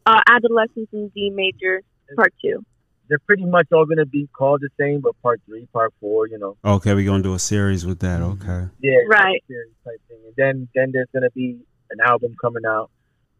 Uh, 0.05 0.21
Adolescence 0.27 0.89
in 0.93 1.09
D 1.15 1.31
major, 1.33 1.81
part 2.15 2.35
two. 2.39 2.63
They're 3.09 3.17
pretty 3.25 3.45
much 3.45 3.65
all 3.73 3.87
gonna 3.87 4.05
be 4.05 4.29
called 4.31 4.61
the 4.61 4.69
same, 4.79 5.01
but 5.01 5.19
part 5.23 5.41
three, 5.47 5.65
part 5.73 5.91
four, 5.99 6.27
you 6.27 6.37
know, 6.37 6.55
Okay, 6.63 6.93
we're 6.93 7.03
gonna 7.03 7.23
do 7.23 7.33
a 7.33 7.39
series 7.39 7.83
with 7.83 7.97
that. 8.01 8.21
Mhm. 8.21 8.33
Okay. 8.43 8.69
yeah, 8.79 8.99
Right. 9.09 9.43
series 9.47 9.73
type 9.83 9.99
thing. 10.07 10.19
And 10.23 10.35
then 10.37 10.67
then 10.75 10.91
there's 10.91 11.09
gonna 11.11 11.31
be 11.31 11.57
an 11.89 11.97
album 12.05 12.35
coming 12.39 12.63
out 12.63 12.91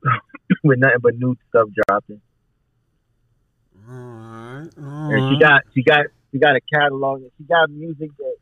with 0.64 0.80
nothing 0.80 0.98
but 1.00 1.14
new 1.16 1.38
stuff 1.50 1.70
dropping. 1.88 2.22
All 3.88 3.94
right. 3.94 4.70
And 5.14 5.30
she 5.32 5.40
got 5.40 5.62
she 5.76 5.84
got 5.84 6.08
she 6.32 6.40
got 6.40 6.56
a 6.56 6.62
catalog 6.74 7.22
and 7.22 7.30
she 7.38 7.44
got 7.44 7.70
music 7.70 8.10
that 8.18 8.36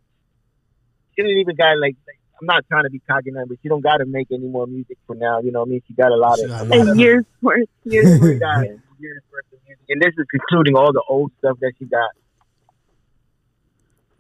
she 1.18 1.22
didn't 1.24 1.40
even 1.40 1.56
got 1.58 1.78
like, 1.78 1.98
like 2.08 2.16
I'm 2.42 2.48
not 2.48 2.66
trying 2.68 2.84
to 2.86 2.90
be 2.90 3.00
cocky 3.08 3.30
now, 3.32 3.46
but 3.48 3.58
she 3.62 3.70
don't 3.70 3.82
gotta 3.82 4.06
make 4.06 4.28
any 4.32 4.48
more 4.48 4.66
music 4.66 4.98
for 5.06 5.16
now. 5.16 5.40
You 5.42 5.52
know 5.52 5.60
what 5.60 5.68
I 5.68 5.72
mean? 5.72 5.82
She 5.88 5.94
got 5.94 6.12
a 6.12 6.16
lot 6.16 6.40
of 6.44 6.50
a 6.50 6.54
a 6.54 6.66
lot 6.66 6.78
lot 6.78 6.88
of 6.90 6.98
year's 6.98 7.24
worth. 7.42 7.70
Year's 7.86 8.20
worth. 8.20 8.40
got 8.40 8.64
years 9.00 9.22
worth 9.32 9.46
of 9.54 9.60
music. 9.68 9.86
And 9.90 10.02
this 10.02 10.14
is 10.18 10.26
including 10.34 10.76
all 10.76 10.92
the 10.92 11.04
old 11.08 11.32
stuff 11.38 11.58
that 11.62 11.74
she 11.78 11.86
got. 11.86 12.10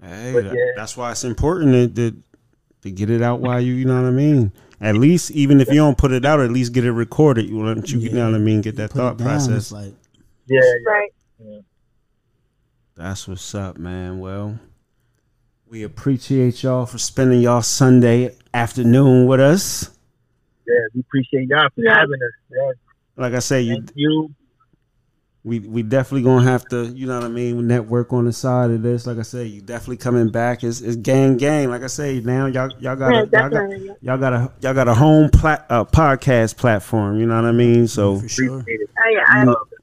Hey, 0.01 0.33
But 0.33 0.43
that- 0.45 0.53
yeah. 0.53 0.71
that's 0.75 0.95
why 0.95 1.11
it's 1.11 1.23
important 1.23 1.95
to, 1.95 2.11
to 2.11 2.17
to 2.83 2.91
get 2.91 3.09
it 3.11 3.21
out 3.21 3.39
while 3.41 3.59
you 3.61 3.73
you 3.73 3.85
know 3.85 4.01
what 4.01 4.07
I 4.07 4.11
mean. 4.11 4.51
At 4.79 4.95
least 4.95 5.29
even 5.31 5.59
if 5.61 5.67
you 5.69 5.75
don't 5.75 5.97
put 5.97 6.11
it 6.11 6.25
out, 6.25 6.39
at 6.39 6.51
least 6.51 6.73
get 6.73 6.85
it 6.85 6.91
recorded. 6.91 7.47
You 7.47 7.57
want 7.57 7.91
you, 7.91 7.99
you 7.99 8.09
know 8.11 8.25
what 8.31 8.35
I 8.35 8.39
mean. 8.39 8.61
Get 8.61 8.75
that 8.77 8.89
Put 8.91 8.97
thought 8.97 9.17
down, 9.17 9.27
process. 9.27 9.71
Like 9.71 9.93
Yeah, 10.47 10.59
yeah. 10.61 10.91
Right. 10.91 11.61
That's 12.95 13.27
what's 13.27 13.53
up, 13.55 13.77
man. 13.77 14.19
Well, 14.19 14.59
we 15.71 15.83
appreciate 15.83 16.63
y'all 16.63 16.85
for 16.85 16.97
spending 16.97 17.39
y'all 17.39 17.61
Sunday 17.61 18.35
afternoon 18.53 19.25
with 19.25 19.39
us. 19.39 19.89
yeah. 20.67 20.73
We 20.93 20.99
appreciate 20.99 21.47
y'all 21.47 21.69
for 21.73 21.81
Yeah. 21.81 21.95
having 21.97 22.15
us. 22.21 22.31
Yeah. 22.51 22.71
Like 23.15 23.33
I 23.33 23.39
say, 23.39 23.61
you 23.61 23.81
you. 23.95 24.35
we 25.45 25.59
we 25.59 25.81
definitely 25.81 26.23
gonna 26.23 26.43
have 26.43 26.65
to, 26.69 26.87
you 26.87 27.07
know 27.07 27.15
what 27.15 27.23
I 27.23 27.29
mean, 27.29 27.67
network 27.67 28.11
on 28.11 28.25
the 28.25 28.33
side 28.33 28.69
of 28.71 28.81
this. 28.81 29.07
Like 29.07 29.17
I 29.17 29.21
say, 29.21 29.45
you 29.45 29.61
definitely 29.61 29.95
coming 29.97 30.27
back. 30.27 30.61
It's, 30.65 30.81
it's 30.81 30.97
gang 30.97 31.37
gang. 31.37 31.69
Like 31.69 31.83
I 31.83 31.87
say, 31.87 32.19
now 32.19 32.47
y'all 32.47 32.69
y'all 32.81 32.97
got 32.97 33.13
Yeah, 33.13 33.21
a, 33.21 33.39
y'all 33.39 33.49
got 33.49 34.01
y'all 34.01 34.17
got 34.17 34.33
a 34.33 34.51
y'all 34.59 34.73
got 34.73 34.87
a 34.89 34.93
home 34.93 35.29
plat, 35.29 35.65
uh, 35.69 35.85
podcast 35.85 36.57
platform. 36.57 37.17
You 37.17 37.27
know 37.27 37.35
what 37.35 37.45
I 37.45 37.53
mean? 37.53 37.87
So 37.87 38.19
for 38.19 38.27
sure. 38.27 38.59
Appreciate 38.59 38.81
it. 38.81 38.89
Oh, 38.99 39.09
yeah, 39.09 39.23
I'm 39.27 39.47
Love 39.47 39.67
it. 39.71 39.77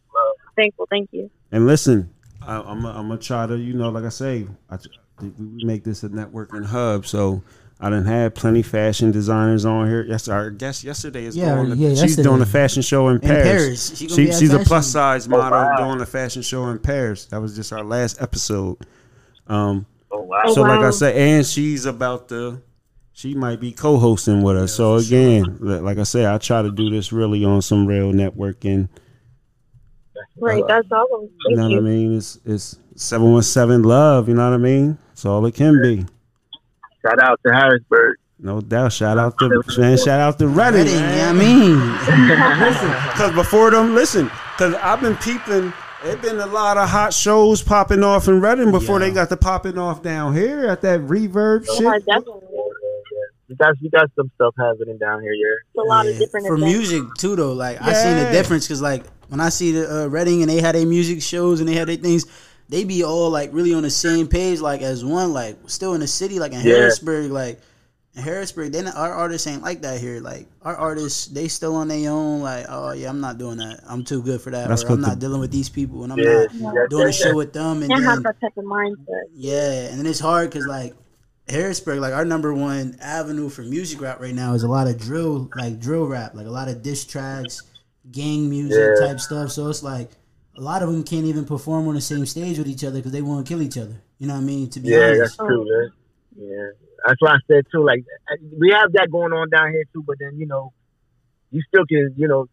Thankful. 0.54 0.86
Thank 0.90 1.08
you. 1.12 1.30
and 1.50 1.66
listen, 1.66 2.12
I, 2.42 2.56
I'm 2.60 2.84
i 2.84 2.90
I'm 2.98 3.08
gonna 3.08 3.16
try 3.18 3.46
to, 3.46 3.56
you 3.56 3.72
know, 3.72 3.88
like 3.88 4.04
I 4.04 4.08
say, 4.10 4.46
I, 4.68 4.76
we 5.20 5.64
make 5.64 5.84
this 5.84 6.02
a 6.02 6.08
networking 6.08 6.64
hub. 6.66 7.06
So. 7.06 7.42
I 7.80 7.90
done 7.90 8.06
had 8.06 8.34
plenty 8.34 8.62
fashion 8.62 9.12
designers 9.12 9.64
on 9.64 9.86
here. 9.86 10.02
Yes, 10.02 10.26
our 10.26 10.50
guest 10.50 10.82
yesterday 10.82 11.26
is 11.26 11.36
Yeah, 11.36 11.54
going. 11.54 11.70
To, 11.70 11.76
yeah, 11.76 11.90
she's 11.90 12.00
yesterday. 12.00 12.22
doing 12.24 12.40
a 12.40 12.46
fashion 12.46 12.82
show 12.82 13.06
in, 13.06 13.14
In 13.18 13.20
Paris. 13.20 13.44
Paris. 13.46 13.96
She 14.00 14.08
She, 14.08 14.16
be 14.16 14.30
at 14.32 14.36
she's 14.36 14.52
a 14.52 14.58
plus 14.58 14.88
size 14.88 15.28
model 15.28 15.52
wow. 15.60 15.76
doing 15.76 16.00
a 16.00 16.04
fashion 16.06 16.42
show 16.42 16.66
in 16.70 16.80
Paris. 16.80 17.26
That 17.26 17.40
was 17.40 17.54
just 17.54 17.72
our 17.72 17.84
last 17.84 18.20
episode. 18.20 18.78
Um, 19.46 19.86
Oh 20.10 20.22
wow. 20.22 20.42
Oh, 20.46 20.54
so 20.54 20.62
like 20.62 20.80
I 20.80 20.90
said, 20.90 21.14
and 21.14 21.46
she's 21.46 21.84
about 21.84 22.28
to, 22.30 22.60
she 23.12 23.34
might 23.36 23.60
be 23.60 23.70
co-hosting 23.70 24.42
with 24.42 24.56
us. 24.56 24.74
so 24.74 24.96
again, 24.96 25.58
li- 25.60 25.78
like 25.78 25.98
I 25.98 26.02
said, 26.02 26.24
I 26.26 26.38
try 26.38 26.62
to 26.62 26.72
do 26.72 26.90
this 26.90 27.12
really 27.12 27.44
on 27.44 27.62
some 27.62 27.86
real 27.86 28.10
networking. 28.12 28.88
Right. 30.36 30.64
That's 30.66 30.90
awesome. 30.90 31.30
You 31.46 31.56
know 31.56 31.62
Thank 31.68 31.74
what 31.74 31.78
I 31.78 31.80
mean? 31.94 32.16
It's 32.16 32.40
it's 32.44 32.78
seven 32.98 33.32
one 33.32 33.42
seven 33.42 33.82
love. 33.82 34.28
You 34.28 34.34
know 34.34 34.48
what 34.48 34.54
I 34.54 34.58
mean? 34.58 34.98
It's 35.12 35.24
all 35.24 35.44
it 35.46 35.54
can 35.54 35.80
be. 35.82 36.04
Shout 37.02 37.20
out 37.22 37.40
to 37.46 37.52
Harrisburg. 37.52 38.16
No 38.40 38.60
doubt. 38.60 38.92
Shout 38.92 39.18
out 39.18 39.36
to 39.38 39.62
man. 39.78 39.96
Shout 39.96 40.20
out 40.20 40.38
to 40.38 40.46
Redding. 40.48 40.82
Reading, 40.84 40.98
yeah, 41.00 41.30
I 41.30 41.32
mean, 41.32 41.78
Because 43.12 43.34
before 43.34 43.70
them, 43.70 43.94
listen, 43.94 44.30
because 44.56 44.74
I've 44.74 45.00
been 45.00 45.16
peeping. 45.16 45.72
There's 46.04 46.20
been 46.20 46.38
a 46.38 46.46
lot 46.46 46.76
of 46.76 46.88
hot 46.88 47.12
shows 47.12 47.60
popping 47.62 48.04
off 48.04 48.28
in 48.28 48.40
Reading 48.40 48.70
before 48.70 49.00
Yeah. 49.00 49.06
they 49.08 49.14
got 49.14 49.28
the 49.30 49.36
popping 49.36 49.76
off 49.78 50.00
down 50.02 50.34
here 50.34 50.66
at 50.68 50.80
that 50.82 51.00
reverb 51.00 51.66
Yeah, 51.66 51.74
shit. 51.94 52.06
definitely. 52.06 52.42
We 53.48 53.54
got 53.56 53.74
we 53.82 53.88
got 53.88 54.10
some 54.14 54.30
stuff 54.36 54.54
happening 54.58 54.98
down 54.98 55.22
here. 55.22 55.32
Yeah. 55.32 55.46
It's 55.74 55.78
a 55.78 55.88
lot 55.88 56.04
yeah, 56.06 56.12
of 56.12 56.18
different 56.18 56.46
for 56.46 56.54
events. 56.54 56.72
music 56.72 57.02
too 57.18 57.34
though. 57.34 57.54
Like 57.54 57.80
I 57.82 57.92
seen 57.94 58.16
Yeah. 58.16 58.24
the 58.26 58.30
difference 58.32 58.66
because 58.68 58.80
like 58.82 59.04
when 59.28 59.40
I 59.40 59.48
see 59.48 59.72
the 59.72 60.04
uh, 60.04 60.06
Reading 60.06 60.42
and 60.42 60.50
they 60.50 60.60
had 60.60 60.76
their 60.76 60.86
music 60.86 61.20
shows 61.22 61.58
and 61.58 61.68
they 61.68 61.74
had 61.74 61.88
their 61.88 61.96
things, 61.96 62.26
they 62.68 62.84
be 62.84 63.02
all 63.04 63.30
like 63.30 63.50
really 63.52 63.74
on 63.74 63.82
the 63.82 63.90
same 63.90 64.26
page, 64.28 64.60
like 64.60 64.82
as 64.82 65.04
one, 65.04 65.32
like 65.32 65.56
still 65.66 65.94
in 65.94 66.00
the 66.00 66.06
city, 66.06 66.38
like 66.38 66.52
in 66.52 66.60
Yeah. 66.60 66.74
Harrisburg, 66.74 67.30
like. 67.30 67.60
In 68.14 68.24
Harrisburg, 68.24 68.72
then 68.72 68.88
our 68.88 69.12
artists 69.12 69.46
ain't 69.46 69.62
like 69.62 69.82
that 69.82 70.00
here. 70.00 70.18
Like 70.18 70.48
our 70.62 70.74
artists, 70.74 71.26
they 71.26 71.46
still 71.46 71.76
on 71.76 71.86
their 71.86 72.10
own. 72.10 72.40
Like, 72.40 72.66
oh 72.68 72.90
yeah, 72.90 73.10
I'm 73.10 73.20
not 73.20 73.38
doing 73.38 73.58
that. 73.58 73.80
I'm 73.86 74.02
too 74.02 74.22
good 74.22 74.40
for 74.40 74.50
that. 74.50 74.66
That's 74.66 74.82
or 74.82 74.92
I'm 74.92 75.00
not 75.02 75.12
to- 75.14 75.20
dealing 75.20 75.40
with 75.40 75.52
these 75.52 75.68
people, 75.68 76.02
and 76.02 76.12
I'm 76.12 76.18
Yeah. 76.18 76.46
not 76.54 76.74
yeah, 76.74 76.86
doing 76.90 77.08
a 77.08 77.12
show 77.12 77.36
with 77.36 77.52
them. 77.52 77.82
And 77.82 77.90
Can't 77.92 78.02
have 78.04 78.14
then 78.14 78.22
that 78.24 78.40
type 78.40 78.56
of 78.56 78.64
mindset. 78.64 79.22
yeah, 79.34 79.88
and 79.90 79.98
then 80.00 80.06
it's 80.06 80.18
hard 80.18 80.50
because 80.50 80.66
like 80.66 80.94
Harrisburg, 81.48 82.00
like 82.00 82.12
our 82.12 82.24
number 82.24 82.52
one 82.52 82.96
avenue 83.00 83.48
for 83.50 83.62
music 83.62 84.00
rap 84.00 84.20
right 84.20 84.34
now 84.34 84.54
is 84.54 84.64
a 84.64 84.68
lot 84.68 84.88
of 84.88 84.98
drill, 84.98 85.48
like 85.54 85.78
drill 85.78 86.06
rap, 86.06 86.34
like 86.34 86.46
a 86.46 86.50
lot 86.50 86.66
of 86.68 86.82
diss 86.82 87.04
tracks, 87.04 87.62
gang 88.10 88.50
music 88.50 88.96
Yeah. 89.00 89.06
type 89.06 89.20
stuff. 89.20 89.52
So 89.52 89.68
it's 89.68 89.84
like 89.84 90.10
a 90.58 90.60
lot 90.60 90.82
of 90.82 90.90
them 90.90 91.04
can't 91.04 91.24
even 91.24 91.44
perform 91.44 91.86
on 91.88 91.94
the 91.94 92.00
same 92.00 92.26
stage 92.26 92.58
with 92.58 92.66
each 92.66 92.84
other 92.84 92.96
because 92.96 93.12
they 93.12 93.22
want 93.22 93.46
to 93.46 93.48
kill 93.50 93.62
each 93.62 93.78
other. 93.78 93.94
You 94.18 94.26
know 94.26 94.34
what 94.34 94.40
I 94.40 94.44
mean? 94.44 94.68
To 94.70 94.80
be 94.80 94.88
Yeah, 94.90 94.98
honest, 94.98 95.20
that's 95.20 95.36
true. 95.36 95.64
Yeah. 96.36 96.46
yeah, 96.50 96.66
that's 97.06 97.20
why 97.22 97.34
I 97.34 97.38
said 97.46 97.64
too. 97.72 97.84
Like 97.84 98.04
we 98.58 98.70
have 98.72 98.92
that 98.92 99.08
going 99.10 99.32
on 99.32 99.48
down 99.50 99.70
here 99.70 99.84
too, 99.92 100.02
but 100.02 100.16
then 100.18 100.36
you 100.36 100.46
know, 100.46 100.72
you 101.50 101.62
still 101.68 101.86
can 101.86 102.14
you 102.16 102.28
know 102.28 102.46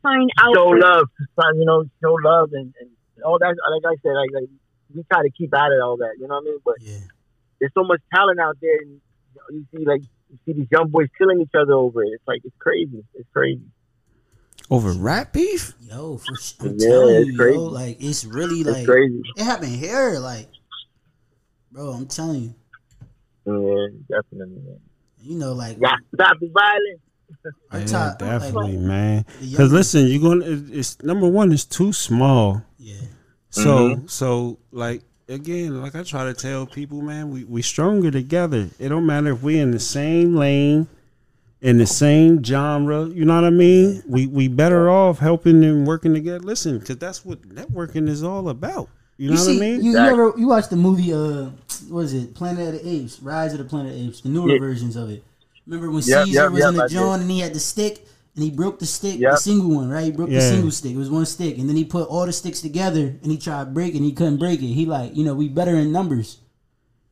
Find 0.00 0.30
out. 0.38 0.54
show 0.54 0.66
love, 0.66 1.08
you 1.56 1.64
know, 1.64 1.84
show 2.00 2.14
love 2.22 2.50
and, 2.52 2.72
and 2.80 2.90
all 3.24 3.38
that. 3.38 3.56
Like 3.82 3.82
I 3.84 3.96
said, 4.02 4.12
like, 4.14 4.30
like 4.32 4.50
we 4.94 5.02
try 5.10 5.22
to 5.22 5.30
keep 5.30 5.52
out 5.54 5.72
of 5.72 5.78
all 5.82 5.96
that. 5.96 6.14
You 6.20 6.28
know 6.28 6.34
what 6.34 6.42
I 6.42 6.44
mean? 6.44 6.58
But 6.64 6.74
yeah, 6.80 6.98
there's 7.58 7.72
so 7.74 7.82
much 7.82 8.00
talent 8.14 8.38
out 8.38 8.58
there, 8.60 8.78
and 8.82 9.00
you, 9.34 9.40
know, 9.40 9.42
you 9.50 9.66
see 9.72 9.84
like 9.84 10.02
you 10.30 10.38
see 10.44 10.52
these 10.52 10.68
young 10.70 10.88
boys 10.88 11.08
killing 11.18 11.40
each 11.40 11.54
other 11.58 11.72
over 11.72 12.04
it. 12.04 12.10
It's 12.14 12.28
like 12.28 12.42
it's 12.44 12.54
crazy. 12.58 13.02
It's 13.14 13.28
crazy. 13.32 13.64
Over 14.70 14.92
rap 14.92 15.32
beef? 15.32 15.74
yo, 15.80 16.16
for 16.16 16.36
sh- 16.36 16.54
I'm 16.60 16.78
Yeah, 16.78 16.88
telling 16.88 17.16
it's 17.16 17.30
you, 17.30 17.36
crazy. 17.36 17.58
yo, 17.58 17.64
like 17.66 17.96
it's 18.00 18.24
really 18.24 18.60
It's 18.60 18.70
like 18.70 18.86
crazy. 18.86 19.22
it 19.36 19.44
happened 19.44 19.74
here, 19.76 20.18
like, 20.18 20.48
bro, 21.70 21.90
I'm 21.90 22.06
telling 22.06 22.42
you, 22.42 22.54
Yeah, 23.44 23.86
definitely. 24.08 24.78
You 25.20 25.38
know, 25.38 25.52
like 25.52 25.76
Yeah, 25.80 25.96
stop 26.14 26.38
the 26.40 26.48
violence. 26.48 27.00
our 27.70 27.80
Yeah, 27.80 27.86
top, 27.86 28.18
definitely, 28.18 28.76
like, 28.76 28.80
man. 28.86 29.24
Because 29.40 29.72
listen, 29.72 30.06
you're 30.06 30.20
gonna. 30.22 30.44
it- 30.46 30.70
It's 30.70 31.02
number 31.02 31.28
one. 31.28 31.52
It's 31.52 31.64
too 31.64 31.92
small. 31.92 32.62
yeah, 32.78 32.94
So 33.50 33.68
mm-hmm. 33.68 34.06
so 34.06 34.58
like 34.70 35.02
again, 35.28 35.80
like 35.82 35.94
I 35.94 36.02
try 36.02 36.24
to 36.24 36.34
tell 36.34 36.66
people, 36.66 37.00
man, 37.02 37.30
we 37.30 37.44
we 37.44 37.62
stronger 37.62 38.10
together. 38.10 38.68
It 38.78 38.88
don't 38.88 39.06
matter 39.06 39.32
if 39.32 39.42
we 39.42 39.58
in 39.58 39.70
the 39.70 39.80
same 39.80 40.34
lane, 40.36 40.86
in 41.62 41.78
the 41.78 41.86
same 41.86 42.42
genre. 42.44 43.06
You 43.06 43.24
know 43.24 43.34
what 43.36 43.44
I 43.44 43.50
mean? 43.50 44.02
We 44.06 44.26
we 44.26 44.48
better 44.48 44.90
off 44.90 45.18
helping 45.20 45.64
and 45.64 45.86
working 45.86 46.14
together. 46.14 46.40
Listen, 46.40 46.78
because 46.78 46.98
that's 46.98 47.24
what 47.24 47.42
networking 47.42 48.08
is 48.08 48.22
all 48.22 48.48
about. 48.50 48.88
You 49.18 49.28
know 49.30 49.34
You 49.34 49.38
see, 49.38 49.56
what 49.58 49.64
I 49.64 49.66
mean? 49.70 49.84
you, 49.84 49.92
you 49.92 49.98
ever 49.98 50.32
you 50.36 50.48
watched 50.48 50.70
the 50.70 50.76
movie? 50.76 51.12
Uh, 51.12 51.50
what 51.88 52.00
is 52.00 52.14
it? 52.14 52.34
Planet 52.34 52.74
of 52.74 52.82
the 52.82 52.88
Apes, 52.88 53.20
Rise 53.20 53.52
of 53.52 53.58
the 53.58 53.64
Planet 53.64 53.92
of 53.92 53.98
the 53.98 54.06
Apes, 54.08 54.20
the 54.22 54.28
newer 54.28 54.52
Yeah. 54.52 54.58
versions 54.58 54.96
of 54.96 55.10
it. 55.10 55.22
Remember 55.66 55.90
when 55.90 56.02
Yep, 56.04 56.26
Caesar 56.26 56.30
yep, 56.30 56.50
was 56.50 56.60
yep, 56.60 56.68
in 56.70 56.74
the 56.74 56.82
John 56.88 57.20
and 57.20 57.30
he 57.30 57.40
had 57.40 57.54
the 57.54 57.60
stick 57.60 58.04
and 58.34 58.42
he 58.44 58.50
broke 58.50 58.78
the 58.80 58.86
stick, 58.86 59.20
the 59.20 59.20
Yep. 59.20 59.36
single 59.36 59.70
one, 59.76 59.90
right? 59.90 60.04
He 60.06 60.10
broke 60.10 60.30
the 60.30 60.40
single 60.40 60.70
stick. 60.72 60.92
It 60.92 60.96
was 60.98 61.10
one 61.10 61.26
stick, 61.26 61.58
and 61.58 61.68
then 61.68 61.76
he 61.76 61.84
put 61.84 62.08
all 62.08 62.26
the 62.26 62.32
sticks 62.32 62.60
together 62.60 63.14
and 63.22 63.30
he 63.30 63.38
tried 63.38 63.64
to 63.64 63.70
break 63.70 63.94
and 63.94 64.04
He 64.04 64.12
couldn't 64.12 64.38
break 64.38 64.60
it. 64.60 64.66
He 64.66 64.86
like, 64.86 65.14
you 65.16 65.24
know, 65.24 65.34
we 65.34 65.48
better 65.48 65.76
in 65.76 65.92
numbers. 65.92 66.38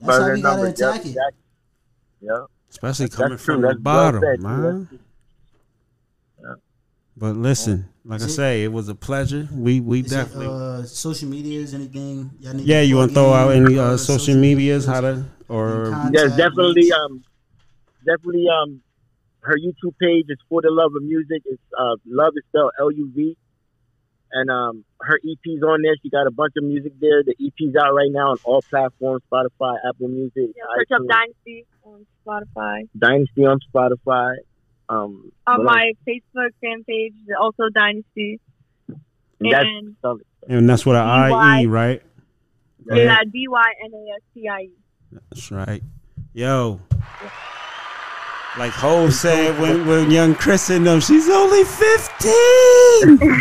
That's 0.00 0.18
Better 0.18 0.22
how 0.24 0.32
we 0.34 0.42
gotta 0.42 0.62
numbers. 0.62 0.80
attack 0.80 0.96
Yep, 0.96 1.06
it. 1.06 1.08
exactly. 1.10 1.40
Yeah. 2.20 2.44
Especially 2.70 3.06
That's 3.06 3.16
coming 3.16 3.38
true. 3.38 3.54
from 3.54 3.62
That's 3.62 3.74
the 3.76 3.82
well 3.82 4.12
bottom, 4.12 4.20
said, 4.22 4.40
man. 4.40 4.88
Yeah. 6.42 6.54
But 7.16 7.36
listen, 7.36 7.88
like 8.04 8.22
I 8.22 8.26
say, 8.28 8.62
it 8.64 8.72
was 8.72 8.88
a 8.88 8.94
pleasure. 8.94 9.48
We 9.52 9.80
we 9.80 10.00
Is 10.00 10.06
it, 10.12 10.16
definitely. 10.16 10.46
uh, 10.46 10.82
social 10.84 11.28
medias, 11.28 11.74
anything? 11.74 12.30
Y'all 12.40 12.54
need 12.54 12.66
yeah, 12.66 12.80
you 12.80 12.96
want 12.96 13.10
to 13.10 13.14
throw 13.14 13.32
out 13.32 13.50
any 13.50 13.78
uh, 13.78 13.96
social 13.96 14.36
medias? 14.36 14.86
How 14.86 15.00
to 15.02 15.24
or 15.48 15.90
Contact, 15.90 16.14
Yes, 16.14 16.36
definitely. 16.36 16.82
reach. 16.82 16.92
Um, 16.92 17.24
definitely. 18.06 18.46
Um, 18.48 18.80
her 19.40 19.56
YouTube 19.56 19.94
page 20.00 20.26
is 20.28 20.38
for 20.48 20.62
the 20.62 20.70
love 20.70 20.92
of 20.96 21.02
music. 21.02 21.42
It's 21.46 21.60
uh, 21.78 21.96
love 22.06 22.32
is 22.36 22.44
spelled 22.48 22.70
L 22.78 22.90
U 22.92 23.10
V, 23.14 23.36
and 24.32 24.50
um, 24.50 24.84
her 25.00 25.16
EP's 25.16 25.62
on 25.62 25.82
there. 25.82 25.94
She 26.02 26.10
got 26.10 26.26
a 26.26 26.30
bunch 26.30 26.54
of 26.56 26.64
music 26.64 26.92
there. 27.00 27.22
The 27.22 27.34
EP's 27.40 27.74
out 27.76 27.92
right 27.94 28.10
now 28.10 28.30
on 28.32 28.38
all 28.44 28.62
platforms: 28.62 29.22
Spotify, 29.30 29.76
Apple 29.88 30.08
Music, 30.08 30.50
Yeah, 30.56 30.64
search 30.76 30.90
up 30.92 31.06
Dynastie 31.08 31.66
on 31.84 32.06
Spotify. 32.26 32.88
Dynastie 32.98 33.44
on 33.46 33.58
Spotify. 33.72 34.36
Um, 34.88 35.30
On 35.46 35.58
what 35.58 35.64
my 35.64 35.92
Facebook 36.06 36.50
fan 36.60 36.82
page, 36.84 37.14
also 37.40 37.64
Dynastie. 37.72 38.40
And 38.88 39.52
that's 39.52 39.68
And 40.02 40.20
and 40.48 40.68
that's 40.68 40.84
what 40.84 40.96
I 40.96 41.60
IE, 41.62 41.66
right? 41.66 42.02
yeah, 42.86 43.18
D 43.30 43.46
Y 43.48 43.72
N 43.84 43.90
A 43.94 44.14
S 44.16 44.22
T 44.34 44.48
I 44.48 44.60
E. 44.62 44.70
That's 45.12 45.50
right. 45.50 45.82
Yo. 46.32 46.80
Like 48.58 48.72
Ho 48.72 49.08
said 49.10 49.58
when, 49.60 49.86
when 49.86 50.10
young 50.10 50.34
Chris 50.34 50.70
and 50.70 50.86
them, 50.86 51.00
she's 51.00 51.28
only 51.28 51.64
15. 51.64 53.40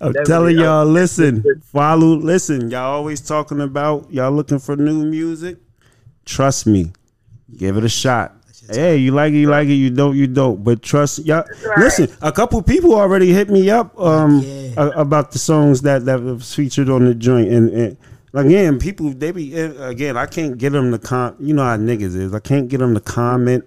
I'm 0.00 0.12
Definitely. 0.12 0.24
telling 0.26 0.58
y'all, 0.58 0.84
listen, 0.84 1.44
follow, 1.62 2.16
listen. 2.16 2.70
Y'all 2.70 2.92
always 2.92 3.20
talking 3.20 3.60
about 3.60 4.10
y'all 4.12 4.32
looking 4.32 4.58
for 4.58 4.74
new 4.76 5.04
music. 5.06 5.58
Trust 6.24 6.66
me, 6.66 6.92
give 7.56 7.76
it 7.76 7.84
a 7.84 7.88
shot. 7.88 8.34
Hey, 8.68 8.96
you 8.96 9.12
like 9.12 9.32
it, 9.32 9.38
you 9.38 9.48
like 9.48 9.68
it. 9.68 9.74
You 9.74 9.90
don't, 9.90 10.16
you 10.16 10.26
don't. 10.26 10.64
But 10.64 10.82
trust, 10.82 11.20
y'all. 11.24 11.44
right. 11.66 11.78
Listen, 11.78 12.08
a 12.22 12.32
couple 12.32 12.60
people 12.62 12.94
already 12.94 13.32
hit 13.32 13.48
me 13.50 13.70
up 13.70 13.98
um 14.00 14.40
Yeah. 14.40 14.72
a- 14.76 15.00
about 15.00 15.30
the 15.32 15.38
songs 15.38 15.82
that 15.82 16.04
that 16.06 16.20
was 16.22 16.52
featured 16.54 16.88
on 16.90 17.04
the 17.04 17.14
joint, 17.14 17.48
and, 17.50 17.70
and 17.70 17.96
again, 18.34 18.78
people 18.78 19.10
they 19.10 19.30
be 19.30 19.54
eh, 19.54 19.72
again. 19.88 20.16
I 20.16 20.26
can't 20.26 20.58
get 20.58 20.70
them 20.70 20.90
to 20.92 20.98
com. 20.98 21.36
You 21.38 21.54
know 21.54 21.64
how 21.64 21.76
niggas 21.76 22.16
is. 22.16 22.34
I 22.34 22.40
can't 22.40 22.68
get 22.68 22.78
them 22.78 22.94
to 22.94 23.00
comment. 23.00 23.64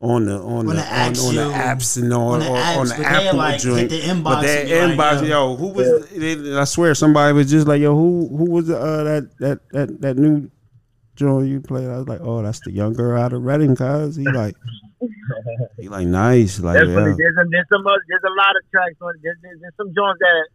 On 0.00 0.26
the 0.26 0.38
on, 0.38 0.66
the, 0.66 0.74
the 0.74 0.82
on, 0.82 1.06
on 1.16 1.34
the 1.34 1.56
apps 1.56 1.96
and 1.96 2.12
on, 2.12 2.34
on 2.34 2.40
the 2.40 2.46
on, 2.50 2.78
on 2.78 2.88
the 2.88 2.94
but 2.98 3.06
Apple 3.06 3.38
like, 3.38 3.52
hit 3.52 3.60
joint, 3.62 3.88
the 3.88 4.00
inbox 4.00 4.24
but 4.24 4.42
that 4.42 4.66
and 4.66 4.92
be 4.92 4.96
like, 4.98 5.16
inbox, 5.16 5.22
yo. 5.22 5.28
yo, 5.28 5.56
who 5.56 5.68
was? 5.68 6.08
they- 6.10 6.58
I 6.58 6.64
swear, 6.64 6.94
somebody 6.94 7.32
was 7.32 7.50
just 7.50 7.66
like, 7.66 7.80
yo, 7.80 7.94
who 7.94 8.28
who 8.28 8.50
was 8.50 8.68
uh, 8.68 9.04
that 9.04 9.38
that 9.38 9.60
that 9.70 10.00
that 10.02 10.18
new 10.18 10.50
joint 11.16 11.48
you 11.48 11.60
played? 11.62 11.88
I 11.88 11.96
was 11.96 12.06
like, 12.08 12.20
oh, 12.22 12.42
that's 12.42 12.60
the 12.66 12.72
young 12.72 12.92
girl 12.92 13.18
out 13.18 13.32
of 13.32 13.44
Reading, 13.44 13.76
cuz 13.76 14.16
he 14.16 14.24
like, 14.24 14.56
he 15.78 15.88
like 15.88 16.06
nice, 16.06 16.60
like 16.60 16.74
yeah. 16.74 16.84
there's, 16.84 17.14
a, 17.14 17.16
there's 17.16 17.66
some 17.72 17.84
there's 17.84 18.24
a 18.26 18.34
lot 18.36 18.56
of 18.56 18.70
tracks 18.72 19.00
on 19.00 19.14
it. 19.14 19.20
There's, 19.22 19.38
there's, 19.40 19.60
there's 19.62 19.76
some 19.78 19.94
joints 19.94 20.18
that 20.20 20.48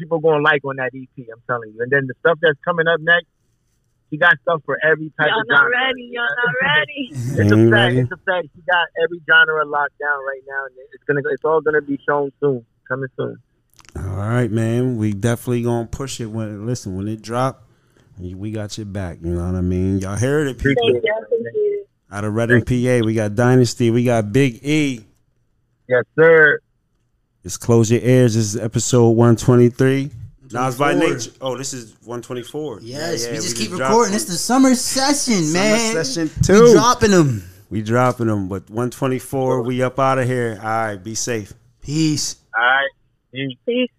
people 0.00 0.18
gonna 0.18 0.42
like 0.42 0.64
on 0.64 0.76
that 0.76 0.90
EP. 0.94 1.08
I'm 1.18 1.42
telling 1.46 1.72
you. 1.72 1.82
And 1.82 1.92
then 1.92 2.06
the 2.06 2.14
stuff 2.20 2.38
that's 2.40 2.58
coming 2.64 2.88
up 2.88 3.00
next, 3.00 3.26
he 4.10 4.16
got 4.16 4.34
stuff 4.42 4.62
for 4.64 4.78
every 4.82 5.12
type 5.18 5.28
Y'all 5.28 5.42
of 5.42 5.48
not 5.48 5.64
ready. 5.64 6.10
Y'all 6.10 6.24
not 6.24 6.54
ready. 6.62 7.08
It's 7.12 7.52
a 7.52 7.56
fact. 7.56 7.70
ready. 7.70 7.98
It's 8.00 8.12
a 8.12 8.16
fact. 8.16 8.48
He 8.56 8.62
got 8.62 8.86
every 9.04 9.20
genre 9.28 9.64
locked 9.64 9.98
down 10.00 10.18
right 10.26 10.42
now, 10.48 10.64
and 10.64 10.74
it's 10.92 11.04
gonna. 11.04 11.20
It's 11.30 11.44
all 11.44 11.60
gonna 11.60 11.82
be 11.82 12.00
shown 12.08 12.32
soon. 12.40 12.64
Coming 12.88 13.08
soon. 13.16 13.36
All 13.96 14.16
right, 14.16 14.50
man. 14.50 14.96
We 14.96 15.12
definitely 15.12 15.62
gonna 15.62 15.86
push 15.86 16.20
it 16.20 16.26
when 16.26 16.66
listen 16.66 16.96
when 16.96 17.06
it 17.06 17.22
drop. 17.22 17.66
We 18.18 18.50
got 18.50 18.76
your 18.76 18.86
back. 18.86 19.18
You 19.22 19.30
know 19.30 19.46
what 19.46 19.54
I 19.54 19.62
mean. 19.62 20.00
Y'all 20.00 20.16
heard 20.16 20.48
it, 20.48 20.58
people. 20.58 20.74
Thank 20.90 21.04
you. 21.04 21.26
Thank 21.30 21.54
you. 21.54 21.86
Out 22.12 22.24
of 22.24 22.34
Reading, 22.34 22.64
PA, 22.64 23.06
we 23.06 23.14
got 23.14 23.36
Dynastie. 23.36 23.90
We 23.90 24.04
got 24.04 24.32
Big 24.32 24.64
E. 24.64 25.06
Yes, 25.88 26.04
sir. 26.18 26.58
It's 27.44 27.56
Close 27.56 27.90
Your 27.90 28.02
Ears. 28.02 28.34
This 28.34 28.54
is 28.54 28.56
episode 28.60 29.10
one 29.10 29.36
twenty 29.36 29.70
three. 29.70 30.10
Nas 30.52 30.76
by 30.76 30.94
nature. 30.94 31.30
Oh, 31.40 31.56
this 31.56 31.72
is 31.72 31.96
one 32.04 32.20
twenty 32.22 32.42
four. 32.42 32.80
Yes, 32.82 33.26
we 33.26 33.36
just 33.36 33.56
keep 33.56 33.68
dropped 33.68 33.82
recording. 33.90 34.14
It's 34.14 34.24
the 34.24 34.32
summer 34.32 34.74
session, 34.74 35.44
Summer 35.44 35.52
man. 35.64 36.04
session 36.04 36.30
We 36.36 36.42
two. 36.46 36.72
dropping 36.74 37.12
them. 37.12 37.44
We 37.70 37.82
dropping 37.82 38.26
them, 38.26 38.48
but 38.48 38.68
one 38.68 38.90
twenty 38.90 39.18
four. 39.18 39.62
We 39.62 39.82
up 39.82 39.98
out 39.98 40.18
of 40.18 40.26
here. 40.26 40.58
All 40.62 40.68
right, 40.68 40.96
be 40.96 41.14
safe. 41.14 41.52
Peace. 41.80 42.36
All 42.56 42.62
right. 42.62 42.88
Peace. 43.32 43.56
Peace. 43.64 43.90